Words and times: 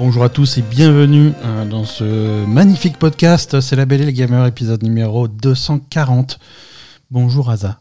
Bonjour 0.00 0.24
à 0.24 0.30
tous 0.30 0.56
et 0.56 0.62
bienvenue 0.62 1.34
euh, 1.44 1.66
dans 1.66 1.84
ce 1.84 2.46
magnifique 2.46 2.96
podcast. 2.96 3.60
C'est 3.60 3.76
la 3.76 3.84
Belle 3.84 4.00
et 4.00 4.06
le 4.06 4.12
Gamer, 4.12 4.46
épisode 4.46 4.82
numéro 4.82 5.28
240. 5.28 6.38
Bonjour 7.10 7.50
Aza. 7.50 7.80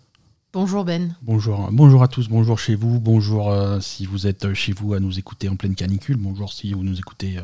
Bonjour 0.51 0.83
Ben. 0.83 1.15
Bonjour, 1.21 1.69
bonjour 1.71 2.03
à 2.03 2.09
tous, 2.09 2.27
bonjour 2.27 2.59
chez 2.59 2.75
vous, 2.75 2.99
bonjour 2.99 3.49
euh, 3.49 3.79
si 3.79 4.05
vous 4.05 4.27
êtes 4.27 4.53
chez 4.53 4.73
vous 4.73 4.93
à 4.93 4.99
nous 4.99 5.17
écouter 5.17 5.47
en 5.47 5.55
pleine 5.55 5.75
canicule, 5.75 6.17
bonjour 6.17 6.51
si 6.51 6.73
vous 6.73 6.83
nous 6.83 6.99
écoutez 6.99 7.37
euh, 7.37 7.41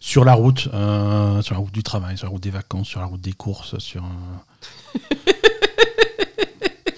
sur 0.00 0.24
la 0.24 0.32
route, 0.32 0.70
euh, 0.72 1.42
sur 1.42 1.54
la 1.54 1.60
route 1.60 1.74
du 1.74 1.82
travail, 1.82 2.16
sur 2.16 2.26
la 2.26 2.30
route 2.30 2.42
des 2.42 2.48
vacances, 2.48 2.88
sur 2.88 3.00
la 3.00 3.06
route 3.06 3.20
des 3.20 3.34
courses, 3.34 3.76
sur... 3.76 4.02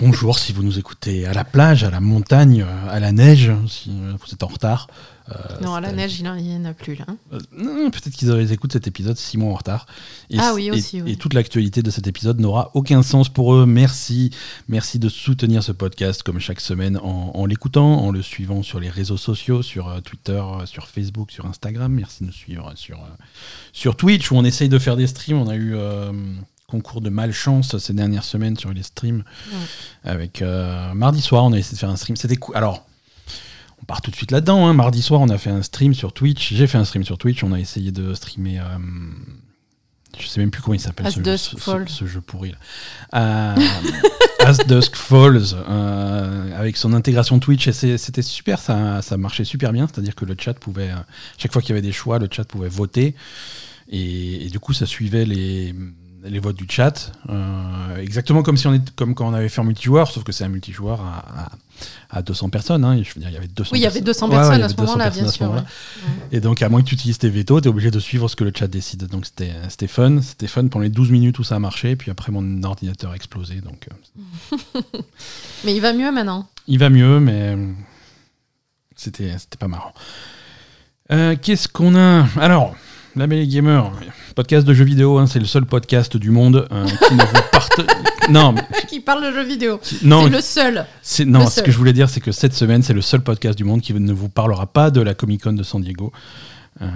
bonjour 0.01 0.39
si 0.39 0.53
vous 0.53 0.63
nous 0.63 0.79
écoutez 0.79 1.27
à 1.27 1.33
la 1.33 1.45
plage, 1.45 1.85
à 1.85 1.91
la 1.91 2.01
montagne, 2.01 2.63
euh, 2.67 2.89
à 2.91 3.01
la 3.01 3.13
neige, 3.13 3.51
si 3.69 3.91
euh, 3.91 4.13
vous 4.21 4.33
êtes 4.33 4.43
en 4.43 4.47
retard. 4.49 4.87
Euh, 5.31 5.35
non, 5.61 5.75
à 5.75 5.81
la 5.83 5.93
neige, 5.93 6.19
il 6.21 6.23
n'y 6.25 6.57
en 6.57 6.65
a 6.65 6.73
plus 6.73 6.95
là. 6.95 7.05
hein. 7.07 7.17
Euh, 7.35 7.39
non, 7.57 7.91
Peut-être 7.91 8.15
qu'ils 8.15 8.31
auraient 8.31 8.51
écouté 8.51 8.75
cet 8.75 8.87
épisode 8.87 9.17
six 9.19 9.37
mois 9.37 9.53
en 9.53 9.57
retard. 9.57 9.87
Et, 10.31 10.39
Ah 10.39 10.53
oui, 10.55 10.67
et- 10.69 10.71
aussi, 10.71 11.03
oui. 11.03 11.13
et 11.13 11.17
toute 11.17 11.35
l'actualité 11.35 11.83
de 11.83 11.91
cet 11.91 12.07
épisode 12.07 12.41
n'aura 12.41 12.71
aucun 12.75 13.03
sens 13.03 13.29
pour 13.29 13.53
eux. 13.55 13.67
Merci. 13.67 14.31
Merci 14.69 14.99
de 14.99 15.11
soutenir 15.11 15.63
ce 15.63 15.73
podcast 15.73 16.23
comme 16.23 16.39
chaque 16.41 16.61
semaine 16.61 16.97
en, 16.99 17.33
en 17.35 17.45
l'écoutant, 17.45 18.05
en 18.05 18.11
le 18.11 18.23
suivant 18.23 18.63
sur 18.63 18.81
les 18.81 18.89
réseaux 18.89 19.19
sociaux, 19.19 19.61
sur 19.63 19.89
euh, 19.89 20.01
Twitter, 20.01 20.43
sur 20.65 20.87
Facebook, 20.87 21.31
sur 21.31 21.45
Instagram. 21.45 21.93
Merci 21.93 22.23
de 22.23 22.29
nous 22.29 22.33
suivre 22.33 22.73
sur, 22.77 22.99
sur 23.75 23.97
Twitch 23.97 24.31
où 24.33 24.37
on 24.37 24.45
essaye 24.45 24.71
de 24.71 24.79
faire 24.79 24.97
des 24.97 25.09
streams. 25.09 25.37
On 25.39 25.49
a 25.49 25.57
eu 25.57 25.75
euh, 25.75 26.11
concours 26.71 27.01
de 27.01 27.09
malchance 27.09 27.79
ces 27.79 27.95
dernières 27.95 28.25
semaines 28.25 28.57
sur 28.57 28.73
les 28.73 28.83
streams. 28.83 29.25
Avec 30.05 30.43
euh, 30.43 30.93
mardi 30.93 31.23
soir, 31.23 31.45
on 31.45 31.53
a 31.55 31.59
essayé 31.59 31.75
de 31.75 31.79
faire 31.81 31.89
un 31.89 31.97
stream. 31.97 32.17
C'était 32.17 32.37
cool. 32.37 32.55
Alors, 32.57 32.87
on 33.83 33.87
part 33.87 34.03
tout 34.03 34.11
de 34.11 34.17
suite 34.17 34.31
là-dedans. 34.31 34.67
hein. 34.67 34.75
Mardi 34.75 35.01
soir, 35.01 35.21
on 35.23 35.31
a 35.31 35.39
fait 35.39 35.49
un 35.51 35.63
stream 35.63 35.95
sur 35.95 36.13
Twitch. 36.13 36.53
J'ai 36.53 36.67
fait 36.67 36.77
un 36.77 36.85
stream 36.85 37.05
sur 37.05 37.17
Twitch. 37.17 37.43
On 37.43 37.53
a 37.55 37.59
essayé 37.59 37.91
de 37.91 38.13
streamer. 38.13 38.59
euh, 38.59 38.65
je 40.21 40.27
sais 40.27 40.41
même 40.41 40.51
plus 40.51 40.61
comment 40.61 40.75
il 40.75 40.81
s'appelle 40.81 41.07
ce, 41.11 41.21
ce- 41.39 41.57
ce- 41.89 42.07
jeu 42.07 42.21
pourri. 42.21 42.51
Là. 42.53 42.59
Euh, 43.15 43.67
As 44.45 44.59
Dusk 44.67 44.95
Falls, 44.95 45.55
euh, 45.55 46.59
avec 46.59 46.77
son 46.77 46.93
intégration 46.93 47.39
Twitch. 47.39 47.67
Et 47.69 47.97
c'était 47.97 48.21
super. 48.23 48.59
Ça, 48.59 49.01
ça 49.01 49.17
marchait 49.17 49.45
super 49.45 49.73
bien. 49.73 49.87
C'est-à-dire 49.91 50.15
que 50.15 50.27
le 50.27 50.37
chat 50.39 50.53
pouvait. 50.53 50.91
chaque 51.39 51.51
fois 51.55 51.63
qu'il 51.63 51.71
y 51.71 51.73
avait 51.73 51.81
des 51.87 51.93
choix, 51.93 52.19
le 52.19 52.29
chat 52.31 52.45
pouvait 52.45 52.69
voter. 52.69 53.15
Et, 53.91 54.45
et 54.45 54.51
du 54.51 54.61
coup, 54.61 54.75
ça 54.75 54.85
suivait 54.85 55.25
les, 55.25 55.75
les 56.25 56.39
votes 56.41 56.57
du 56.57 56.67
chat. 56.69 57.13
euh, 57.29 57.97
exactement 57.99 58.43
comme, 58.43 58.57
si 58.57 58.67
on 58.67 58.75
est, 58.75 58.91
comme 58.97 59.15
quand 59.15 59.29
on 59.29 59.35
avait 59.35 59.49
fait 59.49 59.61
en 59.61 59.65
multijoueur, 59.65 60.11
sauf 60.11 60.25
que 60.25 60.33
c'est 60.33 60.45
un 60.45 60.49
multijoueur 60.49 61.01
à, 61.01 61.51
à, 62.11 62.19
à 62.19 62.23
200 62.23 62.49
personnes. 62.51 62.85
hein. 62.85 63.01
je 63.03 63.15
veux 63.15 63.21
dire, 63.21 63.31
il 63.31 63.35
y 63.35 63.37
avait 63.37 63.47
200 63.49 63.71
Oui, 63.73 63.79
il 63.79 63.83
y 63.83 63.87
avait 63.87 64.01
200 64.01 64.27
Ouais, 64.29 64.33
ouais, 64.35 64.41
personnes 64.41 64.63
à 64.63 64.69
ce 64.69 64.75
200 64.75 64.93
moment-là, 64.93 65.11
bien 65.11 65.29
sûr. 65.31 65.51
ouais. 65.51 65.61
Et 66.33 66.41
donc, 66.41 66.61
à 66.63 66.69
moins 66.69 66.83
que 66.83 66.89
tu 66.89 66.95
utilises 66.95 67.19
tes 67.19 67.29
veto, 67.31 67.61
tu 67.61 67.69
es 67.69 67.71
obligé 67.71 67.91
de 67.91 68.01
suivre 68.01 68.29
ce 68.29 68.37
que 68.37 68.45
le 68.45 68.53
chat 68.57 68.67
décide. 68.67 69.07
Donc, 69.07 69.27
c'était 69.27 69.87
fun. 69.87 70.21
C'était 70.23 70.47
fun 70.49 70.67
pendant 70.69 70.83
les 70.83 70.89
12 70.91 71.11
minutes 71.11 71.39
où 71.39 71.45
ça 71.45 71.55
a 71.57 71.59
marché. 71.61 71.95
Puis 71.97 72.11
après, 72.11 72.33
mon 72.33 72.63
ordinateur 72.65 73.13
a 73.13 73.15
explosé. 73.17 73.61
Donc, 73.61 73.89
euh, 74.53 74.59
Mais 75.65 75.75
il 75.75 75.81
va 75.81 75.93
mieux 75.93 76.11
maintenant. 76.13 76.49
il 76.67 76.79
va 76.79 76.91
mieux, 76.91 77.21
mais 77.21 77.55
euh, 77.57 77.73
c'était 78.97 79.37
c'était 79.39 79.57
pas 79.59 79.69
marrant. 79.69 79.93
Euh, 81.11 81.37
Qu'est-ce 81.41 81.69
qu'on 81.69 81.95
a? 81.97 82.27
Alors, 82.39 82.75
la 83.19 83.27
Belle 83.27 83.47
Gamer, 83.49 83.91
podcast 84.35 84.67
de 84.67 84.73
jeux 84.75 84.85
vidéo, 84.85 85.19
hein, 85.19 85.27
c'est 85.27 85.39
le 85.41 85.45
seul 85.45 85.67
podcast 85.67 86.17
du 86.17 86.31
monde 86.31 86.67
euh, 86.73 86.87
qui 86.87 87.15
ne 87.15 87.23
vous 87.23 87.33
parte... 87.53 87.81
Non, 88.31 88.53
mais- 88.53 88.63
Qui 88.89 89.01
parle 89.01 89.25
de 89.25 89.33
jeux 89.33 89.43
vidéo. 89.45 89.81
non, 90.03 90.25
C'est 90.25 90.31
le 90.31 90.41
seul. 90.43 90.87
c'est- 91.03 91.25
non 91.25 91.41
le 91.41 91.45
ce 91.47 91.51
seul. 91.53 91.65
que 91.65 91.71
je 91.71 91.79
voulais 91.79 91.95
dire, 91.95 92.11
c'est 92.11 92.21
que 92.21 92.31
cette 92.33 92.53
semaine, 92.53 92.83
c'est 92.83 92.93
le 92.93 93.01
seul 93.01 93.23
podcast 93.23 93.57
du 93.57 93.65
monde 93.65 93.81
qui 93.81 93.95
ne 93.95 94.13
vous 94.13 94.29
parlera 94.29 94.67
pas 94.67 94.91
de 94.91 95.01
la 95.01 95.15
Comic 95.15 95.43
Con 95.45 95.55
de 95.55 95.63
San 95.63 95.81
Diego. 95.83 96.13
Euh, 96.83 96.87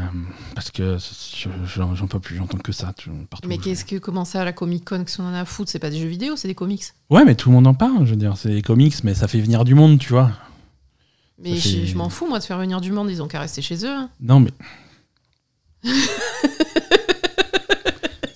parce 0.54 0.70
que 0.70 0.96
je- 0.98 1.48
j'en 1.94 2.06
peux 2.06 2.20
plus, 2.20 2.36
j'entends 2.36 2.58
que 2.58 2.70
ça 2.70 2.92
tout- 2.96 3.10
partout. 3.30 3.48
Mais 3.48 3.56
qu'est-ce 3.58 3.84
que 3.86 3.96
comment 3.96 4.25
ça, 4.26 4.44
la 4.44 4.52
Comic 4.52 4.84
Con, 4.84 5.02
qu'est-ce 5.04 5.16
qu'on 5.16 5.25
en 5.25 5.32
a 5.34 5.41
à 5.41 5.44
foutre? 5.44 5.70
C'est 5.70 5.78
pas 5.80 5.91
des 5.91 5.98
jeux 5.98 6.06
vidéo, 6.06 6.36
c'est 6.36 6.48
des 6.48 6.54
comics. 6.54 6.84
Ouais, 7.10 7.25
mais 7.25 7.34
tout 7.34 7.48
le 7.48 7.54
monde 7.56 7.66
en 7.66 7.75
parle, 7.75 8.04
je 8.04 8.10
veux 8.10 8.16
dire, 8.16 8.36
c'est 8.36 8.50
des 8.50 8.62
comics, 8.62 8.94
mais 9.02 9.14
ça 9.14 9.26
fait 9.26 9.41
venir 9.41 9.64
du 9.64 9.75
monde, 9.75 9.98
tu 9.98 10.10
vois. 10.12 10.30
Mais 11.42 11.56
je, 11.56 11.86
je 11.86 11.96
m'en 11.96 12.10
fous, 12.10 12.28
moi, 12.28 12.38
de 12.38 12.44
faire 12.44 12.58
venir 12.58 12.80
du 12.80 12.92
monde. 12.92 13.10
Ils 13.10 13.20
ont 13.22 13.26
qu'à 13.26 13.41
rester 13.41 13.62
chez 13.62 13.84
eux. 13.84 13.88
hein. 13.91 14.10
Non, 14.20 14.38
mais. 14.38 14.50
C'est 15.84 15.93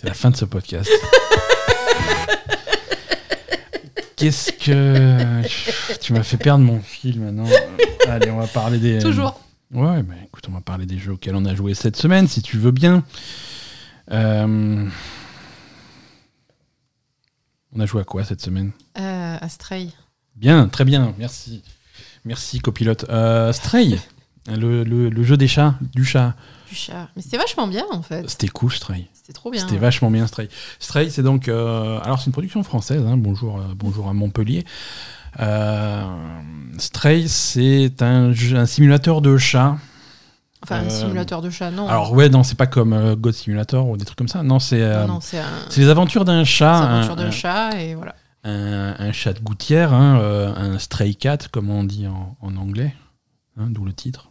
la 0.04 0.14
fin 0.14 0.30
de 0.30 0.36
ce 0.36 0.44
podcast. 0.44 0.90
Qu'est-ce 4.16 4.52
que. 4.52 5.42
Tu 6.00 6.12
m'as 6.12 6.22
fait 6.22 6.36
perdre 6.38 6.64
mon 6.64 6.80
fil 6.80 7.20
maintenant. 7.20 7.46
Allez, 8.08 8.30
on 8.30 8.38
va 8.38 8.46
parler 8.46 8.78
des. 8.78 8.98
Toujours. 8.98 9.40
Ouais, 9.72 10.02
bah 10.02 10.14
écoute, 10.24 10.44
on 10.48 10.52
va 10.52 10.60
parler 10.60 10.86
des 10.86 10.98
jeux 10.98 11.12
auxquels 11.12 11.34
on 11.34 11.44
a 11.44 11.54
joué 11.54 11.74
cette 11.74 11.96
semaine, 11.96 12.28
si 12.28 12.40
tu 12.40 12.56
veux 12.56 12.70
bien. 12.70 13.02
Euh, 14.12 14.88
On 17.74 17.80
a 17.80 17.86
joué 17.86 18.00
à 18.00 18.04
quoi 18.04 18.24
cette 18.24 18.40
semaine? 18.40 18.70
Euh, 18.98 19.36
Astray. 19.40 19.90
Bien, 20.36 20.68
très 20.68 20.84
bien, 20.84 21.12
merci. 21.18 21.62
Merci, 22.24 22.60
copilote. 22.60 23.04
Euh, 23.08 23.52
Stray, 23.52 23.98
le, 24.48 24.84
le- 24.84 25.08
le 25.10 25.22
jeu 25.24 25.36
des 25.36 25.48
chats, 25.48 25.74
du 25.94 26.04
chat. 26.04 26.34
Chat. 26.74 27.08
Mais 27.16 27.22
c'était 27.22 27.36
vachement 27.38 27.66
bien, 27.66 27.84
en 27.92 28.02
fait. 28.02 28.28
C'était 28.28 28.48
cool, 28.48 28.72
Stray. 28.72 29.06
C'était 29.12 29.32
trop 29.32 29.50
bien. 29.50 29.60
C'était 29.60 29.76
vachement 29.78 30.10
bien, 30.10 30.26
Stray. 30.26 30.48
Stray, 30.78 31.10
c'est 31.10 31.22
donc. 31.22 31.48
euh, 31.48 31.98
alors, 32.02 32.18
c'est 32.20 32.26
une 32.26 32.32
production 32.32 32.62
française, 32.62 33.02
hein, 33.06 33.16
bonjour, 33.16 33.58
euh, 33.58 33.62
bonjour 33.76 34.08
à 34.08 34.12
Montpellier. 34.12 34.64
Euh, 35.40 36.02
Stray, 36.78 37.28
c'est 37.28 38.02
un, 38.02 38.32
simulateur 38.66 39.20
de 39.20 39.36
chat. 39.36 39.76
Enfin, 40.62 40.76
un 40.80 40.84
Euh, 40.86 40.90
simulateur 40.90 41.42
de 41.42 41.50
chat, 41.50 41.70
non. 41.70 41.86
Alors, 41.88 42.12
ouais, 42.12 42.28
non, 42.28 42.42
c'est 42.42 42.54
pas 42.56 42.66
comme 42.66 43.14
God 43.14 43.34
Simulator 43.34 43.88
ou 43.88 43.96
des 43.96 44.04
trucs 44.04 44.18
comme 44.18 44.28
ça. 44.28 44.42
Non, 44.42 44.58
c'est. 44.58 44.82
c'est 45.20 45.80
les 45.80 45.88
aventures 45.88 46.24
d'un 46.24 46.44
chat, 46.44 46.74
c'est 46.78 46.82
un, 46.84 46.94
aventure 46.96 47.16
d'un 47.16 47.26
un- 47.26 47.30
chat, 47.30 47.70
et 47.80 47.94
voilà. 47.94 48.14
un- 48.44 48.94
un 48.98 49.12
chat 49.12 49.32
de 49.34 49.40
gouttière, 49.40 49.92
hein, 49.92 50.54
un 50.56 50.78
stray 50.78 51.14
cat, 51.14 51.38
comme 51.52 51.70
on 51.70 51.84
dit 51.84 52.06
en, 52.06 52.36
en 52.40 52.56
anglais, 52.56 52.94
hein, 53.58 53.66
d'où 53.70 53.84
le 53.84 53.92
titre. 53.92 54.30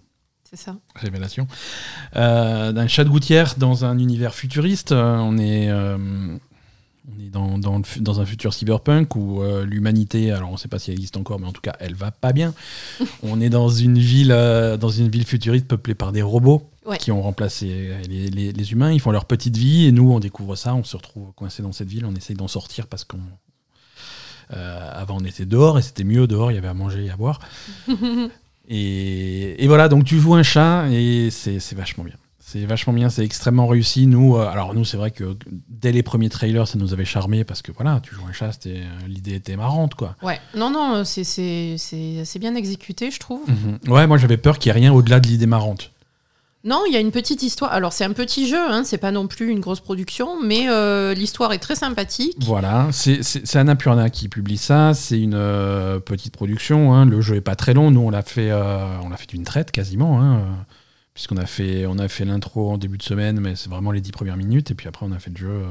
C'est 0.56 0.64
ça. 0.66 0.78
Révélation. 0.96 1.48
Euh, 2.16 2.72
d'un 2.72 2.88
chat 2.88 3.04
de 3.04 3.10
gouttière 3.10 3.56
dans 3.58 3.84
un 3.84 4.00
univers 4.00 4.34
futuriste. 4.34 4.94
Euh, 4.94 5.18
on 5.18 5.38
est, 5.38 5.70
euh, 5.70 5.98
on 5.98 7.22
est 7.24 7.30
dans, 7.30 7.58
dans, 7.58 7.78
le 7.78 7.84
fu- 7.84 8.00
dans 8.00 8.22
un 8.22 8.26
futur 8.26 8.54
cyberpunk 8.54 9.16
où 9.18 9.42
euh, 9.44 9.66
l'humanité, 9.66 10.32
alors 10.32 10.50
on 10.50 10.54
ne 10.54 10.58
sait 10.58 10.70
pas 10.70 10.80
si 10.80 10.92
elle 10.92 10.96
existe 10.98 11.18
encore, 11.18 11.40
mais 11.42 11.48
en 11.48 11.52
tout 11.52 11.62
cas, 11.62 11.76
elle 11.82 11.94
va 11.94 12.12
pas 12.12 12.32
bien. 12.32 12.54
on 13.24 13.42
est 13.42 13.50
dans 13.50 13.68
une 13.68 14.00
ville, 14.00 14.32
euh, 14.32 14.78
dans 14.78 14.90
une 14.90 15.10
ville 15.10 15.26
futuriste 15.26 15.68
peuplée 15.68 15.96
par 15.96 16.12
des 16.14 16.22
robots 16.22 16.70
Ouais. 16.86 17.00
qui 17.00 17.12
ont 17.12 17.22
remplacé 17.22 17.92
les, 18.08 18.30
les- 18.30 18.52
les 18.54 18.72
humains. 18.72 18.92
Ils 18.92 19.00
font 19.02 19.10
leur 19.12 19.26
petite 19.26 19.58
vie 19.58 19.86
et 19.88 19.92
nous, 19.92 20.12
on 20.12 20.20
découvre 20.20 20.56
ça. 20.56 20.74
On 20.76 20.84
se 20.84 20.96
retrouve 20.96 21.34
coincé 21.34 21.64
dans 21.64 21.72
cette 21.74 21.90
ville. 21.90 22.06
On 22.06 22.14
essaye 22.16 22.36
d'en 22.36 22.48
sortir 22.48 22.86
parce 22.88 23.04
qu'on 23.04 23.18
euh, 24.54 24.92
avant, 24.94 25.18
on 25.20 25.26
était 25.26 25.46
dehors 25.48 25.80
et 25.80 25.82
c'était 25.82 26.04
mieux 26.04 26.28
dehors. 26.28 26.52
Il 26.52 26.56
y 26.56 26.58
avait 26.60 26.68
à 26.68 26.76
manger 26.76 27.06
et 27.06 27.10
à 27.10 27.18
boire. 27.18 27.40
Et, 28.68 29.64
et 29.64 29.68
voilà, 29.68 29.88
donc 29.90 30.04
tu 30.06 30.20
joues 30.20 30.34
un 30.36 30.44
chat 30.44 30.88
et 30.92 31.30
c'est 31.32 31.60
vachement 31.76 32.04
bien. 32.04 32.16
C'est 32.40 32.64
vachement 32.66 32.94
bien, 32.94 33.10
c'est 33.10 33.26
extrêmement 33.26 33.66
réussi. 33.68 34.06
Nous, 34.06 34.36
euh, 34.38 34.48
alors 34.48 34.74
nous, 34.76 34.86
c'est 34.86 34.98
vrai 34.98 35.10
que 35.12 35.36
dès 35.68 35.92
les 35.92 36.04
premiers 36.04 36.30
trailers, 36.30 36.68
ça 36.68 36.78
nous 36.78 36.94
avait 36.94 37.04
charmé 37.04 37.44
parce 37.44 37.62
que 37.64 37.72
voilà, 37.72 38.00
tu 38.04 38.14
joues 38.14 38.22
un 38.30 38.34
chat, 38.34 38.52
euh, 38.68 38.84
l'idée 39.08 39.34
était 39.34 39.56
marrante 39.58 39.96
quoi. 39.96 40.16
Ouais. 40.22 40.40
Non, 40.56 40.70
non, 40.70 41.04
c'est- 41.06 41.24
c'est 41.24 41.76
c'est 41.80 42.20
assez 42.22 42.38
bien 42.40 42.56
exécuté, 42.56 43.10
je 43.12 43.20
trouve. 43.20 43.42
Mhm. 43.48 43.92
Ouais, 43.92 44.06
moi 44.08 44.18
j'avais 44.18 44.38
peur 44.38 44.60
qu'il 44.60 44.72
n'y 44.72 44.78
ait 44.78 44.82
rien 44.82 44.94
au-delà 44.94 45.20
de 45.20 45.28
l'idée 45.28 45.48
marrante. 45.48 45.92
Non, 46.66 46.84
il 46.88 46.94
y 46.94 46.98
a 46.98 47.00
une 47.00 47.12
petite 47.12 47.44
histoire. 47.44 47.72
Alors, 47.72 47.94
c'est 47.94 48.04
un 48.06 48.12
petit 48.14 48.48
jeu, 48.48 48.58
hein, 48.60 48.84
c'est 48.84 48.98
pas 48.98 49.12
non 49.12 49.28
plus 49.28 49.52
une 49.52 49.60
grosse 49.60 49.82
production, 49.82 50.42
mais 50.44 50.68
euh, 50.68 51.14
l'histoire 51.14 51.54
est 51.54 51.60
très 51.60 51.76
sympathique. 51.76 52.36
Voilà, 52.44 52.88
c'est- 52.92 53.56
Annapurna 53.56 54.10
qui 54.10 54.30
publie 54.30 54.58
ça. 54.58 54.96
C'est 54.96 55.20
une 55.20 55.36
euh, 55.36 56.00
petite 56.00 56.34
production. 56.36 56.94
hein. 56.96 57.06
Le 57.06 57.22
jeu 57.22 57.36
est 57.36 57.42
pas 57.42 57.56
très 57.56 57.76
long. 57.76 57.92
Nous, 57.92 58.00
on 58.02 58.10
l'a 58.10 58.24
fait, 58.24 58.50
euh, 58.50 59.00
fait 59.16 59.30
d'une 59.30 59.44
traite 59.44 59.72
quasiment, 59.72 60.20
hein, 60.22 60.42
puisqu'on 61.14 61.38
a 61.38 61.46
fait, 61.46 61.86
on 61.86 62.00
a 62.00 62.08
fait 62.08 62.26
l'intro 62.26 62.72
en 62.72 62.78
début 62.80 62.98
de 62.98 63.04
semaine, 63.04 63.40
mais 63.40 63.56
c'est 63.56 63.70
vraiment 63.70 63.92
les 63.92 64.02
dix 64.02 64.12
premières 64.12 64.36
minutes. 64.38 64.72
Et 64.72 64.74
puis 64.76 64.88
après, 64.88 65.06
on 65.06 65.12
a 65.12 65.20
fait 65.20 65.30
le 65.30 65.38
jeu 65.38 65.62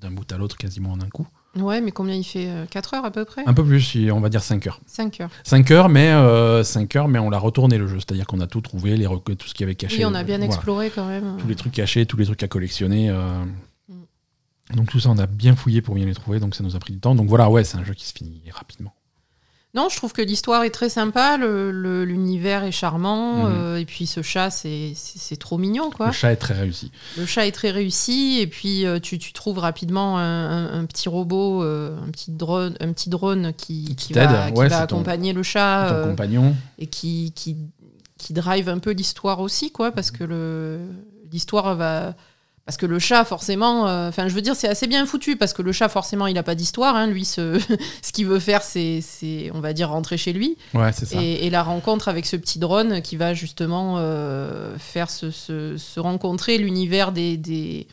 d'un 0.00 0.10
bout 0.10 0.30
à 0.32 0.36
l'autre 0.36 0.56
quasiment 0.58 0.92
en 0.92 1.00
un 1.00 1.08
coup. 1.08 1.26
Ouais, 1.56 1.80
mais 1.80 1.90
combien 1.90 2.14
il 2.14 2.22
fait 2.22 2.48
4 2.70 2.94
heures 2.94 3.04
à 3.04 3.10
peu 3.10 3.24
près 3.24 3.42
Un 3.44 3.54
peu 3.54 3.64
plus, 3.64 3.96
on 4.12 4.20
va 4.20 4.28
dire 4.28 4.42
5 4.42 4.66
heures. 4.68 4.80
5 4.86 5.20
heures. 5.20 5.30
5 5.42 5.70
heures, 5.72 5.88
mais 5.88 6.08
euh, 6.10 6.62
5 6.62 6.94
heures, 6.96 7.08
mais 7.08 7.18
on 7.18 7.28
l'a 7.28 7.38
retourné 7.38 7.76
le 7.76 7.88
jeu. 7.88 7.96
C'est-à-dire 7.98 8.26
qu'on 8.26 8.40
a 8.40 8.46
tout 8.46 8.60
trouvé, 8.60 8.96
les 8.96 9.06
tout 9.06 9.46
ce 9.48 9.54
qui 9.54 9.64
avait 9.64 9.74
caché. 9.74 9.98
Oui, 9.98 10.04
on 10.04 10.14
a 10.14 10.22
bien 10.22 10.36
Voilà. 10.36 10.52
exploré 10.54 10.90
quand 10.94 11.06
même. 11.08 11.36
tous 11.40 11.48
les 11.48 11.56
trucs 11.56 11.72
cachés, 11.72 12.06
tous 12.06 12.16
les 12.16 12.24
trucs 12.26 12.42
à 12.42 12.48
collectionner. 12.48 13.10
euh. 13.10 13.44
Mm. 13.88 14.76
Donc 14.76 14.90
tout 14.90 15.00
ça, 15.00 15.10
on 15.10 15.18
a 15.18 15.26
bien 15.26 15.56
fouillé 15.56 15.82
pour 15.82 15.96
bien 15.96 16.06
les 16.06 16.14
trouver, 16.14 16.38
donc 16.38 16.54
ça 16.54 16.62
nous 16.62 16.76
a 16.76 16.78
pris 16.78 16.92
du 16.92 17.00
temps. 17.00 17.16
Donc 17.16 17.28
voilà, 17.28 17.50
ouais, 17.50 17.64
c'est 17.64 17.78
un 17.78 17.84
jeu 17.84 17.94
qui 17.94 18.06
se 18.06 18.12
finit 18.12 18.42
rapidement. 18.52 18.94
Non, 19.72 19.88
je 19.88 19.96
trouve 19.96 20.12
que 20.12 20.20
l'histoire 20.22 20.64
est 20.64 20.70
très 20.70 20.88
sympa, 20.88 21.36
l'univers 21.36 22.64
est 22.64 22.72
charmant, 22.72 23.44
Mhm. 23.44 23.52
euh, 23.54 23.76
et 23.78 23.84
puis 23.84 24.06
ce 24.06 24.20
chat, 24.20 24.50
c'est 24.50 24.94
trop 25.38 25.58
mignon, 25.58 25.90
quoi. 25.90 26.06
Le 26.08 26.12
chat 26.12 26.32
est 26.32 26.36
très 26.36 26.54
réussi. 26.54 26.90
Le 27.16 27.24
chat 27.24 27.46
est 27.46 27.52
très 27.52 27.70
réussi, 27.70 28.38
et 28.40 28.48
puis 28.48 28.84
euh, 28.84 28.98
tu, 28.98 29.18
tu 29.18 29.32
trouves 29.32 29.58
rapidement 29.58 30.18
un, 30.18 30.22
un- 30.66 30.80
un 30.80 30.84
petit 30.86 31.08
robot, 31.08 31.62
euh, 31.62 31.96
un, 32.04 32.10
petit 32.10 32.32
drone, 32.32 32.74
un 32.80 32.92
petit 32.92 33.10
drone 33.10 33.52
qui, 33.56 33.84
Qui 33.84 33.94
qui 33.96 34.12
t'aide, 34.14 34.30
va, 34.30 34.50
qui 34.50 34.58
ouais, 34.58 34.68
va 34.68 34.86
ton- 34.88 34.96
accompagner 34.96 35.32
le 35.32 35.42
chat 35.44 36.02
Ton 36.02 36.10
compagnon. 36.10 36.56
et 36.78 36.86
qui, 36.88 37.32
qui, 37.36 37.56
qui 38.18 38.32
drive 38.32 38.68
un 38.68 38.78
peu 38.78 38.90
l'histoire 38.90 39.38
aussi, 39.40 39.70
quoi, 39.70 39.92
parce 39.92 40.10
que 40.10 40.24
le 40.24 40.80
l'histoire 41.32 41.76
va 41.76 42.16
parce 42.70 42.76
que 42.76 42.86
le 42.86 43.00
chat, 43.00 43.24
forcément, 43.24 43.88
euh, 43.88 44.10
enfin, 44.10 44.28
je 44.28 44.32
veux 44.32 44.42
dire, 44.42 44.54
c'est 44.54 44.68
assez 44.68 44.86
bien 44.86 45.04
foutu 45.04 45.34
parce 45.34 45.52
que 45.52 45.60
le 45.60 45.72
chat, 45.72 45.88
forcément, 45.88 46.28
il 46.28 46.34
n'a 46.34 46.44
pas 46.44 46.54
d'histoire. 46.54 46.94
Hein. 46.94 47.08
Lui, 47.08 47.24
ce, 47.24 47.58
ce 48.00 48.12
qu'il 48.12 48.26
veut 48.26 48.38
faire, 48.38 48.62
c'est, 48.62 49.00
c'est, 49.02 49.50
on 49.54 49.58
va 49.60 49.72
dire, 49.72 49.88
rentrer 49.90 50.16
chez 50.16 50.32
lui. 50.32 50.56
Ouais, 50.72 50.92
c'est 50.92 51.04
ça. 51.06 51.20
Et, 51.20 51.46
et 51.46 51.50
la 51.50 51.64
rencontre 51.64 52.06
avec 52.06 52.26
ce 52.26 52.36
petit 52.36 52.60
drone 52.60 53.02
qui 53.02 53.16
va 53.16 53.34
justement 53.34 53.96
euh, 53.98 54.78
faire 54.78 55.10
se, 55.10 55.32
se- 55.32 55.76
se 55.76 55.98
rencontrer 55.98 56.58
l'univers 56.58 57.10
des, 57.10 57.36
des, 57.36 57.88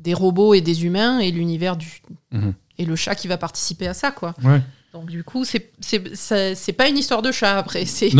des 0.00 0.12
robots 0.12 0.54
et 0.54 0.60
des 0.60 0.84
humains 0.84 1.20
et 1.20 1.30
l'univers 1.30 1.76
du. 1.76 2.02
Mhm. 2.32 2.52
Et 2.78 2.86
le 2.86 2.96
chat 2.96 3.14
qui 3.14 3.28
va 3.28 3.36
participer 3.38 3.86
à 3.86 3.94
ça, 3.94 4.10
quoi. 4.10 4.34
Ouais. 4.42 4.60
Donc, 4.92 5.06
du 5.08 5.22
coup, 5.22 5.44
c'est, 5.44 5.70
c'est, 5.80 6.72
pas 6.72 6.88
une 6.88 6.98
histoire 6.98 7.22
de 7.22 7.30
chat 7.30 7.56
après, 7.56 7.84
c'est, 7.84 8.10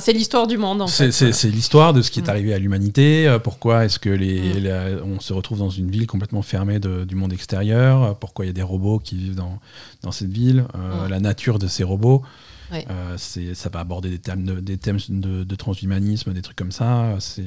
c'est 0.00 0.12
l'histoire 0.14 0.46
du 0.46 0.56
monde, 0.56 0.88
C'est 0.88 1.10
c'est 1.12 1.50
l'histoire 1.50 1.92
de 1.92 2.00
ce 2.00 2.10
qui 2.10 2.20
est 2.20 2.26
Mm. 2.26 2.30
arrivé 2.30 2.54
à 2.54 2.58
l'humanité. 2.58 3.28
euh, 3.28 3.38
Pourquoi 3.38 3.84
est-ce 3.84 3.98
que 3.98 4.08
les, 4.08 4.54
Mm. 4.54 4.62
la- 4.64 5.04
on 5.04 5.20
se 5.20 5.34
retrouve 5.34 5.58
dans 5.58 5.68
une 5.68 5.90
ville 5.90 6.06
complètement 6.06 6.40
fermée 6.40 6.78
de- 6.80 7.04
du 7.04 7.14
monde 7.14 7.32
extérieur 7.34 8.02
euh, 8.02 8.12
Pourquoi 8.14 8.46
il 8.46 8.48
y 8.48 8.50
a 8.50 8.54
des 8.54 8.62
robots 8.62 8.98
qui 8.98 9.16
vivent 9.16 9.34
dans, 9.34 9.58
dans 10.02 10.10
cette 10.12 10.30
ville 10.32 10.64
euh, 10.74 11.06
Mm. 11.06 11.10
La 11.10 11.20
nature 11.20 11.58
de 11.58 11.66
ces 11.68 11.84
robots. 11.84 12.22
Ouais. 12.72 12.86
Euh, 12.90 13.16
ça 13.54 13.68
va 13.68 13.80
aborder 13.80 14.08
des 14.08 14.18
thèmes 14.18 14.44
de, 14.44 14.60
des 14.60 14.78
thèmes 14.78 14.98
de, 15.10 15.44
de 15.44 15.54
transhumanisme, 15.56 16.32
des 16.32 16.42
trucs 16.42 16.56
comme 16.56 16.72
ça. 16.72 17.16
C'est 17.18 17.44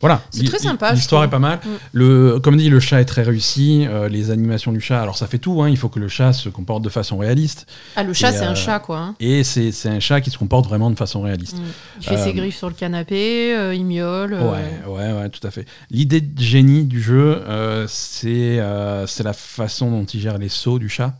voilà. 0.00 0.22
C'est 0.30 0.44
très 0.44 0.58
sympa, 0.58 0.92
L'histoire 0.92 1.24
est 1.24 1.30
pas 1.30 1.38
mal. 1.38 1.58
Mm. 1.64 1.68
Le, 1.92 2.38
comme 2.40 2.56
dit, 2.56 2.68
le 2.70 2.78
chat 2.80 3.00
est 3.00 3.04
très 3.04 3.22
réussi. 3.22 3.86
euh, 3.88 4.08
les 4.08 4.30
animations 4.30 4.70
du 4.72 4.80
chat, 4.80 5.00
alors 5.02 5.16
ça 5.16 5.26
fait 5.26 5.38
tout. 5.38 5.60
hein, 5.62 5.68
il 5.68 5.76
faut 5.76 5.88
que 5.88 5.98
le 5.98 6.08
chat 6.08 6.32
se 6.32 6.48
comporte 6.48 6.82
de 6.82 6.88
façon 6.88 7.18
réaliste. 7.18 7.66
Ah, 7.96 8.04
le 8.04 8.12
chat, 8.12 8.30
c'est 8.32 8.44
euh, 8.44 8.50
un 8.50 8.54
chat, 8.54 8.78
quoi. 8.78 8.98
hein. 8.98 9.14
Et 9.20 9.42
c'est 9.44 9.72
un 9.86 10.00
chat 10.00 10.20
qui 10.20 10.30
se 10.30 10.38
comporte 10.38 10.66
vraiment 10.66 10.90
de 10.90 10.96
façon 10.96 11.22
réaliste. 11.22 11.58
Mm. 11.58 11.62
Il 12.00 12.06
fait 12.06 12.14
Euh, 12.16 12.24
ses 12.24 12.32
griffes 12.32 12.56
sur 12.56 12.68
le 12.68 12.74
canapé, 12.74 13.54
euh, 13.56 13.74
il 13.74 13.84
miaule. 13.84 14.34
euh, 14.34 14.50
Ouais, 14.52 14.82
ouais, 14.86 15.12
ouais, 15.20 15.28
tout 15.30 15.44
à 15.46 15.50
fait. 15.50 15.66
L'idée 15.90 16.20
de 16.20 16.40
génie 16.40 16.84
du 16.84 17.02
jeu, 17.02 17.42
euh, 17.48 17.86
c'est 17.88 18.60
euh, 18.60 19.06
c'est 19.06 19.22
la 19.24 19.32
façon 19.32 19.90
dont 19.90 20.04
il 20.04 20.20
gère 20.20 20.38
les 20.38 20.48
sauts 20.48 20.78
du 20.78 20.88
chat. 20.88 21.14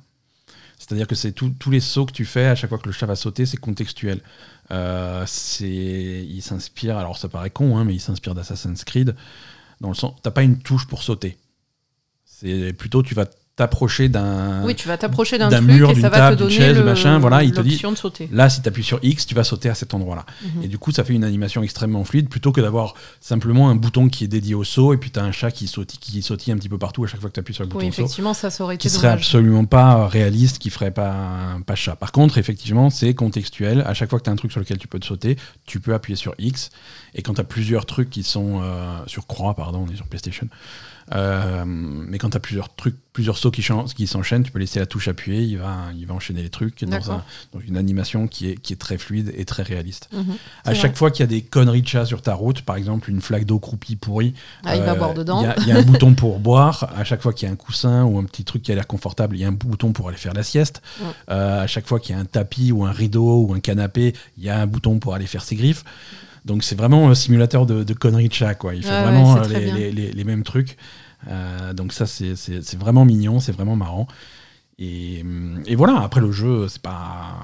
C'est-à-dire 0.89 1.07
que 1.07 1.15
c'est 1.15 1.33
tous 1.33 1.71
les 1.71 1.81
sauts 1.81 2.07
que 2.07 2.13
tu 2.13 2.25
fais 2.25 2.47
à 2.47 2.55
chaque 2.55 2.71
fois 2.71 2.79
que 2.79 2.87
le 2.87 2.93
chat 2.93 3.05
va 3.05 3.15
sauter, 3.15 3.45
c'est 3.45 3.59
contextuel. 3.59 4.23
Euh, 4.71 5.27
il 5.61 6.41
s'inspire, 6.41 6.97
alors 6.97 7.19
ça 7.19 7.29
paraît 7.29 7.51
con, 7.51 7.77
hein, 7.77 7.85
mais 7.85 7.95
il 7.95 8.01
s'inspire 8.01 8.35
d'Assassin's 8.35 8.85
Creed. 8.85 9.15
Dans 9.83 9.89
le 9.89 9.95
sens, 9.95 10.15
t'as 10.23 10.31
pas 10.31 10.43
une 10.43 10.59
touche 10.59 10.87
pour 10.87 11.03
sauter. 11.03 11.37
C'est 12.25 12.73
plutôt 12.73 13.03
tu 13.03 13.15
vas 13.15 13.27
t'approcher 13.59 14.09
d'un. 14.09 14.63
Oui, 14.65 14.75
tu 14.75 14.89
vas 14.89 14.97
t'approcher 14.97 15.37
d'un 15.37 15.49
d'un 15.49 15.59
truc 15.59 15.69
mur, 15.71 15.91
et 15.91 15.93
d'une 15.93 16.03
ça 16.03 16.09
va 16.09 16.17
table, 16.17 16.37
te 16.37 16.43
d'une 16.45 16.51
chaise, 16.53 16.79
le- 16.79 16.85
machin, 16.85 17.19
voilà, 17.19 17.43
il 17.43 17.53
te 17.53 17.61
dit- 17.61 17.71
l'option 17.73 17.93
de 17.93 17.97
sauter. 17.99 18.29
Là, 18.33 18.49
si 18.49 18.63
tu 18.63 18.69
appuies 18.69 18.85
sur 18.85 18.99
X, 19.03 19.27
tu 19.27 19.35
vas 19.35 19.45
sauter 19.45 19.69
à 19.69 19.75
cet 19.75 19.93
endroit-là. 19.95 20.25
Mhm. 20.43 20.63
Et 20.63 20.69
du 20.69 20.79
coup, 20.79 20.93
ça 20.93 21.05
fait 21.05 21.13
une 21.13 21.25
animation 21.25 21.63
extrêmement 21.63 22.05
fluide 22.05 22.29
plutôt 22.29 22.53
que 22.53 22.61
d'avoir 22.61 22.95
simplement 23.21 23.69
un 23.69 23.75
bouton 23.75 24.09
qui 24.09 24.25
est 24.25 24.29
dédié 24.29 24.55
au 24.55 24.65
saut 24.65 24.95
et 24.95 24.97
puis 24.97 25.11
tu 25.11 25.19
as 25.19 25.25
un 25.25 25.33
chat 25.33 25.51
qui 25.51 25.67
sautille, 25.67 25.99
qui 25.99 26.23
sautille 26.23 26.53
un 26.53 26.57
petit 26.57 26.69
peu 26.69 26.79
partout 26.79 27.05
à 27.05 27.09
chaque 27.09 27.21
fois 27.21 27.29
que 27.29 27.35
tu 27.35 27.41
appuies 27.41 27.53
sur 27.55 27.65
le 27.65 27.69
Oui, 27.71 27.75
bouton 27.75 27.89
effectivement, 27.89 28.33
ça, 28.33 28.49
ça 28.51 28.63
aurait 28.65 28.77
été 28.77 28.83
Qui 28.83 28.91
serait 28.95 29.09
dommage. 29.09 29.21
absolument 29.25 29.65
pas 29.65 30.07
réaliste, 30.09 30.59
qui 30.59 30.71
ferait 30.71 30.91
pas, 30.93 31.59
pas 31.67 31.75
chat. 31.75 31.97
Par 31.97 32.13
contre, 32.13 32.39
effectivement, 32.39 32.91
c'est 32.91 33.13
contextuel. 33.15 33.83
À 33.87 33.93
chaque 33.95 34.09
fois 34.11 34.19
que 34.21 34.25
tu 34.25 34.31
as 34.31 34.33
un 34.33 34.37
truc 34.37 34.53
sur 34.53 34.61
lequel 34.61 34.79
tu 34.79 34.87
peux 34.89 35.01
te 35.01 35.07
sauter, 35.07 35.37
tu 35.67 35.81
peux 35.81 35.95
appuyer 35.95 36.17
sur 36.17 36.35
X. 36.39 36.71
Et 37.15 37.23
quand 37.23 37.35
tu 37.35 37.41
as 37.41 37.45
plusieurs 37.45 37.87
trucs 37.87 38.11
qui 38.11 38.23
sont 38.23 38.61
euh, 38.63 38.99
sur 39.09 39.27
croix, 39.27 39.55
pardon, 39.55 39.85
on 39.89 39.93
est 39.93 39.97
sur 39.97 40.07
PlayStation. 40.07 40.47
Euh, 41.15 41.65
mais 41.67 42.19
quand 42.19 42.31
tu 42.31 42.37
as 42.37 42.41
plusieurs 42.41 42.75
trucs, 42.75 42.97
plusieurs 43.13 43.37
sauts 43.39 43.51
qui, 43.51 43.63
s'enchaînent, 44.07 44.43
tu 44.43 44.53
peux 44.53 44.59
laisser 44.59 44.79
la 44.79 44.87
touche 44.87 45.09
appuyée, 45.09 45.43
il 45.43 45.59
va, 45.59 45.87
il 45.97 46.07
va 46.07 46.15
enchaîner 46.15 46.43
les 46.43 46.51
trucs 46.51 46.85
dans, 46.85 46.91
D'accord. 46.91 47.15
un- 47.15 47.25
dans 47.53 47.61
une 47.61 47.77
animation 47.77 48.29
qui 48.29 48.51
est, 48.51 48.55
qui 48.57 48.73
est 48.75 48.77
très 48.77 48.99
fluide 48.99 49.33
et 49.37 49.45
très 49.45 49.63
réaliste. 49.63 50.09
Mhm. 50.13 50.37
À 50.65 50.75
chaque 50.75 50.97
fois 50.97 51.11
qu'il 51.11 51.21
y 51.23 51.25
a 51.25 51.27
des 51.27 51.43
conneries 51.43 51.83
de 51.83 51.89
chat 51.89 52.05
sur 52.07 52.23
ta 52.23 52.35
route, 52.35 52.63
par 52.63 52.77
exemple 52.77 53.11
une 53.11 53.21
flaque 53.21 53.45
d'eau 53.45 53.59
croupie 53.59 53.97
pourrie, 53.97 54.35
Ah, 54.65 54.77
il 54.77 54.83
va 54.83 54.93
euh, 54.93 54.95
boire 54.95 55.15
dedans. 55.15 55.41
Il 55.41 55.45
y 55.45 55.47
a- 55.49 55.57
il 55.61 55.67
y, 55.69 55.73
a 55.73 55.77
un 55.79 55.83
bouton 55.83 56.15
pour 56.15 56.39
boire. 56.39 56.93
À 56.97 57.05
chaque 57.05 57.23
fois 57.23 57.33
qu'il 57.33 57.47
y 57.49 57.51
a 57.51 57.53
un 57.53 57.57
coussin 57.57 58.05
ou 58.05 58.19
un 58.19 58.25
petit 58.25 58.45
truc 58.45 58.63
qui 58.63 58.71
a 58.71 58.75
l'air 58.75 58.87
confortable, 58.87 59.37
il 59.37 59.41
y 59.41 59.45
a 59.45 59.49
un 59.49 59.53
bouton 59.53 59.93
pour 59.93 60.09
aller 60.09 60.19
faire 60.19 60.35
la 60.35 60.43
sieste. 60.43 60.83
Ouais. 61.01 61.07
Euh, 61.31 61.63
à 61.63 61.67
chaque 61.67 61.87
fois 61.87 61.99
qu'il 62.01 62.15
y 62.15 62.19
a 62.19 62.21
un 62.21 62.25
tapis 62.27 62.71
ou 62.71 62.85
un 62.85 62.93
rideau 62.93 63.45
ou 63.49 63.55
un 63.55 63.61
canapé, 63.61 64.15
il 64.37 64.45
y 64.45 64.49
a 64.51 64.61
un 64.61 64.67
bouton 64.67 64.99
pour 64.99 65.15
aller 65.15 65.27
faire 65.27 65.43
ses 65.43 65.57
griffes. 65.57 65.85
Donc 66.45 66.63
c'est 66.65 66.77
vraiment 66.77 67.09
un 67.11 67.15
simulateur 67.15 67.67
de, 67.67 67.83
de 67.85 67.95
conneries 67.95 68.29
de 68.29 68.35
chat. 68.35 68.55
Quoi. 68.55 68.75
Il 68.75 68.85
fait 68.85 69.03
vraiment 69.03 69.35
ouais, 69.35 69.41
euh, 69.41 69.49
les, 69.49 69.65
bien. 69.65 69.75
les- 69.75 69.93
les- 69.93 70.13
les 70.13 70.25
mêmes 70.25 70.43
trucs. 70.45 70.77
Euh, 71.29 71.73
donc 71.73 71.93
ça 71.93 72.07
c'est- 72.07 72.77
vraiment 72.79 73.05
mignon, 73.05 73.41
c'est 73.41 73.53
vraiment 73.53 73.77
marrant. 73.77 74.07
Et, 74.79 75.25
et 75.67 75.75
voilà, 75.75 76.01
après 76.03 76.21
le 76.21 76.31
jeu, 76.31 76.69
c'est 76.69 76.81
pas 76.83 77.37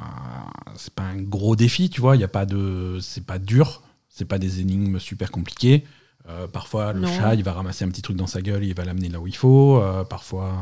c'est 0.76 0.94
pas 0.94 1.02
un 1.02 1.20
gros 1.20 1.56
défi, 1.56 1.90
tu 1.90 2.00
vois, 2.00 2.16
il 2.16 2.20
y 2.20 2.24
a 2.24 2.28
pas 2.28 2.46
de 2.46 2.98
c'est 3.00 3.26
pas 3.26 3.38
dur, 3.40 3.82
c'est 4.08 4.24
pas 4.24 4.38
des 4.38 4.60
énigmes 4.60 4.98
super 5.00 5.30
compliquées. 5.32 5.84
Euh, 6.28 6.46
parfois 6.46 6.92
le 6.92 7.00
Non. 7.00 7.08
chat, 7.08 7.34
il 7.34 7.42
va 7.42 7.52
ramasser 7.52 7.84
un 7.84 7.88
petit 7.88 8.02
truc 8.02 8.16
dans 8.16 8.28
sa 8.28 8.40
gueule, 8.40 8.64
il 8.64 8.74
va 8.74 8.84
l'amener 8.84 9.08
là 9.08 9.18
où 9.20 9.26
il 9.26 9.34
faut, 9.36 9.78
Euh, 9.82 10.04
parfois 10.04 10.54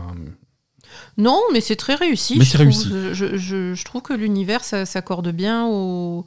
Non, 1.18 1.40
mais 1.52 1.60
c'est 1.60 1.76
très 1.76 1.94
réussi. 1.94 2.36
Mais 2.38 2.44
c'est 2.44 2.58
réussi. 2.58 2.90
Je, 3.12 3.36
je- 3.36 3.84
trouve 3.84 4.02
que 4.02 4.12
l'univers 4.14 4.64
s'accorde 4.64 5.28
bien 5.28 5.66
au, 5.66 6.24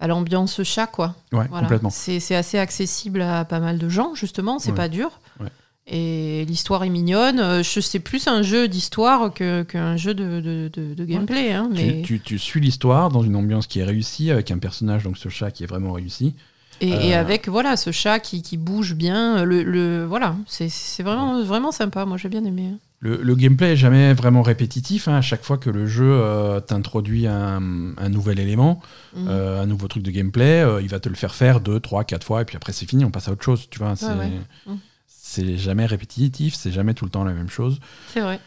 à 0.00 0.06
l'ambiance 0.06 0.62
chat, 0.62 0.86
quoi. 0.86 1.14
ouais, 1.32 1.46
Voilà. 1.48 1.60
complètement. 1.62 1.90
C'est 1.90 2.34
assez 2.34 2.58
accessible 2.58 3.20
à 3.22 3.44
pas 3.44 3.60
mal 3.60 3.78
de 3.78 3.88
gens, 3.88 4.14
justement. 4.14 4.58
C'est 4.58 4.70
Ouais. 4.70 4.76
pas 4.76 4.88
dur. 4.88 5.20
Ouais. 5.40 5.48
Et 5.90 6.44
l'histoire 6.46 6.84
est 6.84 6.90
mignonne. 6.90 7.40
Euh, 7.40 7.62
c'est 7.62 7.98
plus 7.98 8.28
un 8.28 8.42
jeu 8.42 8.68
d'histoire 8.68 9.32
qu'un 9.32 9.96
jeu 9.96 10.12
de, 10.14 10.40
de- 10.40 10.70
de- 10.72 10.94
de 10.94 11.04
gameplay. 11.04 11.52
hein, 11.52 11.68
mais... 11.72 12.02
Tu, 12.02 12.18
tu- 12.18 12.20
tu 12.20 12.38
suis 12.38 12.60
l'histoire 12.60 13.08
dans 13.08 13.22
une 13.22 13.34
ambiance 13.36 13.66
qui 13.66 13.80
est 13.80 13.84
réussie, 13.84 14.30
avec 14.30 14.50
un 14.50 14.58
personnage, 14.58 15.04
donc 15.04 15.16
ce 15.16 15.28
chat 15.30 15.50
qui 15.50 15.64
est 15.64 15.66
vraiment 15.66 15.92
réussi. 15.92 16.34
Et, 16.80 16.90
et 16.90 17.16
Euh, 17.16 17.20
avec 17.20 17.48
voilà 17.48 17.76
ce 17.76 17.90
chat 17.90 18.20
qui, 18.20 18.42
qui 18.42 18.56
bouge 18.56 18.94
bien, 18.94 19.44
le, 19.44 19.64
le- 19.64 20.04
voilà, 20.06 20.36
c'est 20.46 20.68
c'est 20.68 21.02
vraiment 21.02 21.42
vraiment 21.42 21.72
sympa. 21.72 22.04
Moi 22.04 22.18
j'ai 22.18 22.28
bien 22.28 22.44
aimé. 22.44 22.74
Le, 23.00 23.22
le 23.22 23.34
gameplay 23.36 23.72
est 23.74 23.76
jamais 23.76 24.12
vraiment 24.12 24.42
répétitif. 24.42 25.06
hein. 25.06 25.16
À 25.18 25.20
chaque 25.20 25.44
fois 25.44 25.56
que 25.56 25.70
le 25.70 25.86
jeu 25.86 26.10
euh, 26.10 26.58
t'introduit 26.60 27.28
un, 27.28 27.62
un 27.96 28.08
nouvel 28.08 28.40
élément, 28.40 28.80
Mhm. 29.14 29.26
euh, 29.28 29.62
un 29.62 29.66
nouveau 29.66 29.86
truc 29.86 30.02
de 30.02 30.10
gameplay, 30.10 30.62
euh, 30.64 30.82
il 30.82 30.88
va 30.88 30.98
te 30.98 31.08
le 31.08 31.14
faire 31.14 31.34
faire 31.34 31.60
deux, 31.60 31.78
trois, 31.78 32.02
quatre 32.04 32.24
fois, 32.24 32.42
et 32.42 32.44
puis 32.44 32.56
après 32.56 32.72
c'est 32.72 32.86
fini, 32.86 33.04
on 33.04 33.10
passe 33.12 33.28
à 33.28 33.32
autre 33.32 33.44
chose. 33.44 33.68
Tu 33.70 33.78
vois, 33.78 33.94
c'est 33.94 34.06
ouais. 34.06 34.32
Mm. 34.66 34.72
c'est 35.06 35.56
jamais 35.58 35.86
répétitif, 35.86 36.54
c'est 36.56 36.72
jamais 36.72 36.92
tout 36.94 37.04
le 37.04 37.10
temps 37.12 37.22
la 37.24 37.34
même 37.34 37.48
chose. 37.50 37.78
C'est 38.12 38.20
vrai. 38.20 38.40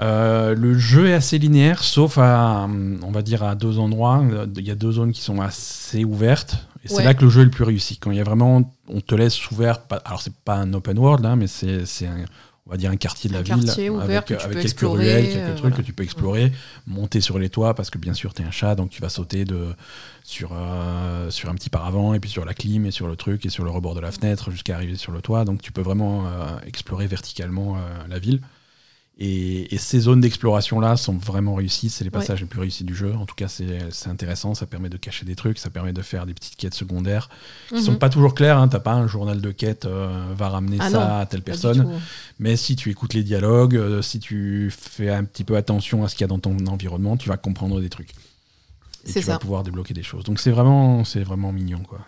Le 0.00 0.74
jeu 0.78 1.08
est 1.08 1.14
assez 1.14 1.38
linéaire, 1.38 1.82
sauf 1.82 2.18
à, 2.18 2.68
on 3.02 3.10
va 3.10 3.22
dire, 3.22 3.42
à 3.42 3.54
deux 3.54 3.78
endroits. 3.78 4.24
Il 4.56 4.66
y 4.66 4.70
a 4.70 4.74
deux 4.76 4.92
zones 4.92 5.12
qui 5.12 5.20
sont 5.20 5.40
assez 5.40 6.04
ouvertes, 6.04 6.66
et 6.84 6.88
c'est 6.88 7.04
là 7.04 7.14
que 7.14 7.24
le 7.24 7.30
jeu 7.30 7.42
est 7.42 7.44
le 7.44 7.50
plus 7.50 7.64
réussi. 7.64 7.98
Quand 7.98 8.10
il 8.10 8.16
y 8.16 8.20
a 8.20 8.24
vraiment, 8.24 8.72
on 8.88 9.00
te 9.00 9.14
laisse 9.14 9.50
ouvert. 9.50 9.82
pas- 9.82 10.02
alors 10.04 10.20
c'est 10.22 10.34
pas 10.34 10.54
un 10.56 10.72
open 10.72 10.98
world, 10.98 11.24
hein, 11.26 11.36
mais 11.36 11.46
c'est 11.48 11.84
c'est 11.86 12.06
un, 12.06 12.24
on 12.68 12.70
va 12.72 12.76
dire 12.76 12.90
un 12.90 12.96
quartier 12.96 13.28
de 13.28 13.34
la 13.34 13.40
Un 13.40 13.42
ville 13.42 13.90
ouvert 13.90 14.02
avec, 14.04 14.24
que 14.26 14.34
tu 14.34 14.40
avec 14.40 14.48
peux 14.48 14.54
quelques 14.54 14.64
explorer, 14.64 15.04
ruelles, 15.04 15.24
quelques 15.24 15.36
euh, 15.36 15.48
trucs 15.52 15.60
voilà. 15.60 15.76
que 15.76 15.82
tu 15.82 15.92
peux 15.94 16.02
explorer, 16.02 16.52
monter 16.86 17.22
sur 17.22 17.38
les 17.38 17.48
toits 17.48 17.72
parce 17.74 17.88
que 17.88 17.96
bien 17.96 18.12
sûr 18.12 18.34
tu 18.34 18.42
es 18.42 18.44
un 18.44 18.50
chat, 18.50 18.74
donc 18.74 18.90
tu 18.90 19.00
vas 19.00 19.08
sauter 19.08 19.46
de 19.46 19.74
sur 20.22 20.50
euh, 20.52 21.30
sur 21.30 21.48
un 21.48 21.54
petit 21.54 21.70
paravent 21.70 22.12
et 22.12 22.20
puis 22.20 22.28
sur 22.28 22.44
la 22.44 22.52
clim 22.52 22.84
et 22.84 22.90
sur 22.90 23.08
le 23.08 23.16
truc 23.16 23.46
et 23.46 23.48
sur 23.48 23.64
le 23.64 23.70
rebord 23.70 23.94
de 23.94 24.00
la 24.00 24.12
fenêtre 24.12 24.50
jusqu'à 24.50 24.76
arriver 24.76 24.96
sur 24.96 25.12
le 25.12 25.22
toit. 25.22 25.46
Donc 25.46 25.62
tu 25.62 25.72
peux 25.72 25.80
vraiment 25.80 26.26
euh, 26.26 26.58
explorer 26.66 27.06
verticalement 27.06 27.76
euh, 27.76 27.80
la 28.08 28.18
ville. 28.18 28.42
Et, 29.20 29.74
et 29.74 29.78
ces 29.78 29.98
zones 29.98 30.20
d'exploration-là 30.20 30.96
sont 30.96 31.14
vraiment 31.14 31.54
réussies. 31.56 31.90
C'est 31.90 32.04
les 32.04 32.08
Ouais. 32.10 32.20
passages 32.20 32.40
les 32.40 32.46
plus 32.46 32.60
réussis 32.60 32.84
du 32.84 32.94
jeu. 32.94 33.12
En 33.14 33.26
tout 33.26 33.34
cas, 33.34 33.48
c'est 33.48 34.08
intéressant. 34.08 34.54
Ça 34.54 34.64
permet 34.66 34.88
de 34.88 34.96
cacher 34.96 35.24
des 35.24 35.34
trucs. 35.34 35.58
Ça 35.58 35.70
permet 35.70 35.92
de 35.92 36.02
faire 36.02 36.24
des 36.24 36.34
petites 36.34 36.54
quêtes 36.54 36.74
secondaires 36.74 37.28
qui 37.68 37.74
Mhm. 37.74 37.80
sont 37.80 37.96
pas 37.96 38.10
toujours 38.10 38.34
claires. 38.34 38.58
Hein. 38.58 38.68
T'as 38.68 38.78
pas 38.78 38.92
un 38.92 39.08
journal 39.08 39.40
de 39.40 39.50
quête, 39.50 39.86
euh, 39.86 40.32
va 40.36 40.48
ramener 40.50 40.76
Ah 40.80 40.90
ça 40.90 40.98
non, 40.98 41.16
à 41.18 41.26
telle 41.26 41.42
personne. 41.42 42.00
Mais 42.38 42.54
si 42.56 42.76
tu 42.76 42.90
écoutes 42.90 43.14
les 43.14 43.24
dialogues, 43.24 43.74
euh, 43.74 44.02
si 44.02 44.20
tu 44.20 44.70
fais 44.70 45.10
un 45.10 45.24
petit 45.24 45.42
peu 45.42 45.56
attention 45.56 46.04
à 46.04 46.08
ce 46.08 46.14
qu'il 46.14 46.20
y 46.22 46.24
a 46.24 46.28
dans 46.28 46.38
ton 46.38 46.56
environnement, 46.68 47.16
tu 47.16 47.28
vas 47.28 47.36
comprendre 47.36 47.80
des 47.80 47.88
trucs. 47.88 48.12
Et 49.04 49.12
tu 49.12 49.20
vas 49.20 49.38
pouvoir 49.40 49.64
débloquer 49.64 49.94
des 49.94 50.02
choses. 50.04 50.22
Donc 50.22 50.38
c'est 50.38 50.50
vraiment, 50.52 51.04
c'est 51.04 51.24
vraiment 51.24 51.50
mignon, 51.50 51.80
quoi. 51.88 51.98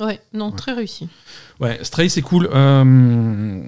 Ouais, 0.00 0.20
non, 0.32 0.50
Ouais. 0.50 0.56
très 0.56 0.72
réussi. 0.72 1.08
Ouais, 1.60 1.78
Stray, 1.82 2.10
c'est 2.10 2.22
cool. 2.22 2.48
Euh, 2.52 3.62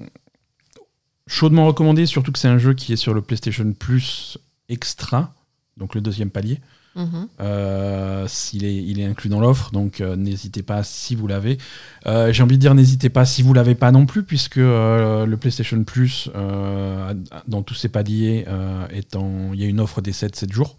chaudement 1.29 1.67
recommandé, 1.67 2.05
surtout 2.05 2.31
que 2.31 2.39
c'est 2.39 2.47
un 2.47 2.57
jeu 2.57 2.73
qui 2.73 2.91
est 2.91 2.97
sur 2.97 3.13
le 3.13 3.21
PlayStation 3.21 3.71
Plus 3.71 4.37
Extra, 4.67 5.33
donc 5.77 5.95
le 5.95 6.01
deuxième 6.01 6.31
palier. 6.31 6.59
Mhm. 6.95 7.27
Euh, 7.39 8.25
est, 8.25 8.57
il 8.57 8.99
est 8.99 9.05
inclus 9.05 9.29
dans 9.29 9.39
l'offre, 9.39 9.71
donc 9.71 10.01
euh, 10.01 10.15
n'hésitez 10.15 10.63
pas 10.63 10.83
si 10.83 11.15
vous 11.15 11.27
l'avez. 11.27 11.59
Euh, 12.07 12.33
J'ai 12.33 12.43
envie 12.43 12.57
de 12.57 12.61
dire 12.61 12.73
n'hésitez 12.73 13.09
pas 13.09 13.25
si 13.25 13.43
vous 13.43 13.53
l'avez 13.53 13.75
pas 13.75 13.91
non 13.91 14.05
plus, 14.05 14.23
puisque 14.23 14.57
le 14.57 15.35
PlayStation 15.35 15.83
Plus, 15.83 16.29
dans 17.47 17.61
tous 17.63 17.75
ses 17.75 17.89
paliers, 17.89 18.45
il 18.91 19.59
y 19.59 19.63
a 19.63 19.67
une 19.67 19.79
offre 19.79 20.01
des 20.01 20.11
7-7 20.11 20.51
jours. 20.51 20.77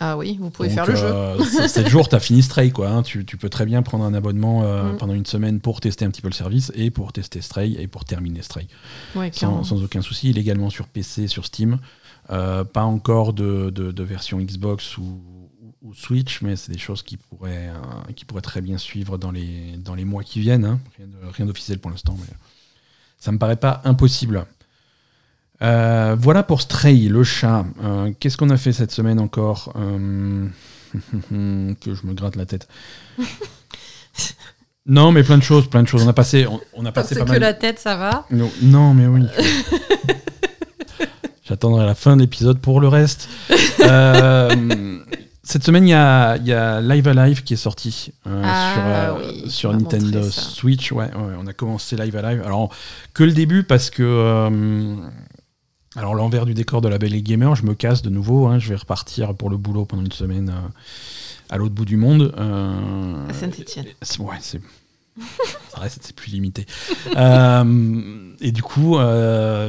Ah 0.00 0.16
oui, 0.18 0.36
vous 0.40 0.50
pouvez 0.50 0.68
Donc, 0.68 0.74
faire 0.74 0.86
le 0.86 0.96
jeu. 0.96 1.06
euh, 1.06 1.38
7 1.68 1.88
jours, 1.88 2.08
t'as 2.08 2.18
fini 2.20 2.42
Stray, 2.42 2.70
quoi. 2.72 2.88
hein. 2.90 3.02
Tu, 3.02 3.24
tu 3.24 3.36
peux 3.36 3.48
très 3.48 3.64
bien 3.64 3.82
prendre 3.82 4.04
un 4.04 4.12
abonnement 4.14 4.62
euh, 4.64 4.92
Mm. 4.92 4.96
pendant 4.98 5.14
une 5.14 5.24
semaine 5.26 5.60
pour 5.60 5.80
tester 5.80 6.04
un 6.04 6.10
petit 6.10 6.20
peu 6.20 6.28
le 6.28 6.34
service 6.34 6.72
et 6.74 6.90
pour 6.90 7.12
tester 7.12 7.40
Stray 7.40 7.76
et 7.78 7.86
pour 7.86 8.04
terminer 8.04 8.42
Stray. 8.42 8.66
Ouais, 9.14 9.30
Sans, 9.32 9.72
aucun 9.82 10.02
souci. 10.02 10.30
Il 10.30 10.38
est 10.38 10.40
également 10.40 10.68
sur 10.70 10.88
PC, 10.88 11.28
sur 11.28 11.44
Steam. 11.46 11.78
Euh, 12.30 12.64
pas 12.64 12.82
encore 12.84 13.32
de, 13.34 13.70
de- 13.70 13.92
de 13.92 14.02
version 14.02 14.38
Xbox 14.40 14.98
ou, 14.98 15.20
Switch, 15.94 16.40
mais 16.40 16.56
c'est 16.56 16.72
des 16.72 16.78
choses 16.78 17.02
qui 17.02 17.18
pourraient, 17.18 17.68
euh, 17.68 18.12
qui 18.14 18.24
pourraient 18.24 18.40
très 18.40 18.62
bien 18.62 18.78
suivre 18.78 19.18
dans 19.18 19.30
les, 19.30 19.76
dans 19.76 19.94
les 19.94 20.06
mois 20.06 20.24
qui 20.24 20.40
viennent. 20.40 20.64
hein. 20.64 20.80
Rien 21.36 21.44
d'officiel 21.46 21.78
pour 21.78 21.90
l'instant, 21.90 22.16
mais 22.18 22.34
ça 23.18 23.30
me 23.32 23.38
paraît 23.38 23.56
pas 23.56 23.82
impossible. 23.84 24.46
Euh, 25.62 26.16
voilà 26.18 26.42
pour 26.42 26.60
Stray, 26.60 27.08
le 27.08 27.24
chat. 27.24 27.64
Euh, 27.82 28.12
Qu'est-ce 28.18 28.36
qu'on 28.36 28.50
a 28.50 28.56
fait 28.56 28.72
cette 28.72 28.90
semaine 28.90 29.20
encore 29.20 29.72
Euh, 29.76 30.46
Que 31.80 31.94
je 31.94 32.06
me 32.06 32.12
gratte 32.14 32.36
la 32.36 32.44
tête. 32.46 32.68
non, 34.86 35.12
mais 35.12 35.22
plein 35.22 35.38
de 35.38 35.42
choses, 35.42 35.68
plein 35.68 35.82
de 35.82 35.88
choses. 35.88 36.02
On 36.04 36.08
a 36.08 36.12
passé, 36.12 36.46
on, 36.46 36.60
on 36.74 36.84
a 36.86 36.92
passé 36.92 37.14
Parce 37.14 37.20
pas 37.28 37.34
que 37.34 37.40
mal. 37.40 37.48
la 37.48 37.54
tête, 37.54 37.78
ça 37.78 37.96
va. 37.96 38.26
Non, 38.30 38.50
non, 38.62 38.94
mais 38.94 39.06
oui. 39.06 39.22
J'attendrai 41.44 41.84
la 41.86 41.94
fin 41.94 42.16
de 42.16 42.22
l'épisode 42.22 42.58
pour 42.60 42.80
le 42.80 42.88
reste. 42.88 43.28
Cette 45.46 45.62
semaine, 45.62 45.84
il 45.84 45.90
y 45.90 46.48
y 46.48 46.52
a 46.52 46.80
Live 46.80 47.06
Alive 47.06 47.42
qui 47.42 47.52
est 47.52 47.58
sorti 47.58 48.12
Ah, 48.24 49.14
sur, 49.46 49.70
oui, 49.70 49.76
Nintendo. 49.76 50.22
Switch. 50.30 50.90
Ouais, 50.90 51.04
ouais, 51.04 51.34
on 51.38 51.46
a 51.46 51.52
commencé 51.52 51.96
Live 51.96 52.16
Alive. 52.16 52.42
Alors, 52.46 52.70
que 53.12 53.24
le 53.24 53.32
début 53.32 53.62
parce 53.62 53.90
que. 53.90 54.50
Alors, 55.96 56.14
l'envers 56.14 56.44
du 56.46 56.54
décor 56.54 56.80
de 56.80 56.88
la 56.88 56.98
Belle 56.98 57.14
et 57.14 57.22
Gamer, 57.22 57.54
je 57.54 57.64
me 57.64 57.74
casse 57.74 58.02
de 58.02 58.10
nouveau. 58.10 58.46
hein, 58.46 58.58
je 58.58 58.68
vais 58.68 58.76
repartir 58.76 59.34
pour 59.34 59.48
le 59.50 59.56
boulot 59.56 59.84
pendant 59.84 60.02
une 60.02 60.12
semaine 60.12 60.48
euh, 60.50 60.68
à 61.50 61.56
l'autre 61.58 61.74
bout 61.74 61.84
du 61.84 61.96
monde. 61.96 62.34
euh, 62.36 63.28
À 63.28 63.32
Saint-Étienne. 63.32 63.86
c'est- 64.02 64.18
Ouais, 64.20 64.36
c'est. 64.40 64.60
Ça 65.72 65.78
reste, 65.80 66.00
c'est 66.02 66.14
plus 66.16 66.30
limité. 66.32 66.66
Euh, 67.16 68.32
et 68.40 68.50
du 68.50 68.62
coup, 68.64 68.96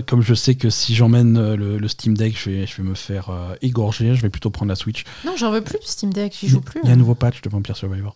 comme 0.08 0.22
je 0.24 0.34
sais 0.34 0.56
que 0.56 0.72
si 0.72 0.96
j'emmène 0.96 1.54
le, 1.56 1.78
le 1.78 1.88
Steam 1.88 2.18
Deck, 2.18 2.36
je 2.36 2.50
vais, 2.50 2.66
je 2.66 2.78
vais 2.78 2.84
me 2.88 2.96
faire 2.96 3.30
égorger, 3.62 4.16
je 4.16 4.22
vais 4.24 4.32
plutôt 4.32 4.50
prendre 4.50 4.70
la 4.70 4.76
Switch. 4.76 5.04
Non, 5.26 5.34
j'en 5.38 5.52
veux 5.52 5.62
plus 5.62 5.78
du 5.78 5.86
Steam 5.86 6.12
Deck, 6.12 6.36
j'y 6.40 6.48
joue 6.48 6.62
plus. 6.62 6.80
Il 6.84 6.88
y 6.88 6.90
a 6.90 6.92
un 6.92 6.96
hein. 6.96 6.98
nouveau 6.98 7.14
patch 7.14 7.42
de 7.42 7.50
Vampire 7.50 7.78
Survivor 7.78 8.16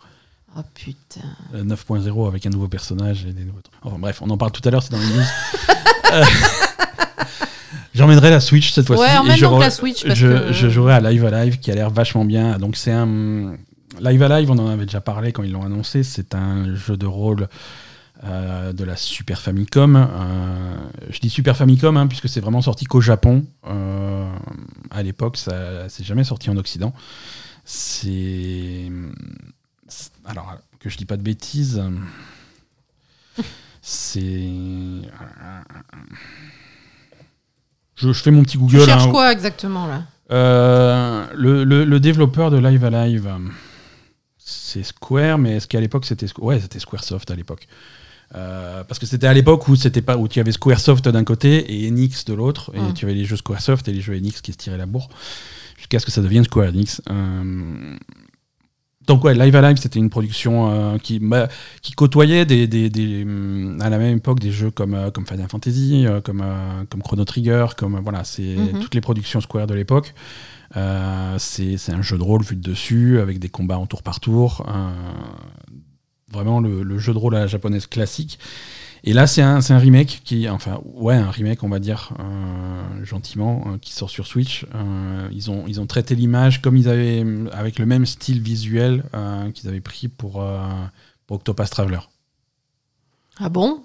Oh 0.57 0.61
putain. 0.73 1.21
euh, 1.53 1.63
9.0 1.63 2.27
avec 2.27 2.47
un 2.47 2.49
nouveau 2.49 2.67
personnage 2.67 3.23
et 3.25 3.33
des 3.33 3.43
nouveaux 3.45 3.61
trucs. 3.61 3.75
Enfin 3.83 3.99
bref, 3.99 4.19
on 4.23 4.29
en 4.31 4.37
parle 4.37 4.51
tout 4.51 4.67
à 4.67 4.71
l'heure, 4.71 4.81
c'est 4.81 4.91
dans 4.91 4.97
les 4.97 5.05
news. 5.05 5.23
J'emmènerai 7.99 8.29
la 8.31 8.39
Switch 8.39 8.71
cette 8.71 8.87
fois-ci. 8.87 9.03
Ouais, 9.03 9.17
emmène 9.17 9.39
donc 9.39 9.61
la 9.61 9.69
Switch, 9.69 10.03
parce 10.05 10.17
je, 10.17 10.27
que- 10.27 10.53
je 10.53 10.69
jouerai 10.69 10.93
à 10.95 10.99
Live 11.01 11.23
Alive 11.25 11.59
qui 11.59 11.69
a 11.71 11.75
l'air 11.75 11.89
vachement 11.91 12.25
bien. 12.25 12.57
Donc 12.57 12.75
c'est 12.77 12.91
un 12.91 13.53
Live 14.01 14.23
Alive, 14.23 14.49
on 14.51 14.57
en 14.57 14.67
avait 14.67 14.85
déjà 14.85 15.01
parlé 15.01 15.31
quand 15.31 15.43
ils 15.43 15.51
l'ont 15.51 15.63
annoncé. 15.65 16.03
C'est 16.03 16.33
un 16.33 16.73
jeu 16.75 16.95
de 16.97 17.05
rôle 17.05 17.47
euh, 18.23 18.71
de 18.73 18.83
la 18.83 18.95
Super 18.95 19.41
Famicom. 19.41 19.95
Euh, 19.95 20.75
je 21.09 21.19
dis 21.19 21.29
Super 21.29 21.55
Famicom 21.57 21.95
hein, 21.97 22.07
puisque 22.07 22.27
c'est 22.29 22.39
vraiment 22.39 22.61
sorti 22.61 22.85
qu'au 22.85 23.01
Japon. 23.01 23.45
Euh, 23.67 24.29
à 24.91 25.03
l'époque, 25.03 25.37
ça 25.37 25.87
c'est 25.89 26.03
jamais 26.05 26.23
sorti 26.23 26.49
en 26.49 26.57
Occident. 26.57 26.93
C'est- 27.65 28.91
alors 30.25 30.55
que 30.79 30.89
je 30.89 30.97
dis 30.97 31.05
pas 31.05 31.17
de 31.17 31.23
bêtises. 31.23 31.81
C'est 33.81 34.47
je, 37.99 38.11
je 38.11 38.21
fais 38.23 38.31
mon 38.31 38.41
petit 38.43 38.53
Tu 38.53 38.57
Google. 38.57 38.85
cherches 38.85 39.05
hein. 39.05 39.11
quoi 39.11 39.31
exactement 39.31 39.85
là? 39.87 40.03
Euh, 40.31 41.25
le, 41.35 41.63
le- 41.63 41.85
le 41.85 41.99
développeur 41.99 42.51
de 42.51 42.57
Live 42.57 42.83
Alive, 42.85 43.29
c'est 44.37 44.83
Square, 44.83 45.37
mais 45.37 45.55
est-ce 45.57 45.67
qu'à 45.67 45.79
l'époque 45.79 46.05
c'était 46.05 46.25
Squ- 46.27 46.41
ouais 46.43 46.59
c'était 46.59 46.79
SquareSoft 46.79 47.29
à 47.31 47.35
l'époque. 47.35 47.67
Euh, 48.35 48.83
parce 48.83 48.99
que 48.99 49.07
c'était 49.07 49.25
à 49.25 49.33
l'époque 49.33 49.67
où 49.67 49.75
c'était 49.75 50.03
pas 50.03 50.15
où 50.17 50.27
tu 50.27 50.39
avais 50.39 50.51
SquareSoft 50.51 51.09
d'un 51.09 51.23
côté 51.23 51.83
et 51.83 51.87
Enix 51.87 52.25
de 52.25 52.33
l'autre, 52.35 52.71
et 52.75 52.93
tu 52.93 53.05
avais 53.05 53.15
les 53.15 53.25
jeux 53.25 53.37
SquareSoft 53.37 53.87
et 53.87 53.91
les 53.91 54.01
jeux 54.01 54.13
Enix 54.15 54.39
qui 54.41 54.51
se 54.53 54.57
tiraient 54.57 54.77
la 54.77 54.85
bourre 54.85 55.09
jusqu'à 55.77 55.97
ce 55.97 56.05
que 56.05 56.11
ça 56.11 56.21
devienne 56.21 56.43
Square 56.43 56.67
Enix. 56.69 57.01
Euh, 57.09 57.97
donc 59.09 59.23
ouais, 59.25 59.33
Live 59.33 59.55
Alive 59.55 59.77
c'était 59.77 59.99
une 59.99 60.09
production 60.09 60.71
euh, 60.71 60.97
qui 60.97 61.19
bah, 61.19 61.49
qui 61.81 61.91
côtoyait 61.91 62.45
des, 62.45 62.67
des- 62.67 62.89
des, 62.89 63.23
hum, 63.23 63.77
à 63.81 63.89
la 63.89 63.97
même 63.97 64.15
époque 64.17 64.39
des 64.39 64.51
jeux 64.51 64.71
comme 64.71 64.93
euh, 64.93 65.11
comme 65.11 65.25
Final 65.25 65.47
Fantasy, 65.49 66.05
euh, 66.07 66.21
comme 66.21 66.41
comme 66.89 67.01
Chrono 67.01 67.25
Trigger, 67.25 67.65
comme 67.75 67.99
voilà 68.01 68.23
c'est 68.23 68.55
Mhm. 68.55 68.79
toutes 68.79 68.95
les 68.95 69.01
productions 69.01 69.41
Square 69.41 69.67
de 69.67 69.73
l'époque. 69.73 70.13
C'est 70.75 71.91
un 71.91 72.01
jeu 72.01 72.17
de 72.17 72.23
rôle 72.23 72.43
vu 72.43 72.55
de 72.55 72.61
dessus 72.61 73.19
avec 73.19 73.39
des 73.39 73.49
combats 73.49 73.77
en 73.79 73.87
tour 73.87 74.03
par 74.03 74.19
tour. 74.19 74.65
vraiment 76.31 76.59
le, 76.59 76.83
le 76.83 76.97
jeu 76.99 77.11
de 77.13 77.17
rôle 77.17 77.35
à 77.35 77.39
la 77.39 77.47
japonaise 77.47 77.87
classique. 77.87 78.37
Et 79.03 79.13
là, 79.13 79.27
c'est 79.27 79.41
un, 79.41 79.59
un 79.69 79.77
remake 79.77 80.21
qui, 80.23 80.49
enfin, 80.49 80.81
ouais, 80.83 81.15
un 81.15 81.31
remake, 81.31 81.63
on 81.63 81.69
va 81.69 81.79
dire, 81.79 82.13
euh, 82.19 83.05
gentiment, 83.05 83.63
euh, 83.67 83.77
qui 83.77 83.93
sort 83.93 84.09
sur 84.09 84.27
Switch. 84.27 84.65
Euh, 84.75 85.27
ils, 85.31 85.49
ont, 85.49 85.63
ils 85.67 85.79
ont 85.79 85.85
traité 85.85 86.15
l'image 86.15 86.61
comme 86.61 86.75
ils 86.75 86.89
avaient, 86.89 87.25
avec 87.53 87.79
le 87.79 87.85
même 87.85 88.05
style 88.05 88.41
visuel 88.41 89.03
qu'ils 89.53 89.69
avaient 89.69 89.79
pris 89.79 90.07
pour, 90.07 90.45
pour 91.27 91.37
Octopath 91.37 91.69
Traveler. 91.69 91.99
Ah 93.37 93.49
bon? 93.49 93.81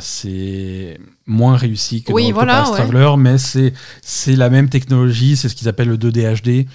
C'est 0.00 0.98
moins 1.26 1.56
réussi 1.56 2.02
que 2.02 2.12
Oui, 2.12 2.32
voilà, 2.32 2.70
ouais. 2.70 2.76
Traveler, 2.76 3.14
mais 3.18 3.38
c'est 3.38 3.72
c'est 4.02 4.36
la 4.36 4.50
même 4.50 4.68
technologie, 4.68 5.36
c'est 5.36 5.48
ce 5.48 5.54
qu'ils 5.54 5.68
appellent 5.68 5.88
le 5.88 5.98
2D 5.98 6.42
HD. 6.42 6.66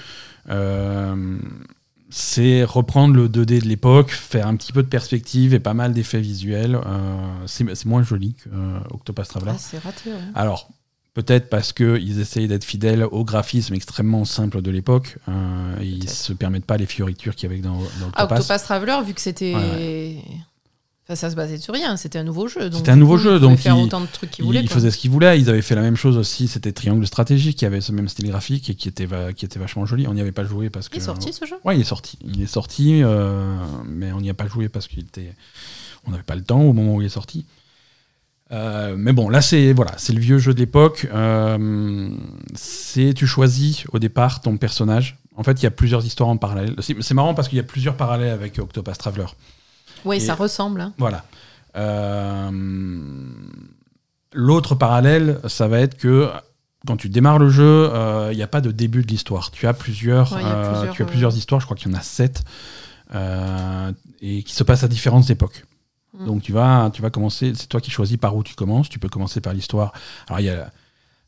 C'est 2.11 2.63
reprendre 2.63 3.15
le 3.15 3.27
2D 3.29 3.61
de 3.61 3.67
l'époque, 3.67 4.11
faire 4.11 4.47
un 4.47 4.55
petit 4.55 4.73
peu 4.73 4.83
de 4.83 4.87
perspective 4.87 5.53
et 5.53 5.59
pas 5.59 5.73
mal 5.73 5.93
d'effets 5.93 6.19
visuels. 6.21 6.75
Euh, 6.75 7.17
c'est 7.47 7.85
moins 7.85 8.03
joli 8.03 8.33
que 8.35 8.49
euh, 8.49 8.79
Traveler. 9.27 9.51
Ah, 9.55 9.57
C'est 9.57 9.77
raté, 9.79 10.11
ouais. 10.11 10.19
Alors, 10.35 10.69
peut-être 11.13 11.49
parce 11.49 11.71
qu'ils 11.73 12.19
essayent 12.19 12.47
d'être 12.47 12.63
fidèles 12.65 13.03
au 13.03 13.23
graphisme 13.23 13.73
extrêmement 13.73 14.25
simple 14.25 14.61
de 14.61 14.71
l'époque. 14.71 15.17
euh, 15.29 15.75
ils 15.81 15.99
Peut-être. 15.99 16.09
se 16.13 16.33
permettent 16.33 16.65
pas 16.65 16.77
les 16.77 16.85
fioritures 16.85 17.35
qu'il 17.35 17.49
y 17.49 17.53
avait 17.53 17.61
dans, 17.61 17.77
dans 17.79 17.85
Ah, 18.13 18.23
Octopath. 18.25 18.39
Octopath 18.41 18.63
Traveler, 18.63 18.97
vu 19.05 19.13
que 19.13 19.21
c'était. 19.21 19.55
Ouais, 19.55 20.21
Enfin, 21.11 21.15
ça 21.19 21.29
se 21.29 21.35
basait 21.35 21.57
sur 21.57 21.73
rien, 21.73 21.97
c'était 21.97 22.19
un 22.19 22.23
nouveau 22.23 22.47
jeu. 22.47 22.69
C'était 22.71 22.91
un 22.91 22.95
nouveau 22.95 23.15
coup, 23.17 23.23
jeu, 23.23 23.39
donc 23.39 23.57
faire 23.59 23.75
il- 23.75 23.83
autant 23.83 23.99
de 23.99 24.05
trucs 24.05 24.31
qu'ils 24.31 24.45
voulaient. 24.45 24.61
ils 24.61 24.69
faisaient 24.69 24.91
ce 24.91 24.97
qu'ils 24.97 25.11
voulaient. 25.11 25.37
Ils 25.39 25.49
avaient 25.49 25.61
fait 25.61 25.75
la 25.75 25.81
même 25.81 25.97
chose 25.97 26.15
aussi. 26.15 26.47
C'était 26.47 26.71
Triangle 26.71 27.05
Stratégie 27.05 27.53
qui 27.53 27.65
avait 27.65 27.81
ce 27.81 27.91
même 27.91 28.07
style 28.07 28.27
graphique 28.29 28.69
et 28.69 28.75
qui 28.75 28.87
était, 28.87 29.05
va- 29.05 29.33
qui 29.33 29.43
était 29.43 29.59
vachement 29.59 29.85
joli. 29.85 30.07
On 30.07 30.13
n'y 30.13 30.21
avait 30.21 30.31
pas 30.31 30.45
joué 30.45 30.69
parce 30.69 30.87
que. 30.87 30.95
Il 30.95 31.01
est 31.01 31.05
sorti 31.05 31.33
ce 31.33 31.45
jeu? 31.45 31.55
Ouais, 31.65 31.75
il 31.75 31.81
est 31.81 31.83
sorti. 31.83 32.17
Il 32.25 32.41
est 32.41 32.45
sorti, 32.47 33.01
euh, 33.03 33.57
mais 33.85 34.13
on 34.13 34.21
n'y 34.21 34.29
a 34.29 34.33
pas 34.33 34.47
joué 34.47 34.69
parce 34.69 34.87
qu'il 34.87 34.99
était. 34.99 35.33
On 36.07 36.11
n'avait 36.11 36.23
pas 36.23 36.35
le 36.35 36.43
temps 36.43 36.61
au 36.61 36.71
moment 36.71 36.95
où 36.95 37.01
il 37.01 37.05
est 37.07 37.09
sorti. 37.09 37.45
Euh, 38.53 38.95
mais 38.97 39.13
bon, 39.13 39.29
là 39.29 39.41
c'est 39.41 39.71
voilà, 39.71 39.93
c'est 39.97 40.11
le 40.13 40.19
vieux 40.19 40.37
jeu 40.37 40.53
de 40.53 40.59
l'époque. 40.59 41.07
Euh, 41.13 42.09
c'est 42.53 43.13
tu 43.13 43.25
choisis 43.27 43.83
au 43.93 43.99
départ 43.99 44.41
ton 44.41 44.57
personnage. 44.57 45.17
En 45.37 45.43
fait, 45.43 45.61
il 45.61 45.63
y 45.63 45.67
a 45.67 45.71
plusieurs 45.71 46.05
histoires 46.05 46.29
en 46.29 46.35
parallèle. 46.37 46.75
C'est 46.79 47.13
marrant 47.13 47.33
parce 47.33 47.47
qu'il 47.47 47.55
y 47.57 47.61
a 47.61 47.63
plusieurs 47.63 47.95
parallèles 47.95 48.33
avec 48.33 48.59
Octopath 48.59 48.97
Traveler. 48.97 49.25
Oui, 50.05 50.17
Et- 50.17 50.20
ça 50.20 50.36
ressemble. 50.36 50.81
hein. 50.81 50.93
Voilà. 50.98 51.24
Euh, 51.75 52.50
L'autre 54.34 54.75
parallèle, 54.75 55.39
ça 55.48 55.67
va 55.67 55.79
être 55.79 55.98
que 55.98 56.29
quand 56.88 56.96
tu 56.98 57.10
démarres 57.10 57.38
le 57.39 57.50
jeu, 57.50 57.89
euh, 57.93 58.29
il 58.31 58.38
n'y 58.38 58.43
a 58.43 58.48
pas 58.48 58.62
de 58.62 58.72
début 58.72 59.01
de 59.03 59.08
l'histoire. 59.08 59.51
Tu 59.51 59.67
as 59.67 59.74
plusieurs, 59.74 60.31
Ouais, 60.34 60.41
euh, 60.43 60.72
plusieurs, 60.72 60.93
tu 60.96 61.01
as 61.01 61.05
euh, 61.05 61.08
plusieurs 61.10 61.36
histoires. 61.38 61.60
Je 61.60 61.65
crois 61.65 61.75
qu'il 61.75 61.91
y 61.91 61.96
en 61.96 61.98
a 61.98 62.01
sept 62.01 62.41
euh, 63.13 63.91
et 64.22 64.43
qui 64.43 64.55
se 64.55 64.63
passent 64.63 64.84
à 64.84 64.88
différentes 64.88 65.29
époques. 65.29 65.65
Mm. 66.17 66.25
Donc 66.25 66.41
tu 66.43 66.53
vas, 66.53 66.89
tu 66.93 67.01
vas 67.01 67.10
commencer. 67.10 67.51
C'est 67.55 67.67
toi 67.67 67.81
qui 67.81 67.91
choisis 67.91 68.15
par 68.17 68.36
où 68.38 68.43
tu 68.43 68.55
commences. 68.55 68.88
Tu 68.88 69.00
peux 69.00 69.10
commencer 69.10 69.41
par 69.41 69.53
l'histoire. 69.53 69.91
Alors 70.27 70.39
il 70.39 70.46
y 70.46 70.50
a, 70.50 70.72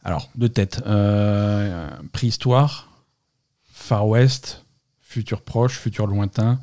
alors 0.06 0.30
de 0.36 0.48
tête, 0.48 0.82
euh, 0.88 1.90
préhistoire, 2.14 2.90
Far 3.74 4.08
West, 4.08 4.64
futur 5.02 5.42
proche, 5.42 5.78
futur 5.78 6.08
lointain, 6.08 6.52
euh, 6.54 6.56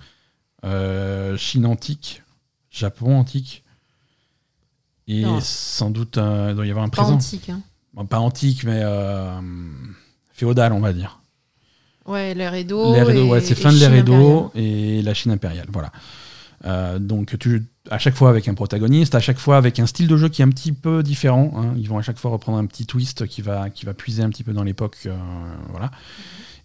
Chine 1.37 1.67
antique, 1.67 2.23
Japon 2.71 3.17
antique, 3.19 3.62
et 5.09 5.23
Non. 5.23 5.40
sans 5.40 5.90
doute 5.90 6.19
euh, 6.19 6.49
il 6.50 6.57
doit 6.57 6.67
y 6.67 6.71
avoir 6.71 6.85
un 6.85 6.88
Pas 6.88 7.02
présent. 7.02 7.14
antique. 7.17 7.49
hein. 7.50 7.61
Bon, 7.95 8.07
pas 8.07 8.21
antique, 8.21 8.62
mais 8.64 8.81
euh, 8.83 9.40
féodal, 10.33 10.73
on 10.73 10.81
va 10.81 10.93
dire. 10.93 11.21
Ouais, 12.07 12.35
l'ère 12.35 12.55
Edo. 12.55 12.93
Ouais, 12.93 13.40
c'est 13.40 13.55
fin 13.55 13.73
de 13.73 13.79
l'ère 13.79 13.93
Edo 13.95 14.50
et 14.55 15.02
la 15.02 15.14
Chine 15.14 15.33
impériale, 15.33 15.67
voilà. 15.73 15.90
Euh, 16.67 16.99
donc 16.99 17.38
tu, 17.38 17.64
à 17.90 17.99
chaque 17.99 18.14
fois 18.14 18.29
avec 18.29 18.47
un 18.47 18.52
protagoniste, 18.55 19.14
à 19.14 19.21
chaque 19.21 19.38
fois 19.38 19.57
avec 19.57 19.79
un 19.81 19.87
style 19.87 20.07
de 20.09 20.17
jeu 20.19 20.29
qui 20.29 20.43
est 20.43 20.45
un 20.45 20.50
petit 20.50 20.73
peu 20.73 21.02
différent. 21.02 21.52
hein. 21.57 21.73
Ils 21.79 21.88
vont 21.88 21.97
à 21.99 22.02
chaque 22.02 22.19
fois 22.19 22.31
reprendre 22.31 22.59
un 22.59 22.67
petit 22.67 22.85
twist 22.85 23.26
qui 23.26 23.40
va, 23.43 23.71
qui 23.71 23.87
va 23.87 23.95
puiser 23.95 24.23
un 24.23 24.29
petit 24.29 24.45
peu 24.45 24.52
dans 24.52 24.62
l'époque, 24.62 24.99
euh, 25.07 25.17
voilà. 25.71 25.87
Et, 25.87 25.90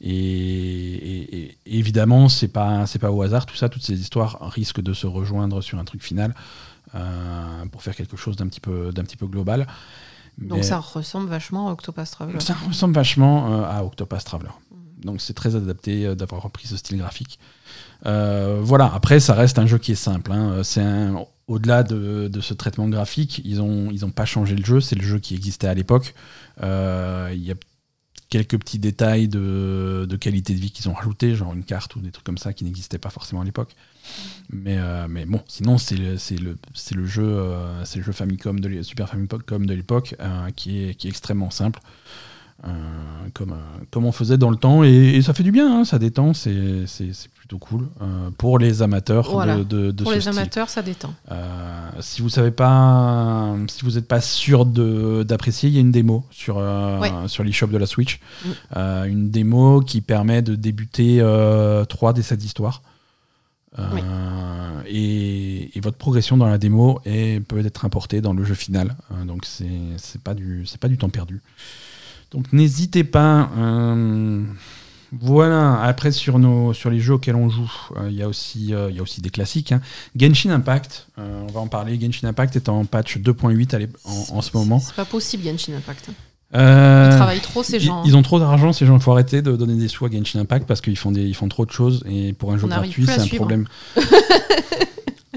et- 0.09 1.38
et- 1.41 1.57
et 1.65 1.77
évidemment, 1.79 2.29
c'est 2.29 2.47
pas, 2.47 2.85
c'est 2.85 3.00
pas 3.00 3.12
au 3.12 3.21
hasard 3.21 3.45
tout 3.45 3.55
ça. 3.55 3.69
Toutes 3.69 3.83
ces 3.83 4.00
histoires 4.00 4.38
risquent 4.51 4.81
de 4.81 4.93
se 4.93 5.07
rejoindre 5.07 5.62
sur 5.62 5.79
un 5.79 5.85
truc 5.85 6.03
final 6.03 6.33
euh, 6.93 7.65
pour 7.71 7.81
faire 7.81 7.95
quelque 7.95 8.17
chose 8.17 8.35
d'un 8.35 8.47
petit 8.47 8.59
peu, 8.62 8.91
d'un 8.93 9.03
petit 9.03 9.17
peu 9.17 9.27
global. 9.27 9.67
Donc 10.38 10.63
ça 10.63 10.79
ressemble 10.79 11.29
vachement 11.29 11.69
à 11.69 11.71
Octopath 11.71 12.12
Traveler. 12.12 12.39
ça 12.39 12.53
ressemble 12.67 12.93
vachement 12.93 13.53
euh, 13.53 13.63
à 13.65 13.83
Octopath 13.83 14.24
Traveler. 14.25 14.51
Donc 15.01 15.21
c'est 15.21 15.33
très 15.33 15.55
adapté 15.55 16.05
euh, 16.05 16.15
d'avoir 16.15 16.41
repris 16.43 16.67
ce 16.67 16.77
style 16.77 16.97
graphique. 16.97 17.39
Euh, 18.05 18.59
voilà, 18.62 18.91
après 18.93 19.19
ça 19.19 19.33
reste 19.33 19.59
un 19.59 19.65
jeu 19.65 19.77
qui 19.77 19.91
est 19.93 19.95
simple. 19.95 20.31
hein. 20.31 20.62
C'est 20.63 20.83
Au-delà 21.47 21.83
de, 21.83 22.27
de 22.27 22.41
ce 22.41 22.53
traitement 22.53 22.88
graphique, 22.89 23.41
ils 23.45 23.57
n'ont 23.57 23.91
ils 23.91 24.03
ont 24.05 24.09
pas 24.12 24.25
changé 24.25 24.55
le 24.55 24.65
jeu, 24.65 24.81
c'est 24.81 24.95
le 24.95 25.03
jeu 25.03 25.19
qui 25.19 25.35
existait 25.35 25.67
à 25.67 25.74
l'époque. 25.74 26.13
Euh, 26.63 27.29
Il 27.33 27.43
y 27.43 27.51
a 27.51 27.55
quelques 28.29 28.58
petits 28.58 28.79
détails 28.79 29.27
de, 29.27 30.17
qualité 30.20 30.53
de 30.53 30.60
vie 30.60 30.72
qu'ils 30.72 30.89
ont 30.89 30.94
rajoutés, 30.94 31.36
genre 31.36 31.53
une 31.53 31.63
carte 31.63 31.96
ou 31.96 32.00
des 32.00 32.12
trucs 32.12 32.25
comme 32.25 32.38
ça 32.38 32.53
qui 32.53 32.63
n'existaient 32.63 32.98
pas 32.98 33.10
forcément 33.10 33.41
à 33.41 33.46
l'époque. 33.46 33.75
Mais, 34.50 34.77
euh, 34.77 35.08
mais 35.10 35.25
bon, 35.25 35.41
sinon, 35.48 35.77
c'est 35.77 35.96
le, 35.96 36.15
le, 36.41 36.58
le, 36.96 37.05
jeu, 37.05 37.24
euh, 37.24 37.86
c'est 37.86 38.00
le 38.00 38.03
jeu 38.03 38.12
Famicom 38.12 38.60
de 38.60 38.82
Super 38.82 39.10
Famicom 39.10 39.65
de 39.65 39.74
l'époque 39.74 40.15
euh, 40.20 40.50
qui, 40.55 40.84
est, 40.84 40.96
qui 40.96 41.08
est 41.08 41.10
extrêmement 41.10 41.51
simple. 41.51 41.79
comme, 43.34 43.55
comme 43.91 44.05
on 44.05 44.12
faisait 44.12 44.38
dans 44.38 44.50
le 44.50 44.58
temps 44.58 44.84
et, 44.84 45.22
ça 45.22 45.34
fait 45.34 45.44
du 45.44 45.51
bien, 45.51 45.79
hein, 45.79 45.86
ça 45.86 46.00
détend, 46.00 46.34
c'est, 46.34 46.88
c'est 46.88 47.12
plutôt 47.48 47.60
cool 47.60 47.88
euh, 48.02 48.32
pour 48.40 48.58
les 48.58 48.82
amateurs 48.82 49.30
Voilà. 49.30 49.58
de, 49.58 49.64
de, 49.64 49.92
de 49.92 50.04
Pour 50.04 50.12
ce 50.14 50.16
les 50.18 50.22
style. 50.22 50.34
amateurs, 50.40 50.68
ça 50.70 50.82
détend. 50.82 51.14
Euh, 51.32 51.90
si 52.00 52.24
vous 52.24 52.30
savez 52.30 52.50
pas, 52.50 53.54
si 53.68 53.86
vous 53.86 53.92
n'êtes 53.92 54.08
pas 54.08 54.20
sûr 54.20 54.66
de- 54.66 55.22
d'apprécier, 55.28 55.70
il 55.70 55.75
y 55.75 55.78
a 55.78 55.82
une 55.82 55.92
démo 55.92 56.25
sur 56.32 56.58
euh, 56.58 57.00
Ouais. 57.00 57.12
sur 57.28 57.44
l'eShop 57.44 57.68
de 57.68 57.78
la 57.78 57.86
Switch, 57.86 58.20
Mm. 58.44 58.50
Euh, 58.78 59.04
une 59.06 59.30
démo 59.30 59.82
qui 59.82 60.02
permet 60.02 60.42
de 60.42 60.56
débuter 60.56 61.20
euh, 61.22 61.86
trois 61.86 62.14
des 62.14 62.24
sept 62.24 62.44
histoires. 62.44 62.82
Et, 64.88 65.78
et 65.78 65.82
votre 65.82 65.98
progression 65.98 66.38
dans 66.38 66.48
la 66.48 66.58
démo 66.58 67.00
est, 67.06 67.42
peut 67.46 67.64
être 67.66 67.84
importée 67.86 68.22
dans 68.22 68.34
le 68.34 68.44
jeu 68.44 68.54
final. 68.56 68.96
Donc 69.28 69.46
c'est 69.46 69.68
c'est 69.98 70.22
pas 70.22 70.34
du 70.34 70.66
c'est 70.66 70.80
pas 70.80 70.88
du 70.88 70.98
temps 70.98 71.10
perdu. 71.10 71.42
Donc 72.32 72.52
n'hésitez 72.54 73.04
pas. 73.04 73.50
Voilà. 75.22 75.81
Après 75.81 76.12
sur 76.12 76.39
nos 76.39 76.74
sur 76.74 76.89
les 76.89 77.00
jeux 77.00 77.13
auxquels 77.13 77.36
on 77.36 77.50
joue, 77.50 77.72
euh, 77.98 78.07
il 78.10 78.15
y 78.15 78.22
a 78.24 78.27
aussi 78.27 78.74
euh, 78.74 78.91
y 78.91 79.00
a 79.00 79.01
aussi 79.01 79.22
des 79.22 79.29
classiques. 79.29 79.72
hein. 79.72 79.81
Genshin 80.15 80.50
Impact, 80.51 81.07
euh, 81.19 81.43
on 81.48 81.51
va 81.51 81.60
en 81.62 81.67
parler. 81.67 82.00
Genshin 82.00 82.27
Impact 82.27 82.55
est 82.55 82.69
en 82.69 82.86
patch 82.86 83.17
2.8 83.17 83.75
à 83.75 83.79
l'ép- 83.79 83.98
en, 84.05 84.38
en 84.38 84.41
ce 84.41 84.51
moment. 84.55 84.79
C'est 84.79 84.95
pas 84.95 85.05
possible, 85.05 85.43
Genshin 85.43 85.74
Impact. 85.77 86.10
Euh, 86.53 87.10
Ils 87.12 87.15
travaillent 87.17 87.39
trop, 87.41 87.63
ces 87.63 87.79
gens. 87.79 88.03
Ils, 88.05 88.15
ont 88.15 88.22
trop 88.22 88.39
d'argent, 88.39 88.72
ces 88.72 88.86
gens. 88.86 88.95
Il 88.95 89.01
faut 89.01 89.12
arrêter 89.12 89.41
de 89.41 89.55
donner 89.55 89.75
des 89.75 89.88
sous 89.88 90.05
à 90.05 90.10
Genshin 90.12 90.39
Impact 90.39 90.65
parce 90.67 90.79
qu'ils 90.79 90.98
font, 90.98 91.12
des, 91.12 91.24
ils 91.24 91.34
font 91.36 91.50
trop 91.50 91.65
de 91.65 91.72
choses 91.72 92.03
et 92.07 92.34
pour 92.34 92.53
un 92.53 92.57
jeu 92.57 92.65
On 92.65 92.67
gratuit, 92.67 93.05
c'est 93.05 93.19
un 93.19 93.24
suivre. 93.24 93.43
problème. 93.45 93.67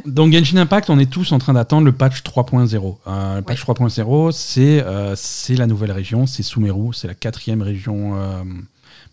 Donc 0.06 0.32
Genshin 0.32 0.56
Impact, 0.58 0.90
on 0.90 0.98
est 0.98 1.10
tous 1.10 1.32
en 1.32 1.38
train 1.38 1.52
d'attendre 1.54 1.84
le 1.84 1.92
patch 1.92 2.22
3.0. 2.22 2.96
Euh, 3.06 3.36
le 3.36 3.42
patch 3.42 3.64
3.0, 3.64 4.32
c'est 4.32 4.82
euh, 4.84 5.14
c'est 5.16 5.54
la 5.56 5.66
nouvelle 5.66 5.92
région, 5.92 6.26
c'est 6.26 6.42
Sumeru, 6.42 6.94
c'est 6.94 7.08
la 7.08 7.14
quatrième 7.14 7.62
région 7.62 8.12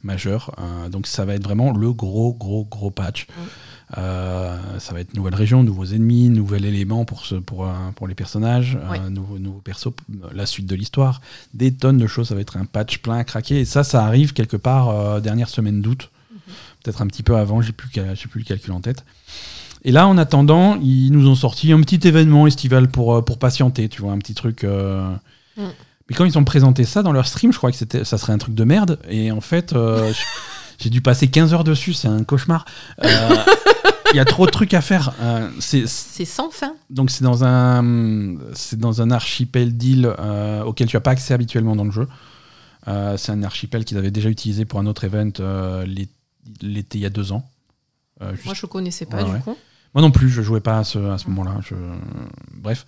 majeure. 0.06 0.56
Euh, 0.60 0.90
donc 0.90 1.08
ça 1.08 1.26
va 1.26 1.36
être 1.36 1.44
vraiment 1.44 1.72
le 1.72 1.92
gros, 1.92 2.34
gros, 2.34 2.66
gros 2.66 2.92
patch. 2.92 3.28
Euh, 3.98 4.58
ça 4.80 4.94
va 4.94 5.00
être 5.00 5.14
nouvelle 5.14 5.36
région, 5.36 5.64
nouveaux 5.64 5.86
ennemis, 5.86 6.30
nouvel 6.30 6.66
élément 6.66 7.06
pour, 7.06 7.26
ce, 7.26 7.36
pour, 7.36 7.66
euh, 7.66 7.72
pour 7.96 8.08
les 8.08 8.16
personnages, 8.16 8.78
euh, 8.82 9.10
nouveaux, 9.10 9.38
nouveaux 9.38 9.62
persos, 9.62 9.94
la 10.34 10.46
suite 10.46 10.66
de 10.66 10.76
l'histoire, 10.76 11.22
des 11.54 11.74
tonnes 11.74 11.98
de 11.98 12.08
choses. 12.08 12.30
Ça 12.30 12.36
va 12.36 12.42
être 12.42 12.58
un 12.58 12.66
patch 12.66 13.00
plein 13.00 13.18
à 13.18 13.24
craquer. 13.24 13.60
Et 13.60 13.66
ça, 13.66 13.84
ça 13.84 14.04
arrive 14.04 14.34
quelque 14.34 14.58
part 14.58 15.22
dernière 15.22 15.50
semaine 15.50 15.82
d'août, 15.82 16.10
peut-être 16.84 17.02
un 17.02 17.08
petit 17.08 17.24
peu 17.24 17.36
avant, 17.36 17.62
j'ai 17.62 17.74
plus, 17.74 17.90
plus 17.90 18.40
le 18.40 18.46
calcul 18.46 18.72
en 18.72 18.82
tête. 18.82 19.06
Et 19.84 19.92
là, 19.92 20.08
en 20.08 20.18
attendant, 20.18 20.80
ils 20.82 21.12
nous 21.12 21.30
ont 21.30 21.36
sorti 21.36 21.72
un 21.72 21.82
petit 21.82 22.08
événement 22.08 22.48
estival 22.48 22.88
pour, 22.88 23.24
pour 23.24 23.38
patienter, 23.38 23.88
tu 23.88 24.02
vois, 24.02 24.14
un 24.14 24.18
petit 24.18 24.34
truc. 24.34 24.64
Mm. 24.64 25.64
Mais 26.10 26.16
quand 26.16 26.26
ils 26.26 26.38
ont 26.38 26.44
présenté 26.44 26.84
ça 26.84 27.02
dans 27.04 27.12
leur 27.12 27.28
stream, 27.28 27.52
je 27.52 27.58
crois 27.58 27.72
que 27.72 27.78
c'était, 27.78 28.04
ça 28.06 28.18
serait 28.18 28.34
un 28.34 28.38
truc 28.38 28.54
de 28.56 28.64
merde. 28.64 29.00
Et 29.10 29.32
en 29.32 29.42
fait, 29.42 29.74
euh, 29.74 30.12
j'ai 30.80 30.90
dû 30.90 31.02
passer 31.02 31.28
15 31.30 31.54
heures 31.54 31.64
dessus, 31.64 31.94
c'est 31.94 32.08
un 32.08 32.24
cauchemar. 32.24 32.66
Euh, 33.04 33.36
Il 34.14 34.18
y 34.18 34.20
a 34.20 34.26
trop 34.26 34.46
de 34.46 34.52
trucs 34.52 34.74
à 34.76 34.82
faire. 34.82 35.14
Euh, 35.20 35.50
c'est, 35.60 35.88
C'est 35.88 36.26
sans 36.26 36.52
fin. 36.52 36.74
donc 36.92 37.10
c'est 37.10 37.24
dans 37.24 37.44
un 37.44 38.36
c'est 38.54 38.80
dans 38.80 39.02
un 39.02 39.10
archipel 39.12 39.76
d'îles 39.76 40.14
euh, 40.20 40.64
auquel 40.64 40.88
tu 40.88 40.96
n'as 40.96 41.02
pas 41.02 41.12
accès 41.12 41.34
habituellement 41.34 41.76
dans 41.76 41.84
le 41.86 41.92
jeu. 41.92 42.08
Euh, 42.88 43.18
c'est 43.18 43.32
un 43.32 43.42
archipel 43.42 43.84
qu'ils 43.84 43.98
avaient 43.98 44.12
déjà 44.12 44.30
utilisé 44.30 44.64
pour 44.64 44.80
un 44.80 44.86
autre 44.86 45.04
event 45.06 45.32
euh, 45.40 45.86
l'é- 45.88 46.08
l'été 46.62 47.00
il 47.00 47.02
y 47.02 47.06
a 47.08 47.10
deux 47.10 47.32
ans. 47.32 47.50
Euh, 48.22 48.32
juste- 48.36 48.46
Moi, 48.46 48.54
je 48.54 48.66
connaissais 48.68 49.08
pas, 49.08 49.18
Ouais, 49.18 49.26
du 49.26 49.32
ouais. 49.32 49.40
coup. 49.40 49.58
Moi 49.96 50.02
non 50.04 50.12
plus, 50.12 50.30
je 50.30 50.42
jouais 50.44 50.60
pas 50.62 50.78
à 50.80 50.84
ce, 50.84 51.00
à 51.00 51.18
ce 51.18 51.28
moment-là. 51.30 51.56
Je... 51.68 51.74
Bref. 52.54 52.86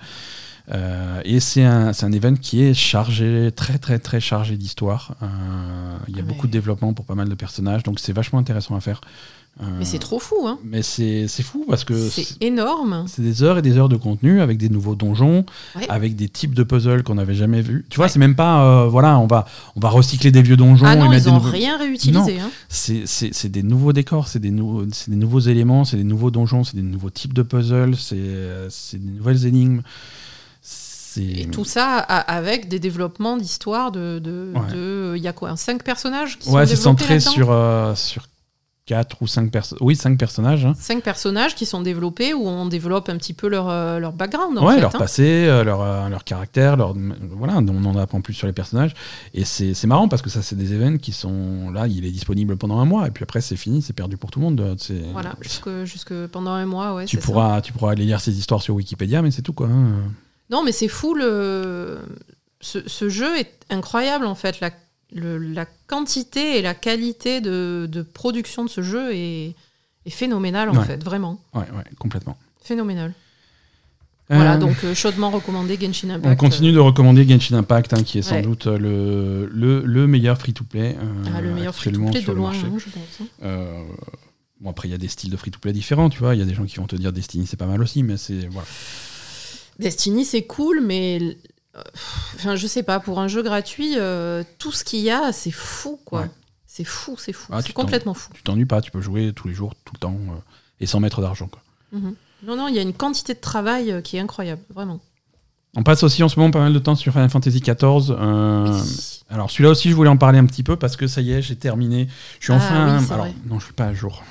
Euh, 0.70 1.22
et 1.24 1.40
c'est 1.40 1.64
un, 1.64 1.92
un 2.02 2.12
event 2.12 2.36
qui 2.36 2.62
est 2.62 2.74
chargé, 2.74 3.52
très 3.56 3.78
très 3.78 4.00
très 4.00 4.20
chargé 4.20 4.58
d'histoire. 4.58 5.16
Euh, 5.24 5.26
il 6.10 6.16
y 6.18 6.20
a 6.20 6.24
Ah, 6.24 6.28
beaucoup 6.28 6.48
de 6.48 6.52
développement 6.52 6.94
pour 6.94 7.06
pas 7.06 7.16
mal 7.16 7.30
de 7.30 7.36
personnages, 7.36 7.84
donc 7.84 8.00
c'est 8.00 8.12
vachement 8.14 8.40
intéressant 8.40 8.76
à 8.76 8.82
faire. 8.82 9.00
Euh, 9.60 9.66
Mais 9.80 9.86
c'est 9.86 9.98
trop 9.98 10.20
fou, 10.20 10.36
hein. 10.46 10.60
Mais 10.64 10.84
c'est 10.84 11.26
fou 11.42 11.66
parce 11.68 11.84
que 11.84 12.10
C'est 12.10 12.40
énorme. 12.44 13.06
c'est 13.08 13.24
des 13.24 13.42
heures 13.42 13.58
et 13.58 13.64
des 13.64 13.78
heures 13.78 13.90
de 13.90 13.96
contenu 13.96 14.40
avec 14.42 14.58
des 14.60 14.70
nouveaux 14.70 14.94
donjons, 14.94 15.46
Ouais. 15.76 15.88
avec 15.90 16.16
des 16.16 16.30
types 16.30 16.54
de 16.54 16.62
puzzles 16.62 17.02
qu'on 17.02 17.16
n'avait 17.16 17.34
jamais 17.34 17.62
vus. 17.62 17.84
Tu 17.90 17.96
vois, 17.96 18.06
Ouais. 18.06 18.10
c'est 18.12 18.20
même 18.20 18.36
pas, 18.36 18.62
euh, 18.64 18.88
voilà, 18.88 19.18
on 19.18 19.26
va, 19.26 19.46
on 19.76 19.80
va 19.80 19.90
recycler 19.90 20.32
des 20.32 20.44
vieux 20.44 20.58
donjons 20.58 20.86
Ah 20.86 20.94
et 20.94 21.00
non, 21.00 21.10
mettre 21.10 21.22
ils 21.22 21.24
des 21.24 21.30
ont 21.32 21.36
nouveaux. 21.40 21.50
rien 21.50 21.78
réutilisé. 21.78 22.40
Hein. 22.40 22.50
C'est 22.70 23.50
des 23.50 23.64
nouveaux 23.64 23.94
décors, 23.94 24.28
c'est 24.28 24.40
des, 24.40 24.52
nou- 24.52 24.86
des 24.86 25.16
nouveaux 25.16 25.40
éléments, 25.40 25.86
c'est 25.86 25.98
des 25.98 26.04
nouveaux 26.04 26.30
donjons, 26.30 26.64
c'est 26.64 26.76
des 26.76 26.84
nouveaux 26.84 27.10
types 27.10 27.34
de 27.34 27.42
puzzles, 27.42 27.96
c'est 27.96 28.18
c'est 28.70 28.98
des 29.04 29.12
nouvelles 29.18 29.46
énigmes. 29.48 29.82
Et 31.18 31.46
tout 31.48 31.66
ça 31.66 31.98
avec 31.98 32.68
des 32.68 32.80
développements 32.80 33.38
d'histoire 33.38 33.92
de. 33.92 34.20
de- 34.20 34.52
Ouais. 34.56 34.74
de- 34.74 35.14
Il 35.18 35.24
y 35.24 35.28
a 35.28 35.34
quoi 35.34 35.50
un 35.50 35.56
5 35.56 35.84
personnages 35.84 36.38
qui 36.40 36.50
ouais, 36.50 36.66
sont 36.66 36.70
c'est 36.70 36.76
centré 36.82 37.20
sur 37.20 37.52
euh, 37.52 37.96
sur 37.96 38.28
quatre 38.86 39.22
ou 39.22 39.28
cinq 39.28 39.52
personnes. 39.52 39.78
Oui, 39.82 39.98
cinq 39.98 40.18
personnages. 40.18 40.66
hein. 40.66 40.74
Cinq 40.80 41.04
personnages 41.04 41.56
qui 41.56 41.66
sont 41.66 41.82
développés 41.82 42.34
où 42.34 42.48
on 42.48 42.66
développe 42.68 43.10
un 43.10 43.18
petit 43.18 43.34
peu 43.34 43.50
leur, 43.50 43.68
euh, 43.68 44.00
leur 44.00 44.14
background. 44.14 44.58
En 44.58 44.66
ouais, 44.66 44.76
fait, 44.76 44.80
leur 44.82 44.96
hein. 44.96 45.00
passé, 45.00 45.24
euh, 45.46 45.66
leur, 45.66 45.82
euh, 45.82 46.08
leur 46.08 46.24
caractère, 46.24 46.78
leur, 46.78 46.94
voilà, 47.32 47.58
on 47.58 47.84
en 47.86 47.98
apprend 47.98 48.22
plus 48.22 48.34
sur 48.34 48.48
les 48.48 48.54
personnages. 48.54 48.94
Et 49.34 49.44
c'est 49.44 49.86
marrant 49.88 50.08
parce 50.08 50.22
que 50.22 50.30
ça, 50.30 50.42
c'est 50.42 50.56
des 50.56 50.72
événements 50.72 51.00
qui 51.00 51.12
sont 51.12 51.70
là, 51.72 51.86
il 51.88 52.06
est 52.06 52.12
disponible 52.12 52.56
pendant 52.56 52.80
un 52.80 52.86
mois, 52.86 53.06
et 53.08 53.12
puis 53.12 53.24
après, 53.24 53.42
c'est 53.42 53.58
fini, 53.58 53.82
c'est 53.82 53.92
perdu 53.92 54.16
pour 54.16 54.32
tout 54.32 54.40
le 54.40 54.46
monde. 54.46 54.78
Voilà, 55.12 55.34
jusque, 55.42 55.84
jusque 55.84 56.14
pendant 56.28 56.52
un 56.52 56.66
mois, 56.66 56.94
ouais. 56.94 57.04
tu, 57.06 57.18
ça. 57.18 57.22
pourras, 57.24 57.60
tu 57.60 57.74
pourras 57.74 57.92
aller 57.92 58.06
lire 58.06 58.22
ces 58.22 58.40
histoires 58.40 58.62
sur 58.62 58.74
Wikipédia, 58.76 59.22
mais 59.22 59.32
c'est 59.32 59.42
tout, 59.42 59.52
quoi. 59.54 59.68
hein. 59.68 59.96
Non, 60.50 60.64
mais 60.64 60.72
c'est 60.72 60.88
fou, 60.88 61.14
le... 61.14 62.00
ce, 62.62 62.80
ce 62.88 63.10
jeu 63.10 63.38
est 63.38 63.52
incroyable 63.70 64.26
en 64.26 64.36
fait. 64.36 64.60
La, 64.60 64.72
le- 65.14 65.38
la 65.38 65.66
quantité 65.88 66.58
et 66.58 66.62
la 66.62 66.74
qualité 66.74 67.42
de, 67.42 67.88
de 67.92 68.02
production 68.02 68.64
de 68.64 68.70
ce 68.70 68.82
jeu 68.82 69.14
est, 69.14 69.56
est 70.06 70.10
phénoménale 70.10 70.70
en 70.70 70.76
Ouais. 70.78 70.86
fait, 70.86 71.04
vraiment. 71.04 71.40
Ouais, 71.54 71.62
ouais, 71.62 71.84
complètement. 72.00 72.38
Phénoménal. 72.64 73.14
Voilà, 74.30 74.56
Euh, 74.56 74.58
donc 74.58 74.76
euh, 74.84 74.94
chaudement 74.94 75.30
recommandé 75.32 75.78
Genshin 75.80 76.10
Impact. 76.10 76.34
On 76.34 76.36
continue 76.36 76.74
de 76.74 76.80
recommander 76.80 77.26
Genshin 77.28 77.56
Impact, 77.58 77.94
hein, 77.94 78.04
qui 78.04 78.18
est 78.18 78.22
sans 78.22 78.36
Ouais. 78.36 78.42
doute 78.42 78.66
le, 78.68 79.50
le, 79.54 79.82
le 79.86 80.08
meilleur 80.08 80.38
free-to-play. 80.38 80.98
euh, 81.02 81.24
Ah, 81.34 81.40
le 81.40 81.54
meilleur 81.54 81.74
actuellement 81.74 82.12
free-to-play 82.12 82.20
de 82.20 82.24
sur 82.26 82.34
le 82.34 82.40
loin, 82.40 82.52
marché. 82.52 82.68
hein, 82.68 82.78
je 82.78 82.90
pense. 82.90 83.22
hein. 83.22 83.26
Euh, 83.44 83.84
bon, 84.60 84.70
après, 84.70 84.90
il 84.90 84.92
y 84.92 84.94
a 84.94 84.98
des 84.98 85.08
styles 85.08 85.30
de 85.32 85.38
free-to-play 85.38 85.72
différents, 85.72 86.10
tu 86.10 86.20
vois. 86.20 86.36
Il 86.36 86.40
y 86.40 86.42
a 86.42 86.46
des 86.46 86.54
gens 86.56 86.66
qui 86.66 86.76
vont 86.76 86.88
te 86.88 86.98
dire 86.98 87.14
Destiny, 87.14 87.48
c'est 87.48 87.56
pas 87.56 87.68
mal 87.68 87.82
aussi, 87.82 88.04
mais 88.04 88.18
c'est. 88.18 88.48
Voilà. 88.48 88.68
Destiny, 89.80 90.26
c'est 90.26 90.44
cool, 90.44 90.82
mais 90.82 91.20
euh, 91.76 91.82
enfin, 92.36 92.56
je 92.56 92.66
sais 92.68 92.84
pas, 92.84 93.00
pour 93.00 93.20
un 93.20 93.28
jeu 93.28 93.44
gratuit, 93.44 93.94
euh, 93.98 94.44
tout 94.60 94.72
ce 94.72 94.84
qu'il 94.84 95.00
y 95.02 95.10
a, 95.12 95.32
c'est 95.32 95.52
fou, 95.52 96.00
quoi. 96.06 96.22
Ouais. 96.22 96.30
C'est 96.66 96.84
fou, 96.84 97.16
c'est 97.18 97.34
fou. 97.34 97.52
Ah, 97.52 97.62
c'est 97.66 97.74
complètement 97.74 98.14
fou. 98.14 98.30
Tu 98.34 98.44
t'ennuies 98.44 98.66
pas, 98.66 98.82
tu 98.82 98.92
peux 98.92 99.02
jouer 99.02 99.34
tous 99.36 99.48
les 99.48 99.54
jours, 99.54 99.74
tout 99.86 99.94
le 99.96 100.00
temps, 100.00 100.18
euh, 100.30 100.34
et 100.80 100.86
sans 100.86 101.00
mettre 101.00 101.22
d'argent, 101.22 101.48
quoi. 101.48 101.62
Mhm. 101.92 102.16
Non, 102.44 102.56
non, 102.56 102.68
il 102.68 102.76
y 102.76 102.80
a 102.80 102.84
une 102.84 102.94
quantité 102.94 103.34
de 103.34 103.40
travail 103.40 103.92
euh, 103.92 104.02
qui 104.02 104.18
est 104.18 104.20
incroyable, 104.20 104.62
vraiment. 104.74 105.00
On 105.76 105.84
passe 105.84 106.02
aussi 106.04 106.24
en 106.24 106.30
ce 106.30 106.40
moment 106.40 106.52
pas 106.52 106.60
mal 106.60 106.74
de 106.74 106.80
temps 106.80 106.96
sur 106.96 107.12
Final 107.14 107.30
Fantasy 107.30 107.60
XIV. 107.60 108.12
Oui. 108.12 109.22
Alors 109.30 109.52
celui-là 109.52 109.70
aussi, 109.72 109.90
je 109.90 109.96
voulais 109.96 110.10
en 110.10 110.18
parler 110.18 110.40
un 110.40 110.46
petit 110.46 110.64
peu 110.64 110.76
parce 110.76 110.96
que 110.96 111.06
ça 111.08 111.22
y 111.22 111.32
est, 111.34 111.42
j'ai 111.42 111.56
terminé. 111.56 112.08
Je 112.40 112.46
suis 112.46 112.54
Ah 112.54 112.56
enfin. 112.58 112.98
oui, 112.98 113.06
c'est 113.06 113.14
alors 113.14 113.26
vrai. 113.26 113.36
non, 113.46 113.60
je 113.60 113.66
suis 113.66 113.74
pas 113.74 113.86
à 113.86 113.94
jour. 113.94 114.24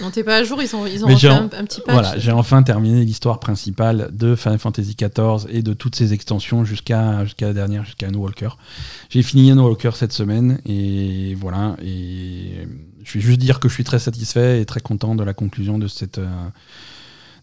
Non, 0.00 0.10
t'es 0.10 0.24
pas 0.24 0.36
à 0.38 0.42
jour, 0.44 0.60
ils 0.62 0.74
ont, 0.74 0.84
ils 0.86 1.04
ont 1.04 1.08
Mais 1.08 1.14
refait 1.14 1.28
un, 1.28 1.42
en- 1.44 1.44
un 1.44 1.64
petit 1.64 1.80
patch. 1.80 1.92
Voilà, 1.94 2.18
j'ai 2.18 2.32
enfin 2.32 2.62
terminé 2.64 3.04
l'histoire 3.04 3.38
principale 3.38 4.10
de 4.12 4.34
Final 4.34 4.58
Fantasy 4.58 4.96
XIV 4.96 5.46
et 5.48 5.62
de 5.62 5.72
toutes 5.74 5.94
ses 5.94 6.12
extensions 6.12 6.64
jusqu'à 6.64 7.24
jusqu'à 7.24 7.46
la 7.46 7.52
dernière, 7.52 7.84
jusqu'à 7.84 8.10
No 8.10 8.18
Walker. 8.20 8.48
J'ai 9.10 9.22
fini 9.22 9.52
No 9.52 9.68
Walker 9.68 9.90
cette 9.94 10.12
semaine 10.12 10.58
et 10.66 11.36
voilà. 11.40 11.76
Et 11.84 12.66
je 13.04 13.14
vais 13.14 13.20
juste 13.20 13.38
dire 13.38 13.60
que 13.60 13.68
je 13.68 13.74
suis 13.74 13.84
très 13.84 14.00
satisfait 14.00 14.60
et 14.60 14.64
très 14.66 14.80
content 14.80 15.14
de 15.14 15.22
la 15.22 15.34
conclusion 15.34 15.78
de 15.78 15.86
cette 15.86 16.18
euh, 16.18 16.26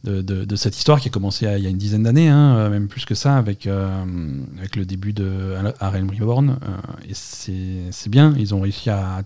de, 0.03 0.21
de- 0.21 0.45
de 0.45 0.55
cette 0.55 0.75
histoire 0.75 0.99
qui 0.99 1.07
a 1.09 1.11
commencé 1.11 1.45
à- 1.47 1.57
il 1.59 1.63
y 1.63 1.67
a 1.67 1.69
une 1.69 1.77
dizaine 1.77 2.03
d'années, 2.03 2.27
hein, 2.27 2.55
euh, 2.57 2.69
même 2.69 2.87
plus 2.87 3.05
que 3.05 3.13
ça, 3.15 3.37
avec 3.37 3.67
euh, 3.67 3.87
avec 4.57 4.75
le 4.75 4.83
début 4.83 5.13
de 5.13 5.53
Harem 5.79 6.09
Reborn. 6.09 6.49
euh, 6.49 7.07
et 7.07 7.13
c'est 7.91 8.09
bien, 8.09 8.33
ils 8.37 8.53
ont 8.55 8.61
réussi 8.61 8.89
à 8.89 9.21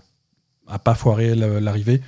à 0.68 0.78
pas 0.78 0.94
foirer 0.94 1.34
la- 1.34 1.60
l'arrivée, 1.60 2.02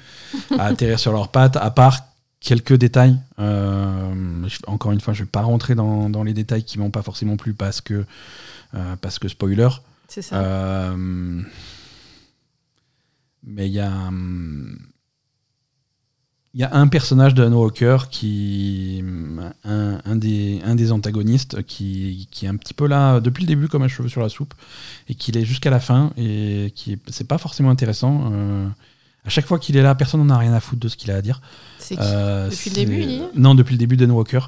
à 0.58 0.64
atterrir 0.66 0.98
sur 0.98 1.12
leurs 1.12 1.28
pattes, 1.28 1.56
à 1.56 1.70
part 1.70 2.00
quelques 2.40 2.74
détails. 2.74 3.16
Euh, 3.38 4.46
je- 4.48 4.58
encore 4.66 4.92
une 4.92 5.00
fois, 5.00 5.14
je 5.14 5.22
vais 5.24 5.28
pas 5.30 5.42
rentrer 5.42 5.74
dans, 5.74 6.08
dans 6.10 6.22
les 6.22 6.34
détails 6.34 6.64
qui 6.64 6.78
m'ont 6.78 6.90
pas 6.90 7.02
forcément 7.02 7.36
plu 7.36 7.54
parce 7.54 7.80
que 7.80 8.04
euh, 8.74 8.96
parce 9.00 9.18
que 9.18 9.28
spoiler. 9.28 9.68
C'est 10.08 10.22
ça. 10.22 10.36
Euh, 10.36 11.42
mais 13.44 13.66
il 13.68 13.72
y 13.72 13.80
a 13.80 13.90
hum, 13.90 14.78
il 16.54 16.60
y 16.60 16.64
a 16.64 16.74
un 16.74 16.88
personnage 16.88 17.34
de 17.34 17.46
Walker 17.46 17.98
qui. 18.10 19.04
Un, 19.64 20.00
un, 20.04 20.16
des, 20.16 20.60
un 20.64 20.74
des 20.74 20.92
antagonistes 20.92 21.62
qui, 21.64 22.28
qui 22.30 22.46
est 22.46 22.48
un 22.48 22.56
petit 22.56 22.74
peu 22.74 22.86
là 22.86 23.20
depuis 23.20 23.42
le 23.42 23.48
début 23.48 23.68
comme 23.68 23.82
un 23.82 23.88
cheveu 23.88 24.08
sur 24.08 24.20
la 24.20 24.28
soupe 24.28 24.54
et 25.08 25.14
qui 25.14 25.30
est 25.30 25.44
jusqu'à 25.44 25.70
la 25.70 25.80
fin 25.80 26.12
et 26.16 26.72
qui 26.74 26.98
c'est 27.08 27.28
pas 27.28 27.38
forcément 27.38 27.70
intéressant. 27.70 28.30
Euh, 28.32 28.66
à 29.24 29.30
chaque 29.30 29.46
fois 29.46 29.58
qu'il 29.58 29.76
est 29.76 29.82
là, 29.82 29.94
personne 29.94 30.24
n'en 30.26 30.34
a 30.34 30.38
rien 30.38 30.54
à 30.54 30.60
foutre 30.60 30.80
de 30.80 30.88
ce 30.88 30.96
qu'il 30.96 31.10
a 31.10 31.16
à 31.16 31.22
dire. 31.22 31.42
C'est 31.78 31.98
euh, 32.00 32.48
Depuis 32.48 32.70
le 32.70 32.74
début, 32.74 33.02
il 33.02 33.28
Non, 33.34 33.54
depuis 33.54 33.72
le 33.74 33.78
début 33.78 33.96
d'Anne 33.96 34.12
Walker. 34.12 34.40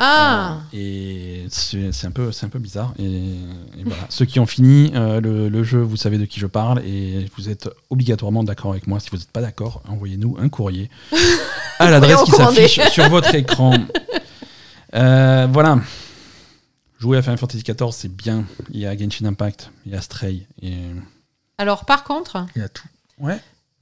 Ah 0.00 0.60
euh, 0.72 0.76
Et 0.76 1.46
c'est 1.50 2.06
un, 2.06 2.12
peu, 2.12 2.30
un 2.40 2.48
peu 2.48 2.58
bizarre. 2.60 2.94
Et, 3.00 3.34
voilà. 3.84 4.04
Ceux 4.08 4.24
qui 4.24 4.38
ont 4.38 4.46
fini 4.46 4.92
euh, 4.94 5.20
le, 5.20 5.62
jeu, 5.64 5.80
vous 5.80 5.96
savez 5.96 6.18
de 6.18 6.24
qui 6.24 6.38
je 6.38 6.46
parle. 6.46 6.80
Et 6.86 7.26
vous 7.36 7.48
êtes 7.48 7.68
obligatoirement 7.90 8.44
d'accord 8.44 8.70
avec 8.70 8.86
moi. 8.86 9.00
Si 9.00 9.10
vous 9.10 9.16
n'êtes 9.16 9.32
pas 9.32 9.40
d'accord, 9.40 9.82
envoyez-nous 9.88 10.36
un 10.38 10.48
courrier 10.48 10.88
à 11.80 11.90
l'adresse 11.90 12.22
qui 12.22 12.30
s'affiche 12.30 12.80
sur 12.90 13.08
votre 13.10 13.34
écran. 13.34 13.74
Euh, 14.94 15.46
voilà. 15.52 15.80
Jouer 16.98 17.18
à 17.18 17.22
Final 17.22 17.36
Fantasy 17.36 17.62
XIV, 17.62 17.90
c'est 17.92 18.10
bien. 18.10 18.46
Il 18.70 18.80
y 18.80 18.86
a 18.86 18.96
Genshin 18.96 19.26
Impact, 19.26 19.70
il 19.84 19.92
y 19.92 19.94
a 19.94 20.00
Stray. 20.00 20.46
Et... 20.62 20.78
Alors, 21.58 21.84
par 21.84 22.04
contre. 22.04 22.46
Il 22.56 22.62
y 22.62 22.64
a 22.64 22.70
tout. 22.70 22.88
Ouais. 23.18 23.38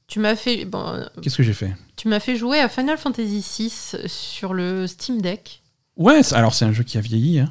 Tu 0.09 0.18
m'as 0.18 0.35
fait. 0.35 0.64
Bon, 0.64 1.09
Qu'est-ce 1.22 1.37
que 1.37 1.44
j'ai 1.44 1.52
fait? 1.52 1.72
Tu 1.94 2.09
m'as 2.09 2.18
fait 2.18 2.35
jouer 2.35 2.59
à 2.59 2.68
Final 2.68 2.98
Fantasy 2.98 3.38
VI 3.38 3.70
sur 4.09 4.52
le 4.52 4.88
Steam 4.88 5.22
Deck. 5.22 5.62
Ouais, 5.96 6.20
alors 6.35 6.54
c'est 6.54 6.64
un 6.64 6.72
jeu 6.72 6.85
qui 6.85 6.98
a 6.98 7.00
vieilli. 7.00 7.40
Hein. 7.40 7.50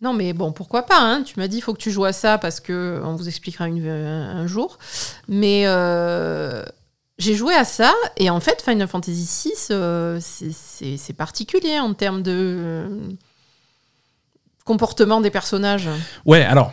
Non, 0.00 0.12
mais 0.12 0.32
bon, 0.32 0.50
pourquoi 0.50 0.82
pas 0.82 0.98
hein. 1.00 1.22
Tu 1.22 1.38
m'as 1.38 1.46
dit, 1.46 1.58
il 1.58 1.60
faut 1.60 1.72
que 1.72 1.80
tu 1.80 1.92
joues 1.92 2.04
à 2.04 2.12
ça 2.12 2.36
parce 2.36 2.58
que 2.58 3.00
on 3.04 3.14
vous 3.14 3.28
expliquera 3.28 3.68
une, 3.68 3.86
un, 3.86 4.46
jour. 4.48 4.78
Mais 5.28 5.62
euh, 5.66 6.64
j'ai 7.18 7.34
joué 7.34 7.54
à 7.54 7.64
ça 7.64 7.92
et 8.16 8.28
en 8.28 8.40
fait, 8.40 8.62
Final 8.62 8.88
Fantasy 8.88 9.50
VI, 9.50 9.52
euh, 9.70 10.18
c'est 10.20 11.12
particulier 11.16 11.78
en 11.78 11.94
termes 11.94 12.22
de 12.22 12.32
euh, 12.34 12.98
comportement 14.64 15.20
des 15.20 15.30
personnages. 15.30 15.88
Ouais, 16.26 16.42
alors 16.42 16.72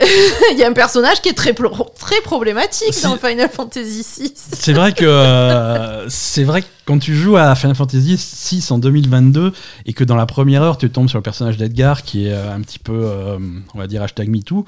il 0.52 0.58
y 0.58 0.64
a 0.64 0.68
un 0.68 0.72
personnage 0.72 1.20
qui 1.20 1.28
est 1.28 1.34
très, 1.34 1.52
très 1.52 2.20
problématique 2.22 3.02
dans 3.02 3.16
Final 3.16 3.50
Fantasy 3.50 4.06
VI. 4.18 4.32
c'est 4.34 4.72
vrai 4.72 4.92
que 4.92 5.04
euh, 5.04 6.08
c'est 6.08 6.44
vrai 6.44 6.62
que 6.62 6.66
quand 6.86 6.98
tu 6.98 7.14
joues 7.14 7.36
à 7.36 7.54
Final 7.54 7.76
Fantasy 7.76 8.16
VI 8.16 8.66
en 8.70 8.78
2022 8.78 9.52
et 9.84 9.92
que 9.92 10.02
dans 10.02 10.16
la 10.16 10.24
première 10.24 10.62
heure 10.62 10.78
tu 10.78 10.88
tombes 10.90 11.08
sur 11.08 11.18
le 11.18 11.22
personnage 11.22 11.58
d'Edgar 11.58 12.02
qui 12.02 12.26
est 12.26 12.32
euh, 12.32 12.54
un 12.54 12.62
petit 12.62 12.78
peu, 12.78 12.98
euh, 13.04 13.38
on 13.74 13.78
va 13.78 13.86
dire 13.86 14.02
hashtag 14.02 14.30
MeToo. 14.30 14.64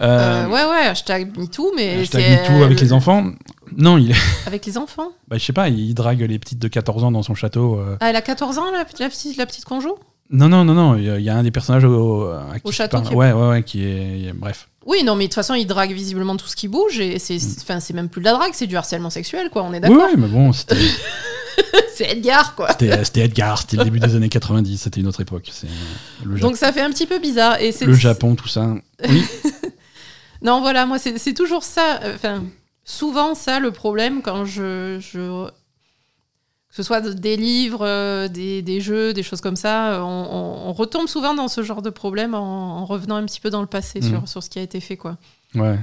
ouais 0.00 0.04
ouais 0.04 0.86
hashtag 0.88 1.36
MeToo 1.38 1.72
mais 1.76 2.00
hashtag 2.00 2.40
MeToo 2.42 2.64
avec 2.64 2.80
les 2.80 2.92
enfants. 2.92 3.26
Non, 3.74 3.96
il 3.96 4.10
est. 4.10 4.16
Avec 4.46 4.66
les 4.66 4.76
enfants 4.76 5.12
bah, 5.28 5.38
Je 5.38 5.44
sais 5.46 5.54
pas, 5.54 5.70
il 5.70 5.94
drague 5.94 6.20
les 6.20 6.38
petites 6.38 6.58
de 6.58 6.68
14 6.68 7.04
ans 7.04 7.10
dans 7.10 7.22
son 7.22 7.34
château. 7.34 7.80
Ah, 8.00 8.10
elle 8.10 8.16
a 8.16 8.20
14 8.20 8.58
ans, 8.58 8.70
la, 8.70 8.84
petite, 8.84 9.38
la 9.38 9.46
petite 9.46 9.64
qu'on 9.64 9.80
joue 9.80 9.96
Non, 10.32 10.48
non, 10.48 10.64
non, 10.64 10.74
non. 10.74 10.96
Il 10.96 11.22
y, 11.22 11.30
a 11.30 11.36
un 11.36 11.42
des 11.42 11.50
personnages 11.50 11.84
au, 11.84 12.28
au 12.64 12.72
château. 12.72 13.00
Qui 13.02 13.14
ouais, 13.14 13.32
ouais, 13.32 13.48
ouais, 13.48 13.62
qui 13.62 13.84
est. 13.84 14.32
Bref. 14.32 14.68
Oui, 14.86 15.04
non, 15.04 15.14
mais 15.14 15.24
de 15.24 15.28
toute 15.28 15.34
façon, 15.34 15.54
il 15.54 15.66
drague 15.66 15.92
visiblement 15.92 16.36
tout 16.36 16.48
ce 16.48 16.56
qui 16.56 16.68
bouge 16.68 16.98
et 16.98 17.18
c'est, 17.18 17.36
mm. 17.36 17.56
enfin, 17.60 17.80
c'est 17.80 17.94
même 17.94 18.08
plus 18.08 18.20
de 18.20 18.24
la 18.24 18.32
drague, 18.32 18.52
c'est 18.52 18.66
du 18.66 18.76
harcèlement 18.76 19.10
sexuel, 19.10 19.50
quoi. 19.50 19.62
On 19.62 19.72
est 19.72 19.80
d'accord. 19.80 20.08
Oui, 20.10 20.14
mais 20.18 20.26
bon, 20.26 20.52
c'était. 20.52 20.76
c'est 21.94 22.10
Edgar, 22.10 22.54
quoi. 22.54 22.70
C'était, 22.70 23.20
Edgar, 23.20 23.60
c'était 23.60 23.76
le 23.76 23.84
début 23.84 24.00
des 24.00 24.16
années 24.16 24.28
90, 24.28 24.78
c'était 24.78 25.00
une 25.00 25.06
autre 25.06 25.20
époque. 25.20 25.50
C'est 25.52 25.68
le 26.24 26.38
Donc 26.40 26.56
ça 26.56 26.72
fait 26.72 26.80
un 26.80 26.90
petit 26.90 27.06
peu 27.06 27.18
bizarre. 27.18 27.60
Et 27.60 27.70
c'est, 27.70 27.84
le 27.84 27.94
Japon, 27.94 28.34
tout 28.34 28.48
ça. 28.48 28.74
Oui. 29.08 29.24
non, 30.42 30.60
voilà, 30.60 30.86
moi, 30.86 30.98
c'est, 30.98 31.16
c'est 31.18 31.34
toujours 31.34 31.62
ça. 31.62 32.00
Enfin, 32.14 32.42
souvent 32.84 33.34
ça 33.34 33.60
le 33.60 33.70
problème 33.70 34.22
quand 34.22 34.44
je, 34.44 34.98
je 35.00 35.48
que 36.72 36.76
ce 36.76 36.82
soit 36.82 37.02
des 37.02 37.36
livres, 37.36 37.84
euh, 37.86 38.28
des, 38.28 38.80
jeux, 38.80 39.12
des 39.12 39.22
choses 39.22 39.42
comme 39.42 39.56
ça, 39.56 39.96
euh, 39.96 40.00
on, 40.00 40.72
retombe 40.72 41.06
souvent 41.06 41.34
dans 41.34 41.48
ce 41.48 41.62
genre 41.62 41.82
de 41.82 41.90
problème 41.90 42.32
en, 42.32 42.86
revenant 42.86 43.16
un 43.16 43.26
petit 43.26 43.40
peu 43.40 43.50
dans 43.50 43.60
le 43.60 43.66
passé 43.66 44.00
sur, 44.00 44.22
mm. 44.22 44.26
sur, 44.26 44.42
ce 44.42 44.48
qui 44.48 44.58
a 44.58 44.62
été 44.62 44.80
fait. 44.80 44.96
Quoi. 44.96 45.18
Ouais. 45.54 45.78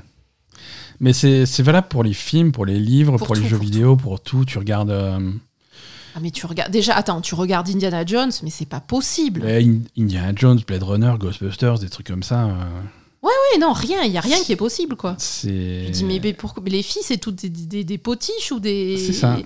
Mais 0.99 1.13
c'est 1.13 1.62
valable 1.62 1.89
pour 1.89 2.04
les 2.04 2.13
films, 2.13 2.52
pour 2.52 2.65
les 2.65 2.80
livres, 2.80 3.17
pour, 3.17 3.36
les 3.36 3.47
jeux 3.47 3.60
vidéo, 3.60 3.97
pour 3.97 4.19
tout. 4.19 4.45
Tu 4.45 4.58
regardes. 4.58 4.89
Euh, 4.89 5.32
ah, 6.15 6.19
mais 6.21 6.32
tu 6.32 6.47
regardes. 6.47 6.71
Déjà, 6.71 6.95
attends, 6.95 7.21
tu 7.21 7.36
regardes 7.36 7.69
Indiana 7.69 8.04
Jones, 8.04 8.32
mais 8.41 8.49
c'est 8.49 8.65
pas 8.65 8.80
possible. 8.80 9.45
Indiana 9.95 10.34
Jones, 10.36 10.60
Blade 10.65 10.82
Runner, 10.82 11.13
Ghostbusters, 11.19 11.78
des 11.78 11.89
trucs 11.89 12.08
comme 12.08 12.23
ça. 12.23 12.47
Ouais, 13.21 13.30
ouais, 13.30 13.60
non, 13.60 13.73
rien, 13.73 14.02
il 14.02 14.12
y 14.12 14.17
a 14.17 14.21
rien 14.21 14.41
qui 14.41 14.54
est 14.54 14.58
possible, 14.58 14.95
quoi. 14.95 15.13
C'est. 15.19 15.86
Je 15.86 15.91
dis, 15.91 16.04
mais, 16.04 16.34
pour, 16.34 16.56
les 16.65 16.82
filles, 16.82 17.04
c'est 17.06 17.19
toutes 17.19 17.36
des, 17.36 17.49
des, 17.49 17.84
des, 17.84 17.97
potiches 17.99 18.52
ou 18.52 18.60
des. 18.60 18.97
C'est 18.97 19.13
ça 19.13 19.38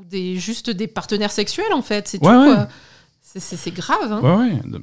ou 0.00 0.04
des 0.04 0.36
juste 0.36 0.70
des 0.70 0.86
partenaires 0.86 1.32
sexuels 1.32 1.72
en 1.72 1.82
fait, 1.82 2.08
c'est 2.08 2.18
tout. 2.18 2.26
C'est 3.22 3.74
grave. 3.74 4.12
Hein. 4.12 4.20
Ouais, 4.22 4.52
ouais. 4.52 4.80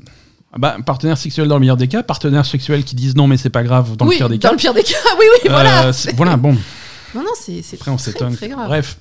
Ah 0.54 0.58
bah, 0.58 0.78
partenaire 0.86 1.18
sexuel 1.18 1.48
dans 1.50 1.56
le 1.56 1.60
meilleur 1.60 1.76
des 1.76 1.90
cas, 1.90 2.04
partenaire 2.04 2.46
sexuel 2.46 2.86
qui 2.86 2.96
disent 2.96 3.16
non 3.16 3.28
mais 3.28 3.36
c'est 3.36 3.50
pas 3.50 3.64
grave 3.64 3.98
dans 3.98 4.06
le 4.06 4.12
pire 4.12 4.30
des 4.30 4.40
cas. 4.40 4.48
Dans 4.48 4.54
le 4.54 4.58
pire 4.60 4.74
des 4.74 4.84
cas, 4.84 4.96
oui 5.20 5.26
oui 5.34 5.50
voilà. 5.50 5.88
Euh, 5.88 5.94
voilà 6.16 6.38
bon. 6.38 6.56
Non 7.16 7.24
non 7.24 7.32
c'est 7.40 7.64
après 7.74 7.90
on 7.90 7.98
s'étonne. 7.98 8.36
Bref, 8.68 9.00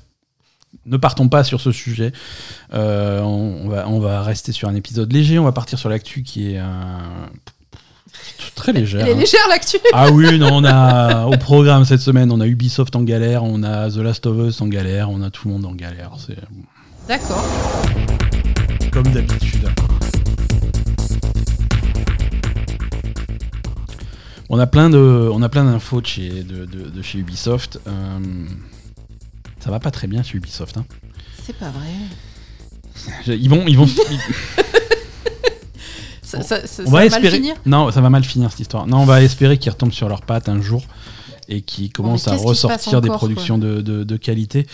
ne 0.86 0.96
partons 0.96 1.28
pas 1.28 1.44
sur 1.44 1.60
ce 1.60 1.72
sujet. 1.72 2.12
Euh, 2.72 3.20
on, 3.20 3.68
va 3.68 3.88
on 3.88 3.98
va 3.98 4.22
rester 4.22 4.52
sur 4.52 4.68
un 4.68 4.74
épisode 4.74 5.12
léger. 5.12 5.38
On 5.38 5.44
va 5.44 5.52
partir 5.52 5.78
sur 5.78 5.88
l'actu 5.88 6.22
qui 6.22 6.52
est 6.52 6.58
un 6.58 7.28
Très 8.54 8.72
légère. 8.72 9.02
Elle 9.02 9.08
est 9.08 9.12
hein. 9.14 9.18
légère 9.18 9.48
l'actu. 9.48 9.76
Ah 9.92 10.10
oui, 10.10 10.38
non, 10.38 10.48
on 10.52 10.64
a 10.64 11.26
au 11.26 11.36
programme 11.36 11.84
cette 11.84 12.00
semaine, 12.00 12.32
on 12.32 12.40
a 12.40 12.46
Ubisoft 12.46 12.96
en 12.96 13.02
galère, 13.02 13.44
on 13.44 13.62
a 13.62 13.90
The 13.90 13.96
Last 13.96 14.26
of 14.26 14.48
Us 14.48 14.60
en 14.60 14.66
galère, 14.66 15.10
on 15.10 15.22
a 15.22 15.30
tout 15.30 15.48
le 15.48 15.54
monde 15.54 15.66
en 15.66 15.74
galère. 15.74 16.12
D'accord. 17.08 17.44
Comme 18.90 19.08
d'habitude. 19.08 19.68
On 24.48 24.58
a 24.58 24.66
plein 24.66 24.90
de, 24.90 25.28
on 25.32 25.42
a 25.42 25.48
plein 25.48 25.64
d'infos 25.64 26.00
de 26.00 26.06
chez, 26.06 26.44
de, 26.44 27.02
chez 27.02 27.18
Ubisoft. 27.18 27.80
Euh, 27.86 28.18
ça 29.58 29.70
va 29.70 29.80
pas 29.80 29.90
très 29.90 30.06
bien 30.06 30.22
chez 30.22 30.36
Ubisoft. 30.38 30.76
Hein. 30.76 30.84
C'est 31.44 31.56
pas 31.56 31.70
vrai. 31.70 31.90
Ils 33.26 33.50
vont, 33.50 33.64
ils 33.66 33.76
vont. 33.76 33.86
Ça, 36.26 36.38
va, 36.38 37.06
espérer... 37.06 37.22
mal 37.22 37.30
finir 37.30 37.54
Non, 37.66 37.90
ça 37.92 38.00
va 38.00 38.10
mal 38.10 38.24
finir 38.24 38.50
cette 38.50 38.60
histoire. 38.60 38.86
Non, 38.86 38.98
on 38.98 39.04
va 39.04 39.22
espérer 39.22 39.58
qu'ils 39.58 39.70
retombent 39.70 39.92
sur 39.92 40.08
leurs 40.08 40.22
pattes 40.22 40.48
un 40.48 40.60
jour 40.60 40.82
et 41.48 41.62
qu'ils 41.62 41.92
commencent 41.92 42.26
à 42.26 42.34
ressortir 42.34 43.00
des 43.00 43.08
productions 43.08 43.58
de, 43.58 44.16
qualité. 44.16 44.66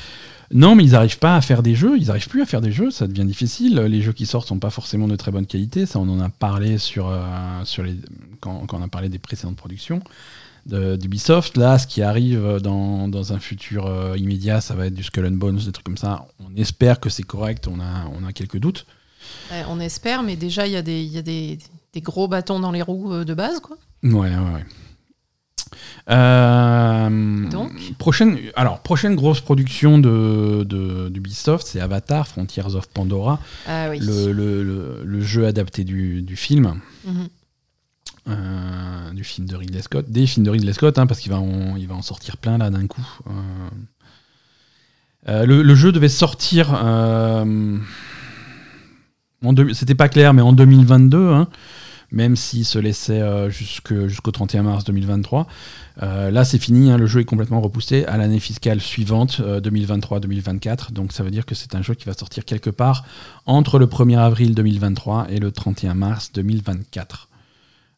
Non, 0.54 0.74
mais 0.74 0.84
ils 0.84 0.90
n'arrivent 0.90 1.18
pas 1.18 1.36
à 1.36 1.40
faire 1.40 1.62
des 1.62 1.74
jeux, 1.74 1.96
ils 1.98 2.08
n'arrivent 2.08 2.28
plus 2.28 2.42
à 2.42 2.46
faire 2.46 2.60
des 2.60 2.72
jeux, 2.72 2.90
ça 2.90 3.06
devient 3.06 3.24
difficile. 3.24 3.74
Les 3.74 4.02
jeux 4.02 4.12
qui 4.12 4.26
sortent 4.26 4.48
sont 4.48 4.58
pas 4.58 4.70
forcément 4.70 5.08
de 5.08 5.16
très 5.16 5.30
bonne 5.30 5.46
qualité, 5.46 5.86
ça 5.86 5.98
on 5.98 6.08
en 6.10 6.20
a 6.20 6.28
parlé 6.28 6.76
sur, 6.76 7.08
euh, 7.08 7.18
sur 7.64 7.82
les, 7.82 7.96
quand, 8.40 8.66
on 8.70 8.82
a 8.82 8.88
parlé 8.88 9.08
des 9.08 9.18
précédentes 9.18 9.56
productions 9.56 10.00
d'Ubisoft. 10.66 11.56
Là, 11.56 11.78
ce 11.78 11.86
qui 11.86 12.02
arrive 12.02 12.58
dans, 12.62 13.08
dans 13.08 13.32
un 13.32 13.38
futur 13.38 13.86
euh, 13.86 14.14
immédiat, 14.18 14.60
ça 14.60 14.74
va 14.74 14.86
être 14.86 14.94
du 14.94 15.02
Skull 15.02 15.26
and 15.26 15.32
Bones, 15.32 15.56
des 15.56 15.72
trucs 15.72 15.86
comme 15.86 15.96
ça. 15.96 16.26
On 16.38 16.54
espère 16.56 17.00
que 17.00 17.08
c'est 17.08 17.22
correct, 17.22 17.66
on 17.66 17.80
a, 17.80 18.06
on 18.20 18.26
a 18.26 18.32
quelques 18.32 18.58
doutes 18.58 18.86
on 19.68 19.80
espère, 19.80 20.22
mais 20.22 20.36
déjà, 20.36 20.66
il 20.66 20.72
y 20.72 20.76
a, 20.76 20.82
des, 20.82 21.02
y 21.02 21.18
a 21.18 21.22
des, 21.22 21.58
gros 21.96 22.28
bâtons 22.28 22.60
dans 22.60 22.72
les 22.72 22.82
roues 22.82 23.12
euh, 23.12 23.24
de 23.24 23.34
base. 23.34 23.60
Quoi. 23.60 23.76
Ouais, 24.02 24.10
ouais, 24.10 24.52
ouais. 24.54 24.64
Euh, 26.10 27.48
Donc 27.50 27.94
prochaine, 27.96 28.38
alors, 28.56 28.80
prochaine 28.80 29.14
grosse 29.14 29.40
production 29.40 29.98
de, 29.98 30.64
d'Ubisoft, 31.10 31.66
c'est 31.66 31.80
Avatar, 31.80 32.26
Frontiers 32.26 32.74
of 32.74 32.88
Pandora, 32.88 33.40
ah, 33.66 33.88
oui. 33.90 34.00
le, 34.00 35.20
jeu 35.20 35.46
adapté 35.46 35.84
du, 35.84 36.36
film. 36.36 36.80
Mhm. 37.04 37.28
Euh, 38.28 39.12
du 39.12 39.24
film 39.24 39.48
de 39.48 39.56
Ridley 39.56 39.82
Scott, 39.82 40.08
des 40.08 40.26
films 40.26 40.46
de 40.46 40.50
Ridley 40.50 40.72
Scott, 40.72 40.98
hein, 40.98 41.06
parce 41.06 41.20
qu'il 41.20 41.32
va, 41.32 41.40
en, 41.40 41.76
il 41.76 41.88
va 41.88 41.94
en 41.94 42.02
sortir 42.02 42.36
plein 42.36 42.58
là 42.58 42.70
d'un 42.70 42.86
coup. 42.86 43.04
le, 45.26 45.74
jeu 45.74 45.92
devait 45.92 46.08
sortir 46.08 46.74
c'était 49.72 49.94
pas 49.94 50.08
clair, 50.08 50.34
mais 50.34 50.42
en 50.42 50.52
2022, 50.52 51.28
hein, 51.28 51.48
même 52.12 52.36
s'il 52.36 52.64
se 52.64 52.78
laissait 52.78 53.20
euh, 53.20 53.50
jusqu'au 53.50 54.30
31 54.30 54.62
mars 54.62 54.84
2023. 54.84 55.46
Euh, 56.02 56.30
là, 56.30 56.44
c'est 56.44 56.58
fini, 56.58 56.90
hein, 56.90 56.98
le 56.98 57.06
jeu 57.06 57.20
est 57.20 57.24
complètement 57.24 57.60
repoussé 57.60 58.04
à 58.04 58.16
l'année 58.16 58.40
fiscale 58.40 58.80
suivante, 58.80 59.40
2023-2024. 59.40 60.68
Euh, 60.68 60.74
Donc 60.92 61.12
ça 61.12 61.22
veut 61.22 61.30
dire 61.30 61.46
que 61.46 61.54
c'est 61.54 61.74
un 61.74 61.82
jeu 61.82 61.94
qui 61.94 62.04
va 62.04 62.12
sortir 62.12 62.44
quelque 62.44 62.70
part 62.70 63.04
entre 63.46 63.78
le 63.78 63.86
1er 63.86 64.18
avril 64.18 64.54
2023 64.54 65.26
et 65.30 65.38
le 65.38 65.50
31 65.50 65.94
mars 65.94 66.30
2024. 66.32 67.28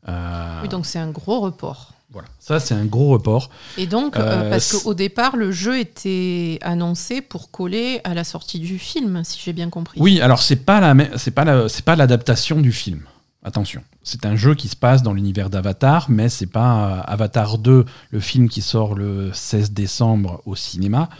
Oui, 0.06 0.68
donc 0.68 0.84
c'est 0.84 0.98
un 0.98 1.10
gros 1.10 1.40
report. 1.40 1.93
Voilà, 2.14 2.28
ça 2.40 2.58
c'est 2.60 2.74
un 2.74 2.86
gros 2.86 3.10
report. 3.10 3.50
Et 3.76 3.86
donc, 3.86 4.16
euh, 4.16 4.20
euh, 4.22 4.50
parce 4.50 4.72
qu'au 4.72 4.94
départ, 4.94 5.36
le 5.36 5.52
jeu 5.52 5.78
était 5.78 6.58
annoncé 6.62 7.20
pour 7.20 7.50
coller 7.50 8.00
à 8.04 8.14
la 8.14 8.24
sortie 8.24 8.58
du 8.60 8.78
film, 8.78 9.22
si 9.24 9.38
j'ai 9.44 9.52
bien 9.52 9.68
compris. 9.68 10.00
Oui, 10.00 10.20
alors 10.22 10.40
c'est 10.40 10.56
pas 10.64 10.80
la, 10.80 10.94
c'est 11.18 11.32
pas 11.32 11.68
c'est 11.68 11.84
pas 11.84 11.96
l'adaptation 11.96 12.60
du 12.62 12.72
film. 12.72 13.02
Attention, 13.46 13.82
c'est 14.02 14.24
un 14.24 14.36
jeu 14.36 14.54
qui 14.54 14.68
se 14.68 14.76
passe 14.76 15.02
dans 15.02 15.12
l'univers 15.12 15.50
d'Avatar, 15.50 16.06
mais 16.08 16.30
c'est 16.30 16.46
pas 16.46 16.86
euh, 16.86 17.00
Avatar 17.04 17.58
2, 17.58 17.84
le 18.10 18.20
film 18.20 18.48
qui 18.48 18.62
sort 18.62 18.94
le 18.94 19.32
16 19.34 19.72
décembre 19.72 20.40
au 20.46 20.54
cinéma. 20.56 21.10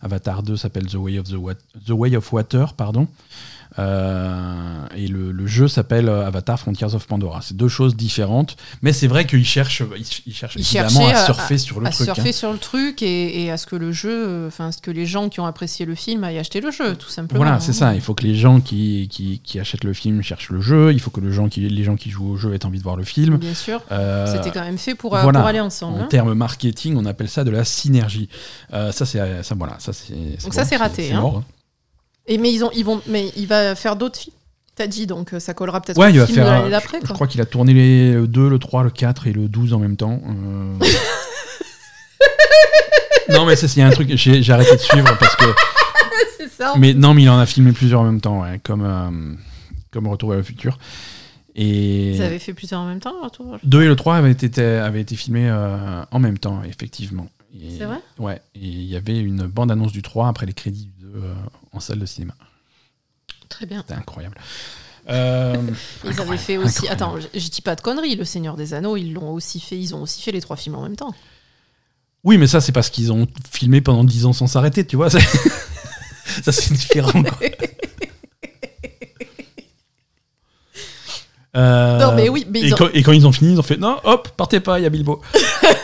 Avatar 0.00 0.42
2 0.44 0.56
s'appelle 0.56 0.86
The 0.86 0.94
Way 0.94 1.18
of 1.18 1.28
the, 1.28 1.34
Wa- 1.36 1.54
The 1.86 1.90
Way 1.90 2.16
of 2.16 2.32
Water, 2.32 2.74
pardon. 2.74 3.08
Euh, 3.78 4.86
et 4.96 5.06
le, 5.08 5.32
le 5.32 5.46
jeu 5.46 5.68
s'appelle 5.68 6.08
euh, 6.08 6.26
Avatar 6.26 6.58
Frontiers 6.58 6.94
of 6.94 7.06
Pandora. 7.06 7.40
C'est 7.42 7.56
deux 7.56 7.68
choses 7.68 7.96
différentes, 7.96 8.56
mais 8.82 8.92
c'est 8.92 9.06
vrai 9.06 9.26
qu'ils 9.26 9.44
cherchent, 9.46 9.82
ils, 10.26 10.34
cherchent 10.34 10.56
évidemment 10.56 11.08
à 11.08 11.12
à- 11.12 11.24
surfer 11.24 11.58
sur 11.58 11.80
le 11.80 11.86
à 11.86 11.90
truc. 11.90 12.08
hein. 12.08 12.14
surfer 12.14 12.32
sur 12.32 12.52
le 12.52 12.58
truc 12.58 13.02
et, 13.02 13.44
et 13.44 13.50
à 13.50 13.56
ce 13.56 13.66
que 13.66 13.76
le 13.76 13.92
jeu, 13.92 14.46
enfin, 14.46 14.72
ce 14.72 14.78
que 14.78 14.90
les 14.90 15.06
gens 15.06 15.28
qui 15.28 15.40
ont 15.40 15.46
apprécié 15.46 15.86
le 15.86 15.94
film 15.94 16.24
aillent 16.24 16.38
acheter 16.38 16.60
le 16.60 16.70
jeu, 16.70 16.96
tout 16.96 17.08
simplement. 17.08 17.42
Voilà, 17.44 17.60
c'est 17.60 17.72
ça. 17.72 17.94
Il 17.94 18.00
faut 18.00 18.14
que 18.14 18.24
les 18.24 18.34
gens 18.34 18.60
qui, 18.60 19.08
qui, 19.10 19.40
qui 19.42 19.58
achètent 19.58 19.84
le 19.84 19.92
film 19.94 20.22
cherchent 20.22 20.50
le 20.50 20.60
jeu. 20.60 20.92
Il 20.92 21.00
faut 21.00 21.10
que 21.10 21.20
le 21.20 21.32
gens 21.32 21.48
qui, 21.48 21.60
les 21.68 21.84
gens 21.84 21.96
qui 21.96 22.10
jouent 22.10 22.32
au 22.32 22.36
jeu 22.36 22.54
aient 22.54 22.64
envie 22.66 22.78
de 22.78 22.82
voir 22.84 22.96
le 22.96 23.04
film. 23.04 23.36
Bien 23.36 23.54
sûr. 23.54 23.82
Euh, 23.90 24.26
C'était 24.26 24.50
quand 24.50 24.64
même 24.64 24.78
fait 24.78 24.94
pour, 24.94 25.10
voilà. 25.16 25.38
pour 25.38 25.48
aller 25.48 25.60
ensemble. 25.60 26.00
En 26.00 26.04
hein. 26.04 26.08
termes 26.08 26.34
marketing, 26.34 26.96
on 26.96 27.06
appelle 27.06 27.28
ça 27.28 27.44
de 27.44 27.50
la 27.50 27.64
synergie. 27.64 28.28
Euh, 28.72 28.92
ça, 28.92 29.06
c'est 29.06 29.42
ça, 29.42 29.54
voilà, 29.54 29.76
ça 29.78 29.92
c'est. 29.92 30.42
Donc 30.42 30.54
ça, 30.54 30.64
c'est 30.64 30.76
raté, 30.76 31.12
hein. 31.12 31.20
mort. 31.20 31.42
Et 32.26 32.38
mais 32.38 32.52
ils 32.52 32.64
ont, 32.64 32.70
ils 32.74 32.84
vont, 32.84 33.00
mais 33.06 33.30
il 33.36 33.46
va 33.46 33.74
faire 33.74 33.96
d'autres 33.96 34.18
films. 34.18 34.34
T'as 34.74 34.86
dit 34.86 35.06
donc 35.06 35.34
euh, 35.34 35.40
ça 35.40 35.52
collera 35.54 35.80
peut-être 35.82 35.98
Ouais, 35.98 36.10
il 36.12 36.18
va 36.18 36.26
film 36.26 36.38
faire. 36.38 36.46
euh, 36.46 36.50
l'année 36.58 36.70
d'après. 36.70 36.98
je, 37.06 37.12
crois 37.12 37.26
qu'il 37.26 37.40
a 37.42 37.44
tourné 37.44 37.74
les 37.74 38.12
le 38.12 38.26
2, 38.26 38.48
le 38.48 38.58
3, 38.58 38.84
le 38.84 38.90
4 38.90 39.26
et 39.26 39.32
le 39.32 39.48
12 39.48 39.74
en 39.74 39.78
même 39.78 39.96
temps. 39.96 40.20
Euh. 40.26 40.74
non, 43.30 43.46
mais 43.46 43.56
ça, 43.56 43.68
c'est 43.68 43.82
un 43.82 43.90
truc. 43.90 44.10
J'ai 44.16 44.42
j'ai 44.42 44.52
arrêté 44.52 44.72
de 44.76 44.80
suivre 44.80 45.16
parce 45.18 45.36
que. 45.36 45.44
c'est 46.38 46.48
ça. 46.50 46.74
Mais 46.78 46.94
non, 46.94 47.14
mais 47.14 47.22
il 47.22 47.30
en 47.30 47.38
a 47.38 47.46
filmé 47.46 47.72
plusieurs 47.72 48.00
en 48.00 48.04
même 48.04 48.20
temps, 48.20 48.42
ouais, 48.42 48.60
comme, 48.62 48.84
euh, 48.84 49.34
comme 49.90 50.06
Retour 50.08 50.30
vers 50.30 50.38
le 50.38 50.44
futur. 50.44 50.78
Et. 51.54 52.14
Ils 52.14 52.22
avaient 52.22 52.38
fait 52.38 52.54
plusieurs 52.54 52.80
en 52.80 52.86
même 52.86 53.00
temps, 53.00 53.14
retour. 53.22 53.58
2 53.64 53.82
et 53.82 53.86
le 53.88 53.96
3 53.96 54.16
avaient 54.16 54.32
été, 54.32 54.64
avaient 54.64 55.00
été 55.02 55.16
filmés 55.16 55.48
euh, 55.50 56.02
en 56.10 56.18
même 56.18 56.38
temps, 56.38 56.62
effectivement. 56.66 57.28
Et- 57.54 57.78
C'est 57.78 57.84
vrai? 57.84 57.98
Ouais, 58.18 58.40
et 58.54 58.60
il 58.60 58.84
y 58.84 58.96
avait 58.96 59.18
une 59.20 59.46
bande-annonce 59.46 59.92
du 59.92 60.00
3 60.02 60.28
après 60.28 60.46
les 60.46 60.54
crédits 60.54 60.90
du 60.98 61.04
2 61.04 61.08
euh, 61.18 61.34
en 61.72 61.80
salle 61.80 61.98
de 61.98 62.06
cinéma. 62.06 62.34
Très 63.48 63.66
bien. 63.66 63.80
C'était 63.86 63.98
incroyable. 63.98 64.36
Euh, 65.10 65.56
Ils 66.04 66.20
avaient 66.20 66.36
fait 66.38 66.58
aussi. 66.58 66.88
incroyable. 66.88 67.02
Attends, 67.24 67.28
je, 67.34 67.48
dis 67.48 67.60
pas 67.60 67.74
de 67.74 67.80
conneries. 67.80 68.14
Le 68.14 68.24
Seigneur 68.24 68.54
des 68.54 68.72
Anneaux, 68.72 68.96
ils 68.96 69.12
l'ont 69.12 69.32
aussi 69.32 69.58
fait. 69.58 69.76
Ils 69.76 69.96
ont 69.96 70.02
aussi 70.02 70.22
fait 70.22 70.30
les 70.30 70.40
trois 70.40 70.54
films 70.56 70.76
en 70.76 70.82
même 70.84 70.94
temps. 70.94 71.12
Oui, 72.22 72.38
mais 72.38 72.46
ça, 72.46 72.60
c'est 72.60 72.70
parce 72.70 72.88
qu'ils 72.88 73.10
ont 73.12 73.26
filmé 73.50 73.80
pendant 73.80 74.04
10 74.04 74.26
ans 74.26 74.32
sans 74.32 74.46
s'arrêter, 74.46 74.86
tu 74.86 74.94
vois. 74.94 75.10
ça, 75.10 75.18
c'est 76.52 76.72
différent. 76.72 77.20
quoi. 77.24 77.36
Euh, 81.56 81.98
Non, 81.98 82.14
mais 82.14 82.28
oui, 82.28 82.46
mais 82.48 82.60
et, 82.60 82.72
ont- 82.72 82.76
quand, 82.76 82.88
et 82.94 83.02
quand 83.02 83.12
ils 83.12 83.26
ont 83.26 83.32
fini, 83.32 83.52
ils 83.54 83.58
ont 83.58 83.64
fait 83.64 83.76
non, 83.76 83.98
hop, 84.04 84.28
partez 84.36 84.60
pas, 84.60 84.78
il 84.78 84.84
y 84.84 84.86
a 84.86 84.90
Bilbo. 84.90 85.20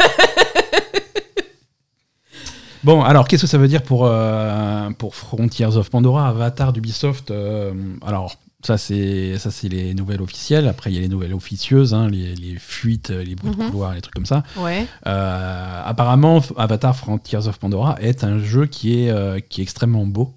bon, 2.88 3.02
alors 3.02 3.28
qu'est-ce 3.28 3.42
que 3.42 3.48
ça 3.48 3.58
veut 3.58 3.68
dire 3.68 3.82
pour, 3.82 4.06
euh, 4.06 4.90
pour 4.98 5.14
Frontiers 5.14 5.66
of 5.76 5.90
Pandora, 5.90 6.28
Avatar 6.28 6.72
d'Ubisoft 6.72 7.30
euh, 7.30 7.72
Alors, 8.06 8.36
ça 8.64 8.76
c'est 8.76 9.38
ça 9.38 9.50
c'est 9.52 9.68
les 9.68 9.94
nouvelles 9.94 10.20
officielles. 10.22 10.66
Après, 10.66 10.90
il 10.90 10.94
y 10.94 10.98
a 10.98 11.00
les 11.00 11.08
nouvelles 11.08 11.32
officieuses, 11.34 11.94
hein, 11.94 12.08
les, 12.08 12.34
les 12.34 12.56
fuites, 12.56 13.10
les 13.10 13.34
bruits 13.36 13.54
de 13.54 13.62
Mhm. 13.62 13.70
couloir, 13.70 13.94
les 13.94 14.00
trucs 14.00 14.14
comme 14.14 14.26
ça. 14.26 14.42
Ouais. 14.56 14.86
Euh, 15.06 15.82
apparemment, 15.84 16.42
Avatar 16.56 16.96
Frontiers 16.96 17.46
of 17.46 17.58
Pandora 17.58 17.96
est 18.00 18.24
un 18.24 18.38
jeu 18.40 18.66
qui 18.66 19.00
est, 19.04 19.10
euh, 19.10 19.38
qui 19.40 19.60
est 19.60 19.64
extrêmement 19.64 20.06
beau. 20.06 20.34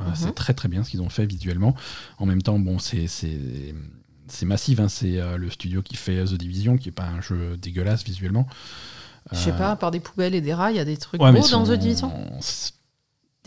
Euh, 0.00 0.04
Mhm. 0.04 0.10
C'est 0.14 0.34
très 0.34 0.54
très 0.54 0.68
bien 0.68 0.84
ce 0.84 0.90
qu'ils 0.90 1.02
ont 1.02 1.08
fait 1.08 1.26
visuellement. 1.26 1.74
En 2.18 2.26
même 2.26 2.42
temps, 2.42 2.58
bon, 2.60 2.78
c'est 2.78 3.08
c'est- 3.08 3.74
c'est 4.28 4.46
massif. 4.46 4.78
hein. 4.78 4.88
C'est 4.88 5.18
le 5.36 5.50
studio 5.50 5.82
qui 5.82 5.96
fait 5.96 6.22
The 6.24 6.34
Division, 6.34 6.76
qui 6.76 6.90
est 6.90 6.92
pas 6.92 7.06
un 7.06 7.20
jeu 7.20 7.56
dégueulasse 7.56 8.04
visuellement. 8.04 8.46
Je 9.32 9.38
sais 9.38 9.50
Euh, 9.50 9.58
pas, 9.58 9.70
à 9.72 9.76
part 9.76 9.90
des 9.90 10.00
poubelles 10.00 10.34
et 10.34 10.40
des 10.40 10.54
rats, 10.54 10.70
il 10.70 10.76
y 10.76 10.80
a 10.80 10.84
des 10.84 10.96
trucs 10.96 11.22
ouais, 11.22 11.32
beaux 11.32 11.48
dans 11.48 11.64
The 11.64 11.72
Division. 11.72 12.12
C'est 12.40 12.72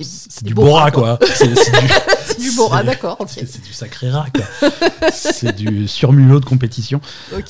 c'est 0.04 0.44
du 0.46 0.56
beaux 0.56 0.64
beau 0.64 0.72
rat, 0.74 0.86
rats, 0.86 0.92
quoi. 0.92 1.20
C'est 1.22 1.54
c'est 1.56 1.72
du, 1.80 1.88
C'est 2.26 2.40
du 2.40 2.52
beau 2.54 2.68
rat, 2.68 2.80
c'est- 2.80 2.86
d'accord. 2.86 3.18
C'est- 3.28 3.46
c'est 3.46 3.62
du 3.64 3.72
sacré 3.74 4.10
rat, 4.10 4.26
quoi. 4.34 4.70
c'est 5.14 5.56
du 5.56 5.88
surmulot 5.88 6.40
de 6.40 6.46
compétition. 6.46 7.02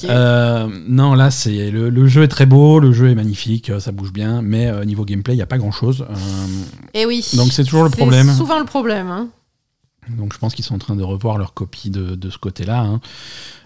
Euh, 0.05 0.67
non, 0.87 1.13
là, 1.13 1.31
c'est 1.31 1.71
le, 1.71 1.89
le 1.89 2.07
jeu 2.07 2.23
est 2.23 2.27
très 2.27 2.45
beau, 2.45 2.79
le 2.79 2.91
jeu 2.91 3.09
est 3.09 3.15
magnifique, 3.15 3.69
euh, 3.69 3.79
ça 3.79 3.91
bouge 3.93 4.11
bien, 4.11 4.41
mais 4.41 4.67
euh, 4.67 4.83
niveau 4.83 5.05
gameplay, 5.05 5.33
il 5.33 5.37
n'y 5.37 5.43
a 5.43 5.47
pas 5.47 5.59
grand 5.59 5.71
chose. 5.71 6.05
Et 6.93 7.05
oui. 7.05 7.25
donc 7.35 7.53
c'est 7.53 7.63
toujours 7.63 7.83
le 7.83 7.89
C'est 7.89 7.97
problème. 7.97 8.33
souvent 8.35 8.59
le 8.59 8.65
problème. 8.65 9.09
hein. 9.11 9.27
Donc 10.17 10.33
je 10.33 10.37
pense 10.39 10.53
qu'ils 10.55 10.65
sont 10.65 10.75
en 10.75 10.79
train 10.79 10.95
de 10.95 11.03
revoir 11.03 11.37
leur 11.37 11.53
copie 11.53 11.89
de, 11.89 12.15
de 12.15 12.29
ce 12.29 12.37
côté-là. 12.37 12.81
hein. 12.81 13.01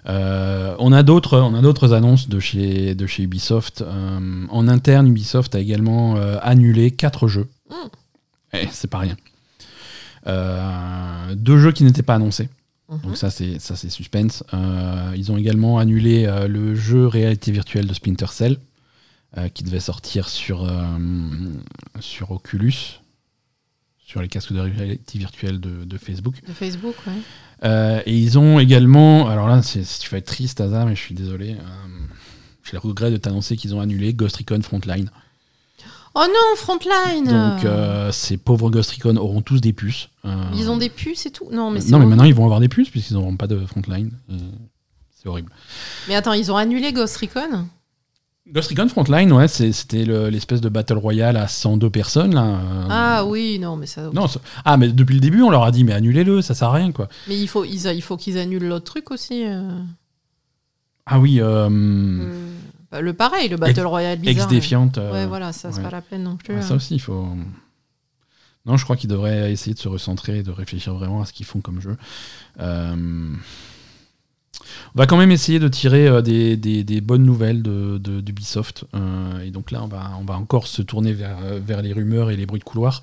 Euh, 0.07 0.75
on 0.79 0.91
a 0.91 1.03
d'autres, 1.03 1.39
on 1.39 1.55
a 1.55 1.61
d'autres 1.61 1.93
annonces 1.93 2.29
de 2.29 2.39
chez 2.39 2.95
de 2.95 3.07
chez 3.07 3.23
Ubisoft. 3.23 3.81
Euh, 3.81 4.45
en 4.49 4.67
interne, 4.67 5.07
Ubisoft 5.07 5.55
a 5.55 5.59
également 5.59 6.15
euh, 6.15 6.37
annulé 6.41 6.91
quatre 6.91 7.27
jeux. 7.27 7.47
Mm. 7.69 7.73
Eh, 8.53 8.67
c'est 8.71 8.89
pas 8.89 8.99
rien. 8.99 9.17
Deux 11.35 11.57
jeux 11.57 11.71
qui 11.71 11.83
n'étaient 11.83 12.03
pas 12.03 12.15
annoncés. 12.15 12.49
Mhm. 12.89 12.99
Donc 13.01 13.17
ça 13.17 13.29
c'est 13.29 13.59
ça 13.59 13.75
c'est 13.75 13.89
suspense. 13.89 14.43
Ils 15.15 15.31
ont 15.31 15.37
également 15.37 15.77
annulé 15.79 16.25
le 16.47 16.75
jeu 16.75 17.07
réalité 17.07 17.51
virtuelle 17.51 17.87
de 17.87 17.93
Splinter 17.93 18.27
Cell 18.31 18.57
qui 19.53 19.63
devait 19.63 19.79
sortir 19.79 20.29
sur 20.29 20.67
sur 21.99 22.31
Oculus, 22.31 23.01
sur 24.15 24.21
les 24.21 24.29
casques 24.29 24.53
de 24.53 24.61
réalité 24.61 25.19
virtuelle 25.19 25.59
de, 25.59 25.83
de 25.83 25.97
Facebook. 25.97 26.35
De 26.47 26.53
Facebook, 26.53 26.95
ouais. 27.05 27.13
Euh, 27.65 28.01
et 28.05 28.17
ils 28.17 28.39
ont 28.39 28.59
également, 28.59 29.27
alors 29.27 29.49
là 29.49 29.61
c'est- 29.61 29.99
tu 29.99 30.09
vas 30.09 30.19
être 30.19 30.25
triste 30.27 30.61
Asa, 30.61 30.85
mais 30.85 30.95
je 30.95 31.01
suis 31.01 31.13
désolé. 31.15 31.51
euh, 31.51 32.05
J'ai 32.63 32.71
le 32.73 32.79
regret 32.79 33.11
de 33.11 33.17
t'annoncer 33.17 33.57
qu'ils 33.57 33.75
ont 33.75 33.81
annulé 33.81 34.13
Ghost 34.13 34.37
Recon 34.37 34.61
Frontline. 34.61 35.09
Oh 36.15 36.23
non, 36.29 36.55
Frontline 36.55 37.25
Donc 37.25 37.65
euh, 37.65 38.09
ces 38.13 38.37
pauvres 38.37 38.69
Ghost 38.69 38.91
Recon 38.91 39.17
auront 39.17 39.41
tous 39.41 39.59
des 39.59 39.73
puces. 39.73 40.07
Euh, 40.23 40.45
Ils 40.55 40.69
ont 40.69 40.77
des 40.77 40.89
puces 40.89 41.25
et 41.25 41.31
tout? 41.31 41.49
Non, 41.51 41.71
mais 41.71 41.81
non 41.89 41.99
mais 41.99 42.05
maintenant 42.05 42.23
ils 42.23 42.33
vont 42.33 42.45
avoir 42.45 42.61
des 42.61 42.69
puces 42.69 42.89
puisqu'ils 42.89 43.15
n'auront 43.15 43.35
pas 43.35 43.47
de 43.47 43.65
Frontline. 43.65 44.11
C'est 45.21 45.27
horrible. 45.27 45.51
Mais 46.07 46.15
attends, 46.15 46.31
ils 46.31 46.53
ont 46.53 46.55
annulé 46.57 46.93
Ghost 46.93 47.17
Recon? 47.17 47.67
Ghost 48.51 48.69
Recon 48.69 48.87
Frontline, 48.87 49.31
ouais, 49.33 49.47
c'était 49.47 50.05
le- 50.05 50.29
l'espèce 50.29 50.61
de 50.61 50.69
Battle 50.69 50.97
Royale 50.97 51.35
à 51.35 51.47
102 51.47 51.89
personnes. 51.89 52.35
Là. 52.35 52.43
euh, 52.45 52.87
Ah 52.89 53.25
oui, 53.25 53.57
non, 53.59 53.75
mais 53.75 53.87
ça. 53.87 54.09
Non, 54.13 54.27
ça- 54.27 54.39
ah, 54.63 54.77
mais 54.77 54.89
depuis 54.89 55.15
le 55.15 55.19
début, 55.19 55.41
on 55.41 55.49
leur 55.49 55.63
a 55.63 55.71
dit, 55.71 55.83
mais 55.83 55.93
annulez-le, 55.93 56.41
ça 56.43 56.53
sert 56.53 56.69
à 56.69 56.73
rien, 56.73 56.91
quoi. 56.91 57.07
Mais 57.27 57.39
il 57.39 57.47
faut, 57.47 57.65
ils, 57.65 57.87
il 57.87 58.01
faut 58.03 58.17
qu'ils 58.17 58.37
annulent 58.37 58.67
l'autre 58.67 58.85
truc 58.85 59.09
aussi. 59.09 59.43
euh. 59.47 59.71
Ah 61.07 61.19
oui, 61.19 61.39
euh, 61.41 61.69
Euh, 61.71 62.51
bah, 62.91 63.01
le 63.01 63.13
pareil, 63.13 63.49
le 63.49 63.57
Battle 63.57 63.85
Royale 63.87 64.19
bizarre. 64.19 64.45
ex-défiante. 64.45 64.97
Ouais, 64.97 65.25
voilà, 65.25 65.51
ça, 65.51 65.71
c'est 65.71 65.77
ouais. 65.77 65.83
pas 65.83 65.91
la 65.91 66.01
peine 66.01 66.23
non 66.23 66.35
plus. 66.37 66.53
ouais, 66.53 66.59
hein. 66.59 66.63
ça 66.63 66.75
aussi, 66.75 66.95
il 66.95 66.99
faut. 67.01 67.27
Non, 68.67 68.77
je 68.77 68.83
crois 68.83 68.95
qu'ils 68.95 69.09
devraient 69.09 69.51
essayer 69.51 69.73
de 69.75 69.79
se 69.79 69.87
recentrer 69.87 70.39
et 70.39 70.43
de 70.43 70.49
réfléchir 70.51 70.93
vraiment 70.95 71.21
à 71.21 71.25
ce 71.25 71.33
qu'ils 71.33 71.45
font 71.45 71.61
comme 71.61 71.79
jeu. 71.81 71.97
Euh, 72.59 72.95
On 74.95 74.99
va 74.99 75.07
quand 75.07 75.17
même 75.17 75.31
essayer 75.31 75.59
de 75.59 75.67
tirer 75.67 76.07
euh, 76.07 76.21
des, 76.21 76.57
des- 76.57 76.83
des 76.83 77.01
bonnes 77.01 77.23
nouvelles 77.23 77.61
de, 77.61 77.97
de- 77.97 78.21
d'Ubisoft. 78.21 78.85
Euh, 78.95 79.41
et 79.41 79.51
donc 79.51 79.71
là, 79.71 79.83
on 79.83 79.87
va, 79.87 80.11
on 80.19 80.23
va 80.25 80.35
encore 80.35 80.67
se 80.67 80.81
tourner 80.81 81.13
vers, 81.13 81.37
vers 81.65 81.81
les 81.81 81.93
rumeurs 81.93 82.31
et 82.31 82.35
les 82.35 82.45
bruits 82.45 82.59
de 82.59 82.63
couloir. 82.65 83.01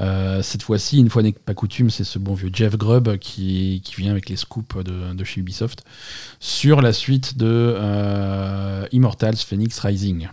Euh, 0.00 0.40
cette 0.42 0.62
fois-ci, 0.62 0.98
une 0.98 1.10
fois 1.10 1.22
n'est 1.22 1.32
pas 1.32 1.52
coutume, 1.52 1.90
c'est 1.90 2.04
ce 2.04 2.18
bon 2.18 2.32
vieux 2.34 2.50
Jeff 2.52 2.76
Grubb 2.78 3.18
qui, 3.18 3.82
qui 3.84 3.96
vient 4.00 4.10
avec 4.10 4.30
les 4.30 4.36
scoops 4.36 4.82
de, 4.82 5.12
de 5.12 5.24
chez 5.24 5.40
Ubisoft 5.40 5.84
sur 6.40 6.80
la 6.80 6.92
suite 6.94 7.36
de 7.36 7.46
euh, 7.46 8.86
Immortals 8.92 9.36
Phoenix 9.36 9.78
Rising. 9.80 10.28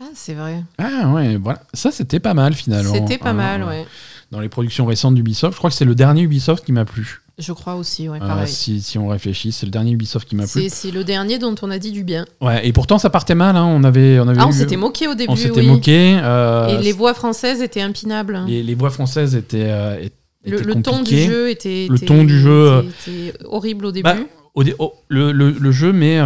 Ah, 0.00 0.06
c'est 0.14 0.34
vrai. 0.34 0.62
Ah 0.78 1.08
ouais, 1.12 1.36
voilà. 1.36 1.62
Ça, 1.74 1.90
c'était 1.90 2.20
pas 2.20 2.34
mal 2.34 2.54
finalement. 2.54 2.92
C'était 2.94 3.18
pas 3.18 3.30
Hein, 3.30 3.34
mal, 3.34 3.62
euh, 3.62 3.66
ouais. 3.68 3.86
Dans 4.30 4.40
les 4.40 4.48
productions 4.48 4.86
récentes 4.86 5.14
d'Ubisoft, 5.14 5.54
je 5.54 5.58
crois 5.58 5.70
que 5.70 5.76
c'est 5.76 5.84
le 5.84 5.94
dernier 5.94 6.22
Ubisoft 6.22 6.64
qui 6.64 6.72
m'a 6.72 6.84
plu. 6.84 7.20
Je 7.38 7.52
crois 7.52 7.76
aussi, 7.76 8.08
ouais, 8.08 8.18
Euh, 8.20 8.46
si, 8.46 8.80
si 8.80 8.98
on 8.98 9.06
réfléchit, 9.08 9.52
c'est 9.52 9.64
le 9.64 9.70
dernier 9.70 9.92
Ubisoft 9.92 10.28
qui 10.28 10.34
m'a 10.34 10.46
plu. 10.46 10.66
c'est 10.68 10.90
le 10.90 11.04
dernier 11.04 11.38
dont 11.38 11.54
on 11.62 11.70
a 11.70 11.78
dit 11.78 11.92
du 11.92 12.02
bien. 12.02 12.24
Ouais, 12.40 12.66
et 12.66 12.72
pourtant 12.72 12.98
ça 12.98 13.10
partait 13.10 13.36
mal. 13.36 13.54
hein. 13.56 13.64
On 13.64 13.84
avait, 13.84 14.18
on 14.18 14.26
avait 14.26 14.40
Ah, 14.40 14.46
on 14.48 14.50
eu- 14.50 14.54
s'était 14.54 14.76
moqué 14.76 15.06
au 15.06 15.14
début, 15.14 15.30
on 15.30 15.36
s'était 15.36 15.60
oui. 15.60 15.68
moqué. 15.68 16.18
euh, 16.20 16.66
Et 16.66 16.82
les 16.82 16.92
voix 16.92 17.14
françaises 17.14 17.62
étaient 17.62 17.80
impinables. 17.80 18.40
les- 18.48 18.62
les 18.64 18.74
voix 18.74 18.90
françaises 18.90 19.36
étaient, 19.36 19.68
euh, 19.70 19.98
étaient 20.00 20.14
le, 20.46 20.58
le 20.62 20.82
ton 20.82 21.02
du 21.02 21.16
jeu 21.16 21.48
était, 21.50 21.86
Le 21.88 21.96
était- 21.96 22.06
ton 22.06 22.24
du 22.24 22.40
jeu, 22.40 22.84
était, 23.06 23.26
était 23.28 23.44
horrible 23.44 23.86
au 23.86 23.92
début. 23.92 24.02
Bah, 24.04 24.16
Au 24.54 24.64
dé- 24.64 24.74
au- 24.80 24.92
le, 25.06 25.30
le- 25.30 25.50
le 25.52 25.70
jeu 25.70 25.92
met, 25.92 26.18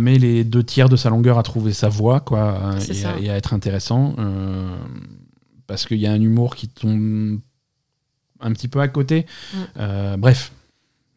met 0.00 0.18
les 0.18 0.42
deux 0.42 0.64
tiers 0.64 0.88
de 0.88 0.96
sa 0.96 1.10
longueur 1.10 1.38
à 1.38 1.44
trouver 1.44 1.72
sa 1.72 1.88
voix 1.88 2.18
quoi, 2.18 2.58
et, 2.90 3.04
à, 3.04 3.20
et 3.20 3.30
à 3.30 3.36
être 3.36 3.54
intéressant. 3.54 4.16
parce 5.68 5.86
qu'il 5.86 5.98
y 5.98 6.06
a 6.08 6.10
un 6.12 6.20
humour 6.20 6.56
qui 6.56 6.66
tombe 6.66 7.38
un 8.40 8.52
petit 8.52 8.68
peu 8.68 8.80
à 8.80 8.88
côté. 8.88 9.26
Mm. 9.52 9.58
Euh, 9.78 10.16
bref. 10.16 10.52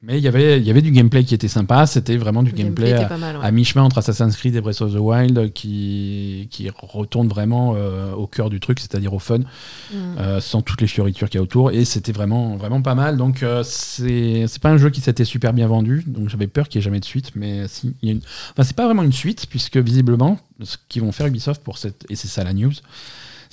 Mais 0.05 0.17
il 0.17 0.21
y 0.21 0.27
avait- 0.27 0.59
il 0.59 0.67
y 0.67 0.69
avait 0.69 0.81
du 0.81 0.91
gameplay 0.91 1.23
qui 1.23 1.33
était 1.33 1.47
sympa. 1.47 1.85
C'était 1.85 2.17
vraiment 2.17 2.43
du 2.43 2.51
le 2.51 2.57
gameplay, 2.57 2.91
à, 2.91 3.05
pas 3.05 3.15
mal. 3.17 3.37
ouais. 3.37 3.45
à 3.45 3.51
mi-chemin 3.51 3.85
entre 3.85 3.99
Assassin's 3.99 4.35
Creed 4.35 4.53
et 4.53 4.59
Breath 4.59 4.81
of 4.81 4.91
the 4.91 4.97
Wild 4.99 5.53
qui, 5.53 6.49
qui 6.51 6.69
retourne 6.77 7.29
vraiment 7.29 7.75
euh, 7.77 8.11
au 8.11 8.27
cœur 8.27 8.49
du 8.49 8.59
truc, 8.59 8.81
c'est-à-dire 8.81 9.13
au 9.13 9.19
fun. 9.19 9.37
Mm. 9.37 9.95
Euh, 10.17 10.41
sans 10.41 10.61
toutes 10.61 10.81
les 10.81 10.87
fioritures 10.87 11.29
qu'il 11.29 11.37
y 11.37 11.39
a 11.39 11.41
autour. 11.41 11.71
Et 11.71 11.85
c'était 11.85 12.11
vraiment, 12.11 12.57
vraiment 12.57 12.81
pas 12.81 12.95
mal. 12.95 13.15
Donc, 13.15 13.43
euh, 13.43 13.63
c'est 13.63 14.45
pas 14.61 14.71
un 14.71 14.77
jeu 14.77 14.89
qui 14.89 14.99
s'était 14.99 15.23
super 15.23 15.53
bien 15.53 15.67
vendu. 15.67 16.03
Donc, 16.05 16.27
j'avais 16.27 16.47
peur 16.47 16.67
qu'il 16.67 16.79
n'y 16.79 16.83
ait 16.83 16.83
jamais 16.83 16.99
de 16.99 17.05
suite. 17.05 17.31
Mais 17.35 17.65
si, 17.69 17.95
il 18.01 18.09
y 18.09 18.11
a 18.11 18.15
une... 18.15 18.21
Enfin, 18.51 18.63
c'est 18.63 18.75
pas 18.75 18.85
vraiment 18.85 19.03
une 19.03 19.13
suite, 19.13 19.45
puisque 19.49 19.77
visiblement, 19.77 20.37
ce 20.63 20.75
qu'ils 20.89 21.01
vont 21.01 21.13
faire 21.13 21.27
Ubisoft 21.27 21.63
pour 21.63 21.77
cette. 21.77 22.05
Et 22.09 22.17
c'est 22.17 22.27
ça 22.27 22.43
la 22.43 22.51
news. 22.53 22.73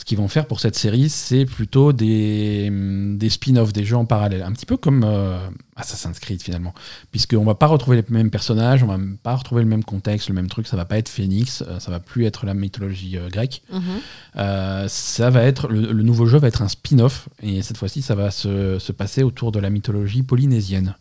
Ce 0.01 0.05
qu'ils 0.07 0.17
vont 0.19 0.29
faire 0.29 0.47
pour 0.47 0.61
cette 0.61 0.77
série, 0.77 1.11
c'est 1.11 1.45
plutôt 1.45 1.93
des, 1.93 2.71
des 3.17 3.29
spin-offs, 3.29 3.73
des 3.75 3.85
jeux 3.85 3.97
en 3.97 4.07
parallèle, 4.07 4.43
un 4.43 4.51
petit 4.53 4.65
peu 4.65 4.79
comme 4.79 5.05
euh, 5.05 5.39
Assassin's 5.77 6.19
Creed 6.19 6.43
finalement, 6.43 6.73
puisqu'on 7.11 7.45
va 7.45 7.55
pas 7.55 7.67
retrouver 7.67 7.99
les 7.99 8.05
mêmes 8.09 8.31
personnages, 8.31 8.83
on 8.83 8.87
va 8.87 8.99
pas 9.23 9.37
retrouver 9.37 9.63
le 9.63 9.69
même 9.69 9.85
contexte, 9.85 10.29
le 10.31 10.35
même 10.35 10.49
truc, 10.49 10.67
ça 10.67 10.77
va 10.79 10.87
pas 10.87 10.97
être 10.97 11.11
Phoenix, 11.11 11.63
euh, 11.69 11.79
ça 11.81 11.91
va 11.91 12.01
plus 12.01 12.25
être 12.25 12.47
la 12.47 12.55
mythologie 12.55 13.19
euh, 13.19 13.29
grecque, 13.29 13.63
Mhm. 13.71 14.89
ça 14.89 15.29
va 15.31 15.43
être 15.43 15.69
le, 15.69 15.93
le 15.93 16.03
nouveau 16.03 16.25
jeu 16.27 16.39
va 16.39 16.49
être 16.49 16.63
un 16.63 16.69
spin-off 16.69 17.29
et 17.43 17.61
cette 17.63 17.77
fois-ci 17.77 18.01
ça 18.03 18.15
va 18.15 18.31
se, 18.31 18.79
se 18.79 18.93
passer 18.93 19.23
autour 19.23 19.53
de 19.53 19.61
la 19.61 19.69
mythologie 19.71 20.23
polynésienne, 20.23 20.95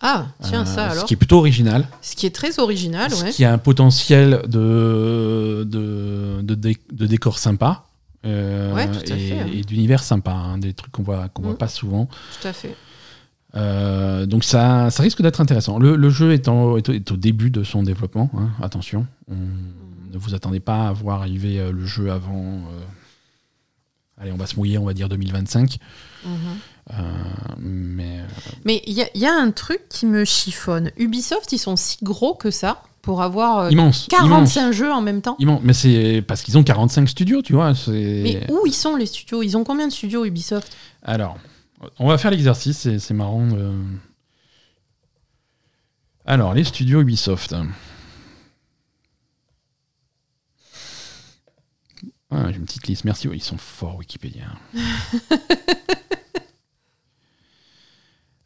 Ah, 0.00 0.26
tiens, 0.42 0.62
Euh, 0.62 0.64
ça 0.64 0.86
alors. 0.88 1.02
ce 1.02 1.04
qui 1.06 1.14
est 1.14 1.16
plutôt 1.16 1.38
original. 1.38 1.86
Ce 2.02 2.16
qui 2.16 2.26
est 2.26 2.34
très 2.34 2.58
original, 2.58 3.10
Ce 3.12 3.24
ouais. 3.24 3.30
qui 3.30 3.44
a 3.44 3.52
un 3.52 3.58
potentiel 3.58 4.42
de, 4.48 5.64
de, 5.66 6.42
de 6.42 7.06
décor 7.06 7.38
sympa. 7.38 7.84
Euh, 8.24 8.72
Ouais, 8.74 8.86
tout 8.90 9.12
à 9.12 9.16
et, 9.16 9.28
fait, 9.28 9.38
hein. 9.38 9.46
et 9.52 9.62
d'univers 9.62 10.02
sympa, 10.02 10.32
hein, 10.32 10.58
des 10.58 10.72
trucs 10.74 10.92
qu'on 10.92 11.02
voit, 11.02 11.28
qu'on 11.28 11.42
voit 11.42 11.52
Mm. 11.52 11.58
pas 11.58 11.68
souvent. 11.68 12.06
Tout 12.40 12.48
à 12.48 12.52
fait. 12.52 12.74
Euh, 13.56 14.26
donc 14.26 14.42
ça, 14.44 14.90
ça 14.90 15.02
risque 15.02 15.22
d'être 15.22 15.40
intéressant. 15.40 15.78
Le, 15.78 15.94
le 15.96 16.10
jeu 16.10 16.32
est, 16.32 16.48
en- 16.48 16.76
est 16.76 16.88
au, 16.88 16.92
est 16.92 17.10
au 17.12 17.16
début 17.16 17.50
de 17.50 17.62
son 17.62 17.82
développement, 17.84 18.28
hein, 18.36 18.50
attention. 18.62 19.06
On- 19.30 19.34
ne 20.12 20.18
vous 20.18 20.34
attendez 20.34 20.60
pas 20.60 20.88
à 20.88 20.92
voir 20.92 21.20
arriver 21.22 21.58
euh, 21.58 21.72
le 21.72 21.84
jeu 21.86 22.10
avant... 22.12 22.62
allez, 24.20 24.30
on 24.32 24.36
va 24.36 24.46
se 24.46 24.56
mouiller, 24.56 24.78
on 24.78 24.84
va 24.84 24.94
dire 24.94 25.08
2025. 25.08 25.78
Mhm. 26.24 26.32
Euh, 26.92 26.94
mais 27.58 28.20
Mais 28.64 28.82
il 28.86 28.92
y, 28.94 29.02
a- 29.02 29.08
il 29.14 29.20
y 29.20 29.26
a 29.26 29.34
un 29.34 29.50
truc 29.50 29.82
qui 29.88 30.06
me 30.06 30.24
chiffonne. 30.24 30.90
Ubisoft, 30.96 31.50
ils 31.52 31.58
sont 31.58 31.76
si 31.76 31.98
gros 32.02 32.34
que 32.34 32.50
ça 32.50 32.82
pour 33.04 33.20
avoir 33.22 33.58
euh, 33.58 33.70
immense. 33.70 34.06
45 34.10 34.60
immense, 34.60 34.74
jeux 34.74 34.90
en 34.90 35.02
même 35.02 35.20
temps. 35.20 35.36
immense. 35.38 35.60
Mais 35.62 35.74
c'est 35.74 36.24
parce 36.26 36.42
qu'ils 36.42 36.56
ont 36.58 36.64
45 36.64 37.08
studios, 37.08 37.42
tu 37.42 37.52
vois. 37.52 37.72
Mais 37.88 38.46
où 38.50 38.66
ils 38.66 38.72
sont 38.72 38.96
les 38.96 39.06
studios? 39.06 39.42
Ils 39.42 39.56
ont 39.56 39.64
combien 39.64 39.86
de 39.86 39.92
studios 39.92 40.24
Ubisoft? 40.24 40.74
Alors, 41.02 41.36
on 41.98 42.08
va 42.08 42.16
faire 42.18 42.30
l'exercice, 42.30 42.88
c'est, 42.98 43.14
marrant. 43.14 43.46
de- 43.46 43.72
Alors, 46.24 46.54
les 46.54 46.64
studios 46.64 47.02
Ubisoft. 47.02 47.54
Ah, 52.30 52.50
j'ai 52.50 52.56
une 52.56 52.64
petite 52.64 52.86
liste, 52.88 53.04
merci. 53.04 53.28
Ils 53.32 53.42
sont 53.42 53.58
forts, 53.58 53.96
Wikipédia. 53.98 54.46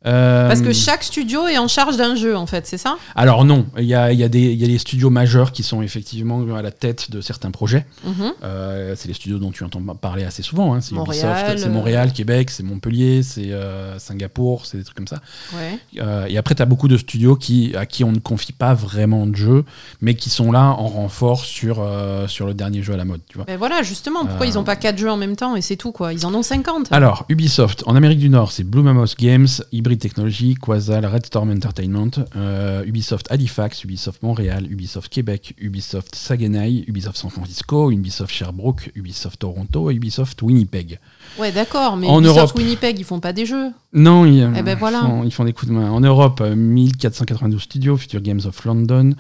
Euh, 0.09 0.49
Parce 0.49 0.63
que 0.63 0.73
chaque 0.73 1.05
studio 1.05 1.47
est 1.47 1.59
en 1.59 1.69
charge 1.69 1.97
d'un 1.97 2.15
jeu, 2.15 2.37
en 2.37 2.47
fait, 2.47 2.67
c'est 2.67 2.79
ça? 2.79 2.97
Alors 3.15 3.45
non, 3.45 3.67
il 3.79 3.85
y 3.85 3.95
a, 3.95 4.11
il 4.13 4.19
y, 4.19 4.25
a 4.25 4.29
des- 4.29 4.53
il 4.53 4.59
y 4.61 4.65
a 4.65 4.67
des 4.69 4.79
studios 4.79 5.11
majeurs 5.11 5.53
qui 5.53 5.63
sont 5.63 5.83
effectivement 5.83 6.43
à 6.57 6.63
la 6.63 6.71
tête 6.71 7.11
de 7.11 7.21
certains 7.21 7.51
projets. 7.51 7.85
Mhm. 8.05 8.33
Euh, 8.43 8.95
c'est 8.97 9.09
les 9.09 9.15
studios 9.15 9.39
dont 9.39 9.51
tu 9.51 9.65
entends 9.65 9.81
parler 9.95 10.25
assez 10.25 10.43
souvent. 10.43 10.75
hein. 10.75 10.81
C'est 10.81 10.95
Ubisoft, 10.95 11.59
c'est 11.59 11.67
euh, 11.67 11.71
Montréal, 11.71 12.13
Québec, 12.13 12.51
c'est 12.51 12.63
Montpellier, 12.63 13.23
c'est 13.23 13.53
euh, 13.53 13.99
Singapour, 13.99 14.65
c'est 14.67 14.79
des 14.79 14.85
trucs 14.85 14.97
comme 14.97 15.07
ça. 15.09 15.21
Ouais. 15.55 15.79
Euh, 16.01 16.27
et 16.29 16.39
après, 16.39 16.55
tu 16.55 16.63
as 16.63 16.67
beaucoup 16.67 16.89
de 16.89 16.97
studios 16.97 17.37
qui, 17.37 17.75
à 17.77 17.85
qui 17.87 18.03
on 18.05 18.13
ne 18.13 18.19
confie 18.19 18.53
pas 18.53 18.75
vraiment 18.75 19.27
de 19.27 19.37
jeux, 19.37 19.65
mais 20.01 20.15
qui 20.15 20.31
sont 20.31 20.51
là 20.53 20.63
en 20.79 20.89
renfort 20.89 21.45
sur, 21.45 21.79
euh, 21.81 22.27
sur 22.29 22.47
le 22.47 22.55
dernier 22.55 22.83
jeu 22.83 22.95
à 22.95 22.97
la 22.97 23.05
mode. 23.05 23.21
Tu 23.29 23.37
vois. 23.37 23.45
Ben 23.45 23.57
voilà, 23.59 23.83
justement, 23.83 24.25
pourquoi 24.25 24.47
Euh. 24.47 24.49
ils 24.49 24.59
ont 24.59 24.65
pas 24.65 24.77
4 24.77 24.97
jeux 24.99 25.11
en 25.11 25.17
même 25.17 25.37
temps 25.37 25.55
et 25.57 25.61
c'est 25.61 25.77
tout, 25.77 25.93
quoi 25.93 26.13
Ils 26.13 26.25
en 26.25 26.35
ont 26.35 26.43
50. 26.43 26.89
Alors, 26.93 27.25
Ubisoft, 27.29 27.83
en 27.87 27.95
Amérique 27.97 28.19
du 28.21 28.31
Nord, 28.31 28.53
c'est 28.53 28.65
Blue 28.65 28.83
Mammoth 28.83 29.17
Games, 29.19 29.49
Hybrid 29.73 29.98
Technology, 29.99 30.55
Quasal, 30.55 31.05
Red 31.07 31.27
Storm 31.27 31.51
Entertainment, 31.51 32.21
euh, 32.37 32.85
Ubisoft 32.85 33.31
Halifax, 33.31 33.85
Ubisoft 33.85 34.23
Montréal, 34.23 34.65
Ubisoft 34.71 35.13
Québec, 35.13 35.55
Ubisoft 35.61 36.15
Saguenay, 36.15 36.85
Ubisoft 36.89 37.17
San 37.17 37.31
Francisco, 37.31 37.91
Ubisoft 37.91 38.33
Sherbrooke, 38.33 38.91
Ubisoft 38.97 39.41
Toronto 39.41 39.91
et 39.91 39.95
Ubisoft 39.95 40.43
Winnipeg. 40.43 40.99
Ouais, 41.39 41.53
d'accord, 41.53 41.97
mais 41.97 42.07
En 42.09 42.21
Europe. 42.21 42.53
Winnipeg, 42.57 42.99
ils 42.99 43.05
font 43.05 43.21
pas 43.21 43.33
des 43.33 43.47
jeux. 43.47 43.71
Non, 43.93 44.27
ils, 44.27 44.49
Eh 44.57 44.63
ben 44.63 44.77
voilà. 44.77 45.01
font, 45.01 45.23
ils 45.25 45.33
font 45.33 45.45
des 45.45 45.53
coups 45.53 45.69
de 45.71 45.77
main. 45.77 45.91
En 45.91 46.01
Europe, 46.01 46.41
euh, 46.41 46.55
1492 46.55 47.63
studios, 47.63 47.97
Future 47.97 48.21
Games 48.21 48.41
of 48.45 48.65
London, 48.65 49.15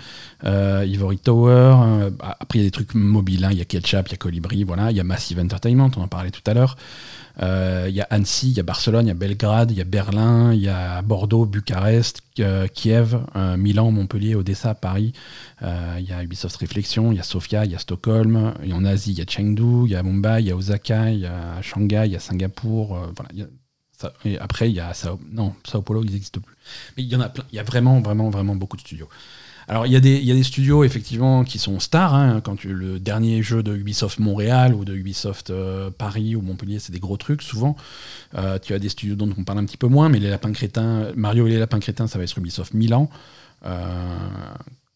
euh, 0.44 0.84
Ivory 0.86 1.18
Tower. 1.18 1.50
euh, 1.52 2.10
après, 2.20 2.58
il 2.58 2.62
y 2.62 2.64
a 2.64 2.68
des 2.68 2.72
trucs 2.72 2.94
mobiles. 2.94 3.44
hein. 3.44 3.50
Il 3.52 3.58
y 3.58 3.62
a 3.62 3.64
Ketchup, 3.64 4.08
il 4.08 4.12
y 4.12 4.14
a 4.14 4.16
Colibri, 4.18 4.64
voilà. 4.64 4.90
Il 4.90 4.96
y 4.96 5.00
a 5.00 5.04
Massive 5.04 5.38
Entertainment, 5.40 5.90
on 5.96 6.02
en 6.02 6.08
parlait 6.08 6.30
tout 6.30 6.42
à 6.46 6.54
l'heure. 6.54 6.76
Euh, 7.42 7.86
Il 7.88 7.94
y 7.94 8.00
a 8.00 8.06
Annecy, 8.10 8.48
il 8.50 8.56
y 8.56 8.60
a 8.60 8.64
Barcelone, 8.64 9.06
il 9.06 9.08
y 9.08 9.12
a 9.12 9.14
Belgrade, 9.14 9.70
il 9.70 9.78
y 9.78 9.80
a 9.80 9.84
Berlin, 9.84 10.52
il 10.52 10.60
y 10.60 10.68
a 10.68 11.02
Bordeaux, 11.02 11.44
Bucarest, 11.46 12.18
euh, 12.18 12.22
Kiev, 12.74 13.18
euh, 13.36 13.56
Milan, 13.56 13.90
Montpellier, 13.90 14.34
Odessa, 14.34 14.74
Paris. 14.74 15.12
Euh, 15.62 15.96
Il 15.98 16.08
y 16.08 16.12
a 16.12 16.22
Ubisoft 16.22 16.56
Réflexion, 16.56 17.12
il 17.12 17.16
y 17.16 17.20
a 17.20 17.24
Sofia, 17.24 17.64
il 17.64 17.72
y 17.72 17.74
a 17.74 17.78
Stockholm. 17.78 18.54
En 18.72 18.84
Asie, 18.84 19.12
il 19.12 19.18
y 19.18 19.22
a 19.22 19.24
Chengdu, 19.26 19.86
il 19.86 19.92
y 19.92 19.96
a 19.96 20.02
Mumbai, 20.02 20.42
il 20.42 20.48
y 20.48 20.50
a 20.50 20.56
Osaka, 20.56 21.10
il 21.10 21.20
y 21.20 21.26
a 21.26 21.60
Shanghai, 21.62 22.06
il 22.06 22.12
y 22.12 22.16
a 22.16 22.20
Singapour. 22.20 22.96
euh, 22.96 24.36
après, 24.40 24.70
il 24.70 24.76
y 24.76 24.80
a 24.80 24.94
Sao, 24.94 25.18
non, 25.30 25.54
Sao 25.64 25.82
Paulo, 25.82 26.04
ils 26.04 26.12
n'existent 26.12 26.40
plus. 26.40 26.54
Mais 26.96 27.02
il 27.02 27.08
y 27.08 27.16
en 27.16 27.20
a 27.20 27.28
plein. 27.28 27.44
Il 27.52 27.56
y 27.56 27.58
a 27.58 27.64
vraiment, 27.64 28.00
vraiment, 28.00 28.30
vraiment 28.30 28.54
beaucoup 28.54 28.76
de 28.76 28.82
studios. 28.82 29.08
Alors, 29.68 29.86
il 29.86 29.92
y, 29.92 29.96
a 29.96 30.00
des, 30.00 30.16
il 30.16 30.24
y 30.24 30.32
a 30.32 30.34
des 30.34 30.42
studios, 30.42 30.82
effectivement, 30.84 31.44
qui 31.44 31.58
sont 31.58 31.78
stars. 31.78 32.14
hein. 32.14 32.40
quand 32.42 32.56
tu, 32.56 32.72
le 32.72 32.98
dernier 32.98 33.42
jeu 33.42 33.62
de 33.62 33.76
Ubisoft 33.76 34.18
Montréal 34.18 34.74
ou 34.74 34.84
de 34.86 34.94
Ubisoft 34.94 35.50
euh, 35.50 35.90
Paris 35.90 36.34
ou 36.36 36.40
Montpellier, 36.40 36.78
c'est 36.78 36.92
des 36.92 37.00
gros 37.00 37.16
trucs, 37.18 37.42
souvent. 37.42 37.76
Euh, 38.34 38.58
tu 38.58 38.72
as 38.72 38.78
des 38.78 38.88
studios 38.88 39.14
dont 39.14 39.28
on 39.36 39.44
parle 39.44 39.58
un 39.58 39.64
petit 39.66 39.76
peu 39.76 39.88
moins, 39.88 40.08
mais 40.08 40.20
les 40.20 40.30
Lapins 40.30 40.52
Crétins, 40.52 41.08
Mario 41.16 41.46
et 41.46 41.50
les 41.50 41.58
Lapins 41.58 41.80
Crétins, 41.80 42.06
ça 42.06 42.16
va 42.18 42.24
être 42.24 42.38
Ubisoft 42.38 42.72
Milan. 42.72 43.10
Euh, 43.66 43.84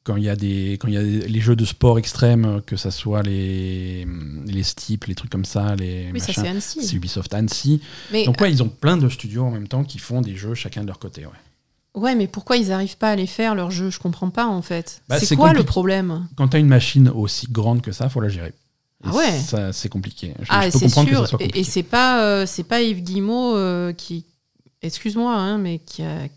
quand 0.04 0.16
il 0.16 0.24
y 0.24 0.28
a 0.28 0.34
des 0.36 0.72
quand 0.80 0.88
il 0.88 0.94
y 0.94 0.96
a 0.96 1.02
des- 1.02 1.28
les 1.28 1.40
jeux 1.40 1.54
de 1.54 1.64
sport 1.64 1.96
extrêmes 1.98 2.60
que 2.66 2.76
ça 2.76 2.90
soit 2.90 3.22
les 3.22 4.04
les 4.46 4.62
steeps 4.64 5.06
les 5.06 5.14
trucs 5.14 5.30
comme 5.30 5.44
ça 5.44 5.76
les 5.76 6.10
Oui, 6.80 6.84
c'est 6.84 6.96
Ubisoft 6.96 7.32
Annecy 7.34 7.80
Mais, 8.12 8.24
donc 8.24 8.40
ouais, 8.40 8.50
ils 8.50 8.62
ont 8.64 8.68
plein 8.68 8.96
de 8.96 9.08
studios 9.08 9.44
en 9.44 9.50
même 9.52 9.68
temps 9.68 9.84
qui 9.84 9.98
font 9.98 10.20
des 10.20 10.34
jeux 10.34 10.54
chacun 10.54 10.82
de 10.82 10.88
leur 10.88 10.98
côté. 10.98 11.24
Ouais. 11.24 11.32
Ouais, 11.94 12.14
mais 12.14 12.26
pourquoi 12.26 12.56
ils 12.56 12.72
arrivent 12.72 12.96
pas 12.96 13.10
à 13.10 13.16
les 13.16 13.26
faire, 13.26 13.54
leurs 13.54 13.70
jeux 13.70 13.90
Je 13.90 13.98
comprends 13.98 14.30
pas, 14.30 14.46
en 14.46 14.62
fait. 14.62 15.02
Bah, 15.08 15.18
c'est 15.20 15.36
quoi 15.36 15.52
le 15.52 15.62
problème? 15.64 16.26
Quand 16.36 16.48
tu 16.48 16.56
as 16.56 16.60
une 16.60 16.68
machine 16.68 17.08
aussi 17.08 17.46
grande 17.50 17.82
que 17.82 17.92
ça, 17.92 18.08
faut 18.08 18.20
la 18.20 18.28
gérer. 18.28 18.48
Et 19.04 19.08
Ah 19.08 19.14
ouais. 19.14 19.72
C'est 19.72 19.88
compliqué. 19.88 20.34
Je, 20.40 20.46
Ah, 20.48 20.66
je 20.68 20.72
peux 20.72 20.78
c'est 20.78 20.84
que 20.86 20.92
sûr. 21.08 21.20
ça 21.22 21.26
soit 21.26 21.40
Et- 21.40 21.44
compliqué. 21.48 21.58
et 21.60 21.64
c'est 21.64 21.82
pas, 21.82 22.22
euh, 22.24 22.46
pas 22.68 22.80
Yves 22.82 23.02
Guillemot 23.02 23.56
euh, 23.56 23.92
qui, 23.92 24.24
excuse-moi, 24.80 25.34
hein, 25.34 25.58
mais 25.58 25.78
qui 25.80 26.02
a, 26.02 26.28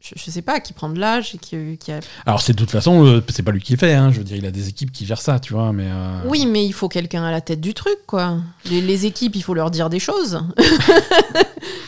je, 0.00 0.30
sais 0.30 0.42
pas, 0.42 0.60
qui 0.60 0.72
prend 0.72 0.88
de 0.88 1.00
l'âge 1.00 1.34
et 1.34 1.38
qui, 1.38 1.76
qui 1.78 1.90
a. 1.90 1.98
Alors 2.26 2.40
c'est 2.40 2.52
de 2.52 2.58
toute 2.58 2.70
façon, 2.70 3.04
euh, 3.04 3.20
c'est 3.28 3.42
pas 3.42 3.50
lui 3.50 3.60
qui 3.60 3.72
le 3.72 3.78
fait. 3.78 3.92
Hein. 3.94 4.12
Je 4.12 4.18
veux 4.18 4.24
dire, 4.24 4.36
il 4.36 4.46
a 4.46 4.52
des 4.52 4.68
équipes 4.68 4.92
qui 4.92 5.04
gèrent 5.04 5.20
ça, 5.20 5.40
tu 5.40 5.52
vois. 5.52 5.72
Mais 5.72 5.88
euh, 5.88 6.20
Oui, 6.28 6.46
mais 6.46 6.64
il 6.64 6.72
faut 6.72 6.88
quelqu'un 6.88 7.24
à 7.24 7.32
la 7.32 7.40
tête 7.40 7.60
du 7.60 7.74
truc, 7.74 7.98
quoi. 8.06 8.38
Les, 8.66 8.80
les 8.80 9.04
équipes, 9.06 9.34
il 9.34 9.42
faut 9.42 9.54
leur 9.54 9.72
dire 9.72 9.90
des 9.90 9.98
choses. 9.98 10.40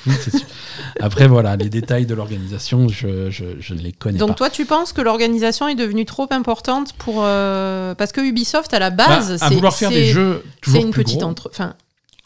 oui, 0.06 0.12
c'est 0.20 0.36
sûr. 0.36 0.46
Après 1.00 1.26
voilà, 1.28 1.56
les 1.56 1.68
détails 1.68 2.06
de 2.06 2.14
l'organisation, 2.14 2.88
je, 2.88 3.30
je, 3.30 3.44
je 3.60 3.74
ne 3.74 3.80
les 3.80 3.92
connais 3.92 4.18
Donc 4.18 4.30
pas. 4.30 4.34
toi, 4.34 4.50
tu 4.50 4.64
penses 4.66 4.92
que 4.92 5.00
l'organisation 5.00 5.68
est 5.68 5.74
devenue 5.74 6.04
trop 6.04 6.26
importante 6.30 6.92
pour 6.94 7.22
euh, 7.24 7.94
parce 7.94 8.12
que 8.12 8.20
Ubisoft 8.20 8.72
à 8.74 8.78
la 8.78 8.90
Bah, 8.90 9.06
base, 9.06 9.32
à 9.42 9.48
c'est 9.48 9.54
vouloir 9.54 9.74
faire 9.74 9.90
des 9.90 10.06
jeux 10.06 10.42
c'est 10.54 10.60
toujours 10.62 10.82
une 10.84 10.90
plus 10.90 11.04
petite 11.04 11.20
gros, 11.20 11.28
entre, 11.30 11.48
enfin, 11.52 11.74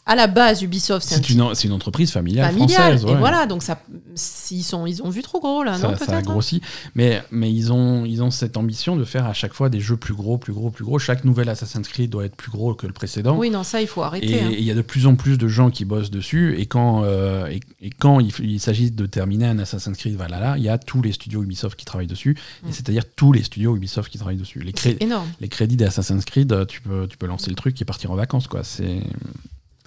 à 0.05 0.15
la 0.15 0.27
base, 0.27 0.61
Ubisoft, 0.61 1.07
c'est 1.07 1.15
un 1.15 1.47
une, 1.49 1.55
c'est 1.55 1.67
une 1.67 1.73
entreprise 1.73 2.11
familiale, 2.11 2.47
familial. 2.53 2.69
française. 2.69 3.03
Et 3.03 3.13
ouais. 3.13 3.15
voilà, 3.19 3.45
donc 3.45 3.63
ça, 3.63 3.81
s'ils 4.15 4.63
sont, 4.65 4.85
ils 4.85 5.01
ont 5.01 5.09
vu 5.09 5.21
trop 5.21 5.39
gros 5.39 5.63
là, 5.63 5.73
non 5.73 5.77
ça 5.77 5.87
a 5.89 5.91
peut-être. 5.93 6.11
hein 6.13 6.21
grossi. 6.21 6.61
Mais, 6.95 7.23
mais 7.31 7.49
ils, 7.53 7.71
ont, 7.71 8.03
ils 8.03 8.21
ont 8.21 8.29
cette 8.29 8.57
ambition 8.57 8.97
de 8.97 9.05
faire 9.05 9.25
à 9.25 9.33
chaque 9.33 9.53
fois 9.53 9.69
des 9.69 9.79
jeux 9.79 9.95
plus 9.95 10.13
gros, 10.13 10.37
plus 10.37 10.51
gros, 10.51 10.71
plus 10.71 10.83
gros. 10.83 10.99
Chaque 10.99 11.23
nouvel 11.23 11.47
Assassin's 11.47 11.87
Creed 11.87 12.09
doit 12.09 12.25
être 12.25 12.35
plus 12.35 12.51
gros 12.51 12.73
que 12.73 12.85
le 12.85 12.91
précédent. 12.91 13.37
Oui, 13.37 13.49
non, 13.49 13.63
ça, 13.63 13.81
il 13.81 13.87
faut 13.87 14.01
arrêter. 14.03 14.31
Et 14.31 14.41
hein. 14.41 14.49
et 14.51 14.57
il 14.59 14.65
y 14.65 14.71
a 14.71 14.75
de 14.75 14.81
plus 14.81 15.07
en 15.07 15.15
plus 15.15 15.37
de 15.37 15.47
gens 15.47 15.69
qui 15.69 15.85
bossent 15.85 16.11
dessus. 16.11 16.59
Et 16.59 16.65
quand, 16.65 17.03
euh, 17.05 17.47
et, 17.47 17.61
et 17.81 17.89
quand 17.89 18.19
il, 18.19 18.29
f- 18.31 18.43
il 18.43 18.59
s'agit 18.59 18.91
de 18.91 19.05
terminer 19.05 19.45
un 19.45 19.59
Assassin's 19.59 19.97
Creed 19.97 20.15
Valhalla, 20.17 20.57
il 20.57 20.63
y 20.63 20.69
a 20.69 20.77
tous 20.77 21.01
les 21.01 21.13
studios 21.13 21.43
Ubisoft 21.43 21.77
qui 21.79 21.85
travaillent 21.85 22.07
dessus. 22.07 22.37
Mm. 22.63 22.69
Et 22.69 22.71
c'est-à-dire 22.73 23.03
tous 23.15 23.31
les 23.31 23.43
studios 23.43 23.75
Ubisoft 23.77 24.11
qui 24.11 24.17
travaillent 24.17 24.35
dessus. 24.35 24.59
Les, 24.59 24.73
cré- 24.73 24.97
C'est 24.99 25.03
énorme. 25.03 25.27
les 25.39 25.47
crédits 25.47 25.77
d'Assassin's 25.77 26.25
Creed, 26.25 26.51
euh, 26.51 26.65
tu 26.65 26.81
peux, 26.81 27.07
tu 27.07 27.15
peux 27.17 27.25
lancer 27.27 27.49
le 27.49 27.55
truc 27.55 27.81
et 27.81 27.85
partir 27.85 28.11
en 28.11 28.15
vacances. 28.15 28.47
quoi. 28.47 28.65
C'est 28.65 28.99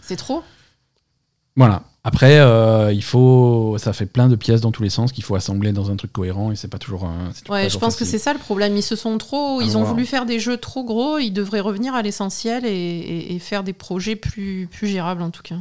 C'est 0.06 0.16
trop. 0.16 0.42
Voilà. 1.56 1.82
Après, 2.04 2.38
euh, 2.38 2.92
il 2.92 3.02
faut, 3.02 3.76
ça 3.78 3.92
fait 3.92 4.06
plein 4.06 4.28
de 4.28 4.36
pièces 4.36 4.60
dans 4.60 4.70
tous 4.70 4.82
les 4.82 4.90
sens 4.90 5.10
qu'il 5.10 5.24
faut 5.24 5.34
assembler 5.34 5.72
dans 5.72 5.90
un 5.90 5.96
truc 5.96 6.12
cohérent 6.12 6.52
et 6.52 6.56
c'est 6.56 6.68
pas 6.68 6.78
toujours. 6.78 7.04
un- 7.04 7.32
pas 7.46 7.54
Ouais, 7.54 7.68
je 7.70 7.78
pense 7.78 7.96
que 7.96 8.04
c'est 8.04 8.18
ça 8.18 8.32
le 8.32 8.38
problème. 8.38 8.76
Ils 8.76 8.82
se 8.82 8.94
sont 8.94 9.18
trop, 9.18 9.60
ils 9.60 9.76
ont 9.76 9.82
voulu 9.84 10.06
faire 10.06 10.26
des 10.26 10.38
jeux 10.38 10.56
trop 10.58 10.84
gros. 10.84 11.18
Ils 11.18 11.32
devraient 11.32 11.60
revenir 11.60 11.94
à 11.94 12.02
l'essentiel 12.02 12.64
et, 12.64 12.68
et- 12.68 13.34
et 13.34 13.38
faire 13.40 13.64
des 13.64 13.72
projets 13.72 14.14
plus, 14.16 14.68
plus 14.70 14.86
gérables 14.86 15.22
en 15.22 15.30
tout 15.30 15.42
cas. 15.42 15.56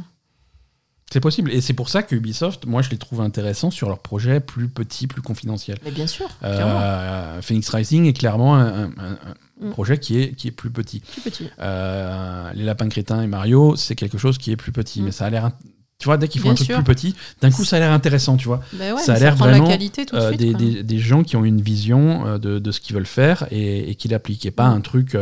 C'est 1.12 1.20
possible. 1.20 1.50
Et 1.52 1.60
c'est 1.60 1.72
pour 1.72 1.88
ça 1.88 2.02
que 2.02 2.14
Ubisoft, 2.14 2.66
moi, 2.66 2.82
je 2.82 2.90
les 2.90 2.98
trouve 2.98 3.20
intéressants 3.20 3.70
sur 3.70 3.88
leurs 3.88 4.00
projets 4.00 4.38
plus 4.40 4.68
petits, 4.68 5.06
plus 5.06 5.22
confidentiels. 5.22 5.78
Mais 5.84 5.90
bien 5.92 6.06
sûr. 6.08 6.28
Euh, 6.44 7.40
Phoenix 7.42 7.68
Rising 7.70 8.06
est 8.06 8.12
clairement 8.12 8.54
un, 8.56 8.84
un- 8.84 8.90
un- 8.98 9.34
Mm. 9.60 9.70
projet 9.70 9.98
qui 9.98 10.20
est, 10.20 10.32
qui 10.34 10.48
est 10.48 10.52
plus 10.52 10.70
petit. 10.70 11.00
Plus 11.00 11.22
petit. 11.22 11.48
Euh, 11.60 12.52
les 12.54 12.64
Lapins 12.64 12.88
Crétins 12.88 13.22
et 13.22 13.26
Mario, 13.26 13.74
c'est 13.76 13.94
quelque 13.94 14.18
chose 14.18 14.36
qui 14.38 14.50
est 14.52 14.56
plus 14.56 14.72
petit. 14.72 15.00
Mm. 15.00 15.04
Mais 15.06 15.12
ça 15.12 15.26
a 15.26 15.30
l'air. 15.30 15.50
Tu 15.98 16.04
vois, 16.04 16.18
dès 16.18 16.28
qu'ils 16.28 16.42
font 16.42 16.48
Bien 16.48 16.52
un 16.52 16.56
truc 16.56 16.66
sûr. 16.66 16.76
plus 16.76 16.84
petit, 16.84 17.14
d'un 17.40 17.50
coup, 17.50 17.64
ça 17.64 17.76
a 17.76 17.78
l'air 17.78 17.90
intéressant, 17.90 18.36
tu 18.36 18.48
vois. 18.48 18.60
Ben 18.74 18.92
ouais, 18.94 19.00
Ça 19.00 19.14
a 19.14 19.18
l'air 19.18 19.34
vraiment, 19.34 19.64
la 19.64 19.70
qualité 19.70 20.04
tout 20.04 20.14
de 20.14 20.20
Euh, 20.20 20.28
suite. 20.28 20.40
des, 20.40 20.52
des- 20.52 20.82
des 20.82 20.98
gens 20.98 21.22
qui 21.22 21.36
ont 21.36 21.44
une 21.46 21.62
vision 21.62 22.26
euh, 22.26 22.38
de, 22.38 22.58
de 22.58 22.70
ce 22.70 22.80
qu'ils 22.80 22.94
veulent 22.94 23.06
faire 23.06 23.46
et, 23.50 23.88
et 23.90 23.94
qui 23.94 24.08
l'appliquent. 24.08 24.44
Et 24.44 24.50
pas 24.50 24.68
Mm. 24.68 24.74
un 24.76 24.80
truc. 24.82 25.16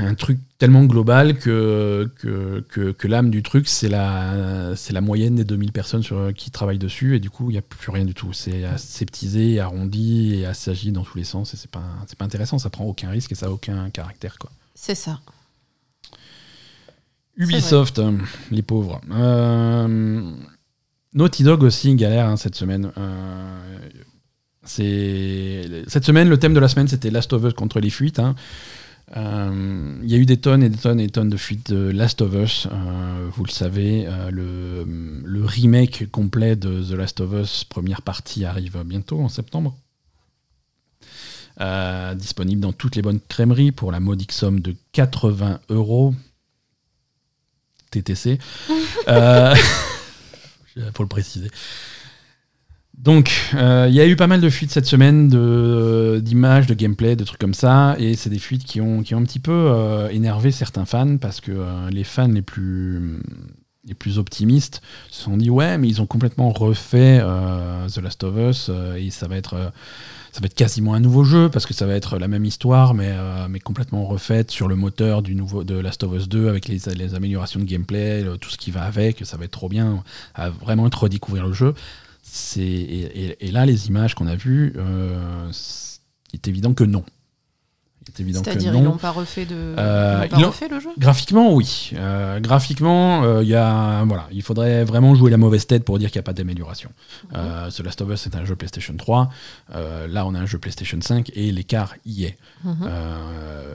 Un 0.00 0.14
truc 0.14 0.38
tellement 0.58 0.84
global 0.84 1.38
que, 1.38 2.10
que, 2.18 2.92
que, 2.92 3.08
l'âme 3.08 3.30
du 3.30 3.42
truc, 3.42 3.68
c'est 3.68 3.88
la, 3.88 4.74
c'est 4.76 4.92
la 4.92 5.00
moyenne 5.00 5.36
des 5.36 5.44
2000 5.44 5.72
personnes 5.72 6.02
sur, 6.02 6.32
qui 6.34 6.50
travaillent 6.50 6.78
dessus, 6.78 7.16
et 7.16 7.20
du 7.20 7.30
coup, 7.30 7.50
il 7.50 7.54
n'y 7.54 7.58
a 7.58 7.62
plus 7.62 7.90
rien 7.90 8.04
du 8.04 8.14
tout. 8.14 8.32
C'est 8.32 8.64
aseptisé, 8.64 9.60
arrondi 9.60 10.36
et 10.36 10.46
assagi 10.46 10.92
dans 10.92 11.02
tous 11.02 11.18
les 11.18 11.24
sens, 11.24 11.54
et 11.54 11.56
c'est 11.56 11.70
pas, 11.70 11.84
c'est 12.06 12.18
pas 12.18 12.24
intéressant, 12.24 12.58
ça 12.58 12.70
prend 12.70 12.84
aucun 12.84 13.10
risque 13.10 13.32
et 13.32 13.34
ça 13.34 13.46
a 13.46 13.50
aucun 13.50 13.90
caractère. 13.90 14.38
quoi. 14.38 14.50
C'est 14.74 14.94
ça. 14.94 15.20
Ubisoft, 17.36 18.00
les 18.50 18.62
pauvres. 18.62 19.00
Euh, 19.10 20.32
Naughty 21.14 21.42
Dog 21.42 21.62
aussi 21.62 21.94
galère 21.94 22.26
hein, 22.26 22.36
cette 22.36 22.54
semaine. 22.54 22.92
Euh, 22.96 23.78
c'est 24.64 25.84
cette 25.86 26.04
semaine, 26.04 26.28
le 26.28 26.38
thème 26.38 26.54
de 26.54 26.60
la 26.60 26.68
semaine, 26.68 26.88
c'était 26.88 27.10
Last 27.10 27.32
of 27.32 27.44
Us 27.44 27.52
contre 27.52 27.80
les 27.80 27.90
fuites. 27.90 28.18
Hein. 28.18 28.34
Euh, 29.14 30.00
il 30.02 30.10
y 30.10 30.14
a 30.14 30.18
eu 30.18 30.26
des 30.26 30.38
tonnes 30.38 30.62
et 30.64 30.68
des 30.68 30.78
tonnes 30.78 30.98
et 30.98 31.06
des 31.06 31.12
tonnes 31.12 31.28
de 31.28 31.36
fuites 31.36 31.70
de 31.70 31.90
Last 31.90 32.22
of 32.22 32.34
Us. 32.34 32.66
Euh, 32.70 33.28
vous 33.32 33.44
le 33.44 33.50
savez, 33.50 34.06
euh, 34.06 34.30
le, 34.30 35.44
remake 35.44 36.10
complet 36.10 36.56
de 36.56 36.82
The 36.82 36.92
Last 36.92 37.20
of 37.20 37.32
Us, 37.32 37.64
première 37.64 38.02
partie, 38.02 38.44
arrive 38.44 38.82
bientôt 38.84 39.20
en 39.20 39.28
septembre. 39.28 39.76
disponible 42.16 42.60
dans 42.60 42.72
toutes 42.72 42.96
les 42.96 43.02
bonnes 43.02 43.20
crèmeries 43.20 43.72
pour 43.72 43.92
la 43.92 44.00
modique 44.00 44.32
somme 44.32 44.60
de 44.60 44.74
80 44.92 45.60
euros. 45.68 46.14
TTC. 47.90 48.38
Il 49.06 49.06
faut 50.94 51.02
le 51.04 51.08
préciser. 51.08 51.50
Donc, 52.98 53.30
euh, 53.54 53.86
il 53.88 53.94
y 53.94 54.00
a 54.00 54.06
eu 54.06 54.16
pas 54.16 54.26
mal 54.26 54.40
de 54.40 54.48
fuites 54.48 54.70
cette 54.70 54.86
semaine 54.86 55.28
d'images, 56.20 56.66
de, 56.66 56.74
gameplay, 56.74 57.14
de 57.14 57.24
trucs 57.24 57.40
comme 57.40 57.54
ça, 57.54 57.94
et 57.98 58.14
c'est 58.14 58.30
des 58.30 58.38
fuites 58.38 58.64
qui 58.64 58.80
ont, 58.80 59.00
un 59.00 59.22
petit 59.22 59.38
peu 59.38 59.52
euh, 59.52 60.08
énervé 60.08 60.50
certains 60.50 60.86
fans 60.86 61.18
parce 61.18 61.40
que 61.40 61.52
euh, 61.52 61.90
les 61.90 62.04
fans 62.04 62.28
les 62.28 62.42
plus, 62.42 63.20
les 63.84 63.94
plus 63.94 64.18
optimistes 64.18 64.80
se 65.10 65.22
sont 65.24 65.36
dit 65.36 65.50
ouais, 65.50 65.76
mais 65.76 65.88
ils 65.88 66.00
ont 66.00 66.06
complètement 66.06 66.50
refait 66.50 67.20
The 67.20 67.98
Last 67.98 68.24
of 68.24 68.36
Us 68.38 68.70
et 68.96 69.10
ça 69.10 69.28
va 69.28 69.36
être 69.36 69.72
quasiment 70.54 70.94
un 70.94 71.00
nouveau 71.00 71.22
jeu 71.22 71.50
parce 71.50 71.66
que 71.66 71.74
ça 71.74 71.86
va 71.86 71.94
être 71.94 72.18
la 72.18 72.28
même 72.28 72.46
histoire 72.46 72.94
mais, 72.94 73.14
complètement 73.62 74.06
refaite 74.06 74.50
sur 74.50 74.68
le 74.68 74.74
moteur 74.74 75.22
du 75.22 75.34
nouveau 75.34 75.64
de 75.64 75.78
Last 75.78 76.02
of 76.02 76.14
Us 76.14 76.28
2 76.28 76.48
avec 76.48 76.66
les, 76.66 77.14
améliorations 77.14 77.60
de 77.60 77.66
gameplay, 77.66 78.24
tout 78.40 78.50
ce 78.50 78.56
qui 78.56 78.70
va 78.70 78.82
avec, 78.82 79.24
ça 79.26 79.36
va 79.36 79.44
être 79.44 79.52
trop 79.52 79.68
bien, 79.68 80.02
à 80.34 80.48
vraiment 80.48 80.88
redécouvrir 80.92 81.46
le 81.46 81.52
jeu 81.52 81.74
et, 82.56 83.50
là, 83.50 83.66
les 83.66 83.88
images 83.88 84.14
qu'on 84.14 84.26
a 84.26 84.36
vues, 84.36 84.72
euh, 84.76 85.50
il 86.32 86.36
est 86.36 86.48
évident 86.48 86.74
que 86.74 86.84
non. 86.84 87.04
C'est-à-dire 88.14 88.74
ils 88.74 88.82
n'ont 88.82 88.96
pas 88.96 89.10
refait 89.10 89.46
de, 89.46 89.54
euh, 89.54 90.26
pas 90.28 90.36
refait 90.36 90.68
le 90.68 90.80
jeu? 90.80 90.90
Graphiquement, 90.98 91.54
oui. 91.54 91.90
Euh, 91.94 92.40
graphiquement, 92.40 93.24
euh, 93.24 93.42
il 93.42 93.48
y 93.48 93.54
a 93.54 94.04
voilà, 94.04 94.28
il 94.30 94.42
faudrait 94.42 94.84
vraiment 94.84 95.14
jouer 95.14 95.30
la 95.30 95.36
mauvaise 95.36 95.66
tête 95.66 95.84
pour 95.84 95.98
dire 95.98 96.10
qu'il 96.10 96.18
n'y 96.18 96.24
a 96.24 96.24
pas 96.24 96.32
d'amélioration. 96.32 96.90
The 97.32 97.80
Last 97.80 98.00
of 98.02 98.10
Us 98.10 98.20
c'est 98.20 98.36
un 98.36 98.44
jeu 98.44 98.54
PlayStation 98.56 98.94
3. 98.96 99.30
là, 100.08 100.26
on 100.26 100.34
a 100.34 100.38
un 100.38 100.46
jeu 100.46 100.58
PlayStation 100.58 100.98
5 101.00 101.32
et 101.34 101.50
l'écart 101.52 101.94
y 102.04 102.24
est. 102.24 102.38
Mhm. 102.64 102.88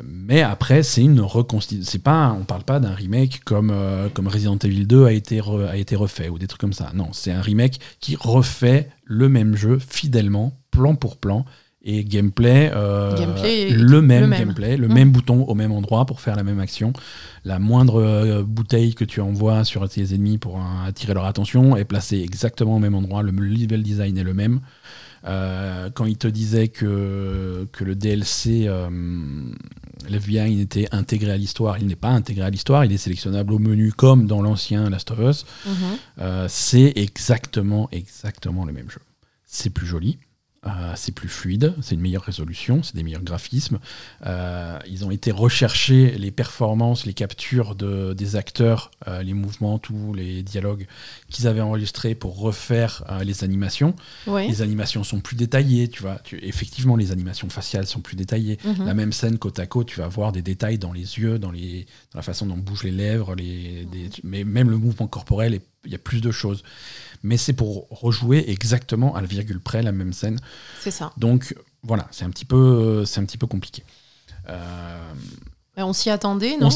mais 0.03 0.41
après, 0.41 0.83
c'est 0.83 1.01
une 1.01 1.21
reconstitution. 1.21 1.89
C'est 1.89 1.99
pas, 1.99 2.35
on 2.39 2.43
parle 2.43 2.63
pas 2.63 2.79
d'un 2.79 2.93
remake 2.93 3.41
comme 3.43 3.73
comme 4.13 4.27
Resident 4.27 4.57
Evil 4.57 4.85
2 4.85 5.05
a 5.05 5.11
été 5.11 5.41
a 5.69 5.75
été 5.75 5.95
refait 5.95 6.29
ou 6.29 6.39
des 6.39 6.47
trucs 6.47 6.61
comme 6.61 6.73
ça. 6.73 6.91
Non, 6.93 7.09
c'est 7.11 7.31
un 7.31 7.41
remake 7.41 7.79
qui 7.99 8.15
refait 8.15 8.89
le 9.03 9.29
même 9.29 9.55
jeu 9.55 9.77
fidèlement, 9.79 10.53
plan 10.71 10.95
pour 10.95 11.17
plan 11.17 11.45
et 11.83 12.03
gameplay, 12.03 12.71
euh, 12.75 13.15
le, 13.15 14.01
même 14.01 14.29
gameplay, 14.29 14.77
le 14.77 14.87
mmh. 14.87 14.93
même 14.93 15.11
bouton 15.11 15.43
au 15.45 15.55
même 15.55 15.71
endroit 15.71 16.05
pour 16.05 16.21
faire 16.21 16.35
la 16.35 16.43
même 16.43 16.59
action. 16.59 16.93
La 17.43 17.57
moindre 17.57 18.01
euh, 18.01 18.43
bouteille 18.43 18.93
que 18.93 19.03
tu 19.03 19.19
envoies 19.19 19.63
sur 19.63 19.87
tes 19.89 20.13
ennemis 20.13 20.37
pour 20.37 20.57
euh, 20.57 20.87
attirer 20.87 21.15
leur 21.15 21.25
attention 21.25 21.75
est 21.75 21.85
placée 21.85 22.19
exactement 22.19 22.75
au 22.75 22.79
même 22.79 22.93
endroit. 22.93 23.23
Le 23.23 23.31
level 23.31 23.81
design 23.81 24.17
est 24.17 24.23
le 24.23 24.33
même. 24.33 24.59
quand 25.23 26.05
il 26.05 26.17
te 26.17 26.27
disait 26.27 26.67
que, 26.67 27.67
que 27.71 27.83
le 27.83 27.95
DLC 27.95 28.69
l'FBI 30.09 30.61
était 30.61 30.87
intégré 30.91 31.31
à 31.31 31.37
l'histoire, 31.37 31.77
il 31.77 31.85
n'est 31.87 31.95
pas 31.95 32.09
intégré 32.09 32.43
à 32.43 32.49
l'histoire, 32.49 32.85
il 32.85 32.91
est 32.91 32.97
sélectionnable 32.97 33.53
au 33.53 33.59
menu 33.59 33.91
comme 33.91 34.25
dans 34.25 34.41
l'ancien 34.41 34.89
Last 34.89 35.11
of 35.11 35.19
Us. 35.19 35.45
Mmh. 35.65 36.47
c'est 36.47 36.93
exactement, 36.95 37.89
exactement 37.91 38.65
le 38.65 38.73
même 38.73 38.89
jeu. 38.89 39.01
C'est 39.45 39.69
plus 39.69 39.85
joli, 39.85 40.17
euh, 40.67 40.93
c'est 40.95 41.11
plus 41.11 41.27
fluide, 41.27 41.73
c'est 41.81 41.95
une 41.95 42.01
meilleure 42.01 42.21
résolution, 42.21 42.83
c'est 42.83 42.95
des 42.95 43.01
meilleurs 43.01 43.23
graphismes. 43.23 43.79
Euh, 44.27 44.77
ils 44.87 45.03
ont 45.03 45.09
été 45.09 45.31
rechercher 45.31 46.11
les 46.19 46.29
performances, 46.29 47.07
les 47.07 47.15
captures 47.15 47.73
de, 47.73 48.13
des 48.13 48.35
acteurs, 48.35 48.91
euh, 49.07 49.23
les 49.23 49.33
mouvements, 49.33 49.79
tous 49.79 50.13
les 50.13 50.43
dialogues 50.43 50.85
qu'ils 51.31 51.47
avaient 51.47 51.61
enregistrés 51.61 52.13
pour 52.13 52.37
refaire 52.37 53.03
les 53.23 53.43
animations. 53.43 53.95
Les 54.27 54.61
animations 54.61 55.03
sont 55.03 55.19
plus 55.19 55.35
détaillées, 55.35 55.87
tu 55.87 56.03
vois. 56.03 56.17
effectivement, 56.43 56.95
les 56.95 57.11
animations 57.11 57.49
faciales 57.49 57.87
sont 57.87 58.01
plus 58.01 58.15
détaillées. 58.15 58.59
Mhm. 58.63 58.85
La 58.85 58.93
même 58.93 59.13
scène 59.13 59.39
côte 59.39 59.57
à 59.57 59.65
côte, 59.65 59.87
tu 59.87 59.99
vas 59.99 60.07
voir 60.07 60.31
des 60.31 60.43
détails 60.43 60.77
dans 60.77 60.93
les 60.93 61.17
yeux, 61.17 61.39
dans, 61.39 61.51
les, 61.51 61.87
dans 62.13 62.19
la 62.19 62.23
façon 62.23 62.45
dont 62.45 62.57
bougent 62.57 62.83
les 62.83 62.91
lèvres, 62.91 63.33
les, 63.33 63.87
mais 64.23 64.43
même 64.43 64.69
le 64.69 64.77
mouvement 64.77 65.07
corporel, 65.07 65.59
il 65.85 65.91
y 65.91 65.95
a 65.95 65.99
plus 65.99 66.21
de 66.21 66.31
choses 66.31 66.63
mais 67.23 67.37
c'est 67.37 67.53
pour 67.53 67.87
rejouer 67.89 68.49
exactement 68.49 69.15
à 69.15 69.21
la 69.21 69.27
virgule 69.27 69.59
près 69.59 69.81
la 69.81 69.91
même 69.91 70.13
scène. 70.13 70.39
C'est 70.79 70.91
ça. 70.91 71.11
Donc 71.17 71.55
voilà, 71.83 72.07
c'est 72.11 72.25
un 72.25 72.29
petit 72.29 72.45
peu, 72.45 73.03
c'est 73.05 73.19
un 73.19 73.25
petit 73.25 73.37
peu 73.37 73.47
compliqué. 73.47 73.83
Euh, 74.49 75.13
on 75.77 75.93
s'y 75.93 76.09
attendait, 76.09 76.57
non 76.57 76.69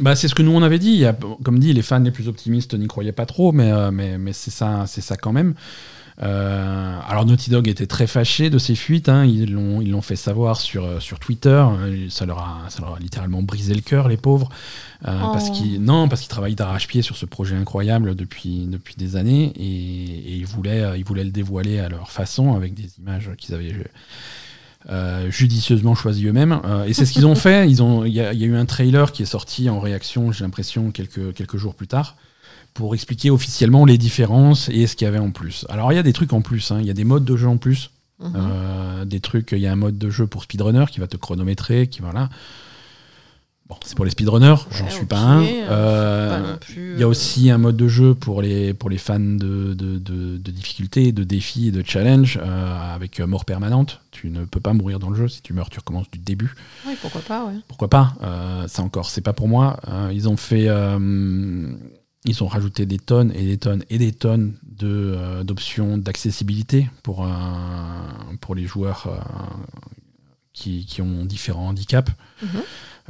bah, 0.00 0.14
C'est 0.14 0.28
ce 0.28 0.34
que 0.34 0.42
nous 0.42 0.52
on 0.52 0.62
avait 0.62 0.78
dit. 0.78 0.98
Il 0.98 1.16
comme 1.42 1.58
dit, 1.58 1.72
les 1.72 1.82
fans 1.82 2.00
les 2.00 2.10
plus 2.10 2.28
optimistes 2.28 2.74
n'y 2.74 2.86
croyaient 2.86 3.12
pas 3.12 3.26
trop, 3.26 3.52
mais, 3.52 3.70
euh, 3.70 3.90
mais, 3.90 4.18
mais 4.18 4.32
c'est 4.32 4.50
ça, 4.50 4.84
c'est 4.86 5.00
ça 5.00 5.16
quand 5.16 5.32
même. 5.32 5.54
Euh, 6.20 6.98
alors 7.08 7.24
Naughty 7.24 7.50
Dog 7.50 7.68
était 7.68 7.86
très 7.86 8.06
fâché 8.06 8.50
de 8.50 8.58
ces 8.58 8.74
fuites, 8.74 9.08
hein. 9.08 9.24
ils 9.24 9.52
l'ont 9.52 9.80
ils 9.80 9.90
l'ont 9.90 10.02
fait 10.02 10.16
savoir 10.16 10.60
sur, 10.60 10.84
euh, 10.84 11.00
sur 11.00 11.18
Twitter, 11.18 11.64
ça 12.10 12.26
leur, 12.26 12.38
a, 12.38 12.66
ça 12.68 12.82
leur 12.82 12.96
a 12.96 12.98
littéralement 12.98 13.42
brisé 13.42 13.74
le 13.74 13.80
cœur 13.80 14.08
les 14.08 14.18
pauvres, 14.18 14.50
euh, 15.06 15.18
parce 15.32 15.48
oh. 15.48 15.52
qu'ils 15.52 15.82
non 15.82 16.08
parce 16.08 16.20
qu'ils 16.20 16.30
travaillent 16.30 16.54
d'arrache-pied 16.54 17.00
sur 17.02 17.16
ce 17.16 17.24
projet 17.24 17.56
incroyable 17.56 18.14
depuis, 18.14 18.66
depuis 18.66 18.94
des 18.96 19.16
années 19.16 19.52
et, 19.56 20.36
ils, 20.36 20.46
voulaient, 20.46 20.98
ils 20.98 21.04
voulaient 21.04 21.24
le 21.24 21.30
dévoiler 21.30 21.78
à 21.78 21.88
leur 21.88 22.10
façon 22.10 22.54
avec 22.54 22.74
des 22.74 22.88
images 22.98 23.30
qu'ils 23.38 23.54
avaient 23.54 23.74
judicieusement 25.30 25.94
choisies 25.94 26.26
eux-mêmes. 26.26 26.60
et 26.86 26.92
c'est 26.92 27.06
ce 27.06 27.12
qu'ils 27.12 27.26
ont 27.26 27.34
fait. 27.36 27.70
Il 27.70 27.78
y, 28.08 28.20
a, 28.20 28.32
y 28.34 28.44
a 28.44 28.46
eu 28.46 28.56
un 28.56 28.66
trailer 28.66 29.12
qui 29.12 29.22
est 29.22 29.26
sorti 29.26 29.70
en 29.70 29.80
réaction, 29.80 30.30
j'ai 30.30 30.44
l'impression, 30.44 30.90
quelques, 30.90 31.32
quelques 31.32 31.56
jours 31.56 31.74
plus 31.74 31.86
tard 31.86 32.16
pour 32.74 32.94
expliquer 32.94 33.30
officiellement 33.30 33.84
les 33.84 33.98
différences 33.98 34.68
et 34.70 34.86
ce 34.86 34.96
qu'il 34.96 35.04
y 35.04 35.08
avait 35.08 35.18
en 35.18 35.30
plus. 35.30 35.66
Alors 35.68 35.92
il 35.92 35.96
y 35.96 35.98
a 35.98 36.02
des 36.02 36.12
trucs 36.12 36.32
en 36.32 36.40
plus, 36.40 36.70
hein. 36.70 36.78
il 36.80 36.86
y 36.86 36.90
a 36.90 36.94
des 36.94 37.04
modes 37.04 37.24
de 37.24 37.36
jeu 37.36 37.48
en 37.48 37.58
plus, 37.58 37.90
mhm. 38.20 38.32
euh, 38.34 39.04
des 39.04 39.20
trucs, 39.20 39.52
il 39.52 39.58
y 39.58 39.66
a 39.66 39.72
un 39.72 39.76
mode 39.76 39.98
de 39.98 40.10
jeu 40.10 40.26
pour 40.26 40.44
speedrunner 40.44 40.86
qui 40.90 41.00
va 41.00 41.06
te 41.06 41.16
chronométrer, 41.16 41.86
qui 41.88 42.00
voilà. 42.00 42.28
Bon, 43.68 43.76
c'est 43.84 43.94
pour 43.94 44.04
les 44.04 44.10
speedrunners, 44.10 44.56
j'en 44.70 44.90
suis 44.90 45.06
pas 45.06 45.20
un. 45.20 45.44
Euh, 45.44 46.56
il 46.68 46.98
y 46.98 47.02
a 47.02 47.08
aussi 47.08 47.48
un 47.48 47.58
mode 47.58 47.76
de 47.76 47.88
jeu 47.88 48.14
pour 48.14 48.42
les, 48.42 48.74
pour 48.74 48.90
les 48.90 48.98
fans 48.98 49.18
de, 49.18 49.72
de, 49.72 49.98
de, 49.98 50.36
de 50.36 50.50
difficulté, 50.50 51.12
de 51.12 51.24
défis 51.24 51.68
et 51.68 51.70
de 51.70 51.82
challenge 51.86 52.38
euh, 52.42 52.94
avec 52.94 53.20
mort 53.20 53.44
permanente. 53.46 54.00
Tu 54.10 54.28
ne 54.28 54.44
peux 54.44 54.60
pas 54.60 54.74
mourir 54.74 54.98
dans 54.98 55.08
le 55.08 55.16
jeu. 55.16 55.28
Si 55.28 55.40
tu 55.40 55.54
meurs, 55.54 55.70
tu 55.70 55.78
recommences 55.78 56.10
du 56.10 56.18
début. 56.18 56.54
Oui, 56.86 56.96
pourquoi 57.00 57.22
pas, 57.22 57.46
ouais. 57.46 57.54
Pourquoi 57.68 57.88
pas 57.88 58.14
Ça 58.66 58.82
encore, 58.82 59.08
c'est 59.08 59.22
pas 59.22 59.32
pour 59.32 59.48
moi. 59.48 59.78
ils 60.12 60.28
ont 60.28 60.36
fait 60.36 60.68
ils 62.24 62.42
ont 62.42 62.46
rajouté 62.46 62.86
des 62.86 62.98
tonnes 62.98 63.32
et 63.34 63.44
des 63.44 63.58
tonnes 63.58 63.84
et 63.90 63.98
des 63.98 64.12
tonnes 64.12 64.54
euh, 64.82 65.44
d'options 65.44 65.98
d'accessibilité 65.98 66.88
pour, 67.02 67.28
pour 68.40 68.54
les 68.54 68.66
joueurs 68.66 69.06
euh, 69.06 69.18
qui, 70.52 70.86
qui, 70.86 71.02
ont 71.02 71.24
différents 71.24 71.68
handicaps. 71.68 72.12
Mhm. 72.42 72.48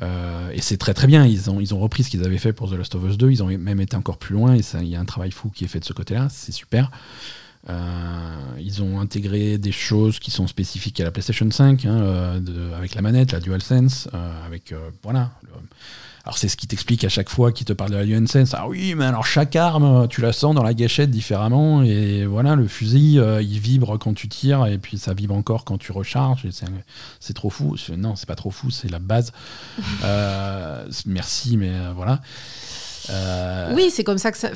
Euh, 0.03 0.51
et 0.53 0.61
c'est 0.61 0.79
très 0.79 0.95
très 0.95 1.07
bien. 1.07 1.27
Ils 1.27 1.51
ont, 1.51 1.61
ils 1.61 1.75
ont 1.75 1.79
repris 1.79 2.05
ce 2.05 2.11
qu'ils 2.11 2.25
avaient 2.25 2.39
fait 2.39 2.53
pour 2.53 2.71
The 2.71 2.75
Last 2.75 2.95
of 2.95 3.05
Us 3.05 3.19
2. 3.19 3.31
Ils 3.31 3.43
ont 3.43 3.47
même 3.47 3.81
été 3.81 3.97
encore 3.97 4.17
plus 4.17 4.35
loin. 4.35 4.57
Et 4.57 4.63
il 4.81 4.89
y 4.89 4.97
a 4.97 5.01
un 5.01 5.05
travail 5.05 5.31
fou 5.31 5.51
qui 5.51 5.65
est 5.65 5.69
fait 5.69 5.81
de 5.81 5.85
ce 5.85 5.93
côté-là. 5.93 6.29
C'est 6.31 6.53
super. 6.53 6.91
ils 7.69 8.83
ont 8.83 8.99
intégré 8.99 9.59
des 9.59 9.73
choses 9.73 10.19
qui 10.19 10.31
sont 10.31 10.47
spécifiques 10.47 11.01
à 11.01 11.05
la 11.05 11.11
PlayStation 11.11 11.51
5, 11.51 11.85
hein, 11.85 12.43
avec 12.77 12.95
la 12.95 13.03
manette, 13.03 13.33
la 13.33 13.41
DualSense, 13.41 14.09
avec 14.47 14.75
voilà, 15.03 15.33
alors 16.25 16.39
c'est 16.39 16.49
ce 16.49 16.57
qui 16.57 16.69
t'explique 16.69 17.03
à 17.03 17.09
chaque 17.09 17.29
fois 17.29 17.51
qu'il 17.51 17.67
te 17.67 17.73
parle 17.73 17.91
de 17.91 17.97
la 17.97 18.05
DualSense. 18.05 18.55
Ah 18.55 18.69
oui, 18.69 18.95
mais 18.95 19.07
alors 19.07 19.27
chaque 19.27 19.57
arme, 19.57 20.07
tu 20.09 20.21
la 20.21 20.33
sens 20.33 20.55
dans 20.55 20.63
la 20.63 20.73
gâchette 20.73 21.11
différemment. 21.11 21.83
Et 21.83 22.25
voilà, 22.27 22.55
le 22.55 22.69
fusil, 22.69 23.19
euh, 23.19 23.43
il 23.43 23.59
vibre 23.59 23.99
quand 23.99 24.15
tu 24.15 24.29
tires 24.29 24.67
et 24.67 24.79
puis 24.79 24.99
ça 24.99 25.15
vibre 25.15 25.35
encore 25.35 25.65
quand 25.65 25.79
tu 25.79 25.91
recharges. 25.91 26.47
C'est 27.19 27.35
trop 27.35 27.51
fou. 27.51 27.77
Non, 27.97 28.15
c'est 28.15 28.27
pas 28.27 28.37
trop 28.37 28.51
fou, 28.51 28.71
c'est 28.71 28.91
la 28.91 28.99
base. 28.99 29.33
Euh, 30.05 30.85
merci, 31.07 31.57
mais 31.57 31.71
euh, 31.71 31.93
voilà. 31.95 32.21
Oui, 33.75 33.91
c'est 33.91 34.05
comme 34.05 34.19
ça 34.19 34.33
que 34.33 34.39
ça. 34.39 34.51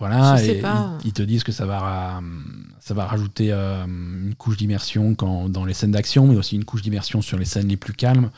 Voilà, 0.00 0.36
Je 0.38 0.42
sais 0.44 0.56
et 0.56 0.60
pas. 0.60 0.98
Ils, 1.04 1.08
ils 1.08 1.12
te 1.12 1.22
disent 1.22 1.44
que 1.44 1.52
ça 1.52 1.66
va, 1.66 2.20
ça 2.80 2.94
va 2.94 3.04
rajouter 3.06 3.52
euh, 3.52 3.84
une 3.84 4.34
couche 4.34 4.56
d'immersion 4.56 5.14
quand- 5.14 5.48
dans 5.48 5.64
les 5.64 5.74
scènes 5.74 5.92
d'action, 5.92 6.26
mais 6.26 6.36
aussi 6.36 6.56
une 6.56 6.64
couche 6.64 6.82
d'immersion 6.82 7.20
sur 7.22 7.38
les 7.38 7.44
scènes 7.44 7.68
les 7.68 7.76
plus 7.76 7.92
calmes. 7.92 8.30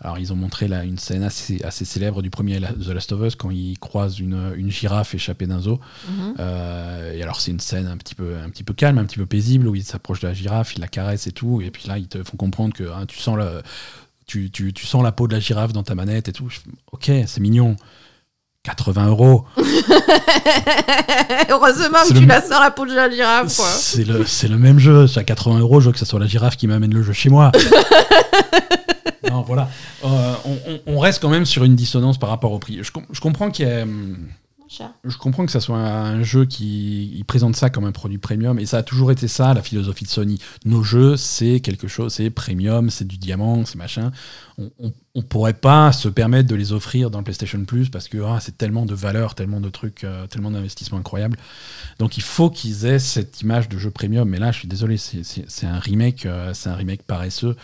Alors, 0.00 0.18
ils 0.18 0.32
ont 0.32 0.36
montré 0.36 0.68
là, 0.68 0.84
une 0.84 0.96
scène 0.96 1.24
assez, 1.24 1.60
assez 1.64 1.84
célèbre 1.84 2.22
du 2.22 2.30
premier 2.30 2.60
The 2.60 2.86
Last 2.88 3.10
of 3.12 3.20
Us 3.26 3.34
quand 3.34 3.50
ils 3.50 3.76
croisent 3.78 4.20
une, 4.20 4.52
une 4.56 4.70
girafe 4.70 5.12
échappée 5.14 5.46
d'un 5.48 5.60
zoo. 5.60 5.80
Mhm. 6.08 6.34
Euh, 6.38 7.12
et 7.12 7.22
alors, 7.22 7.40
c'est 7.40 7.50
une 7.50 7.58
scène 7.60 7.88
un 7.88 7.96
petit, 7.96 8.14
peu, 8.14 8.36
un 8.42 8.48
petit 8.48 8.62
peu 8.62 8.72
calme, 8.72 8.98
un 8.98 9.04
petit 9.04 9.18
peu 9.18 9.26
paisible, 9.26 9.66
où 9.66 9.74
ils 9.74 9.82
s'approchent 9.84 10.20
de 10.20 10.28
la 10.28 10.34
girafe, 10.34 10.76
ils 10.76 10.80
la 10.80 10.88
caressent 10.88 11.26
et 11.26 11.32
tout. 11.32 11.60
Et 11.60 11.70
puis 11.72 11.88
là, 11.88 11.98
ils 11.98 12.06
te 12.06 12.22
font 12.22 12.36
comprendre 12.36 12.72
que 12.74 12.84
hein, 12.84 13.06
tu, 13.08 13.18
sens 13.18 13.36
le, 13.36 13.60
tu, 14.26 14.50
tu, 14.52 14.72
tu 14.72 14.86
sens 14.86 15.02
la 15.02 15.10
peau 15.10 15.26
de 15.26 15.34
la 15.34 15.40
girafe 15.40 15.72
dans 15.72 15.82
ta 15.82 15.96
manette 15.96 16.28
et 16.28 16.32
tout. 16.32 16.48
Je 16.48 16.60
ok, 16.92 17.10
c'est 17.26 17.40
mignon. 17.40 17.76
80 18.68 19.06
euros. 19.08 19.44
Heureusement 21.50 21.98
que 22.08 22.12
tu 22.18 22.26
la 22.26 22.42
sors 22.42 22.60
la 22.60 22.70
peau 22.70 22.86
de 22.86 22.94
la 22.94 23.10
girafe. 23.10 23.48
C'est 23.48 24.04
le, 24.04 24.24
le 24.48 24.58
même 24.58 24.78
jeu. 24.78 25.06
C'est 25.06 25.20
à 25.20 25.24
80 25.24 25.60
euros. 25.60 25.80
Je 25.80 25.86
veux 25.86 25.92
que 25.92 25.98
ce 25.98 26.04
soit 26.04 26.20
la 26.20 26.26
girafe 26.26 26.56
qui 26.56 26.66
m'amène 26.66 26.92
le 26.92 27.02
jeu 27.02 27.12
chez 27.12 27.30
moi. 27.30 27.50
non, 29.30 29.42
voilà. 29.42 29.68
Euh, 30.04 30.34
on, 30.44 30.52
on- 30.70 30.80
on 30.96 30.98
reste 30.98 31.20
quand 31.22 31.28
même 31.30 31.46
sur 31.46 31.64
une 31.64 31.74
dissonance 31.76 32.18
par 32.18 32.28
rapport 32.30 32.52
au 32.52 32.58
prix. 32.58 32.78
Je, 32.82 32.92
com- 32.92 33.04
je 33.10 33.20
comprends 33.20 33.50
qu'il 33.50 33.66
y 33.66 33.70
ait, 33.70 33.82
hum, 33.82 34.16
je 35.04 35.16
comprends 35.16 35.46
que 35.46 35.52
ça 35.52 35.60
soit 35.60 35.78
un 35.78 36.22
jeu 36.22 36.44
qui 36.44 37.22
présente 37.26 37.56
ça 37.56 37.70
comme 37.70 37.84
un 37.84 37.92
produit 37.92 38.18
premium 38.18 38.58
et 38.58 38.66
ça 38.66 38.78
a 38.78 38.82
toujours 38.82 39.10
été 39.10 39.28
ça 39.28 39.54
la 39.54 39.62
philosophie 39.62 40.04
de 40.04 40.10
Sony. 40.10 40.38
Nos 40.64 40.82
jeux 40.82 41.16
c'est 41.16 41.60
quelque 41.60 41.88
chose, 41.88 42.14
c'est 42.14 42.30
premium, 42.30 42.90
c'est 42.90 43.06
du 43.06 43.18
diamant, 43.18 43.64
c'est 43.64 43.76
machin. 43.76 44.12
On, 44.58 44.70
on, 45.14 45.22
pourrait 45.22 45.54
pas 45.54 45.92
se 45.92 46.08
permettre 46.08 46.48
de 46.48 46.56
les 46.56 46.72
offrir 46.72 47.10
dans 47.10 47.18
le 47.18 47.24
PlayStation 47.24 47.64
Plus 47.64 47.90
parce 47.90 48.08
que 48.08 48.18
ah, 48.24 48.38
c'est 48.40 48.58
tellement 48.58 48.86
de 48.86 48.94
valeur, 48.94 49.36
tellement 49.36 49.60
de 49.60 49.68
trucs, 49.68 50.02
euh, 50.02 50.26
tellement 50.26 50.50
d'investissements 50.50 50.98
incroyables. 50.98 51.36
Donc 52.00 52.16
il 52.16 52.24
faut 52.24 52.50
qu'ils 52.50 52.84
aient 52.84 52.98
cette 52.98 53.40
image 53.40 53.68
de 53.68 53.78
jeu 53.78 53.90
premium. 53.92 54.28
Mais 54.28 54.38
là, 54.38 54.50
je 54.50 54.58
suis 54.58 54.68
désolé, 54.68 54.96
c'est 54.96 55.66
un 55.66 55.78
remake, 55.78 56.26
euh, 56.26 56.54
c'est 56.54 56.70
un 56.70 56.74
remake 56.74 57.02
paresseux 57.02 57.56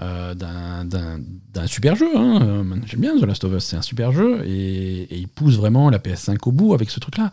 euh, 0.00 0.34
d'un- 0.34 1.66
super 1.66 1.94
jeu. 1.96 2.08
hein. 2.16 2.40
Euh, 2.42 2.64
J'aime 2.86 3.00
bien 3.00 3.16
The 3.18 3.24
Last 3.24 3.44
of 3.44 3.52
Us, 3.54 3.64
c'est 3.64 3.76
un 3.76 3.82
super 3.82 4.12
jeu 4.12 4.42
et, 4.46 5.02
et 5.02 5.16
il 5.18 5.28
pousse 5.28 5.56
vraiment 5.56 5.90
la 5.90 5.98
PS5 5.98 6.36
au 6.46 6.52
bout 6.52 6.74
avec 6.74 6.90
ce 6.90 6.98
truc-là. 7.00 7.30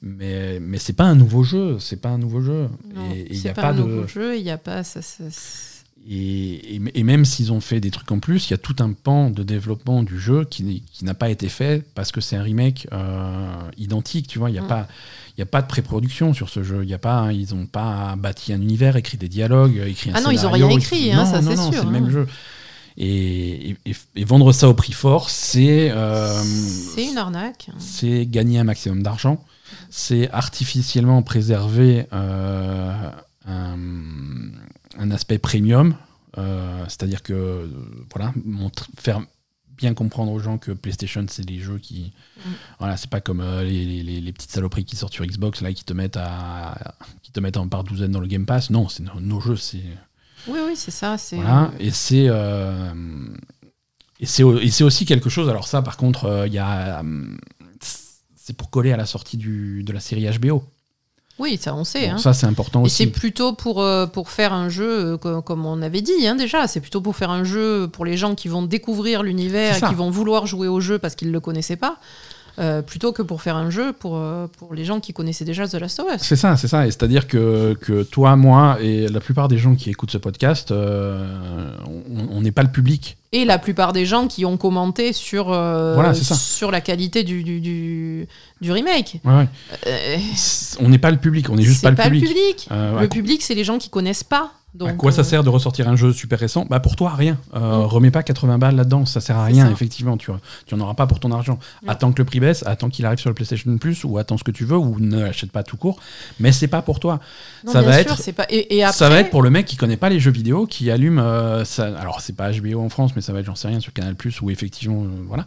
Mais, 0.00 0.60
mais 0.60 0.78
c'est 0.78 0.92
pas 0.92 1.04
un 1.04 1.16
nouveau 1.16 1.42
jeu, 1.42 1.78
c'est 1.80 2.00
pas 2.00 2.10
un 2.10 2.18
nouveau 2.18 2.40
jeu. 2.40 2.68
Non, 2.94 3.10
et 3.12 3.26
il 3.30 3.36
y 3.36 3.38
c'est 3.40 3.48
a 3.50 3.54
pas, 3.54 3.62
pas, 3.62 3.68
un 3.70 3.74
de. 3.74 3.82
nouveau 3.82 4.06
jeu, 4.06 4.36
il 4.36 4.44
n'y 4.44 4.50
a 4.50 4.58
pas... 4.58 4.84
Ça, 4.84 5.02
ça- 5.02 5.24
ça- 5.30 5.77
Et, 6.10 6.76
et- 6.76 6.80
et 6.94 7.02
même 7.02 7.24
s'ils 7.26 7.52
ont 7.52 7.60
fait 7.60 7.80
des 7.80 7.90
trucs 7.90 8.10
en 8.12 8.18
plus, 8.18 8.48
il 8.48 8.52
y 8.52 8.54
a 8.54 8.58
tout 8.58 8.76
un 8.78 8.92
pan 8.92 9.28
de 9.30 9.42
développement 9.42 10.02
du 10.02 10.18
jeu 10.18 10.46
qui, 10.48 10.82
n'a 11.02 11.12
pas 11.14 11.28
été 11.28 11.48
fait 11.50 11.84
parce 11.94 12.12
que 12.12 12.20
c'est 12.22 12.36
un 12.36 12.42
remake 12.42 12.86
euh, 12.92 13.46
identique, 13.76 14.26
tu 14.26 14.38
vois. 14.38 14.48
Il 14.48 14.54
n'y 14.54 14.58
a, 14.58 14.62
Mm. 14.62 14.68
pas- 14.68 14.88
y 15.36 15.42
a 15.42 15.46
pas 15.46 15.60
de 15.60 15.66
pré-production 15.66 16.32
sur 16.32 16.48
ce 16.48 16.62
jeu. 16.62 16.82
Y 16.86 16.94
a 16.94 16.98
pas, 16.98 17.30
ils 17.32 17.54
n'ont 17.54 17.66
pas 17.66 18.16
bâti 18.16 18.54
un 18.54 18.60
univers, 18.62 18.96
écrit 18.96 19.18
des 19.18 19.28
dialogues, 19.28 19.82
écrit 19.86 20.10
un 20.10 20.14
Ah 20.16 20.20
non, 20.22 20.30
ils 20.30 20.36
ont 20.38 20.52
scénario, 20.52 20.68
rien 20.68 20.76
écrit, 20.78 21.12
hein, 21.12 21.24
non, 21.24 21.30
ça, 21.30 21.42
c'est 21.42 21.56
sûr, 21.56 21.70
c'est 21.72 21.82
le 21.82 21.88
hein. 21.88 21.90
même 21.90 22.10
jeu. 22.10 22.26
Et, 22.96 23.76
et- 23.84 23.96
et 24.16 24.24
vendre 24.24 24.50
ça 24.52 24.68
au 24.68 24.74
prix 24.74 24.92
fort, 24.92 25.28
c'est 25.30 25.90
euh, 25.90 26.42
c'est 26.42 27.04
une 27.06 27.18
arnaque. 27.18 27.68
c'est 27.78 28.26
gagner 28.26 28.58
un 28.58 28.64
maximum 28.64 29.02
d'argent, 29.04 29.44
c'est 29.90 30.28
artificiellement 30.32 31.22
préserver 31.22 32.06
euh, 32.12 33.10
un, 33.46 33.76
un 34.98 35.10
aspect 35.10 35.38
premium, 35.38 35.94
euh, 36.36 36.82
c'est-à-dire 36.84 37.22
que 37.22 37.70
voilà, 38.14 38.32
faire 38.98 39.20
bien 39.76 39.94
comprendre 39.94 40.32
aux 40.32 40.40
gens 40.40 40.58
que 40.58 40.72
PlayStation 40.72 41.24
c'est 41.28 41.48
les 41.48 41.60
jeux 41.60 41.78
qui 41.78 42.12
Mm. 42.44 42.50
voilà 42.78 42.96
c'est 42.96 43.10
pas 43.10 43.20
comme 43.20 43.40
euh, 43.40 43.64
les, 43.64 44.02
les- 44.04 44.32
petites 44.32 44.50
saloperies 44.52 44.84
qui 44.84 44.94
sortent 44.96 45.12
sur 45.12 45.24
Xbox 45.26 45.60
là 45.60 45.72
qui 45.72 45.82
te 45.84 45.92
mettent 45.92 46.16
à 46.16 46.96
qui 47.22 47.32
te 47.32 47.40
mettent 47.40 47.56
en 47.56 47.66
par 47.68 47.82
douzaine 47.82 48.12
dans 48.12 48.20
le 48.20 48.28
Game 48.28 48.46
Pass 48.46 48.70
non 48.70 48.88
c'est 48.88 49.02
nos, 49.02 49.20
nos 49.20 49.40
jeux 49.40 49.56
c'est 49.56 49.82
Oui, 50.46 50.58
oui, 50.66 50.74
c'est 50.76 50.92
ça. 50.92 51.16
C'est 51.18 51.34
voilà, 51.36 51.72
et 51.80 51.90
c'est 51.90 52.26
euh, 52.28 52.92
et 54.20 54.26
c'est 54.26 54.42
au- 54.44 54.58
et 54.60 54.70
c'est 54.70 54.84
aussi 54.84 55.04
quelque 55.04 55.28
chose. 55.30 55.48
Alors 55.48 55.66
ça, 55.68 55.82
par 55.82 55.96
contre, 55.96 56.44
il 56.46 56.52
y 56.52 56.58
a 56.58 57.02
c'est 58.36 58.56
pour 58.56 58.70
coller 58.70 58.92
à 58.92 58.96
la 58.96 59.04
sortie 59.06 59.36
du, 59.36 59.82
de 59.84 59.92
la 59.92 60.00
série 60.00 60.26
HBO. 60.38 60.62
Oui, 61.38 61.56
ça, 61.60 61.74
on 61.74 61.84
sait. 61.84 62.08
Bon, 62.08 62.14
hein. 62.14 62.18
Ça, 62.18 62.32
c'est 62.32 62.46
important 62.46 62.84
Et 62.84 62.88
c'est 62.88 63.04
aussi. 63.04 63.12
plutôt 63.12 63.52
pour, 63.52 63.80
euh, 63.82 64.06
pour 64.06 64.30
faire 64.30 64.52
un 64.52 64.68
jeu, 64.68 65.12
euh, 65.14 65.16
co- 65.18 65.42
comme 65.42 65.66
on 65.66 65.82
avait 65.82 66.00
dit 66.00 66.26
hein, 66.26 66.34
déjà, 66.34 66.66
c'est 66.66 66.80
plutôt 66.80 67.00
pour 67.00 67.14
faire 67.16 67.30
un 67.30 67.44
jeu 67.44 67.86
pour 67.92 68.04
les 68.04 68.16
gens 68.16 68.34
qui 68.34 68.48
vont 68.48 68.62
découvrir 68.62 69.22
l'univers 69.22 69.76
C'est 69.76 69.86
qui 69.88 69.94
vont 69.94 70.10
vouloir 70.10 70.46
jouer 70.46 70.68
au 70.68 70.80
jeu 70.80 70.98
parce 70.98 71.14
qu'ils 71.14 71.28
ne 71.28 71.32
le 71.32 71.40
connaissaient 71.40 71.76
pas, 71.76 71.96
euh, 72.58 72.82
plutôt 72.82 73.12
que 73.12 73.22
pour 73.22 73.40
faire 73.42 73.54
un 73.54 73.70
jeu 73.70 73.92
pour, 73.92 74.20
pour 74.58 74.74
les 74.74 74.84
gens 74.84 74.98
qui 74.98 75.12
connaissaient 75.12 75.44
déjà 75.44 75.68
The 75.68 75.74
Last 75.74 76.00
of 76.00 76.06
Us. 76.16 76.22
C'est 76.22 76.34
ça, 76.34 76.56
c'est 76.56 76.66
ça. 76.66 76.86
Et 76.86 76.90
c'est-à-dire 76.90 77.28
que, 77.28 77.74
que 77.80 78.02
toi, 78.02 78.34
moi 78.34 78.78
et 78.80 79.06
la 79.06 79.20
plupart 79.20 79.46
des 79.46 79.58
gens 79.58 79.76
qui 79.76 79.90
écoutent 79.90 80.10
ce 80.10 80.18
podcast, 80.18 80.72
euh, 80.72 81.70
on 82.32 82.40
n'est 82.40 82.50
pas 82.52 82.62
le 82.64 82.72
public. 82.72 83.17
Et 83.32 83.44
la 83.44 83.58
plupart 83.58 83.92
des 83.92 84.06
gens 84.06 84.26
qui 84.26 84.46
ont 84.46 84.56
commenté 84.56 85.12
sur, 85.12 85.52
euh, 85.52 85.92
Voilà, 85.94 86.14
sur 86.14 86.70
la 86.70 86.80
qualité 86.80 87.24
du, 87.24 87.44
du, 87.44 87.60
du, 87.60 88.26
du 88.62 88.72
remake. 88.72 89.20
Ouais, 89.24 89.34
ouais. 89.34 89.48
Euh, 89.86 90.16
On 90.80 90.88
n'est 90.88 90.98
pas 90.98 91.10
le 91.10 91.18
public, 91.18 91.50
on 91.50 91.56
n'est 91.56 91.62
juste 91.62 91.82
pas, 91.82 91.90
le 91.90 91.96
public. 92.18 92.68
Euh, 92.70 92.94
ouais, 92.94 93.02
Le 93.02 93.08
public, 93.08 93.42
c'est 93.42 93.54
les 93.54 93.64
gens 93.64 93.76
qui 93.76 93.90
connaissent 93.90 94.24
pas. 94.24 94.52
Donc, 94.74 94.88
à 94.90 94.92
quoi 94.92 95.10
ça 95.12 95.22
euh, 95.22 95.24
sert 95.24 95.42
de 95.42 95.48
ressortir 95.48 95.88
un 95.88 95.96
jeu 95.96 96.12
super 96.12 96.38
récent? 96.38 96.66
Bah 96.68 96.78
pour 96.78 96.94
toi 96.94 97.14
rien. 97.14 97.38
Euh, 97.54 97.78
Mm. 97.78 97.86
Remets 97.86 98.10
pas 98.10 98.22
80 98.22 98.58
balles 98.58 98.76
là-dedans, 98.76 99.06
ça 99.06 99.20
sert 99.20 99.36
à 99.36 99.44
rien 99.44 99.70
effectivement. 99.70 100.16
Tu 100.16 100.30
tu 100.66 100.74
en 100.74 100.80
auras 100.80 100.94
pas 100.94 101.06
pour 101.06 101.20
ton 101.20 101.32
argent. 101.32 101.58
Mm. 101.82 101.88
Attends 101.88 102.12
que 102.12 102.18
le 102.18 102.24
prix 102.24 102.38
baisse, 102.38 102.62
attends 102.66 102.88
qu'il 102.90 103.06
arrive 103.06 103.18
sur 103.18 103.30
le 103.30 103.34
PlayStation 103.34 103.76
Plus 103.78 104.04
ou 104.04 104.18
attends 104.18 104.36
ce 104.36 104.44
que 104.44 104.50
tu 104.50 104.64
veux 104.64 104.76
ou 104.76 104.96
ne 105.00 105.20
l'achète 105.22 105.50
pas 105.52 105.62
tout 105.62 105.76
court. 105.76 105.98
Mais 106.38 106.52
c'est 106.52 106.68
pas 106.68 106.82
pour 106.82 107.00
toi. 107.00 107.18
non, 107.64 107.72
ça 107.72 107.80
va 107.82 107.92
sûr, 108.02 108.12
être- 108.12 108.18
c'est 108.20 108.32
pas. 108.34 108.44
Et, 108.50 108.76
et 108.76 108.84
après, 108.84 108.96
Ça 108.96 109.08
va 109.08 109.20
être 109.20 109.30
pour 109.30 109.42
le 109.42 109.50
mec 109.50 109.66
qui 109.66 109.76
connaît 109.76 109.96
pas 109.96 110.10
les 110.10 110.20
jeux 110.20 110.30
vidéo, 110.30 110.66
qui 110.66 110.90
allume. 110.90 111.18
euh, 111.18 111.64
ça, 111.64 111.86
alors 111.98 112.20
c'est 112.20 112.36
pas 112.36 112.50
HBO 112.52 112.80
en 112.80 112.88
France, 112.90 113.12
mais 113.16 113.22
ça 113.22 113.32
va 113.32 113.40
être 113.40 113.46
j'en 113.46 113.54
sais 113.56 113.68
rien 113.68 113.80
sur 113.80 113.92
Canal 113.92 114.14
Plus 114.14 114.40
ou 114.42 114.50
effectivement 114.50 115.02
euh, 115.02 115.08
voilà. 115.26 115.46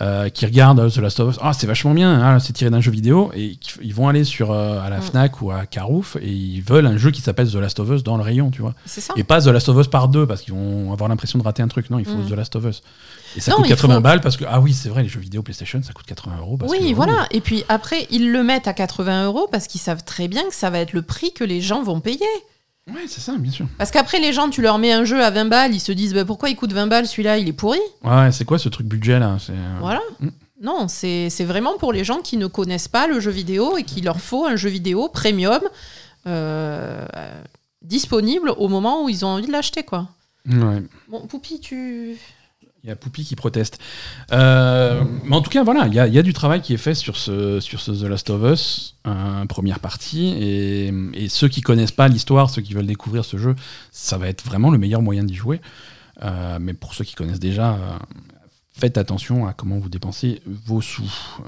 Euh, 0.00 0.30
qui 0.30 0.46
regarde 0.46 0.80
euh, 0.80 0.88
The 0.88 0.96
Last 0.96 1.20
of 1.20 1.34
Us, 1.34 1.38
ah 1.42 1.52
c'est 1.52 1.66
vachement 1.66 1.92
bien, 1.92 2.10
hein, 2.10 2.38
c'est 2.38 2.54
tiré 2.54 2.70
d'un 2.70 2.80
jeu 2.80 2.90
vidéo, 2.90 3.30
et 3.36 3.58
ils 3.82 3.94
vont 3.94 4.08
aller 4.08 4.24
sur 4.24 4.50
euh, 4.50 4.80
à 4.80 4.88
la 4.88 5.00
Mm. 5.00 5.02
Fnac 5.02 5.42
ou 5.42 5.50
à 5.50 5.66
Carouf 5.66 6.16
et 6.22 6.30
ils 6.30 6.62
veulent 6.62 6.86
un 6.86 6.96
jeu 6.96 7.10
qui 7.10 7.20
s'appelle 7.20 7.50
The 7.50 7.56
Last 7.56 7.78
of 7.78 7.90
Us 7.90 8.02
dans 8.02 8.16
le 8.16 8.22
rayon, 8.22 8.50
tu 8.50 8.62
vois. 8.62 8.72
ça. 8.86 9.12
Et 9.16 9.22
pas 9.24 9.42
The 9.42 9.48
Last 9.48 9.68
of 9.68 9.76
Us 9.78 9.88
par 9.88 10.08
deux 10.08 10.26
parce 10.26 10.40
qu'ils 10.40 10.54
vont 10.54 10.94
avoir 10.94 11.10
l'impression 11.10 11.38
de 11.38 11.44
rater 11.44 11.62
un 11.62 11.68
truc. 11.68 11.90
Non, 11.90 11.98
il 11.98 12.06
faut 12.06 12.14
Mm. 12.16 12.26
The 12.30 12.32
Last 12.32 12.56
of 12.56 12.64
Us. 12.64 12.82
Et 13.36 13.40
ça 13.40 13.50
Non, 13.50 13.58
coûte 13.58 13.66
il 13.66 13.68
80 13.68 13.94
faut- 13.96 14.00
balles 14.00 14.20
parce 14.22 14.38
que, 14.38 14.44
ah 14.48 14.60
oui, 14.60 14.72
c'est 14.72 14.88
vrai, 14.88 15.02
les 15.02 15.10
jeux 15.10 15.20
vidéo 15.20 15.42
PlayStation, 15.42 15.82
ça 15.82 15.92
coûte 15.92 16.06
80 16.06 16.36
euros. 16.40 16.56
parce 16.56 16.72
Oui, 16.72 16.90
que- 16.90 16.94
voilà. 16.94 17.26
Et 17.30 17.42
puis 17.42 17.62
après, 17.68 18.06
ils 18.10 18.32
le 18.32 18.42
mettent 18.42 18.68
à 18.68 18.72
80 18.72 19.26
euros 19.26 19.46
parce 19.52 19.66
qu'ils 19.66 19.80
savent 19.82 20.04
très 20.04 20.26
bien 20.26 20.42
que 20.48 20.54
ça 20.54 20.70
va 20.70 20.78
être 20.78 20.94
le 20.94 21.02
prix 21.02 21.34
que 21.34 21.44
les 21.44 21.60
gens 21.60 21.82
vont 21.82 22.00
payer. 22.00 22.18
Ouais, 22.88 23.04
c'est 23.06 23.20
ça, 23.20 23.36
bien 23.36 23.52
sûr. 23.52 23.66
Parce 23.78 23.90
qu'après, 23.92 24.18
les 24.18 24.32
gens, 24.32 24.50
tu 24.50 24.60
leur 24.60 24.78
mets 24.78 24.92
un 24.92 25.04
jeu 25.04 25.22
à 25.22 25.30
20 25.30 25.44
balles, 25.46 25.72
ils 25.74 25.80
se 25.80 25.92
disent 25.92 26.14
bah, 26.14 26.24
pourquoi 26.24 26.48
il 26.50 26.56
coûte 26.56 26.72
20 26.72 26.88
balles 26.88 27.06
celui-là, 27.06 27.38
il 27.38 27.48
est 27.48 27.52
pourri? 27.52 27.78
Ouais, 28.02 28.32
c'est 28.32 28.44
quoi 28.44 28.58
ce 28.58 28.68
truc 28.68 28.86
budget 28.86 29.18
là? 29.20 29.36
Euh, 29.50 29.76
Voilà. 29.80 30.00
Mm. 30.20 30.28
Non, 30.62 30.86
c'est 30.88 31.28
c'est 31.28 31.44
vraiment 31.44 31.76
pour 31.76 31.92
les 31.92 32.04
gens 32.04 32.18
qui 32.20 32.36
ne 32.36 32.46
connaissent 32.46 32.86
pas 32.88 33.08
le 33.08 33.18
jeu 33.18 33.32
vidéo 33.32 33.76
et 33.76 33.82
qu'il 33.82 34.04
leur 34.04 34.20
faut 34.20 34.46
un 34.46 34.54
jeu 34.54 34.68
vidéo 34.68 35.08
premium 35.08 35.60
euh, 36.28 37.04
disponible 37.82 38.50
au 38.56 38.68
moment 38.68 39.04
où 39.04 39.08
ils 39.08 39.24
ont 39.24 39.28
envie 39.28 39.46
de 39.46 39.52
l'acheter. 39.52 39.82
quoi. 39.82 40.06
Ouais. 40.48 40.82
Bon, 41.08 41.26
Poupi, 41.26 41.58
tu. 41.60 42.16
Il 42.84 42.88
y 42.88 42.90
a 42.90 42.96
Poupy 42.96 43.24
qui 43.24 43.36
proteste. 43.36 43.78
Euh, 44.32 45.04
mais 45.24 45.36
en 45.36 45.40
tout 45.40 45.50
cas, 45.50 45.62
voilà, 45.62 45.86
il 45.86 45.94
y 45.94 46.00
a, 46.00 46.08
il 46.08 46.14
y 46.14 46.18
a 46.18 46.22
du 46.22 46.32
travail 46.32 46.60
qui 46.62 46.74
est 46.74 46.78
fait 46.78 46.96
sur 46.96 47.16
ce, 47.16 47.60
sur 47.60 47.80
ce 47.80 47.92
The 47.92 48.08
Last 48.08 48.28
of 48.30 48.42
Us, 48.42 48.96
euh, 49.06 49.46
première 49.46 49.78
partie. 49.78 50.34
Et, 50.40 50.92
et 51.14 51.28
ceux 51.28 51.46
qui 51.46 51.60
connaissent 51.60 51.92
pas 51.92 52.08
l'histoire, 52.08 52.50
ceux 52.50 52.60
qui 52.60 52.74
veulent 52.74 52.86
découvrir 52.86 53.24
ce 53.24 53.36
jeu, 53.36 53.54
ça 53.92 54.18
va 54.18 54.26
être 54.26 54.44
vraiment 54.44 54.70
le 54.70 54.78
meilleur 54.78 55.00
moyen 55.00 55.22
d'y 55.22 55.34
jouer. 55.34 55.60
Euh, 56.24 56.58
mais 56.60 56.72
pour 56.74 56.94
ceux 56.94 57.04
qui 57.04 57.14
connaissent 57.14 57.38
déjà, 57.38 57.74
euh, 57.74 57.98
faites 58.72 58.98
attention 58.98 59.46
à 59.46 59.52
comment 59.52 59.78
vous 59.78 59.88
dépensez 59.88 60.42
vos 60.44 60.80
sous. 60.80 61.38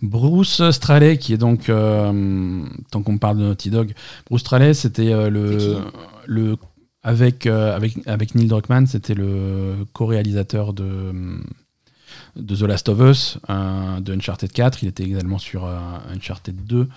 Bruce 0.00 0.62
Straley, 0.70 1.18
qui 1.18 1.34
est 1.34 1.38
donc, 1.38 1.66
tant 1.66 3.02
qu'on 3.02 3.18
parle 3.18 3.36
de 3.36 3.42
Naughty 3.42 3.68
Dog, 3.68 3.92
Bruce 4.30 4.40
Straley, 4.40 4.72
c'était 4.72 5.28
le, 5.28 5.82
le 6.26 6.56
avec, 7.02 7.46
euh, 7.46 7.74
avec, 7.74 7.94
avec 8.06 8.34
Neil 8.34 8.46
Druckmann, 8.46 8.86
c'était 8.86 9.14
le 9.14 9.86
co-réalisateur 9.92 10.72
de, 10.72 11.12
de 12.36 12.56
The 12.56 12.62
Last 12.62 12.88
of 12.88 13.00
Us, 13.00 13.38
euh, 13.48 14.00
de 14.00 14.14
Uncharted 14.14 14.52
4. 14.52 14.82
Il 14.82 14.88
était 14.88 15.04
également 15.04 15.38
sur 15.38 15.64
euh, 15.64 15.78
Uncharted 16.14 16.64
2. 16.64 16.88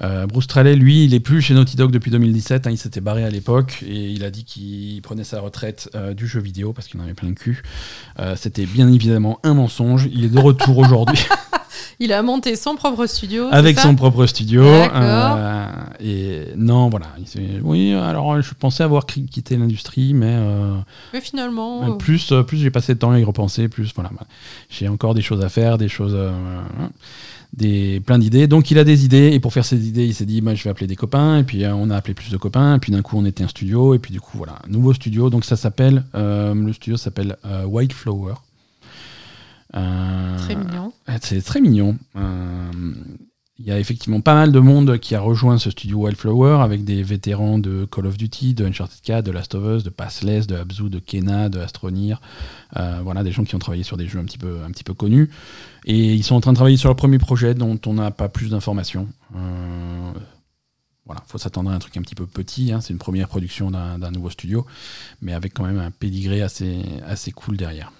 Euh, 0.00 0.26
Bruce 0.28 0.44
Straley, 0.44 0.76
lui, 0.76 1.04
il 1.04 1.12
est 1.12 1.20
plus 1.20 1.42
chez 1.42 1.54
Naughty 1.54 1.76
Dog 1.76 1.90
depuis 1.90 2.12
2017. 2.12 2.66
hein, 2.66 2.70
il 2.70 2.78
s'était 2.78 3.00
barré 3.00 3.24
à 3.24 3.30
l'époque 3.30 3.82
et 3.86 4.10
il 4.10 4.22
a 4.24 4.30
dit 4.30 4.44
qu'il 4.44 5.02
prenait 5.02 5.24
sa 5.24 5.40
retraite 5.40 5.90
euh, 5.96 6.14
du 6.14 6.28
jeu 6.28 6.40
vidéo 6.40 6.72
parce 6.72 6.86
qu'il 6.86 7.00
en 7.00 7.02
avait 7.02 7.14
plein 7.14 7.28
le 7.28 7.34
cul. 7.34 7.62
C'était 8.36 8.66
bien 8.66 8.90
évidemment 8.92 9.40
un 9.42 9.54
mensonge. 9.54 10.08
Il 10.12 10.24
est 10.24 10.28
de 10.28 10.38
retour 10.38 10.78
aujourd'hui. 10.78 11.18
Il 12.00 12.12
a 12.12 12.22
monté 12.22 12.54
son 12.54 12.76
propre 12.76 13.06
studio. 13.06 13.46
Avec 13.50 13.78
son 13.80 13.96
propre 13.96 14.24
studio. 14.26 14.62
Euh, 14.62 15.66
et 16.00 16.44
non, 16.56 16.88
voilà. 16.90 17.06
Oui, 17.62 17.92
alors 17.92 18.40
je 18.40 18.54
pensais 18.54 18.84
avoir 18.84 19.04
qui- 19.04 19.26
quitté 19.26 19.56
l'industrie, 19.56 20.14
mais 20.14 20.30
euh, 20.38 20.76
Mais 21.12 21.20
finalement. 21.20 21.82
euh, 21.84 21.90
plus, 21.96 22.30
euh, 22.30 22.42
plus 22.44 22.58
j'ai 22.58 22.70
passé 22.70 22.94
de 22.94 22.98
temps 23.00 23.10
à 23.10 23.18
y 23.18 23.24
repenser, 23.24 23.68
plus 23.68 23.92
voilà. 23.94 24.10
bah, 24.16 24.26
J'ai 24.70 24.86
encore 24.88 25.14
des 25.14 25.22
choses 25.22 25.42
à 25.44 25.48
faire, 25.48 25.76
des 25.76 25.88
choses. 25.88 26.14
euh, 26.14 26.30
des, 27.54 28.00
plein 28.00 28.18
d'idées. 28.18 28.46
Donc 28.46 28.70
il 28.70 28.78
a 28.78 28.84
des 28.84 29.04
idées, 29.04 29.30
et 29.32 29.40
pour 29.40 29.52
faire 29.52 29.64
ses 29.64 29.88
idées, 29.88 30.04
il 30.06 30.14
s'est 30.14 30.26
dit 30.26 30.40
bah, 30.40 30.54
je 30.54 30.62
vais 30.62 30.70
appeler 30.70 30.86
des 30.86 30.96
copains, 30.96 31.38
et 31.38 31.44
puis 31.44 31.64
euh, 31.64 31.74
on 31.74 31.90
a 31.90 31.96
appelé 31.96 32.14
plus 32.14 32.30
de 32.30 32.36
copains, 32.36 32.76
et 32.76 32.78
puis 32.78 32.92
d'un 32.92 33.02
coup 33.02 33.16
on 33.18 33.24
était 33.24 33.42
un 33.42 33.48
studio, 33.48 33.94
et 33.94 33.98
puis 33.98 34.12
du 34.12 34.20
coup 34.20 34.36
voilà, 34.36 34.56
nouveau 34.68 34.92
studio. 34.92 35.30
Donc 35.30 35.44
ça 35.44 35.56
s'appelle, 35.56 36.04
euh, 36.14 36.54
le 36.54 36.72
studio 36.72 36.96
s'appelle 36.96 37.36
euh, 37.46 37.64
White 37.64 37.92
Flower. 37.92 38.34
Euh, 38.34 38.47
Très 39.72 40.54
mignon. 40.56 40.92
ah, 41.06 41.18
C'est 41.20 41.42
très 41.42 41.60
mignon. 41.60 41.96
Euh, 42.16 42.70
Il 43.60 43.66
y 43.66 43.72
a 43.72 43.78
effectivement 43.80 44.20
pas 44.20 44.34
mal 44.34 44.52
de 44.52 44.60
monde 44.60 44.98
qui 44.98 45.14
a 45.16 45.20
rejoint 45.20 45.58
ce 45.58 45.70
studio 45.70 46.04
Wildflower 46.06 46.62
avec 46.62 46.84
des 46.84 47.02
vétérans 47.02 47.58
de 47.58 47.86
Call 47.90 48.06
of 48.06 48.16
Duty, 48.16 48.54
de 48.54 48.64
Uncharted 48.64 49.00
4, 49.02 49.24
de 49.26 49.32
Last 49.32 49.54
of 49.56 49.64
Us, 49.78 49.82
de 49.82 49.90
Passless, 49.90 50.46
de 50.46 50.54
Abzu, 50.54 50.88
de 50.88 51.00
Kena, 51.00 51.48
de 51.48 51.58
Astronir. 51.58 52.20
Euh, 52.76 53.00
voilà, 53.02 53.24
des 53.24 53.32
gens 53.32 53.42
qui 53.44 53.56
ont 53.56 53.58
travaillé 53.58 53.82
sur 53.82 53.96
des 53.96 54.06
jeux 54.06 54.20
un 54.20 54.24
petit 54.24 54.38
peu, 54.38 54.58
un 54.64 54.70
petit 54.70 54.84
peu 54.84 54.94
connus. 54.94 55.28
Et 55.86 56.14
ils 56.14 56.22
sont 56.22 56.36
en 56.36 56.40
train 56.40 56.52
de 56.52 56.56
travailler 56.56 56.76
sur 56.76 56.88
leur 56.88 56.96
premier 56.96 57.18
projet 57.18 57.54
dont 57.54 57.78
on 57.86 57.94
n'a 57.94 58.10
pas 58.12 58.28
plus 58.28 58.50
d'informations. 58.50 59.08
Euh, 59.34 60.12
voilà, 61.04 61.22
faut 61.26 61.38
s'attendre 61.38 61.70
à 61.70 61.74
un 61.74 61.78
truc 61.80 61.96
un 61.96 62.02
petit 62.02 62.14
peu 62.14 62.26
petit. 62.26 62.70
hein. 62.72 62.80
C'est 62.80 62.92
une 62.92 62.98
première 63.00 63.26
production 63.28 63.70
d'un 63.72 63.98
d'un 63.98 64.10
nouveau 64.12 64.30
studio, 64.30 64.66
mais 65.20 65.32
avec 65.34 65.52
quand 65.54 65.64
même 65.64 65.78
un 65.80 65.90
pédigré 65.90 66.42
assez, 66.42 66.76
assez 67.06 67.32
cool 67.32 67.56
derrière. 67.56 67.90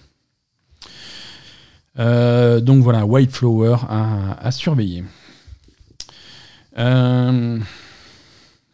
Euh, 1.97 2.59
donc 2.59 2.83
voilà, 2.83 3.05
White 3.05 3.31
Flower 3.31 3.77
à, 3.89 4.37
à 4.39 4.51
surveiller. 4.51 5.03
Euh, 6.77 7.59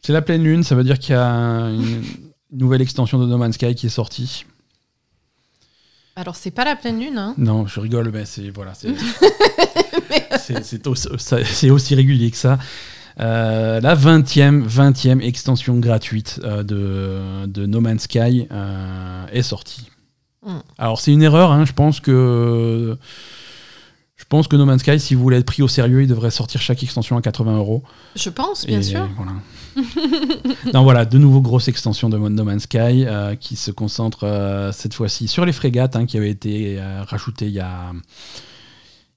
c'est 0.02 0.14
la 0.14 0.22
pleine 0.22 0.44
lune, 0.44 0.64
ça 0.64 0.76
veut 0.76 0.84
dire 0.84 1.00
qu'il 1.00 1.16
y 1.16 1.18
a 1.18 1.24
une 1.70 2.04
nouvelle 2.52 2.82
extension 2.82 3.18
de 3.18 3.26
No 3.26 3.38
Man's 3.38 3.56
Sky 3.56 3.74
qui 3.74 3.88
est 3.88 3.90
sortie. 3.90 4.46
Alors, 6.18 6.36
c'est 6.36 6.52
pas 6.52 6.64
la 6.64 6.76
pleine 6.76 7.00
lune, 7.00 7.18
hein. 7.18 7.34
Non, 7.38 7.68
je 7.68 7.80
rigole, 7.80 8.10
mais 8.12 8.26
c'est 8.26 8.50
voilà, 8.50 8.74
c'est 8.74 8.88
aussi, 10.88 11.70
aussi 11.70 11.96
régulier 11.96 12.32
que 12.32 12.38
ça. 12.38 12.58
Euh, 13.20 13.82
la 13.82 13.96
20e, 13.96 14.66
20e 14.66 15.22
extension 15.22 15.78
gratuite 15.78 16.40
de, 16.42 17.46
de 17.48 17.66
No 17.66 17.82
Man's 17.82 18.04
Sky 18.04 18.48
est 19.32 19.42
sortie. 19.42 19.90
Mm. 20.46 20.60
Alors 20.78 21.00
c'est 21.00 21.12
une 21.12 21.24
erreur, 21.24 21.52
hein, 21.52 21.66
je 21.66 21.74
pense 21.74 22.00
que 22.00 22.98
je 24.16 24.24
pense 24.30 24.48
que 24.48 24.56
No 24.56 24.66
Man's 24.66 24.82
Sky, 24.82 25.00
si 25.00 25.14
vous 25.14 25.22
voulez 25.22 25.38
être 25.38 25.46
pris 25.46 25.62
au 25.62 25.68
sérieux, 25.68 26.02
il 26.02 26.08
devrait 26.08 26.32
sortir 26.32 26.62
chaque 26.62 26.82
extension 26.82 27.18
à 27.18 27.22
80 27.22 27.58
euros. 27.58 27.84
Je 28.16 28.30
pense, 28.30 28.66
bien 28.66 28.80
Et 28.80 28.84
sûr. 28.84 29.08
Voilà. 29.18 29.34
non, 30.74 30.84
voilà, 30.84 31.06
de 31.06 31.18
nouveau 31.18 31.42
grosses 31.42 31.68
extensions 31.68 32.10
de 32.10 32.18
No 32.18 32.44
Man's 32.44 32.64
Sky 32.64 33.06
euh, 33.06 33.36
qui 33.36 33.56
se 33.56 33.72
concentrent 33.72 34.24
euh, 34.24 34.72
cette 34.72 34.94
fois-ci 34.94 35.28
sur 35.28 35.46
les 35.46 35.52
frégates 35.52 35.96
hein, 35.96 36.06
qui 36.06 36.18
avaient 36.18 36.30
été 36.30 36.78
euh, 36.80 37.04
rajoutées 37.04 37.48
il 37.48 37.54
y 37.54 37.60
a, 37.60 37.92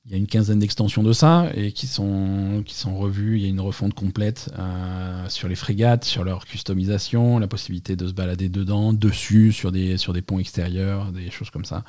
il 0.09 0.13
y 0.13 0.15
a 0.15 0.17
une 0.17 0.27
quinzaine 0.27 0.59
d'extensions 0.59 1.03
de 1.03 1.13
ça 1.13 1.49
et 1.55 1.71
qui 1.73 1.87
sont, 1.87 2.63
qui 2.65 2.75
sont 2.75 2.97
revues. 2.97 3.37
Il 3.37 3.43
y 3.43 3.45
a 3.45 3.49
une 3.51 3.61
refonte 3.61 3.93
complète 3.93 4.51
euh, 4.59 5.29
sur 5.29 5.49
les 5.49 5.55
frégates, 5.55 6.05
sur 6.05 6.25
leur 6.25 6.47
customisation, 6.47 7.39
la 7.39 7.47
possibilité 7.47 7.95
de 7.95 8.09
se 8.09 8.15
balader 8.15 8.49
dedans, 8.49 8.95
dessus, 8.95 9.53
sur 9.53 9.71
des, 9.71 9.99
sur 9.99 10.15
des 10.15 10.23
ponts 10.23 10.39
extérieurs, 10.39 11.13
des 11.13 11.31
choses 11.31 11.51
comme 11.51 11.67
ça. 11.67 11.85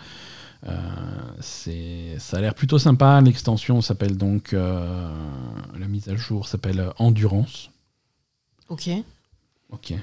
Euh, 0.67 0.75
ça 1.39 2.37
a 2.37 2.41
l'air 2.41 2.55
plutôt 2.55 2.77
sympa. 2.77 3.21
L'extension 3.21 3.81
s'appelle 3.81 4.17
donc, 4.17 4.51
euh, 4.51 5.09
la 5.79 5.87
mise 5.87 6.09
à 6.09 6.17
jour 6.17 6.45
s'appelle 6.49 6.89
Endurance. 6.97 7.69
Ok. 8.67 8.89
Ok. 9.71 9.93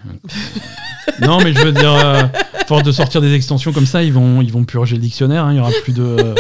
non, 1.21 1.43
mais 1.43 1.53
je 1.53 1.61
veux 1.61 1.73
dire, 1.73 2.31
force 2.67 2.83
de 2.83 2.93
sortir 2.93 3.21
des 3.21 3.35
extensions 3.35 3.75
comme 3.75 3.85
ça, 3.85 4.03
ils 4.03 4.13
vont, 4.13 4.41
ils 4.41 4.53
vont 4.53 4.65
purger 4.65 4.97
le 4.97 5.03
dictionnaire. 5.03 5.45
hein, 5.45 5.53
Il 5.53 5.57
y 5.57 5.61
aura 5.61 5.73
plus 5.83 5.93
de, 5.93 6.35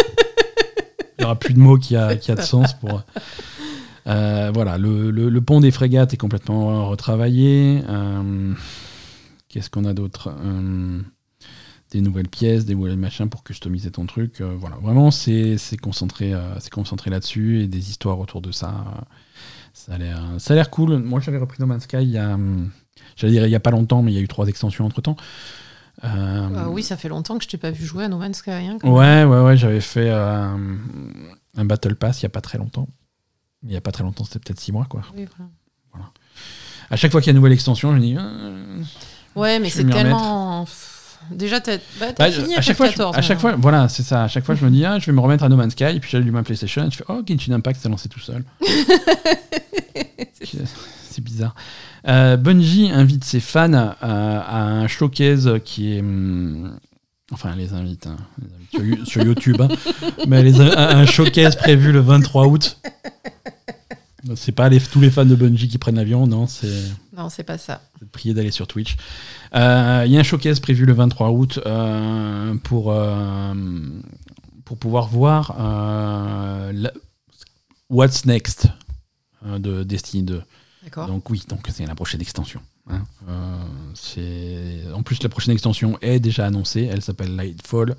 il 1.18 1.22
y 1.22 1.24
aura 1.24 1.38
plus 1.38 1.54
de 1.54 1.58
mots 1.58 1.78
qui 1.78 1.96
a, 1.96 2.16
qui 2.16 2.30
a 2.30 2.34
de 2.36 2.42
sens 2.42 2.72
pour. 2.74 3.02
Euh, 4.06 4.50
voilà, 4.54 4.78
le, 4.78 5.10
le- 5.10 5.40
pont 5.40 5.60
des 5.60 5.70
frégates 5.72 6.14
est 6.14 6.16
complètement 6.16 6.88
retravaillé. 6.88 7.82
Euh, 7.88 8.52
Qu'est-ce 9.48 9.70
qu'on 9.70 9.84
a 9.84 9.94
d'autre 9.94 10.32
Euh, 10.44 11.00
Des 11.90 12.00
nouvelles 12.00 12.28
pièces, 12.28 12.64
des 12.66 12.74
nouvelles 12.74 12.96
machins 12.96 13.28
pour 13.28 13.42
customiser 13.42 13.90
ton 13.90 14.06
truc. 14.06 14.40
voilà, 14.40 14.76
vraiment, 14.76 15.10
c'est 15.10 15.56
concentré, 15.82 16.32
c'est 16.60 16.70
concentré 16.72 17.10
là-dessus 17.10 17.62
et 17.62 17.66
des 17.66 17.90
histoires 17.90 18.18
autour 18.20 18.40
de 18.42 18.52
ça. 18.52 18.84
ça 19.72 19.94
a 19.94 19.98
l'air, 20.54 20.70
cool. 20.70 20.98
Moi, 20.98 21.20
j'avais 21.20 21.38
repris 21.38 21.56
No 21.60 21.66
Man's 21.66 21.84
Sky 21.84 21.98
il 22.02 22.10
y 22.10 22.18
a, 22.18 22.34
hum, 22.34 22.70
dire 23.22 23.46
il 23.46 23.50
y 23.50 23.54
a 23.54 23.60
pas 23.60 23.70
longtemps, 23.70 24.02
mais 24.02 24.12
il 24.12 24.14
y 24.14 24.18
a 24.18 24.22
eu 24.22 24.28
trois 24.28 24.46
extensions 24.46 24.84
entre 24.84 25.00
temps. 25.00 25.16
Ah 26.02 26.68
oui, 26.68 26.82
ça 26.82 26.96
fait 26.96 27.08
longtemps 27.08 27.38
que 27.38 27.44
je 27.44 27.48
t'ai 27.48 27.56
pas 27.58 27.70
vu 27.70 27.84
jouer 27.84 28.04
à 28.04 28.08
No 28.08 28.18
Man's 28.18 28.38
Sky. 28.38 28.50
hein. 28.50 28.78
Ouais, 28.82 29.24
ouais, 29.24 29.40
ouais, 29.42 29.56
j'avais 29.56 29.80
fait 29.80 30.10
euh, 30.10 30.54
un 31.56 31.64
Battle 31.64 31.94
Pass 31.96 32.20
il 32.20 32.24
y 32.24 32.26
a 32.26 32.30
pas 32.30 32.40
très 32.40 32.58
longtemps. 32.58 32.88
Il 33.62 33.72
y 33.72 33.76
a 33.76 33.80
pas 33.80 33.92
très 33.92 34.04
longtemps, 34.04 34.24
c'était 34.24 34.38
peut-être 34.38 34.60
six 34.60 34.72
mois, 34.72 34.84
quoi. 34.88 35.02
Oui, 35.16 35.26
voilà. 35.92 36.10
À 36.90 36.96
chaque 36.96 37.10
fois 37.10 37.20
qu'il 37.20 37.28
y 37.28 37.30
a 37.30 37.32
une 37.32 37.38
nouvelle 37.38 37.52
extension, 37.52 37.90
je 37.92 37.96
me 37.96 38.00
dis. 38.00 38.16
euh, 38.18 38.82
Ouais, 39.34 39.58
mais 39.58 39.70
c'est 39.70 39.84
tellement. 39.84 40.66
Déjà, 41.32 41.60
t'as 41.60 41.78
bah, 41.98 42.12
t'as 42.12 42.26
bah, 42.26 42.30
fini 42.30 42.54
à 42.54 42.58
à 42.58 42.60
chaque 42.60 42.76
fois, 42.76 42.86
je- 42.86 42.92
14. 42.92 43.16
à 43.16 43.22
chaque 43.22 43.40
fois, 43.40 43.56
voilà, 43.56 43.88
c'est 43.88 44.04
ça. 44.04 44.22
À 44.24 44.28
chaque 44.28 44.44
fois, 44.44 44.54
je 44.54 44.64
me 44.64 44.70
dis, 44.70 44.84
ah, 44.84 44.98
je 45.00 45.06
vais 45.06 45.12
me 45.12 45.20
remettre 45.20 45.42
à 45.42 45.48
No 45.48 45.56
Man's 45.56 45.72
Sky, 45.72 45.84
et 45.84 45.98
puis 45.98 46.08
j'allume 46.10 46.34
ma 46.34 46.44
PlayStation, 46.44 46.86
et 46.86 46.90
je 46.90 46.98
fais, 46.98 47.04
oh, 47.08 47.20
Genshin 47.26 47.52
Impact 47.54 47.80
s'est 47.80 47.88
lancé 47.88 48.08
tout 48.08 48.20
seul. 48.20 48.44
c'est 50.42 51.20
bizarre. 51.24 51.54
Euh, 52.08 52.36
Bungie 52.36 52.90
invite 52.90 53.24
ses 53.24 53.40
fans 53.40 53.72
euh, 53.74 53.92
à 54.00 54.62
un 54.62 54.86
showcase 54.86 55.50
qui 55.64 55.94
est. 55.94 56.00
hum, 56.00 56.78
Enfin, 57.32 57.50
elle 57.52 57.58
les 57.58 57.72
invite, 57.72 58.06
hein, 58.06 58.16
les 58.40 58.54
invite 58.54 58.70
sur, 58.70 58.84
You- 58.84 59.04
sur 59.04 59.24
YouTube, 59.24 59.60
hein, 59.60 59.66
mais 60.28 60.36
elle 60.38 60.44
les 60.44 60.60
a- 60.60 60.90
un 60.90 60.98
un 61.00 61.06
showcase 61.06 61.56
prévu 61.56 61.90
le 61.90 61.98
23 61.98 62.46
août. 62.46 62.78
C'est 64.36 64.52
pas 64.52 64.68
les- 64.68 64.80
tous 64.80 65.00
les 65.00 65.10
fans 65.10 65.24
de 65.26 65.34
Bungie 65.34 65.66
qui 65.68 65.78
prennent 65.78 65.96
l'avion, 65.96 66.26
non, 66.28 66.46
c'est 66.46 66.70
Non, 67.16 67.28
c'est 67.28 67.42
pas 67.42 67.58
ça. 67.58 67.80
de 68.00 68.06
prier 68.06 68.32
d'aller 68.32 68.52
sur 68.52 68.68
Twitch. 68.68 68.96
Euh, 69.56 70.04
Il 70.06 70.12
y 70.12 70.16
a 70.16 70.20
un 70.20 70.24
showcase 70.24 70.60
prévu 70.60 70.84
le 70.86 70.92
23 70.92 71.30
août 71.30 71.58
euh, 71.66 72.54
pour, 72.62 72.92
euh, 72.92 73.54
pour 74.64 74.78
pouvoir 74.78 75.08
voir 75.08 75.56
euh, 75.58 76.72
la- 76.72 76.92
What's 77.90 78.24
Next 78.24 78.68
euh, 79.46 79.58
de 79.58 79.82
Destiny 79.82 80.22
2. 80.22 80.42
Donc 81.06 81.28
oui, 81.30 81.42
donc 81.48 81.66
c'est 81.72 81.86
la 81.86 81.94
prochaine 81.94 82.20
extension. 82.20 82.60
hein. 82.88 83.02
Euh, 83.28 83.56
c'est- 83.94 84.92
en 84.94 85.02
plus, 85.02 85.22
la 85.22 85.28
prochaine 85.28 85.52
extension 85.52 85.98
est 86.00 86.20
déjà 86.20 86.46
annoncée. 86.46 86.88
Elle 86.90 87.02
s'appelle 87.02 87.34
Lightfall. 87.36 87.96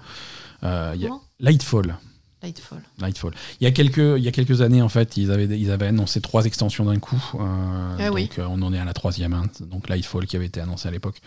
Euh, 0.64 0.92
il 0.96 1.02
y 1.02 1.06
a- 1.06 1.10
Comment? 1.10 1.22
Lightfall. 1.40 1.98
Lightfall. 2.44 2.82
Lightfall. 3.00 3.34
Il 3.60 3.64
y 3.64 3.68
a 3.68 3.72
quelques, 3.72 3.98
il 3.98 4.24
y 4.24 4.28
a 4.28 4.32
quelques 4.32 4.62
années, 4.62 4.82
en 4.84 4.90
fait, 4.90 5.18
ils 5.18 5.32
avaient, 5.32 5.46
ils 5.60 5.72
avaient 5.72 5.88
annoncé 5.88 6.22
trois 6.22 6.46
extensions 6.46 6.86
d'un 6.86 7.00
coup. 7.00 7.22
Euh, 7.36 7.96
Ah 8.00 8.06
donc, 8.08 8.16
oui. 8.16 8.30
on 8.38 8.62
en 8.62 8.72
est 8.74 8.80
à 8.80 8.86
la 8.86 8.94
troisième, 8.94 9.34
hein, 9.34 9.46
donc 9.62 9.90
Lightfall 9.90 10.28
qui 10.28 10.36
avait 10.36 10.46
été 10.46 10.62
annoncé 10.62 10.88
à 10.88 10.92
l'époque. 10.92 11.20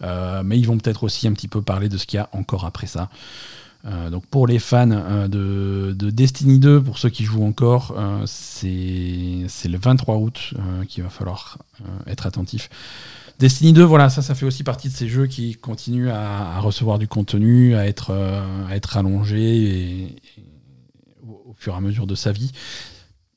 Mais 0.00 0.58
ils 0.58 0.66
vont 0.66 0.78
peut-être 0.78 1.04
aussi 1.04 1.28
un 1.28 1.32
petit 1.34 1.48
peu 1.48 1.60
parler 1.62 1.88
de 1.88 1.98
ce 1.98 2.06
qu'il 2.06 2.16
y 2.16 2.20
a 2.20 2.28
encore 2.32 2.64
après 2.64 2.86
ça. 2.86 3.10
Euh, 3.86 4.10
donc 4.10 4.26
pour 4.26 4.46
les 4.46 4.58
fans 4.58 4.90
euh, 4.90 5.28
de, 5.28 5.92
de 5.92 6.10
Destiny 6.10 6.58
2, 6.58 6.82
pour 6.82 6.98
ceux 6.98 7.08
qui 7.08 7.24
jouent 7.24 7.44
encore, 7.44 7.94
euh, 7.96 8.22
c'est 8.26 9.68
le 9.68 9.78
23 9.78 10.16
août 10.16 10.54
qu'il 10.88 11.04
va 11.04 11.10
falloir 11.10 11.58
être 12.06 12.26
attentif. 12.26 12.68
Destiny 13.38 13.72
2, 13.72 13.82
voilà, 13.84 14.08
ça, 14.08 14.22
ça 14.22 14.34
fait 14.34 14.46
aussi 14.46 14.64
partie 14.64 14.88
de 14.88 14.94
ces 14.94 15.08
jeux 15.08 15.26
qui 15.26 15.54
continuent 15.54 16.08
à, 16.08 16.58
recevoir 16.60 16.98
du 16.98 17.06
contenu, 17.06 17.76
à 17.76 17.86
être, 17.86 18.12
à 18.68 18.74
être 18.74 18.98
au, 21.26 21.50
au 21.50 21.54
fur 21.54 21.74
et 21.74 21.76
à 21.76 21.80
mesure 21.80 22.06
de 22.06 22.14
sa 22.14 22.32
vie. 22.32 22.52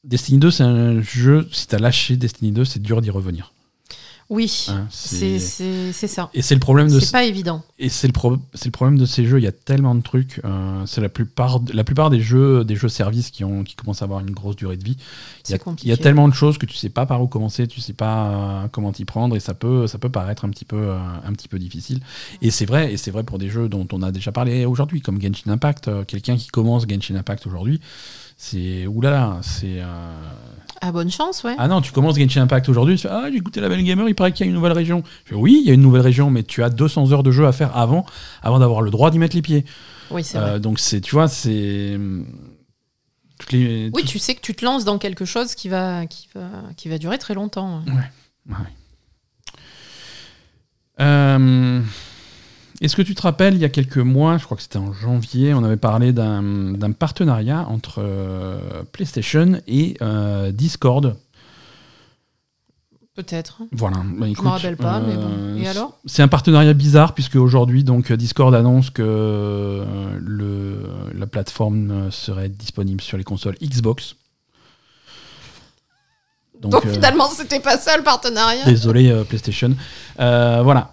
Destiny 0.05 0.39
2, 0.39 0.51
c'est 0.51 0.63
un 0.63 1.01
jeu, 1.01 1.47
si 1.51 1.67
t'as 1.67 1.79
lâché 1.79 2.15
Destiny 2.15 2.53
2, 2.53 2.63
c'est 2.63 2.81
dur 2.81 3.01
d'y 3.01 3.09
revenir. 3.09 3.53
Oui, 4.30 4.67
hein. 4.69 4.86
c'est 4.91 5.39
ça. 5.39 6.30
et 6.36 6.43
c'est 6.43 6.53
le 6.53 6.59
problème 6.59 6.88
de 6.88 6.99
C'est 6.99 7.11
pas 7.11 7.23
évident. 7.23 7.63
et 7.80 7.89
c'est 7.89 8.05
le, 8.05 8.13
pro- 8.13 8.38
c'est 8.53 8.65
le 8.65 8.71
problème 8.71 8.99
de 8.99 9.05
ces 9.07 9.25
jeux, 9.25 9.39
il 9.39 9.43
y 9.43 9.47
a 9.47 9.51
tellement 9.51 9.95
de 9.95 10.01
trucs. 10.01 10.39
euh, 10.45 10.86
c'est 10.86 11.01
la 11.01 11.09
plupart, 11.09 11.59
la 11.73 11.84
plupart 11.84 12.11
des 12.11 12.21
jeux, 12.21 12.63
des 12.63 12.75
jeux 12.75 12.89
services 12.89 13.32
qui, 13.32 13.43
ont, 13.43 13.63
qui 13.63 13.75
commencent 13.75 14.03
à 14.03 14.05
avoir 14.05 14.19
une 14.19 14.30
grosse 14.30 14.55
durée 14.55 14.77
de 14.77 14.84
vie. 14.84 14.97
Il 15.47 15.51
y, 15.51 15.53
a, 15.55 15.57
il 15.84 15.89
y 15.89 15.91
a 15.91 15.97
tellement 16.03 16.27
de 16.27 16.34
choses 16.36 16.59
que 16.59 16.67
tu 16.67 16.75
sais 16.77 16.89
pas 16.89 17.07
par 17.07 17.23
où 17.23 17.27
commencer, 17.27 17.67
tu 17.67 17.82
sais 17.82 17.93
pas 17.93 18.27
euh, 18.30 18.67
comment 18.71 18.91
t'y 18.91 19.03
prendre 19.03 19.36
et 19.36 19.39
ça 19.39 19.55
peut, 19.55 19.88
ça 19.88 19.97
peut 19.97 20.09
paraître 20.09 20.45
un 20.45 20.49
petit 20.49 20.65
peu, 20.65 20.77
euh, 20.77 20.97
un 21.25 21.34
petit 21.34 21.47
peu 21.47 21.57
difficile. 21.57 21.99
Et 22.43 22.51
c'est 22.51 22.65
vrai, 22.65 22.93
et 22.93 22.97
c'est 22.97 23.09
vrai 23.09 23.23
pour 23.23 23.39
des 23.39 23.49
jeux 23.49 23.67
dont 23.67 23.88
on 23.91 24.03
a 24.03 24.11
déjà 24.11 24.32
parlé 24.32 24.65
aujourd'hui, 24.65 25.01
comme 25.01 25.19
Genshin 25.19 25.49
Impact. 25.49 25.89
Quelqu'un 26.05 26.38
qui 26.38 26.49
commence 26.49 26.86
Genshin 26.88 27.15
Impact 27.15 27.47
aujourd'hui, 27.47 27.82
c'est 28.38 28.86
oulala, 28.86 29.39
c'est. 29.41 29.80
Ah, 30.82 30.91
bonne 30.91 31.11
chance, 31.11 31.43
ouais. 31.43 31.55
ah 31.57 31.67
non, 31.67 31.82
tu 31.82 31.91
commences 31.91 32.17
Genshin 32.17 32.41
Impact 32.43 32.69
aujourd'hui, 32.69 32.95
tu 32.95 33.01
fais 33.01 33.09
Ah, 33.11 33.27
j'ai 33.30 33.38
écouté 33.38 33.59
la 33.61 33.67
belle 33.69 33.84
gamer, 33.84 34.07
il 34.07 34.15
paraît 34.15 34.32
qu'il 34.32 34.45
y 34.45 34.47
a 34.47 34.49
une 34.49 34.55
nouvelle 34.55 34.71
région. 34.71 35.03
Je 35.25 35.30
fais, 35.32 35.36
oui, 35.36 35.59
il 35.61 35.67
y 35.67 35.71
a 35.71 35.73
une 35.73 35.82
nouvelle 35.82 36.01
région, 36.01 36.30
mais 36.30 36.43
tu 36.43 36.63
as 36.63 36.69
200 36.69 37.11
heures 37.11 37.23
de 37.23 37.32
jeu 37.32 37.45
à 37.47 37.51
faire 37.51 37.75
avant, 37.75 38.05
avant 38.41 38.59
d'avoir 38.59 38.82
le 38.82 38.89
droit 38.91 39.11
d'y 39.11 39.19
mettre 39.19 39.36
les 39.36 39.41
pieds. 39.41 39.65
Oui, 40.11 40.23
c'est 40.23 40.38
Euh, 40.38 40.41
vrai. 40.51 40.59
donc 40.59 40.80
c'est, 40.80 41.01
tu 41.01 41.11
vois, 41.15 41.27
c'est 41.27 41.99
toutes 43.39 43.51
les. 43.51 43.89
Oui, 43.93 44.03
tu 44.05 44.19
sais 44.19 44.36
que 44.36 44.41
tu 44.41 44.55
te 44.55 44.63
lances 44.65 44.86
dans 44.86 44.97
quelque 44.97 45.25
chose 45.25 45.53
qui 45.55 45.69
va, 45.69 46.05
qui 46.07 46.30
va, 46.34 46.47
qui 46.77 46.88
va 46.89 46.97
durer 46.97 47.17
très 47.17 47.34
longtemps. 47.34 47.82
Ouais. 47.88 48.55
Euh, 51.01 51.82
Est-ce 52.82 52.95
que 52.95 53.01
tu 53.01 53.13
te 53.13 53.21
rappelles, 53.21 53.55
il 53.55 53.59
y 53.59 53.65
a 53.65 53.69
quelques 53.69 53.97
mois, 53.97 54.38
je 54.38 54.45
crois 54.45 54.55
que 54.55 54.63
c'était 54.63 54.77
en 54.77 54.93
janvier, 54.93 55.53
on 55.53 55.63
avait 55.65 55.75
parlé 55.77 56.13
d'un 56.13 56.91
partenariat 56.97 57.67
entre 57.67 57.95
euh, 57.99 58.84
PlayStation 58.93 59.59
et 59.67 59.97
euh, 60.01 60.51
Discord. 60.53 61.17
Peut-être. 63.15 63.63
Voilà. 63.73 63.97
Bah, 63.97 64.27
Je 64.27 64.32
écoute, 64.32 64.45
me 64.45 64.49
rappelle 64.49 64.77
pas, 64.77 65.01
mais 65.01 65.15
bon. 65.15 65.27
euh, 65.27 65.57
Et 65.57 65.67
alors? 65.67 65.99
C'est 66.05 66.21
un 66.23 66.30
partenariat 66.30 66.73
bizarre 66.73 67.13
puisque 67.13 67.36
aujourd'hui 67.36 67.84
donc 67.84 68.13
Discord 68.13 68.55
annonce 68.55 68.91
que 68.91 69.84
le, 70.21 70.84
la 71.13 71.27
plateforme 71.27 72.11
serait 72.11 72.47
disponible 72.47 73.01
sur 73.01 73.17
les 73.17 73.25
consoles 73.25 73.55
Xbox. 73.61 74.15
Donc, 76.60 76.72
Donc, 76.72 76.86
euh, 76.86 76.93
finalement, 76.93 77.30
c'était 77.30 77.62
pas 77.62 77.78
ça 77.78 77.95
le 77.95 78.03
partenariat. 78.03 78.66
Désolé 78.66 79.10
euh, 79.10 79.24
PlayStation. 79.24 79.76
Euh, 80.20 80.60
voilà, 80.62 80.91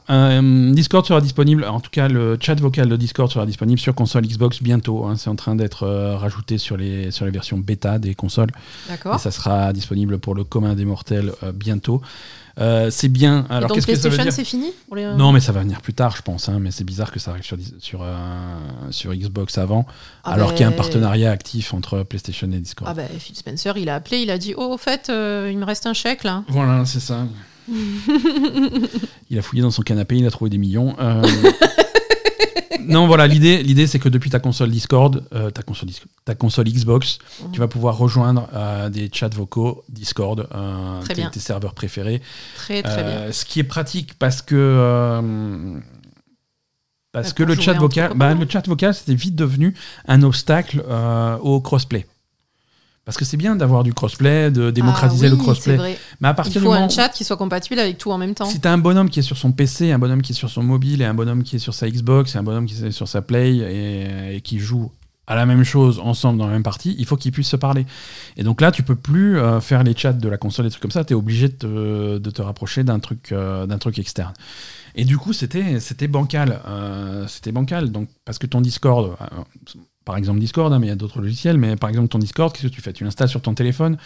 Discord 0.72 1.04
sera 1.04 1.20
disponible, 1.20 1.64
en 1.64 1.80
tout 1.80 1.90
cas 1.90 2.06
le 2.06 2.38
chat 2.40 2.54
vocal 2.60 2.88
de 2.88 2.96
Discord 2.96 3.30
sera 3.30 3.44
disponible 3.44 3.80
sur 3.80 3.92
console 3.92 4.24
Xbox 4.26 4.62
bientôt. 4.62 5.04
hein. 5.04 5.16
c'est 5.16 5.28
en 5.28 5.34
train 5.34 5.56
d'être 5.56 5.88
rajouté 6.14 6.58
sur 6.58 6.76
les, 6.76 7.10
sur 7.10 7.24
les 7.24 7.32
versions 7.32 7.58
bêta 7.58 7.98
des 7.98 8.14
consoles. 8.14 8.50
Et 8.86 8.90
D'accord. 8.90 9.18
ça 9.18 9.32
sera 9.32 9.72
disponible 9.72 10.18
pour 10.18 10.36
le 10.36 10.44
commun 10.44 10.74
des 10.74 10.84
mortels 10.84 11.32
bientôt. 11.54 12.00
Euh, 12.58 12.88
c'est 12.90 13.08
bien. 13.08 13.44
Alors 13.50 13.68
donc 13.68 13.76
qu'est-ce 13.76 13.86
que 13.86 13.94
ça 13.96 14.08
veut 14.08 14.16
PlayStation, 14.16 14.24
dire 14.24 14.32
c'est 14.32 14.44
fini 14.44 14.72
pour 14.86 14.96
les- 14.96 15.04
Non, 15.14 15.30
mais 15.32 15.40
ça 15.40 15.52
va 15.52 15.60
venir 15.60 15.82
plus 15.82 15.92
tard, 15.92 16.16
je 16.16 16.22
pense. 16.22 16.48
hein, 16.48 16.58
mais 16.58 16.70
c'est 16.70 16.84
bizarre 16.84 17.10
que 17.12 17.18
ça 17.18 17.30
arrive 17.32 17.44
sur, 17.44 17.58
sur, 17.80 18.00
euh, 18.02 18.14
sur 18.90 19.14
Xbox 19.14 19.58
avant, 19.58 19.86
Ah 20.24 20.32
alors 20.32 20.48
ben- 20.48 20.54
qu'il 20.54 20.60
y 20.62 20.64
a 20.64 20.68
un 20.68 20.72
partenariat 20.72 21.30
actif 21.30 21.74
entre 21.74 22.02
PlayStation 22.02 22.50
et 22.52 22.58
Discord. 22.58 22.90
Ah 22.90 22.94
bah 22.94 23.02
Phil 23.18 23.36
Spencer, 23.36 23.76
il 23.76 23.88
a 23.90 23.94
appelé, 23.96 24.20
il 24.20 24.30
a 24.30 24.38
dit 24.38 24.54
Oh, 24.56 24.64
au 24.72 24.78
fait, 24.78 25.08
euh, 25.10 25.50
il 25.52 25.58
me 25.58 25.64
reste 25.66 25.86
un 25.86 25.92
chèque 25.94 26.24
là. 26.24 26.44
Voilà, 26.48 26.86
c'est 26.86 27.00
ça. 27.00 27.26
il 29.30 29.38
a 29.38 29.42
fouillé 29.42 29.62
dans 29.62 29.70
son 29.70 29.82
canapé, 29.82 30.16
il 30.16 30.26
a 30.26 30.30
trouvé 30.30 30.48
des 30.50 30.58
millions. 30.58 30.96
Non, 32.80 33.06
voilà, 33.06 33.26
l'idée, 33.26 33.62
l'idée, 33.62 33.86
c'est 33.86 33.98
que 33.98 34.08
depuis 34.08 34.30
ta 34.30 34.38
console 34.38 34.70
Discord, 34.70 35.24
euh, 35.34 35.50
ta 35.50 35.62
console, 35.62 35.88
Dis- 35.88 36.00
ta 36.24 36.34
console 36.34 36.66
Xbox, 36.68 37.18
Mhm. 37.44 37.52
tu 37.52 37.60
vas 37.60 37.68
pouvoir 37.68 37.96
rejoindre 37.96 38.48
euh, 38.54 38.88
des 38.88 39.10
chats 39.12 39.28
vocaux 39.28 39.84
Discord, 39.88 40.48
euh, 40.54 41.02
tes, 41.30 41.40
serveurs 41.40 41.74
préférés. 41.74 42.20
Très 42.56 42.82
très 42.82 43.02
bien. 43.02 43.32
Ce 43.32 43.44
qui 43.44 43.60
est 43.60 43.64
pratique 43.64 44.14
parce 44.18 44.42
que 44.42 45.80
parce 47.12 47.28
Bah, 47.28 47.34
que 47.34 47.42
le 47.44 47.54
chat 47.54 47.72
vocal, 47.74 48.12
bah, 48.14 48.34
le 48.34 48.46
chat 48.48 48.66
vocal, 48.66 48.94
c'était 48.94 49.14
vite 49.14 49.34
devenu 49.36 49.74
un 50.06 50.22
obstacle 50.22 50.84
au 51.42 51.60
crossplay. 51.60 52.06
Parce 53.06 53.16
que 53.16 53.24
c'est 53.24 53.36
bien 53.38 53.56
d'avoir 53.56 53.84
du 53.84 53.94
crossplay, 53.94 54.50
de 54.50 54.70
démocratiser 54.70 55.26
Ah 55.26 55.30
le 55.30 55.36
oui, 55.36 55.40
crossplay. 55.42 55.72
c'est 55.74 55.78
vrai. 55.78 55.98
Mais 56.20 56.28
à 56.28 56.32
Il 56.32 56.34
partir 56.34 56.60
faut 56.60 56.68
du 56.68 56.74
un 56.74 56.80
moment 56.80 56.88
chat 56.90 57.08
qui 57.08 57.24
soit 57.24 57.36
compatible 57.38 57.78
avec 57.80 57.96
tout 57.96 58.10
en 58.10 58.18
même 58.18 58.34
temps. 58.34 58.44
si 58.46 58.60
t'as 58.60 58.72
un 58.72 58.78
bonhomme 58.78 59.08
qui 59.08 59.20
est 59.20 59.22
sur 59.22 59.38
son 59.38 59.52
PC, 59.52 59.92
un 59.92 59.98
bonhomme 59.98 60.20
qui 60.22 60.32
est 60.32 60.34
sur 60.34 60.50
son 60.50 60.62
mobile 60.62 61.00
et 61.00 61.04
un 61.04 61.14
bonhomme 61.14 61.42
qui 61.44 61.56
est 61.56 61.60
sur 61.60 61.72
sa 61.72 61.88
Xbox 61.88 62.34
et 62.34 62.38
un 62.38 62.42
bonhomme 62.42 62.66
qui 62.66 62.84
est 62.84 62.90
sur 62.90 63.06
sa 63.08 63.22
Play 63.22 63.56
et, 63.56 64.36
et 64.36 64.40
qui 64.42 64.58
joue 64.58 64.90
à 65.28 65.34
la 65.36 65.46
même 65.46 65.64
chose 65.64 66.00
ensemble 66.02 66.38
dans 66.38 66.46
la 66.46 66.52
même 66.52 66.62
partie, 66.62 66.94
il 66.98 67.04
faut 67.06 67.16
qu'ils 67.16 67.32
puissent 67.32 67.48
se 67.48 67.56
parler. 67.56 67.84
Et 68.36 68.44
donc 68.44 68.60
là, 68.60 68.70
tu 68.70 68.82
peux 68.84 68.94
plus 68.94 69.38
euh, 69.38 69.60
faire 69.60 69.82
les 69.82 69.96
chats 69.96 70.12
de 70.12 70.28
la 70.28 70.36
console, 70.36 70.66
des 70.66 70.70
trucs 70.70 70.82
comme 70.82 70.92
ça. 70.92 71.04
Tu 71.04 71.14
es 71.14 71.16
obligé 71.16 71.48
de 71.48 71.54
te, 71.54 72.18
de 72.18 72.30
te 72.30 72.42
rapprocher 72.42 72.84
d'un 72.84 73.00
truc, 73.00 73.32
euh, 73.32 73.66
d'un 73.66 73.78
truc 73.78 73.98
externe. 73.98 74.32
Et 74.94 75.04
du 75.04 75.18
coup, 75.18 75.32
c'était, 75.32 75.80
c'était 75.80 76.06
bancal. 76.06 76.60
euh, 76.68 77.26
c'était 77.28 77.50
bancal. 77.52 77.90
Donc, 77.90 78.08
parce 78.24 78.38
que 78.38 78.46
ton 78.46 78.60
Discord, 78.60 79.16
par 80.06 80.16
exemple 80.16 80.38
Discord, 80.40 80.72
hein, 80.72 80.78
mais 80.78 80.86
il 80.86 80.90
y 80.90 80.92
a 80.92 80.96
d'autres 80.96 81.20
logiciels, 81.20 81.58
mais 81.58 81.76
par 81.76 81.90
exemple 81.90 82.08
ton 82.08 82.18
Discord, 82.18 82.50
qu'est-ce 82.54 82.68
que 82.68 82.72
tu 82.72 82.80
fais? 82.80 82.94
Tu 82.94 83.04
l'installes 83.04 83.28
sur 83.28 83.42
ton 83.42 83.52
téléphone 83.52 83.98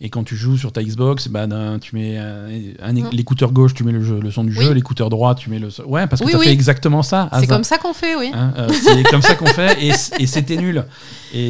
et 0.00 0.10
quand 0.10 0.24
tu 0.24 0.34
joues 0.34 0.56
sur 0.58 0.72
ta 0.72 0.82
Xbox, 0.82 1.28
bah, 1.28 1.46
d'un- 1.46 1.78
tu 1.78 1.94
mets 1.94 2.18
Mm. 2.18 3.08
l'écouteur 3.12 3.52
gauche, 3.52 3.72
tu 3.74 3.84
mets 3.84 3.92
le, 3.92 4.02
jeu- 4.02 4.18
le 4.20 4.30
son 4.32 4.42
du 4.42 4.50
Oui. 4.58 4.64
jeu, 4.64 4.72
l'écouteur 4.72 5.08
droit, 5.08 5.36
tu 5.36 5.50
mets 5.50 5.60
le 5.60 5.70
son. 5.70 5.84
Ouais, 5.84 6.08
parce 6.08 6.20
que 6.20 6.26
Oui, 6.26 6.32
tu 6.32 6.36
as 6.36 6.40
oui. 6.40 6.46
fait 6.46 6.52
exactement 6.52 7.02
ça. 7.04 7.30
C'est 7.38 7.46
comme 7.46 7.62
ça 7.62 7.78
qu'on 7.78 7.94
fait, 7.94 8.16
oui. 8.16 8.32
Hein, 8.34 8.52
euh, 8.58 8.68
c'est 8.72 9.04
comme 9.04 9.22
ça 9.22 9.36
qu'on 9.36 9.46
fait 9.46 9.80
et, 9.86 10.26
c'était 10.26 10.56
nul. 10.56 10.84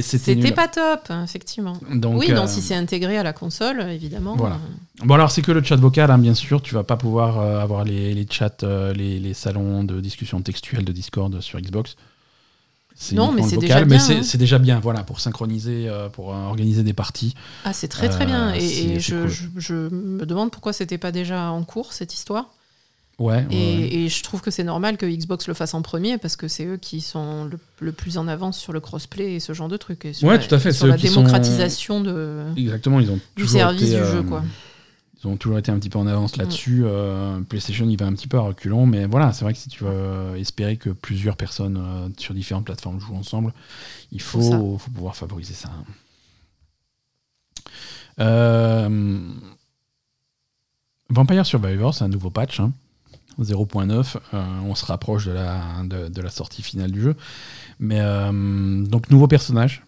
C'était 0.02 0.52
pas 0.52 0.68
top, 0.68 1.10
effectivement. 1.24 1.72
Donc, 1.94 2.20
oui, 2.20 2.26
euh, 2.30 2.34
donc 2.36 2.50
si 2.50 2.60
c'est 2.60 2.74
intégré 2.74 3.16
à 3.16 3.22
la 3.22 3.32
console, 3.32 3.80
évidemment. 3.90 4.36
Voilà. 4.36 4.56
euh, 4.56 5.04
Bon 5.06 5.14
alors 5.14 5.30
c'est 5.30 5.42
que 5.42 5.50
le 5.50 5.62
chat 5.62 5.76
vocal, 5.76 6.10
hein, 6.10 6.18
bien 6.18 6.34
sûr, 6.34 6.60
tu 6.62 6.74
vas 6.74 6.84
pas 6.84 6.96
pouvoir 6.96 7.40
euh, 7.40 7.60
avoir 7.60 7.84
les, 7.84 8.12
les 8.14 8.26
chats, 8.30 8.50
euh, 8.62 8.92
les, 8.92 9.18
les 9.18 9.34
salons 9.34 9.82
de 9.84 10.00
discussion 10.00 10.40
textuelle 10.42 10.84
de 10.84 10.92
Discord 10.92 11.40
sur 11.40 11.58
Xbox. 11.60 11.96
C'est 12.96 13.16
Non, 13.16 13.32
mais 13.32 13.42
c'est 13.42 13.56
déjà 13.56 13.80
mais 13.80 13.86
bien, 13.86 13.98
c'est 13.98 14.16
hein. 14.18 14.22
c'est 14.22 14.38
déjà 14.38 14.58
bien, 14.58 14.78
voilà, 14.78 15.02
pour 15.02 15.18
synchroniser, 15.20 15.88
euh, 15.88 16.08
pour 16.08 16.32
euh, 16.32 16.36
organiser 16.46 16.84
des 16.84 16.92
parties. 16.92 17.34
Ah, 17.64 17.72
c'est 17.72 17.88
très 17.88 18.08
très 18.08 18.22
Euh, 18.22 18.26
bien. 18.26 18.54
Et, 18.54 18.60
c'est- 18.60 18.82
et 18.84 19.00
je, 19.00 19.14
cool. 19.16 19.28
je- 19.28 19.46
je 19.56 19.74
me 19.74 20.24
demande 20.24 20.50
pourquoi 20.52 20.72
c'était 20.72 20.98
pas 20.98 21.10
déjà 21.10 21.50
en 21.50 21.64
cours 21.64 21.92
cette 21.92 22.14
histoire. 22.14 22.50
Ouais. 23.18 23.46
Et, 23.50 23.54
ouais. 23.54 23.88
et 23.94 24.08
je 24.08 24.22
trouve 24.22 24.40
que 24.40 24.50
c'est 24.50 24.64
normal 24.64 24.96
que 24.96 25.06
Xbox 25.06 25.46
le 25.48 25.54
fasse 25.54 25.74
en 25.74 25.82
premier 25.82 26.18
parce 26.18 26.34
que 26.36 26.48
c'est 26.48 26.64
eux 26.66 26.76
qui 26.76 27.00
sont 27.00 27.44
le, 27.44 27.58
le 27.80 27.92
plus 27.92 28.16
en 28.18 28.26
avance 28.28 28.58
sur 28.58 28.72
le 28.72 28.80
crossplay 28.80 29.34
et 29.34 29.40
ce 29.40 29.52
genre 29.54 29.68
de 29.68 29.76
trucs. 29.76 30.04
Et 30.04 30.12
sur 30.12 30.26
Ouais, 30.28 30.36
la, 30.38 30.42
tout 30.44 30.52
à 30.54 30.58
fait, 30.58 30.72
Sur 30.72 30.82
c'est 30.86 30.88
la 30.88 30.96
qui 30.96 31.08
sont- 31.08 31.20
démocratisation 31.20 32.00
de, 32.00 32.42
Exactement, 32.56 32.98
ils 33.00 33.10
ont 33.10 33.18
du 33.36 33.46
service 33.46 33.82
été, 33.82 33.90
du 33.96 34.00
euh, 34.02 34.12
jeu, 34.12 34.22
quoi. 34.22 34.42
Mm. 35.24 35.28
Ils 35.28 35.32
ont 35.32 35.36
toujours 35.36 35.58
été 35.58 35.72
un 35.72 35.78
petit 35.78 35.90
peu 35.90 35.98
en 35.98 36.06
avance 36.06 36.36
là-dessus. 36.36 36.82
Euh, 36.84 37.40
PlayStation, 37.40 37.88
il 37.88 37.98
va 37.98 38.06
un 38.06 38.12
petit 38.12 38.28
peu 38.28 38.36
à 38.36 38.40
reculons, 38.40 38.86
mais 38.86 39.06
voilà, 39.06 39.32
c'est 39.32 39.44
vrai 39.44 39.52
que 39.52 39.58
si 39.58 39.68
tu 39.68 39.84
veux 39.84 40.36
espérer 40.36 40.76
que 40.76 40.90
plusieurs 40.90 41.36
personnes 41.36 41.76
euh, 41.78 42.08
sur 42.16 42.34
différentes 42.34 42.64
plateformes 42.64 43.00
jouent 43.00 43.16
ensemble, 43.16 43.52
il 44.12 44.20
faut, 44.20 44.78
pouvoir 44.94 45.16
favoriser 45.16 45.54
ça. 45.54 45.70
Euh, 48.20 49.18
Vampire 51.10 51.44
Survivor, 51.44 51.94
c'est 51.94 52.04
un 52.04 52.08
nouveau 52.08 52.30
patch, 52.30 52.60
hein, 52.60 52.72
0.9. 53.40 54.16
euh, 54.32 54.44
on 54.64 54.74
se 54.74 54.86
rapproche 54.86 55.26
de 55.26 55.32
la, 55.32 55.60
de, 55.84 56.08
de 56.08 56.22
la 56.22 56.30
sortie 56.30 56.62
finale 56.62 56.92
du 56.92 57.02
jeu. 57.02 57.16
Mais 57.80 58.00
donc, 58.00 59.10
nouveau 59.10 59.26
personnage. 59.26 59.82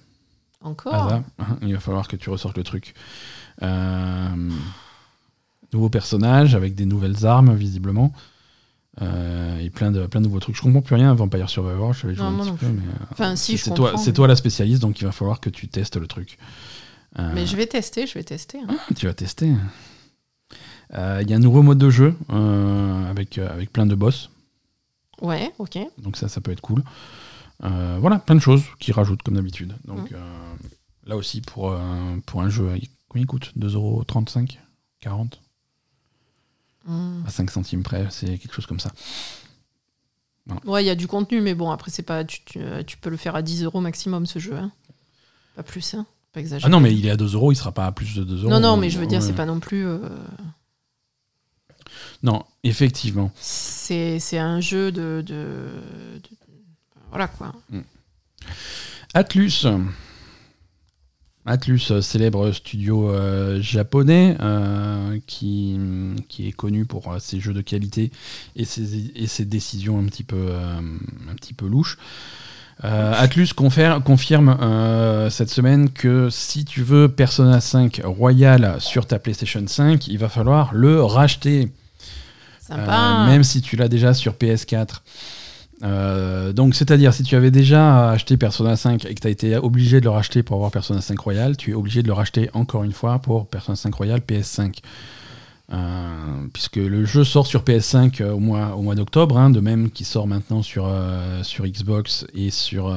Encore? 0.60 1.12
Hein, 1.38 1.58
il 1.62 1.74
va 1.74 1.80
falloir 1.80 2.08
que 2.08 2.16
tu 2.16 2.28
ressortes 2.28 2.56
le 2.56 2.64
truc. 2.64 2.94
Euh, 3.62 4.50
nouveau 5.72 5.88
personnage 5.88 6.54
avec 6.54 6.74
des 6.74 6.86
nouvelles 6.86 7.26
armes, 7.26 7.54
visiblement. 7.54 8.12
Euh, 9.02 9.58
et 9.58 9.68
plein 9.68 9.90
de, 9.90 10.06
plein 10.06 10.20
de 10.20 10.26
nouveaux 10.26 10.40
trucs. 10.40 10.56
Je 10.56 10.62
comprends 10.62 10.80
plus 10.80 10.94
rien 10.94 11.10
à 11.10 11.14
Vampire 11.14 11.50
Survivor, 11.50 11.92
je 11.92 12.00
savais 12.00 12.14
jouer 12.14 12.24
un 12.24 12.32
petit 12.38 12.48
non 12.48 12.56
peu, 12.56 12.66
mais 12.66 12.80
euh, 12.80 13.04
Enfin, 13.12 13.36
si, 13.36 13.58
c'est 13.58 13.74
toi, 13.74 13.92
toi 14.14 14.26
la 14.26 14.36
spécialiste, 14.36 14.80
donc 14.80 15.00
il 15.00 15.04
va 15.04 15.12
falloir 15.12 15.38
que 15.40 15.50
tu 15.50 15.68
testes 15.68 15.96
le 15.98 16.06
truc. 16.06 16.38
Euh, 17.18 17.30
Mais 17.34 17.44
je 17.44 17.56
vais 17.56 17.66
tester, 17.66 18.06
je 18.06 18.14
vais 18.14 18.24
tester. 18.24 18.58
hein. 18.66 18.76
Tu 18.96 19.04
vas 19.06 19.12
tester. 19.12 19.52
Euh, 20.94 21.20
Il 21.22 21.28
y 21.30 21.34
a 21.34 21.36
un 21.36 21.40
nouveau 21.40 21.62
mode 21.62 21.76
de 21.78 21.90
jeu 21.90 22.14
avec, 23.10 23.36
avec 23.38 23.70
plein 23.72 23.84
de 23.86 23.94
boss, 23.94 24.30
Ouais, 25.20 25.50
ok. 25.58 25.78
donc 25.98 26.16
ça, 26.16 26.28
ça 26.28 26.40
peut 26.40 26.52
être 26.52 26.60
cool. 26.62 26.82
Voilà, 27.60 28.18
plein 28.18 28.34
de 28.36 28.40
choses 28.40 28.62
qui 28.78 28.92
rajoutent 28.92 29.22
comme 29.22 29.34
d'habitude. 29.34 29.74
Donc 29.84 30.10
Mm. 30.10 30.16
là 31.06 31.16
aussi, 31.16 31.42
pour, 31.42 31.74
pour 32.24 32.40
un 32.42 32.48
jeu, 32.48 32.66
combien 33.08 33.22
il 33.24 33.26
coûte? 33.26 33.52
2,35€ 33.58 34.56
40 35.00 35.40
À 36.88 37.30
5 37.30 37.50
centimes 37.50 37.82
près, 37.82 38.06
c'est 38.10 38.38
quelque 38.38 38.54
chose 38.54 38.66
comme 38.66 38.80
ça. 38.80 38.90
Ouais, 40.64 40.84
il 40.84 40.86
y 40.86 40.90
a 40.90 40.94
du 40.94 41.08
contenu, 41.08 41.40
mais 41.40 41.54
bon, 41.54 41.70
après, 41.72 41.90
c'est 41.90 42.02
pas, 42.04 42.24
tu, 42.24 42.40
tu, 42.44 42.60
tu 42.86 42.96
peux 42.98 43.10
le 43.10 43.16
faire 43.16 43.34
à 43.34 43.42
10 43.42 43.64
euros 43.64 43.80
maximum, 43.80 44.26
ce 44.26 44.38
jeu. 44.38 44.54
hein. 44.56 44.70
Pas 45.56 45.64
plus, 45.64 45.94
hein. 45.94 46.06
Pas 46.32 46.40
exagéré. 46.40 46.66
Ah 46.66 46.70
non, 46.70 46.78
mais 46.80 46.94
il 46.94 47.04
est 47.06 47.10
à 47.10 47.16
2 47.16 47.34
euros, 47.34 47.50
il 47.50 47.56
sera 47.56 47.72
pas 47.72 47.86
à 47.86 47.92
plus 47.92 48.14
de 48.14 48.22
2 48.22 48.42
euros. 48.42 48.50
Non, 48.50 48.60
non, 48.60 48.76
mais 48.76 48.88
je 48.90 48.98
veux 49.00 49.06
dire, 49.06 49.20
Ouais. 49.20 49.26
c'est 49.26 49.32
pas 49.32 49.46
non 49.46 49.58
plus. 49.58 49.84
euh, 49.86 49.98
Non, 52.22 52.44
effectivement. 52.62 53.32
c'est 53.36 54.18
c'est 54.20 54.38
un 54.38 54.60
jeu 54.60 54.92
de, 54.92 55.22
de- 55.26 55.70
de- 56.22 56.36
Voilà 57.10 57.26
quoi. 57.28 57.52
Atlus. 59.14 59.66
Atlus, 61.46 61.80
euh, 61.90 62.00
célèbre 62.00 62.50
studio 62.52 63.08
euh, 63.10 63.60
japonais 63.62 64.36
euh, 64.40 65.18
qui, 65.26 65.78
qui 66.28 66.48
est 66.48 66.52
connu 66.52 66.84
pour 66.84 67.12
euh, 67.12 67.18
ses 67.20 67.38
jeux 67.40 67.52
de 67.54 67.60
qualité 67.60 68.10
et 68.56 68.64
ses, 68.64 69.12
et 69.14 69.26
ses 69.26 69.44
décisions 69.44 69.98
un 69.98 70.04
petit 70.04 70.24
peu, 70.24 70.48
un 71.30 71.34
petit 71.36 71.54
peu 71.54 71.66
louches. 71.66 71.98
Atlus 72.82 73.48
confère- 73.56 74.02
confirme 74.02 74.56
cette 75.30 75.48
semaine 75.48 75.90
que 75.90 76.28
si 76.30 76.66
tu 76.66 76.82
veux 76.82 77.08
Persona 77.08 77.58
5 77.60 78.02
Royal 78.04 78.76
sur 78.80 79.06
ta 79.06 79.18
PlayStation 79.18 79.64
5, 79.66 80.08
il 80.08 80.18
va 80.18 80.28
falloir 80.28 80.74
le 80.74 81.02
racheter. 81.02 81.72
Sympa. 82.60 83.24
Même 83.28 83.44
si 83.44 83.62
tu 83.62 83.76
l'as 83.76 83.88
déjà 83.88 84.12
sur 84.12 84.34
PS4. 84.34 85.00
Euh, 85.82 86.52
donc, 86.52 86.74
c'est-à-dire, 86.74 87.12
si 87.12 87.22
tu 87.22 87.36
avais 87.36 87.50
déjà 87.50 88.10
acheté 88.10 88.36
Persona 88.36 88.76
5 88.76 89.04
et 89.04 89.14
que 89.14 89.20
tu 89.20 89.26
as 89.26 89.30
été 89.30 89.56
obligé 89.56 90.00
de 90.00 90.04
le 90.04 90.10
racheter 90.10 90.42
pour 90.42 90.56
avoir 90.56 90.70
Persona 90.70 91.00
5 91.00 91.18
Royal, 91.18 91.56
tu 91.56 91.72
es 91.72 91.74
obligé 91.74 92.02
de 92.02 92.06
le 92.06 92.12
racheter 92.12 92.50
encore 92.54 92.84
une 92.84 92.92
fois 92.92 93.18
pour 93.18 93.46
Persona 93.46 93.76
5 93.76 93.94
Royal 93.94 94.20
PS5. 94.20 94.80
Euh, 95.72 96.46
puisque 96.52 96.76
le 96.76 97.04
jeu 97.04 97.24
sort 97.24 97.46
sur 97.46 97.64
PS5 97.64 98.22
euh, 98.22 98.32
au 98.32 98.38
mois, 98.38 98.76
au 98.76 98.82
mois 98.82 98.94
d'octobre, 98.94 99.36
hein, 99.36 99.50
de 99.50 99.58
même 99.58 99.90
qu'il 99.90 100.06
sort 100.06 100.28
maintenant 100.28 100.62
sur, 100.62 100.86
euh, 100.86 101.42
sur 101.42 101.66
Xbox 101.66 102.24
et 102.34 102.50
sur, 102.50 102.96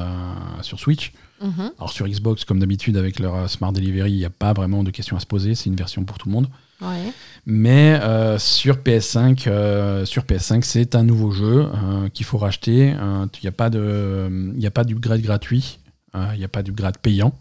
sur 0.62 0.78
Switch. 0.78 1.12
Mhm. 1.42 1.72
Alors 1.78 1.90
sur 1.90 2.06
Xbox, 2.06 2.44
comme 2.44 2.60
d'habitude, 2.60 2.96
avec 2.96 3.18
leur 3.18 3.48
Smart 3.50 3.72
Delivery, 3.72 4.12
il 4.12 4.18
n'y 4.18 4.24
a 4.24 4.30
pas 4.30 4.52
vraiment 4.52 4.84
de 4.84 4.90
questions 4.90 5.16
à 5.16 5.20
se 5.20 5.26
poser. 5.26 5.54
C'est 5.54 5.68
une 5.68 5.76
version 5.76 6.04
pour 6.04 6.18
tout 6.18 6.28
le 6.28 6.32
monde. 6.32 6.48
Ouais. 6.82 7.12
Mais 7.46 7.98
euh, 8.02 8.38
sur 8.38 8.76
PS5, 8.76 9.44
euh, 9.48 10.04
sur 10.04 10.22
PS5, 10.24 10.62
c'est 10.62 10.94
un 10.94 11.02
nouveau 11.02 11.30
jeu 11.30 11.66
euh, 11.72 12.08
qu'il 12.08 12.24
faut 12.26 12.38
racheter. 12.38 12.94
Il 12.98 13.40
n'y 13.42 13.48
a 13.48 13.52
pas 13.52 13.70
de, 13.70 14.52
il 14.56 14.66
a 14.66 14.70
pas 14.70 14.84
d'upgrade 14.84 15.20
gratuit. 15.20 15.78
Il 16.14 16.38
n'y 16.38 16.44
a 16.44 16.48
pas 16.48 16.62
d'upgrade 16.62 16.98
payant. 16.98 17.32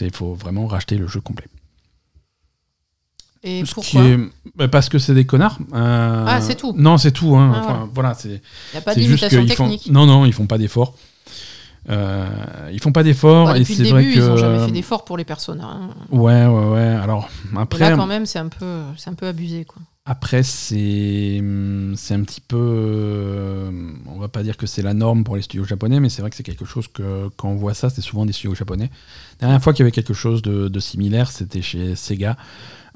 Il 0.00 0.10
faut 0.12 0.34
vraiment 0.34 0.66
racheter 0.66 0.96
le 0.98 1.06
jeu 1.06 1.20
complet. 1.20 1.46
Et 3.42 3.60
Ce 3.60 3.68
qui 3.68 3.74
pourquoi 3.74 4.04
est- 4.04 4.18
bah, 4.56 4.68
Parce 4.68 4.88
que 4.88 4.98
c'est 4.98 5.14
des 5.14 5.26
connards. 5.26 5.58
Ah, 5.72 6.40
c'est 6.40 6.54
tout. 6.56 6.72
Non, 6.76 6.96
c'est 6.96 7.12
tout. 7.12 7.36
hein. 7.36 7.52
Ah, 7.54 7.60
Enfin, 7.60 7.90
voilà, 7.94 8.14
c'est. 8.14 8.28
Il 8.28 8.40
n'y 8.74 8.78
a 8.78 8.80
pas 8.80 8.94
qu'ils 8.94 9.56
font- 9.56 9.66
technique. 9.68 9.90
Non, 9.90 10.06
non, 10.06 10.24
ils 10.24 10.32
font 10.32 10.46
pas 10.46 10.58
d'efforts. 10.58 10.96
Euh, 11.90 12.70
ils 12.72 12.80
font 12.80 12.92
pas 12.92 13.02
d'efforts 13.02 13.54
et 13.56 13.64
c'est 13.64 13.84
vrai 13.84 14.04
que. 14.04 14.10
ils 14.10 14.20
n'ont 14.20 14.36
jamais 14.36 14.64
fait 14.66 14.72
d'efforts 14.72 15.04
pour 15.04 15.16
les 15.18 15.24
personnages. 15.24 15.66
hein. 15.68 15.90
Ouais, 16.10 16.46
ouais, 16.46 16.66
ouais. 16.70 16.80
Alors 17.02 17.28
Et 17.54 17.58
après, 17.58 17.90
là, 17.90 17.96
quand 17.96 18.06
même, 18.06 18.26
c'est 18.26 18.38
un 18.38 18.48
peu, 18.48 18.82
c'est 18.96 19.10
un 19.10 19.14
peu 19.14 19.26
abusé, 19.26 19.64
quoi. 19.66 19.82
après 20.06 20.42
c'est, 20.42 21.36
hum, 21.40 21.94
c'est 21.96 22.14
un 22.14 22.22
petit 22.22 22.40
peu. 22.40 22.56
euh, 22.58 23.70
On 24.06 24.18
va 24.18 24.28
pas 24.28 24.42
dire 24.42 24.56
que 24.56 24.66
c'est 24.66 24.82
la 24.82 24.94
norme 24.94 25.24
pour 25.24 25.36
les 25.36 25.42
studios 25.42 25.64
japonais, 25.64 26.00
mais 26.00 26.08
c'est 26.08 26.22
vrai 26.22 26.30
que 26.30 26.36
c'est 26.36 26.42
quelque 26.42 26.64
chose 26.64 26.88
que 26.88 27.28
quand 27.36 27.48
on 27.48 27.56
voit 27.56 27.74
ça, 27.74 27.90
c'est 27.90 28.00
souvent 28.02 28.24
des 28.24 28.32
studios 28.32 28.54
japonais. 28.54 28.90
La 29.40 29.48
dernière 29.48 29.62
fois 29.62 29.72
qu'il 29.74 29.80
y 29.82 29.84
avait 29.84 29.92
quelque 29.92 30.14
chose 30.14 30.40
de, 30.42 30.68
de 30.68 30.80
similaire, 30.80 31.30
c'était 31.30 31.62
chez 31.62 31.96
Sega. 31.96 32.36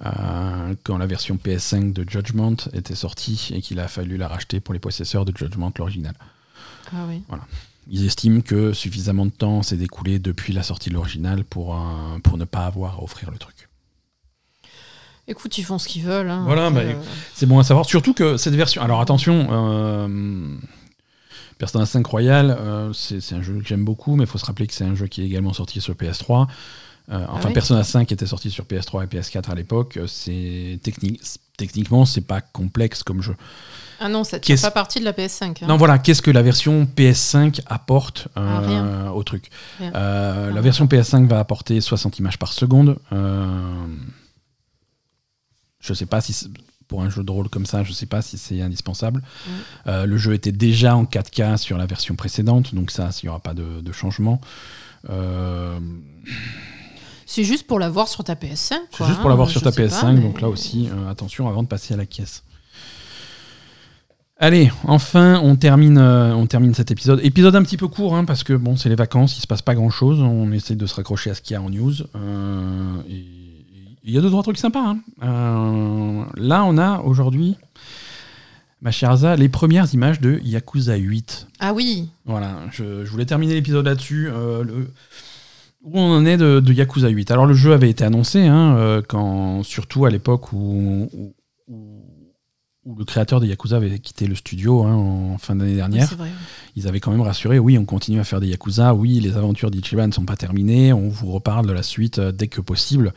euh, 0.06 0.74
quand 0.84 0.96
la 0.96 1.06
version 1.06 1.36
PS5 1.36 1.92
de 1.92 2.08
Judgment 2.08 2.56
était 2.72 2.94
sortie 2.94 3.50
et 3.54 3.60
qu'il 3.60 3.80
a 3.80 3.88
fallu 3.88 4.16
la 4.16 4.28
racheter 4.28 4.60
pour 4.60 4.72
les 4.72 4.80
possesseurs 4.80 5.24
de 5.24 5.36
Judgment, 5.36 5.72
l'original. 5.76 6.14
Ah 6.92 7.04
oui. 7.08 7.22
Ils 7.90 8.04
estiment 8.06 8.40
que 8.42 8.72
suffisamment 8.72 9.24
de 9.26 9.30
temps 9.30 9.62
s'est 9.62 9.76
découlé 9.76 10.18
depuis 10.18 10.52
la 10.52 10.62
sortie 10.62 10.90
de 10.90 10.94
l'original 10.94 11.44
pour, 11.44 11.76
pour 12.22 12.36
ne 12.36 12.44
pas 12.44 12.66
avoir 12.66 12.96
à 12.96 13.02
offrir 13.02 13.30
le 13.30 13.38
truc. 13.38 13.68
Écoute, 15.26 15.58
ils 15.58 15.62
font 15.64 15.78
ce 15.78 15.88
qu'ils 15.88 16.04
veulent. 16.04 16.30
hein. 16.30 16.42
Voilà, 16.46 16.70
bah, 16.70 16.80
euh, 16.80 16.94
C'est 17.34 17.44
bon 17.46 17.58
à 17.58 17.64
savoir, 17.64 17.84
surtout 17.86 18.14
que 18.14 18.36
cette 18.38 18.54
version. 18.54 18.80
Alors 18.82 19.00
attention, 19.02 19.46
euh, 19.50 20.56
Persona 21.58 21.84
5 21.84 22.06
Royal, 22.06 22.50
euh, 22.58 22.92
c'est 22.94 23.34
un 23.34 23.42
jeu 23.42 23.58
que 23.60 23.66
j'aime 23.68 23.84
beaucoup, 23.84 24.16
mais 24.16 24.24
il 24.24 24.26
faut 24.26 24.38
se 24.38 24.46
rappeler 24.46 24.66
que 24.66 24.72
c'est 24.74 24.84
un 24.84 24.94
jeu 24.94 25.06
qui 25.06 25.20
est 25.22 25.26
également 25.26 25.52
sorti 25.52 25.80
sur 25.82 25.94
PS3. 25.94 26.46
Euh, 27.10 27.24
enfin, 27.28 27.48
oui 27.48 27.54
Persona 27.54 27.84
5 27.84 28.10
était 28.12 28.26
sorti 28.26 28.50
sur 28.50 28.64
PS3 28.64 29.04
et 29.04 29.06
PS4 29.06 29.50
à 29.50 29.54
l'époque. 29.54 29.98
C'est 30.06 30.78
technique, 30.82 31.20
techniquement, 31.58 32.04
c'est 32.06 32.20
pas 32.26 32.40
complexe 32.40 33.02
comme 33.02 33.20
jeu. 33.22 33.34
Ah 34.00 34.08
non, 34.08 34.22
ça 34.24 34.38
tient 34.38 34.54
Qu'est-ce- 34.54 34.62
pas 34.62 34.70
partie 34.70 35.00
de 35.00 35.04
la 35.04 35.12
PS5. 35.12 35.62
hein. 35.62 35.66
Non, 35.66 35.76
voilà, 35.76 35.98
qu'est-ce 35.98 36.22
que 36.22 36.30
la 36.30 36.42
version 36.42 36.86
PS5 36.96 37.60
apporte 37.66 38.28
euh, 38.36 39.06
Ah, 39.08 39.12
au 39.12 39.22
truc? 39.24 39.50
Euh, 39.80 40.50
La 40.52 40.58
Ah, 40.58 40.60
version 40.62 40.86
PS5 40.86 41.26
va 41.26 41.38
apporter 41.40 41.80
60 41.80 42.18
images 42.18 42.38
par 42.38 42.52
seconde. 42.52 42.98
Euh, 43.12 43.86
je 45.80 45.94
sais 45.94 46.06
pas 46.06 46.20
si 46.20 46.48
pour 46.86 47.02
un 47.02 47.10
jeu 47.10 47.22
de 47.22 47.30
rôle 47.30 47.48
comme 47.50 47.66
ça, 47.66 47.84
je 47.84 47.92
sais 47.92 48.06
pas 48.06 48.22
si 48.22 48.38
c'est 48.38 48.62
indispensable. 48.62 49.20
Mm. 49.20 49.50
Euh, 49.88 50.06
le 50.06 50.16
jeu 50.16 50.32
était 50.32 50.52
déjà 50.52 50.96
en 50.96 51.04
4K 51.04 51.56
sur 51.58 51.76
la 51.76 51.84
version 51.86 52.14
précédente, 52.14 52.74
donc 52.74 52.90
ça, 52.90 53.10
il 53.22 53.26
n'y 53.26 53.28
aura 53.30 53.40
pas 53.40 53.52
de, 53.54 53.80
de 53.82 53.92
changement. 53.92 54.40
Euh, 55.10 55.78
C'est 57.26 57.44
juste 57.44 57.66
pour 57.66 57.78
l'avoir 57.78 58.08
sur 58.08 58.24
ta 58.24 58.34
PS5. 58.34 58.74
c'est 58.90 59.04
juste 59.04 59.18
pour 59.18 59.26
hein, 59.26 59.28
l'avoir 59.28 59.48
je 59.48 59.52
sur 59.52 59.62
ta 59.62 59.70
sais 59.70 59.82
PS5, 59.86 60.00
pas, 60.00 60.12
mais- 60.12 60.20
donc 60.22 60.40
là 60.40 60.48
aussi, 60.48 60.88
euh, 60.90 61.10
attention 61.10 61.46
avant 61.48 61.62
de 61.62 61.68
passer 61.68 61.92
à 61.92 61.96
la 61.98 62.06
caisse. 62.06 62.42
Allez, 64.40 64.70
enfin, 64.84 65.40
on 65.42 65.56
termine, 65.56 65.98
euh, 65.98 66.32
on 66.34 66.46
termine 66.46 66.72
cet 66.72 66.92
épisode. 66.92 67.20
Épisode 67.24 67.56
un 67.56 67.62
petit 67.62 67.76
peu 67.76 67.88
court, 67.88 68.14
hein, 68.14 68.24
parce 68.24 68.44
que 68.44 68.52
bon, 68.52 68.76
c'est 68.76 68.88
les 68.88 68.94
vacances, 68.94 69.36
il 69.36 69.40
se 69.40 69.48
passe 69.48 69.62
pas 69.62 69.74
grand 69.74 69.90
chose. 69.90 70.20
On 70.20 70.52
essaie 70.52 70.76
de 70.76 70.86
se 70.86 70.94
raccrocher 70.94 71.30
à 71.30 71.34
ce 71.34 71.42
qu'il 71.42 71.54
y 71.54 71.56
a 71.56 71.62
en 71.62 71.70
news. 71.70 71.92
Euh, 72.14 72.96
et 73.10 73.24
il 74.04 74.14
y 74.14 74.16
a 74.16 74.20
deux, 74.20 74.30
trois 74.30 74.44
trucs 74.44 74.58
sympas. 74.58 74.80
hein. 74.90 74.98
Euh, 75.24 76.22
là, 76.36 76.64
on 76.64 76.78
a 76.78 77.00
aujourd'hui, 77.00 77.56
ma 78.80 78.92
chère 78.92 79.10
Asa, 79.10 79.34
les 79.34 79.48
premières 79.48 79.92
images 79.92 80.20
de 80.20 80.38
Yakuza 80.44 80.94
8. 80.94 81.48
Ah 81.58 81.74
oui. 81.74 82.08
Voilà, 82.24 82.60
je, 82.70 83.04
je 83.04 83.10
voulais 83.10 83.26
terminer 83.26 83.54
l'épisode 83.54 83.86
là-dessus. 83.86 84.26
le- 84.30 84.92
où 85.84 85.98
on 85.98 86.12
en 86.16 86.26
est 86.26 86.36
de, 86.36 86.58
de 86.60 86.72
Yakuza 86.72 87.08
8 87.08 87.30
Alors 87.30 87.46
le 87.46 87.54
jeu 87.54 87.72
avait 87.72 87.88
été 87.88 88.04
annoncé, 88.04 88.44
hein, 88.46 88.76
euh, 88.76 89.00
quand, 89.06 89.62
surtout 89.62 90.04
à 90.06 90.10
l'époque 90.10 90.52
où, 90.52 91.08
où, 91.12 91.34
où- 91.68 91.97
où 92.88 92.94
le 92.94 93.04
créateur 93.04 93.38
de 93.38 93.46
Yakuza 93.46 93.76
avait 93.76 93.98
quitté 93.98 94.26
le 94.26 94.34
studio 94.34 94.84
hein, 94.84 94.94
en 94.94 95.36
fin 95.36 95.54
d'année 95.54 95.74
dernière. 95.76 96.06
vrai. 96.14 96.30
Ils 96.74 96.88
avaient 96.88 97.00
quand 97.00 97.10
même 97.10 97.20
rassuré, 97.20 97.58
oui, 97.58 97.76
on 97.76 97.84
continue 97.84 98.18
à 98.18 98.24
faire 98.24 98.40
des 98.40 98.48
Yakuza, 98.48 98.94
oui, 98.94 99.20
les 99.20 99.36
aventures 99.36 99.70
d'Ichiban 99.70 100.06
ne 100.08 100.12
sont 100.12 100.24
pas 100.24 100.36
terminées, 100.36 100.94
on 100.94 101.08
vous 101.10 101.30
reparle 101.30 101.66
de 101.66 101.72
la 101.72 101.82
suite 101.82 102.18
euh, 102.18 102.32
dès 102.32 102.48
que 102.48 102.62
possible. 102.62 103.12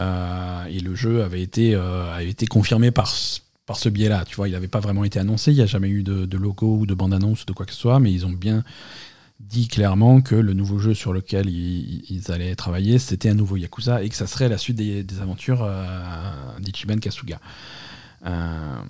Euh, 0.00 0.64
et 0.64 0.80
le 0.80 0.96
jeu 0.96 1.22
avait 1.22 1.42
été, 1.42 1.76
euh, 1.76 2.12
avait 2.12 2.28
été 2.30 2.46
confirmé 2.46 2.90
par, 2.90 3.06
ce- 3.06 3.38
par 3.66 3.76
ce 3.76 3.88
biais-là. 3.88 4.24
Tu 4.26 4.34
vois, 4.34 4.48
il 4.48 4.52
n'avait 4.52 4.66
pas 4.66 4.80
vraiment 4.80 5.04
été 5.04 5.20
annoncé, 5.20 5.52
il 5.52 5.56
n'y 5.56 5.62
a 5.62 5.66
jamais 5.66 5.88
eu 5.90 6.02
de, 6.02 6.26
de 6.26 6.36
logo 6.36 6.78
ou 6.80 6.84
de 6.86 6.94
bande-annonce 6.94 7.42
ou 7.42 7.46
de 7.46 7.52
quoi 7.52 7.66
que 7.66 7.72
ce 7.72 7.78
soit, 7.78 8.00
mais 8.00 8.12
ils 8.12 8.26
ont 8.26 8.32
bien 8.32 8.64
dit 9.38 9.68
clairement 9.68 10.22
que 10.22 10.34
le 10.34 10.54
nouveau 10.54 10.78
jeu 10.80 10.94
sur 10.94 11.12
lequel 11.12 11.48
ils, 11.48 12.02
ils 12.08 12.32
allaient 12.32 12.56
travailler, 12.56 12.98
c'était 12.98 13.28
un 13.28 13.34
nouveau 13.34 13.56
Yakuza 13.56 14.02
et 14.02 14.08
que 14.08 14.16
ça 14.16 14.26
serait 14.26 14.48
la 14.48 14.58
suite 14.58 14.76
des, 14.76 15.04
des 15.04 15.20
aventures 15.20 15.62
euh, 15.62 16.02
d'Ichiban 16.60 16.96
Kasuga. 16.98 17.38
Euh, 18.26 18.82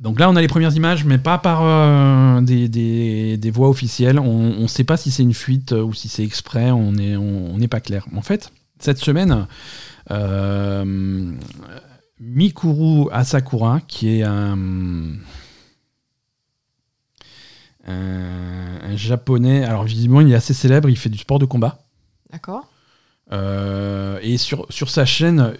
donc 0.00 0.20
là, 0.20 0.30
on 0.30 0.36
a 0.36 0.40
les 0.40 0.48
premières 0.48 0.74
images, 0.76 1.04
mais 1.04 1.18
pas 1.18 1.38
par 1.38 1.62
euh, 1.64 2.40
des, 2.40 2.68
des- 2.68 3.36
des 3.36 3.50
voix 3.50 3.68
officielles. 3.68 4.18
On 4.20 4.60
ne 4.62 4.66
sait 4.68 4.84
pas 4.84 4.96
si 4.96 5.10
c'est 5.10 5.22
une 5.24 5.34
fuite 5.34 5.72
euh, 5.72 5.82
ou 5.82 5.92
si 5.92 6.08
c'est 6.08 6.22
exprès, 6.24 6.70
on 6.70 6.92
n'est 6.92 7.16
on, 7.16 7.54
on 7.54 7.58
n'est 7.58 7.68
pas 7.68 7.80
clair. 7.80 8.06
En 8.14 8.22
fait, 8.22 8.52
cette 8.78 8.98
semaine, 8.98 9.46
euh, 10.12 11.32
Mikuru 12.20 13.08
Asakura, 13.12 13.80
qui 13.80 14.18
est 14.18 14.22
un, 14.22 14.56
un- 17.86 18.78
un 18.82 18.96
japonais, 18.96 19.64
alors 19.64 19.84
visiblement 19.84 20.20
il 20.20 20.30
est 20.32 20.34
assez 20.36 20.54
célèbre, 20.54 20.88
il 20.88 20.96
fait 20.96 21.08
du 21.08 21.18
sport 21.18 21.38
de 21.38 21.44
combat. 21.46 21.80
D'accord. 22.32 22.66
Euh, 23.32 24.18
et 24.22 24.38
sur, 24.38 24.66
sur 24.70 24.90
sa 24.90 25.04
chaîne 25.04 25.54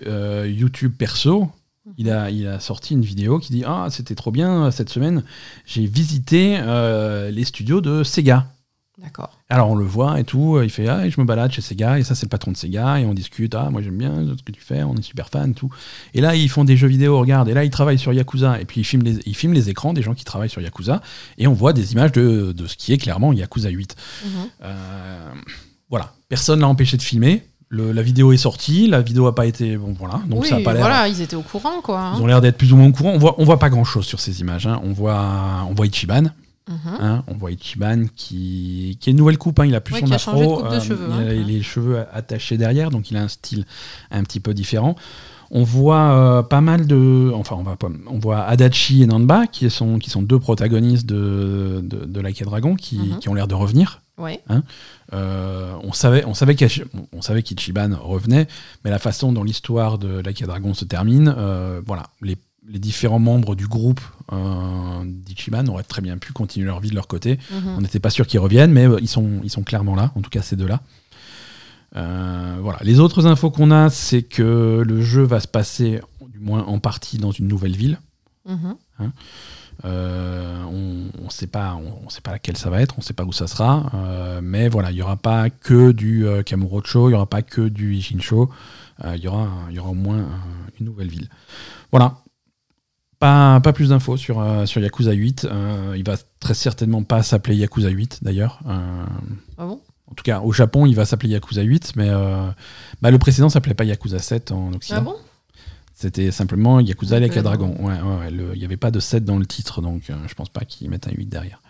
YouTube 0.46 0.92
perso, 0.96 1.50
il 1.98 2.10
a, 2.10 2.30
il 2.30 2.46
a 2.46 2.60
sorti 2.60 2.94
une 2.94 3.02
vidéo 3.02 3.38
qui 3.38 3.52
dit 3.52 3.64
Ah, 3.66 3.88
c'était 3.90 4.14
trop 4.14 4.30
bien 4.30 4.70
cette 4.70 4.88
semaine, 4.88 5.24
j'ai 5.66 5.86
visité 5.86 6.56
euh, 6.60 7.30
les 7.30 7.44
studios 7.44 7.80
de 7.80 8.02
Sega. 8.04 8.46
D'accord. 8.96 9.38
Alors 9.48 9.70
on 9.70 9.76
le 9.76 9.84
voit 9.84 10.18
et 10.18 10.24
tout, 10.24 10.60
il 10.62 10.70
fait 10.70 10.88
Ah, 10.88 11.08
je 11.08 11.20
me 11.20 11.26
balade 11.26 11.52
chez 11.52 11.60
Sega, 11.60 11.98
et 11.98 12.04
ça 12.04 12.14
c'est 12.14 12.26
le 12.26 12.30
patron 12.30 12.52
de 12.52 12.56
Sega, 12.56 13.00
et 13.00 13.04
on 13.04 13.14
discute 13.14 13.54
Ah, 13.54 13.68
moi 13.70 13.82
j'aime 13.82 13.98
bien 13.98 14.26
ce 14.36 14.42
que 14.42 14.52
tu 14.52 14.60
fais, 14.60 14.82
on 14.84 14.94
est 14.94 15.02
super 15.02 15.28
fan, 15.28 15.54
tout. 15.54 15.72
Et 16.14 16.20
là 16.20 16.34
ils 16.34 16.48
font 16.48 16.64
des 16.64 16.76
jeux 16.76 16.88
vidéo, 16.88 17.18
regarde, 17.18 17.48
et 17.48 17.54
là 17.54 17.64
ils 17.64 17.70
travaillent 17.70 17.98
sur 17.98 18.12
Yakuza, 18.12 18.60
et 18.60 18.64
puis 18.64 18.80
ils 18.80 18.84
filment 18.84 19.04
les, 19.04 19.18
ils 19.26 19.36
filment 19.36 19.54
les 19.54 19.68
écrans 19.68 19.92
des 19.92 20.02
gens 20.02 20.14
qui 20.14 20.24
travaillent 20.24 20.50
sur 20.50 20.62
Yakuza, 20.62 21.02
et 21.36 21.46
on 21.46 21.52
voit 21.52 21.72
des 21.72 21.92
images 21.92 22.12
de, 22.12 22.52
de 22.52 22.66
ce 22.66 22.76
qui 22.76 22.92
est 22.92 22.98
clairement 22.98 23.32
Yakuza 23.32 23.70
8. 23.70 23.96
Mhm. 24.24 24.30
Euh, 24.62 25.32
voilà, 25.90 26.12
personne 26.28 26.60
l'a 26.60 26.68
empêché 26.68 26.96
de 26.96 27.02
filmer. 27.02 27.44
Le- 27.70 27.92
la 27.92 28.02
vidéo 28.02 28.32
est 28.32 28.38
sortie, 28.38 28.88
la 28.88 29.02
vidéo 29.02 29.26
a 29.26 29.34
pas 29.34 29.44
été 29.44 29.76
bon 29.76 29.94
voilà, 29.98 30.20
donc 30.26 30.42
oui, 30.42 30.48
ça 30.48 30.56
a 30.56 30.60
pas 30.60 30.72
l'air. 30.72 30.80
voilà, 30.80 31.06
ils 31.08 31.20
étaient 31.20 31.36
au 31.36 31.42
courant, 31.42 31.80
quoi. 31.82 32.00
hein. 32.00 32.12
Ils 32.16 32.22
ont 32.22 32.26
l'air 32.26 32.40
d'être 32.40 32.56
plus 32.56 32.72
ou 32.72 32.76
moins 32.76 32.88
au 32.88 32.92
courant. 32.92 33.10
On 33.14 33.18
voit, 33.18 33.34
on 33.38 33.44
voit 33.44 33.58
pas 33.58 33.68
grand 33.68 33.84
chose 33.84 34.06
sur 34.06 34.20
ces 34.20 34.40
images. 34.40 34.66
hein. 34.66 34.80
On 34.84 34.92
voit, 34.92 35.66
on 35.68 35.74
voit 35.74 35.86
Ichiban. 35.86 36.22
Mhm. 36.70 36.76
hein. 37.00 37.24
On 37.28 37.34
voit 37.34 37.50
Ichiban 37.50 38.04
qui, 38.16 38.96
qui 39.00 39.08
a 39.08 39.12
une 39.12 39.18
nouvelle 39.18 39.36
coupe. 39.38 39.58
hein. 39.60 39.66
Il 39.66 39.74
a 39.74 39.80
plus 39.82 39.94
Ouais, 39.94 40.00
son 40.00 40.12
afro. 40.12 40.62
cheveux, 40.80 41.08
il 41.20 41.28
a 41.28 41.32
les 41.34 41.62
cheveux 41.62 42.04
attachés 42.12 42.56
derrière, 42.56 42.90
donc 42.90 43.10
il 43.10 43.16
a 43.18 43.22
un 43.22 43.28
style 43.28 43.64
un 44.10 44.22
petit 44.22 44.40
peu 44.40 44.54
différent. 44.54 44.96
On 45.50 45.62
voit 45.62 46.10
euh, 46.12 46.42
pas 46.42 46.60
mal 46.60 46.86
de, 46.86 47.32
enfin 47.34 47.56
on, 47.58 47.62
va 47.62 47.76
pas, 47.76 47.88
on 48.10 48.18
voit 48.18 48.40
Adachi 48.44 49.02
et 49.02 49.06
Nanba 49.06 49.46
qui 49.46 49.68
sont, 49.70 49.98
qui 49.98 50.10
sont 50.10 50.20
deux 50.20 50.38
protagonistes 50.38 51.06
de, 51.06 51.80
de, 51.82 52.04
de 52.04 52.20
Like 52.20 52.42
a 52.42 52.44
Dragon 52.44 52.74
qui, 52.76 52.98
Mhm. 52.98 53.18
qui 53.18 53.28
ont 53.30 53.34
l'air 53.34 53.48
de 53.48 53.54
revenir. 53.54 54.02
Ouais. 54.18 54.42
Euh, 55.12 55.74
on 55.82 55.92
savait, 55.92 56.24
on 56.24 56.34
savait 56.34 56.54
qu'Ichiban 56.54 57.90
revenait, 58.00 58.48
mais 58.84 58.90
la 58.90 58.98
façon 58.98 59.32
dont 59.32 59.44
l'histoire 59.44 59.98
de 59.98 60.20
Like 60.20 60.42
a 60.42 60.46
Dragon 60.46 60.74
se 60.74 60.84
termine, 60.84 61.32
euh, 61.36 61.80
voilà, 61.86 62.08
les, 62.20 62.36
les 62.68 62.78
différents 62.78 63.20
membres 63.20 63.54
du 63.54 63.66
groupe 63.66 64.00
euh, 64.32 65.04
d'Ichiban 65.04 65.66
auraient 65.68 65.84
très 65.84 66.02
bien 66.02 66.18
pu 66.18 66.32
continuer 66.32 66.66
leur 66.66 66.80
vie 66.80 66.90
de 66.90 66.94
leur 66.94 67.06
côté. 67.06 67.38
Mhm. 67.52 67.74
On 67.76 67.80
n'était 67.80 68.00
pas 68.00 68.10
sûr 68.10 68.26
qu'ils 68.26 68.40
reviennent, 68.40 68.72
mais 68.72 68.86
ils 69.00 69.08
sont, 69.08 69.40
ils 69.44 69.50
sont 69.50 69.62
clairement 69.62 69.94
là, 69.94 70.12
en 70.14 70.20
tout 70.20 70.30
cas 70.30 70.42
ces 70.42 70.56
deux-là. 70.56 70.80
Voilà. 71.94 72.78
Les 72.82 73.00
autres 73.00 73.26
infos 73.26 73.50
qu'on 73.50 73.70
a, 73.70 73.88
c'est 73.88 74.22
que 74.22 74.82
le 74.86 75.00
jeu 75.00 75.22
va 75.22 75.40
se 75.40 75.48
passer, 75.48 76.00
du 76.28 76.38
moins 76.38 76.64
en 76.64 76.78
partie, 76.78 77.18
dans 77.18 77.32
une 77.32 77.48
nouvelle 77.48 77.76
ville. 77.76 77.98
Mhm. 78.46 78.76
Euh, 79.84 80.64
on 80.64 81.24
ne 81.24 81.30
sait 81.30 81.46
pas, 81.46 81.74
on, 81.74 82.06
on 82.06 82.08
sait 82.08 82.20
pas 82.20 82.32
laquelle 82.32 82.56
ça 82.56 82.68
va 82.70 82.80
être, 82.80 82.94
on 82.96 83.00
ne 83.00 83.04
sait 83.04 83.12
pas 83.12 83.24
où 83.24 83.32
ça 83.32 83.46
sera, 83.46 83.90
euh, 83.94 84.40
mais 84.42 84.68
voilà, 84.68 84.90
il 84.90 84.96
y 84.96 85.02
aura 85.02 85.16
pas 85.16 85.50
que 85.50 85.92
du 85.92 86.26
euh, 86.26 86.42
Kamurocho, 86.42 87.08
il 87.08 87.12
y 87.12 87.14
aura 87.14 87.26
pas 87.26 87.42
que 87.42 87.68
du 87.68 87.94
Ishinsho, 87.94 88.50
il 89.04 89.20
y 89.20 89.28
aura, 89.28 89.48
il 89.70 89.76
y 89.76 89.78
aura 89.78 89.90
au 89.90 89.94
moins 89.94 90.26
une 90.80 90.86
nouvelle 90.86 91.08
ville. 91.08 91.28
Voilà. 91.92 92.16
Pas, 93.20 93.60
pas 93.60 93.72
plus 93.72 93.88
d'infos 93.90 94.16
sur, 94.16 94.44
sur 94.66 94.80
Yakuza 94.80 95.12
8. 95.12 95.44
euh, 95.44 95.94
il 95.96 96.04
va 96.04 96.16
très 96.40 96.54
certainement 96.54 97.02
pas 97.02 97.22
s'appeler 97.22 97.56
Yakuza 97.56 97.88
8 97.88 98.22
d'ailleurs. 98.22 98.60
Ah 98.66 99.66
bon? 99.66 99.80
En 100.10 100.14
tout 100.14 100.22
cas, 100.24 100.40
au 100.40 100.52
Japon, 100.52 100.86
il 100.86 100.94
va 100.94 101.04
s'appeler 101.04 101.30
Yakuza 101.32 101.62
8, 101.62 101.92
mais 101.96 102.10
bah, 103.00 103.10
le 103.10 103.18
précédent 103.18 103.48
s'appelait 103.48 103.74
pas 103.74 103.84
Yakuza 103.84 104.18
7 104.18 104.52
en 104.52 104.72
Occident. 104.72 104.98
Ah 104.98 105.02
bon? 105.02 105.16
C'était 106.00 106.30
simplement 106.30 106.78
Yakuza 106.78 107.18
Donc, 107.18 107.28
Like 107.28 107.36
a 107.36 107.40
euh, 107.40 107.42
Dragon. 107.42 107.74
Ouais, 107.80 108.00
ouais, 108.00 108.52
Il 108.54 108.58
n'y 108.60 108.64
avait 108.64 108.76
pas 108.76 108.92
de 108.92 109.00
7 109.00 109.24
dans 109.24 109.36
le 109.36 109.44
titre, 109.44 109.82
donc 109.82 110.10
euh, 110.10 110.14
je 110.28 110.34
pense 110.34 110.48
pas 110.48 110.64
qu'ils 110.64 110.88
mettent 110.88 111.08
un 111.08 111.10
8 111.10 111.26
derrière. 111.26 111.60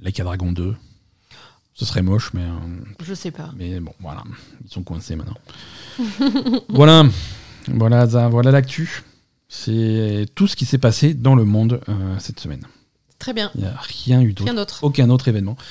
Like 0.00 0.18
a 0.18 0.24
Dragon 0.24 0.50
2. 0.50 0.74
Ce 1.74 1.84
serait 1.84 2.02
moche, 2.02 2.32
mais, 2.34 2.42
euh, 2.42 2.84
Je 3.04 3.14
sais 3.14 3.30
pas. 3.30 3.52
mais 3.56 3.78
bon, 3.78 3.92
voilà. 4.00 4.24
Ils 4.64 4.70
sont 4.72 4.82
coincés 4.82 5.14
maintenant. 5.14 5.36
voilà. 6.68 7.04
Voilà, 7.68 8.04
voilà 8.06 8.50
l'actu. 8.50 9.04
C'est 9.48 10.26
tout 10.34 10.48
ce 10.48 10.56
qui 10.56 10.64
s'est 10.64 10.78
passé 10.78 11.14
dans 11.14 11.36
le 11.36 11.44
monde 11.44 11.80
euh, 11.88 12.18
cette 12.18 12.40
semaine. 12.40 12.66
Très 13.18 13.32
bien. 13.32 13.50
Il 13.54 13.62
n'y 13.62 13.66
a 13.66 13.74
rien 14.04 14.20
eu 14.20 14.32
d'autre. 14.32 14.78
Aucun 14.82 15.10
autre 15.10 15.28
événement. 15.28 15.56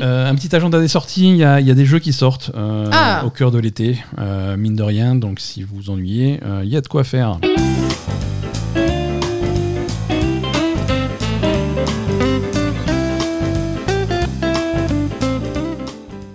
Euh, 0.00 0.28
un 0.28 0.34
petit 0.34 0.54
agenda 0.54 0.80
des 0.80 0.88
sorties, 0.88 1.28
il 1.28 1.36
y 1.36 1.44
a, 1.44 1.60
il 1.60 1.66
y 1.66 1.70
a 1.70 1.74
des 1.74 1.84
jeux 1.86 1.98
qui 2.00 2.12
sortent 2.12 2.50
euh, 2.56 2.88
Ah. 2.92 3.22
au 3.24 3.30
cœur 3.30 3.50
de 3.52 3.58
l'été, 3.58 3.98
euh, 4.18 4.56
mine 4.56 4.74
de 4.74 4.82
rien, 4.82 5.14
donc 5.14 5.38
si 5.38 5.62
vous 5.62 5.76
vous 5.76 5.90
ennuyez, 5.90 6.40
il 6.62 6.68
y 6.68 6.76
a 6.76 6.80
de 6.80 6.88
quoi 6.88 7.04
faire. 7.04 7.38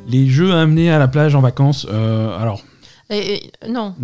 Les 0.10 0.28
jeux 0.28 0.54
à 0.54 0.62
amener 0.62 0.90
à 0.90 1.00
la 1.00 1.08
plage 1.08 1.36
en 1.36 1.42
vacances, 1.42 1.86
euh, 1.92 2.38
alors 2.40 2.62
Et- 3.10 3.36
et- 3.36 3.52
non. 3.70 3.96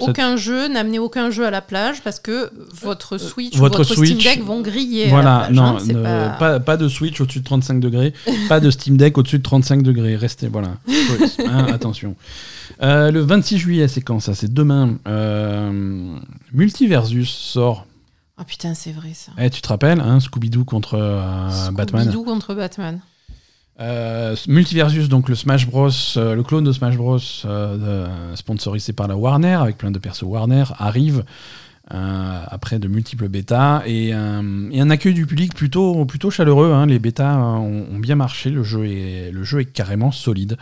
Aucun 0.00 0.36
jeu, 0.36 0.66
n'amenez 0.68 0.98
aucun 0.98 1.30
jeu 1.30 1.46
à 1.46 1.50
la 1.50 1.60
plage 1.60 2.02
parce 2.02 2.18
que 2.18 2.50
votre 2.82 3.16
Switch 3.16 3.54
Euh, 3.54 3.58
votre 3.60 3.80
ou 3.80 3.84
votre 3.84 3.94
Steam 4.04 4.18
Deck 4.18 4.42
vont 4.42 4.60
griller. 4.60 5.02
à 5.04 5.06
la 5.06 5.10
Voilà, 5.12 5.38
plage, 5.46 5.52
non, 5.56 5.62
hein, 5.62 5.78
ne- 5.86 6.02
pas- 6.02 6.28
pas... 6.30 6.60
Pas, 6.60 6.76
de 6.76 6.88
Switch 6.88 7.20
au-dessus 7.20 7.38
de 7.40 7.44
35 7.44 7.78
degrés, 7.78 8.12
pas 8.48 8.58
de 8.58 8.70
Steam 8.70 8.96
Deck 8.96 9.16
au-dessus 9.18 9.38
de 9.38 9.42
35 9.44 9.82
degrés. 9.82 10.16
Restez, 10.16 10.48
voilà. 10.48 10.76
Hein, 11.46 11.66
attention. 11.72 12.16
Euh, 12.82 13.12
le 13.12 13.20
26 13.20 13.58
juillet, 13.58 13.86
c'est 13.86 14.00
quand 14.00 14.18
ça? 14.18 14.34
C'est 14.34 14.52
demain. 14.52 14.98
Euh, 15.06 16.16
Multiversus 16.52 17.30
sort. 17.30 17.86
Ah 18.36 18.44
putain, 18.44 18.74
c'est 18.74 18.90
vrai 18.90 19.12
ça. 19.14 19.30
Eh, 19.38 19.48
tu 19.48 19.60
te 19.62 19.68
rappelles, 19.68 20.00
hein, 20.00 20.18
Scooby-Doo 20.18 20.64
contre 20.64 20.94
euh, 20.94 21.70
Batman? 21.70 22.02
Scooby-Doo 22.08 22.24
contre 22.24 22.54
Batman. 22.54 23.00
Euh, 23.80 24.36
Multiversus, 24.46 25.08
donc 25.08 25.28
le 25.28 25.34
Smash 25.34 25.66
Bros, 25.66 25.90
euh, 26.16 26.34
le 26.34 26.42
clone 26.42 26.64
de 26.64 26.72
Smash 26.72 26.96
Bros, 26.96 27.18
euh, 27.44 28.36
sponsorisé 28.36 28.92
par 28.92 29.08
la 29.08 29.16
Warner, 29.16 29.54
avec 29.54 29.78
plein 29.78 29.90
de 29.90 29.98
persos 29.98 30.22
Warner, 30.22 30.64
arrive 30.78 31.24
après 31.86 32.78
de 32.78 32.88
multiples 32.88 33.28
bêtas 33.28 33.82
et, 33.84 34.14
un 34.14 34.90
accueil 34.90 35.12
du 35.12 35.26
public 35.26 35.54
plutôt, 35.54 36.06
plutôt 36.06 36.30
chaleureux. 36.30 36.72
hein. 36.72 36.86
Les 36.86 36.98
bêtas 36.98 37.36
ont, 37.36 37.98
bien 37.98 38.14
marché, 38.14 38.48
le 38.48 38.62
jeu 38.62 38.86
est, 38.86 39.30
le 39.30 39.44
jeu 39.44 39.60
est 39.60 39.66
carrément 39.66 40.10
solide. 40.10 40.56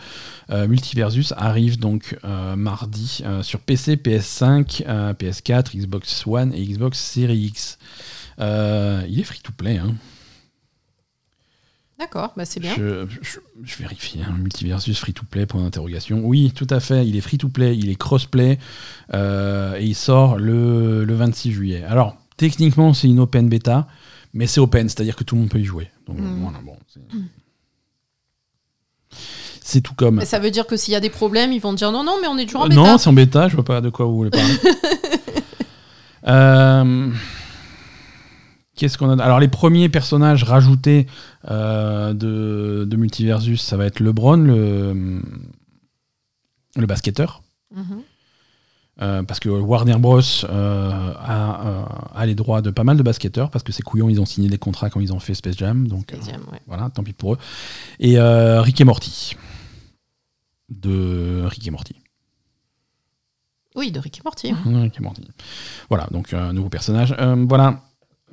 Multiversus 0.51 1.33
arrive 1.37 1.79
donc 1.79 2.17
mardi 2.57 3.23
sur 3.41 3.61
PC, 3.61 3.95
PS5, 3.95 4.83
euh, 4.85 5.13
PS4, 5.13 5.77
Xbox 5.77 6.27
One 6.27 6.53
et 6.53 6.61
Xbox 6.61 6.99
Series 6.99 7.45
X. 7.45 7.77
Il 8.39 9.17
est 9.17 9.23
free 9.23 9.39
to 9.41 9.53
play. 9.55 9.77
Hein. 9.77 9.95
D'accord, 12.03 12.33
bah 12.35 12.43
c'est 12.43 12.59
bien. 12.59 12.73
Je, 12.75 13.05
je- 13.21 13.39
je 13.63 13.77
vérifie, 13.77 14.19
hein, 14.21 14.33
multiversus 14.37 14.99
free-to-play, 14.99 15.45
point 15.45 15.61
d'interrogation. 15.61 16.19
Oui, 16.23 16.51
tout 16.53 16.67
à 16.69 16.81
fait, 16.81 17.07
il 17.07 17.15
est 17.15 17.21
free-to-play, 17.21 17.77
il 17.77 17.89
est 17.89 17.95
cross-play, 17.95 18.59
euh, 19.13 19.77
et 19.77 19.85
il 19.85 19.95
sort 19.95 20.37
le, 20.37 21.05
le 21.05 21.13
26 21.15 21.51
juillet. 21.53 21.83
Alors, 21.87 22.17
techniquement, 22.35 22.93
c'est 22.93 23.07
une 23.07 23.19
open 23.21 23.47
bêta, 23.47 23.87
mais 24.33 24.47
c'est 24.47 24.59
open, 24.59 24.89
c'est-à-dire 24.89 25.15
que 25.15 25.23
tout 25.23 25.35
le 25.35 25.41
monde 25.41 25.49
peut 25.49 25.59
y 25.61 25.65
jouer. 25.65 25.89
Donc, 26.07 26.19
Mm. 26.19 26.41
voilà, 26.41 26.57
bon, 26.65 26.75
c'est- 29.61 29.79
tout 29.81 29.93
comme... 29.95 30.15
Mais 30.17 30.25
ça 30.25 30.39
veut 30.39 30.51
dire 30.51 30.67
que 30.67 30.75
s'il 30.75 30.91
y 30.91 30.95
a 30.95 30.99
des 30.99 31.09
problèmes, 31.09 31.53
ils 31.53 31.61
vont 31.61 31.71
dire 31.73 31.91
non, 31.93 32.03
non, 32.03 32.17
mais 32.21 32.27
on 32.27 32.37
est 32.37 32.45
toujours 32.45 32.61
en 32.61 32.65
Euh, 32.65 32.69
bêta. 32.69 32.81
non, 32.81 32.97
c'est 32.97 33.07
en 33.09 33.13
bêta, 33.13 33.47
je 33.47 33.55
vois 33.55 33.63
pas 33.65 33.79
de 33.79 33.89
quoi 33.89 34.05
vous 34.05 34.15
voulez 34.15 34.29
parler. 34.29 34.53
Euh, 36.25 37.09
Qu'est-ce 38.75 38.97
qu'on 38.97 39.17
a 39.17 39.23
Alors 39.23 39.39
les 39.39 39.47
premiers 39.47 39.87
personnages 39.87 40.43
rajoutés 40.43 41.05
euh, 41.49 42.13
de, 42.13 42.85
de 42.89 42.95
Multiversus, 42.97 43.61
ça 43.61 43.77
va 43.77 43.85
être 43.85 43.99
LeBron, 43.99 44.37
le, 44.37 45.21
le 46.75 46.85
basketteur. 46.87 47.43
Mhm. 47.75 48.01
Euh, 49.01 49.23
parce 49.23 49.39
que 49.39 49.49
Warner 49.49 49.97
Bros 49.97 50.21
euh, 50.43 51.13
a, 51.19 51.85
a 52.15 52.25
les 52.27 52.35
droits 52.35 52.61
de 52.61 52.69
pas 52.69 52.83
mal 52.83 52.95
de 52.95 53.01
basketteurs, 53.03 53.49
parce 53.49 53.63
que 53.63 53.71
ces 53.71 53.81
couillons, 53.81 54.07
ils 54.09 54.21
ont 54.21 54.25
signé 54.25 54.49
des 54.49 54.59
contrats 54.59 54.89
quand 54.91 54.99
ils 54.99 55.13
ont 55.13 55.19
fait 55.19 55.33
Space 55.33 55.57
Jam. 55.57 55.87
Donc, 55.87 56.11
ouais. 56.11 56.59
voilà, 56.67 56.89
tant 56.91 57.03
pis 57.03 57.13
pour 57.13 57.33
eux. 57.33 57.37
Et 57.99 58.19
Rick 58.19 58.81
et 58.81 58.83
Morty. 58.83 59.35
De 60.69 61.43
Rick 61.45 61.67
et 61.67 61.71
Morty. 61.71 61.95
Oui, 63.75 63.91
de 63.91 63.99
Rick 63.99 64.19
et 64.19 64.21
Morty. 64.23 64.53
Rick 64.65 64.97
et 64.99 65.03
Morty. 65.03 65.27
Voilà, 65.89 66.07
donc 66.11 66.33
un 66.33 66.53
nouveau 66.53 66.69
personnage. 66.69 67.15
Voilà, 67.47 67.81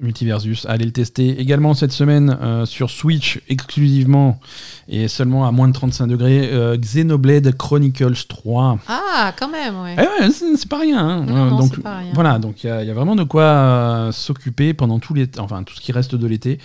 Multiversus, 0.01 0.65
allez 0.67 0.87
le 0.87 0.93
tester 0.93 1.41
également 1.41 1.75
cette 1.75 1.93
semaine 1.93 2.37
euh, 2.41 2.65
sur 2.65 2.89
Switch 2.91 3.41
exclusivement 3.49 4.41
et 4.89 5.09
seulement 5.09 5.47
à 5.47 5.53
moins 5.53 5.69
de 5.69 5.73
35 5.75 6.07
degrés. 6.07 6.49
euh, 6.53 6.77
Xenoblade 6.79 7.55
Chronicles 7.57 8.27
3. 8.29 8.79
Ah, 8.89 9.33
quand 9.39 9.49
même, 9.49 9.79
ouais. 9.83 9.97
Eh 9.99 10.25
ouais, 10.25 10.31
c'est 10.31 10.69
pas 10.69 10.79
rien. 10.79 10.99
hein. 11.07 11.25
Non, 11.27 11.51
non, 11.51 11.59
donc 11.59 11.81
pas 11.81 11.99
rien. 11.99 12.13
voilà, 12.15 12.39
donc 12.39 12.65
il 12.65 12.69
y, 12.69 12.71
a- 12.71 12.83
il 12.83 12.89
y 12.89 12.91
a 12.91 12.95
vraiment 12.95 13.15
de 13.15 13.25
quoi 13.25 13.43
euh, 13.43 14.13
s'occuper 14.13 14.73
pendant 14.75 14.99
tout 15.01 15.13
l'été, 15.13 15.39
enfin 15.39 15.63
tout 15.65 15.75
ce 15.75 15.81
qui 15.81 15.93
reste 15.93 16.15
de 16.15 16.27
l'été. 16.27 16.59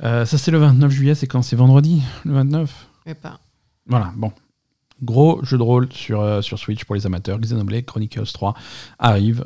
Ça 0.00 0.26
c'est 0.26 0.50
le 0.50 0.58
29 0.58 0.90
juillet, 0.90 1.14
c'est 1.14 1.26
quand? 1.26 1.42
C'est 1.42 1.56
vendredi, 1.56 2.02
le 2.24 2.32
29. 2.34 2.86
Mais 3.06 3.14
pas. 3.14 3.38
Voilà, 3.86 4.12
bon. 4.16 4.32
Gros 5.02 5.40
jeu 5.44 5.56
de 5.56 5.62
rôle 5.62 5.88
sur, 5.92 6.42
sur 6.42 6.58
Switch 6.58 6.84
pour 6.84 6.94
les 6.96 7.06
amateurs. 7.06 7.38
Xenoblade 7.38 7.84
Chronicles 7.84 8.26
3 8.32 8.54
arrive. 8.98 9.44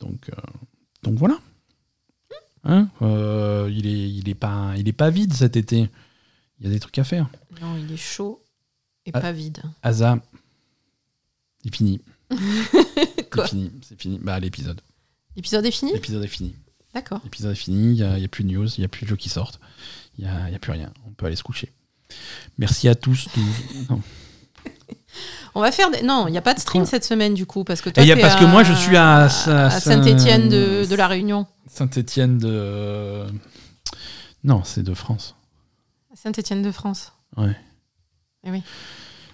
donc, 0.00 0.30
donc 1.02 1.14
voilà. 1.14 1.34
Hein 2.64 2.88
Euh, 3.02 3.70
il, 3.72 3.86
est, 3.86 4.10
il, 4.10 4.28
est 4.28 4.34
pas, 4.34 4.72
il 4.76 4.88
est 4.88 4.92
pas 4.92 5.10
vide 5.10 5.32
cet 5.32 5.56
été. 5.56 5.88
Il 6.60 6.66
y 6.66 6.68
a 6.68 6.72
des 6.72 6.80
trucs 6.80 6.98
à 6.98 7.04
faire. 7.04 7.28
Non, 7.60 7.76
il 7.76 7.92
est 7.92 7.96
chaud 7.96 8.42
et 9.06 9.10
Ah. 9.14 9.20
pas 9.20 9.32
vide. 9.32 9.62
Asa, 9.82 10.18
c'est 11.62 11.74
fini. 11.74 12.00
Quoi 13.30 13.44
C'est 13.46 13.50
fini, 13.50 13.70
c'est 13.82 14.00
fini. 14.00 14.18
Bah, 14.20 14.38
l'épisode. 14.40 14.80
L'épisode 15.36 15.64
est 15.66 15.70
fini? 15.70 15.92
L'épisode 15.92 16.24
est 16.24 16.28
fini. 16.28 16.54
D'accord. 16.94 17.20
L'épisode 17.24 17.52
est 17.52 17.54
fini, 17.54 17.86
il 17.90 17.94
n'y 17.94 18.02
a, 18.02 18.18
il 18.18 18.28
plus 18.28 18.44
de 18.44 18.48
news, 18.50 18.66
il 18.76 18.80
n'y 18.80 18.84
a 18.84 18.88
plus 18.88 19.04
de 19.04 19.08
jeux 19.10 19.16
qui 19.16 19.28
sortent. 19.28 19.60
Il 20.18 20.24
n'y 20.24 20.30
a, 20.30 20.48
il 20.48 20.52
y 20.52 20.56
a 20.56 20.58
plus 20.58 20.72
rien. 20.72 20.92
On 21.06 21.10
peut 21.10 21.26
aller 21.26 21.36
se 21.36 21.42
coucher. 21.44 21.72
Merci 22.58 22.88
à 22.88 22.94
tous. 22.94 23.28
non. 23.88 24.02
On 25.54 25.60
va 25.60 25.72
faire 25.72 25.90
des... 25.90 26.02
Non, 26.02 26.26
il 26.28 26.32
n'y 26.32 26.38
a 26.38 26.42
pas 26.42 26.54
de 26.54 26.60
stream 26.60 26.84
cette 26.86 27.04
semaine 27.04 27.34
du 27.34 27.46
coup 27.46 27.64
parce 27.64 27.80
que 27.80 27.90
toi 27.90 28.02
Et 28.02 28.06
y 28.06 28.12
a- 28.12 28.14
t'es 28.16 28.20
parce 28.20 28.36
que 28.36 28.44
moi, 28.44 28.62
je 28.64 28.72
suis 28.74 28.96
à- 28.96 29.24
à 29.24 29.70
Saint-Étienne 29.70 30.48
de, 30.48 30.94
la 30.94 31.06
Réunion. 31.06 31.46
Saint-Étienne 31.68 32.38
de. 32.38 33.24
Non, 34.44 34.62
c'est 34.64 34.82
de 34.82 34.94
France. 34.94 35.34
Saint-Étienne 36.14 36.62
de 36.62 36.70
France. 36.70 37.12
Ouais. 37.36 37.56
Eh 38.44 38.50
oui. 38.50 38.62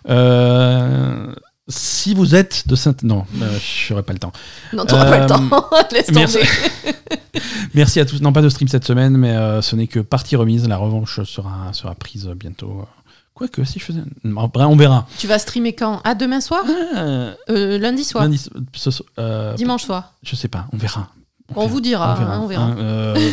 Euh, 0.08 1.32
si 1.68 2.14
vous 2.14 2.34
êtes 2.34 2.68
de 2.68 2.76
Saint. 2.76 2.94
Non, 3.02 3.24
euh, 3.40 3.58
je 3.58 3.92
n'aurai 3.92 4.02
pas 4.02 4.12
le 4.12 4.18
temps. 4.18 4.32
Non, 4.72 4.84
t'auras 4.84 5.04
pas 5.10 5.18
le 5.18 5.24
Euh, 5.24 5.26
temps. 5.26 5.68
Laisse 5.92 6.10
merci. 6.12 6.38
tomber. 6.38 6.94
Merci 7.74 7.98
à 8.00 8.04
tous. 8.06 8.20
Non, 8.20 8.32
pas 8.32 8.42
de 8.42 8.48
stream 8.48 8.68
cette 8.68 8.84
semaine, 8.84 9.16
mais 9.16 9.34
ce 9.62 9.74
n'est 9.74 9.88
que 9.88 9.98
partie 9.98 10.36
remise. 10.36 10.68
La 10.68 10.76
revanche 10.76 11.22
sera, 11.24 11.72
sera 11.72 11.94
prise 11.96 12.26
bientôt. 12.36 12.86
Quoique, 13.34 13.64
si 13.64 13.78
je 13.80 13.84
faisais. 13.84 14.00
Bref, 14.22 14.50
on 14.54 14.76
verra. 14.76 15.08
Tu 15.18 15.26
vas 15.26 15.38
streamer 15.40 15.72
quand? 15.74 16.00
Ah, 16.04 16.14
demain 16.14 16.40
soir? 16.40 16.62
Euh, 16.96 17.34
Euh, 17.50 17.78
Lundi 17.78 18.04
soir 18.04 18.24
lundi- 18.24 18.48
ce 18.74 18.90
so- 18.92 19.04
euh, 19.18 19.54
Dimanche 19.54 19.82
soir 19.84 20.14
Je 20.22 20.36
sais 20.36 20.46
pas, 20.48 20.68
on 20.72 20.76
verra. 20.76 21.10
On 21.56 21.66
vous 21.66 21.80
dira, 21.80 22.14
hein, 22.14 22.40
on 22.40 22.46
verra. 22.46 22.64
hein. 22.64 22.76
Euh, 22.78 23.32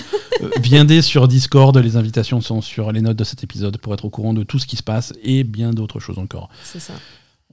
viendez 0.60 1.02
sur 1.02 1.28
Discord, 1.30 1.78
les 1.78 1.96
invitations 1.96 2.42
sont 2.42 2.60
sur 2.62 2.92
les 2.92 3.02
notes 3.02 3.16
de 3.16 3.24
cet 3.24 3.44
épisode 3.44 3.78
pour 3.78 3.94
être 3.94 4.04
au 4.04 4.10
courant 4.10 4.34
de 4.34 4.44
tout 4.44 4.60
ce 4.60 4.66
qui 4.68 4.76
se 4.76 4.84
passe 4.84 5.14
et 5.24 5.44
bien 5.46 5.72
d'autres 5.72 6.00
choses 6.02 6.18
encore. 6.20 6.50
C'est 6.64 6.80
ça. 6.82 6.94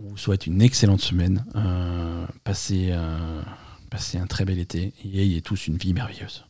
On 0.02 0.08
vous 0.08 0.16
souhaite 0.16 0.46
une 0.46 0.60
excellente 0.62 1.00
semaine. 1.02 1.44
Passez, 2.44 2.92
passez 3.90 4.18
un 4.18 4.26
très 4.26 4.44
bel 4.44 4.58
été 4.58 4.94
et 5.04 5.22
ayez 5.22 5.42
tous 5.42 5.66
une 5.68 5.76
vie 5.76 5.92
merveilleuse. 5.92 6.44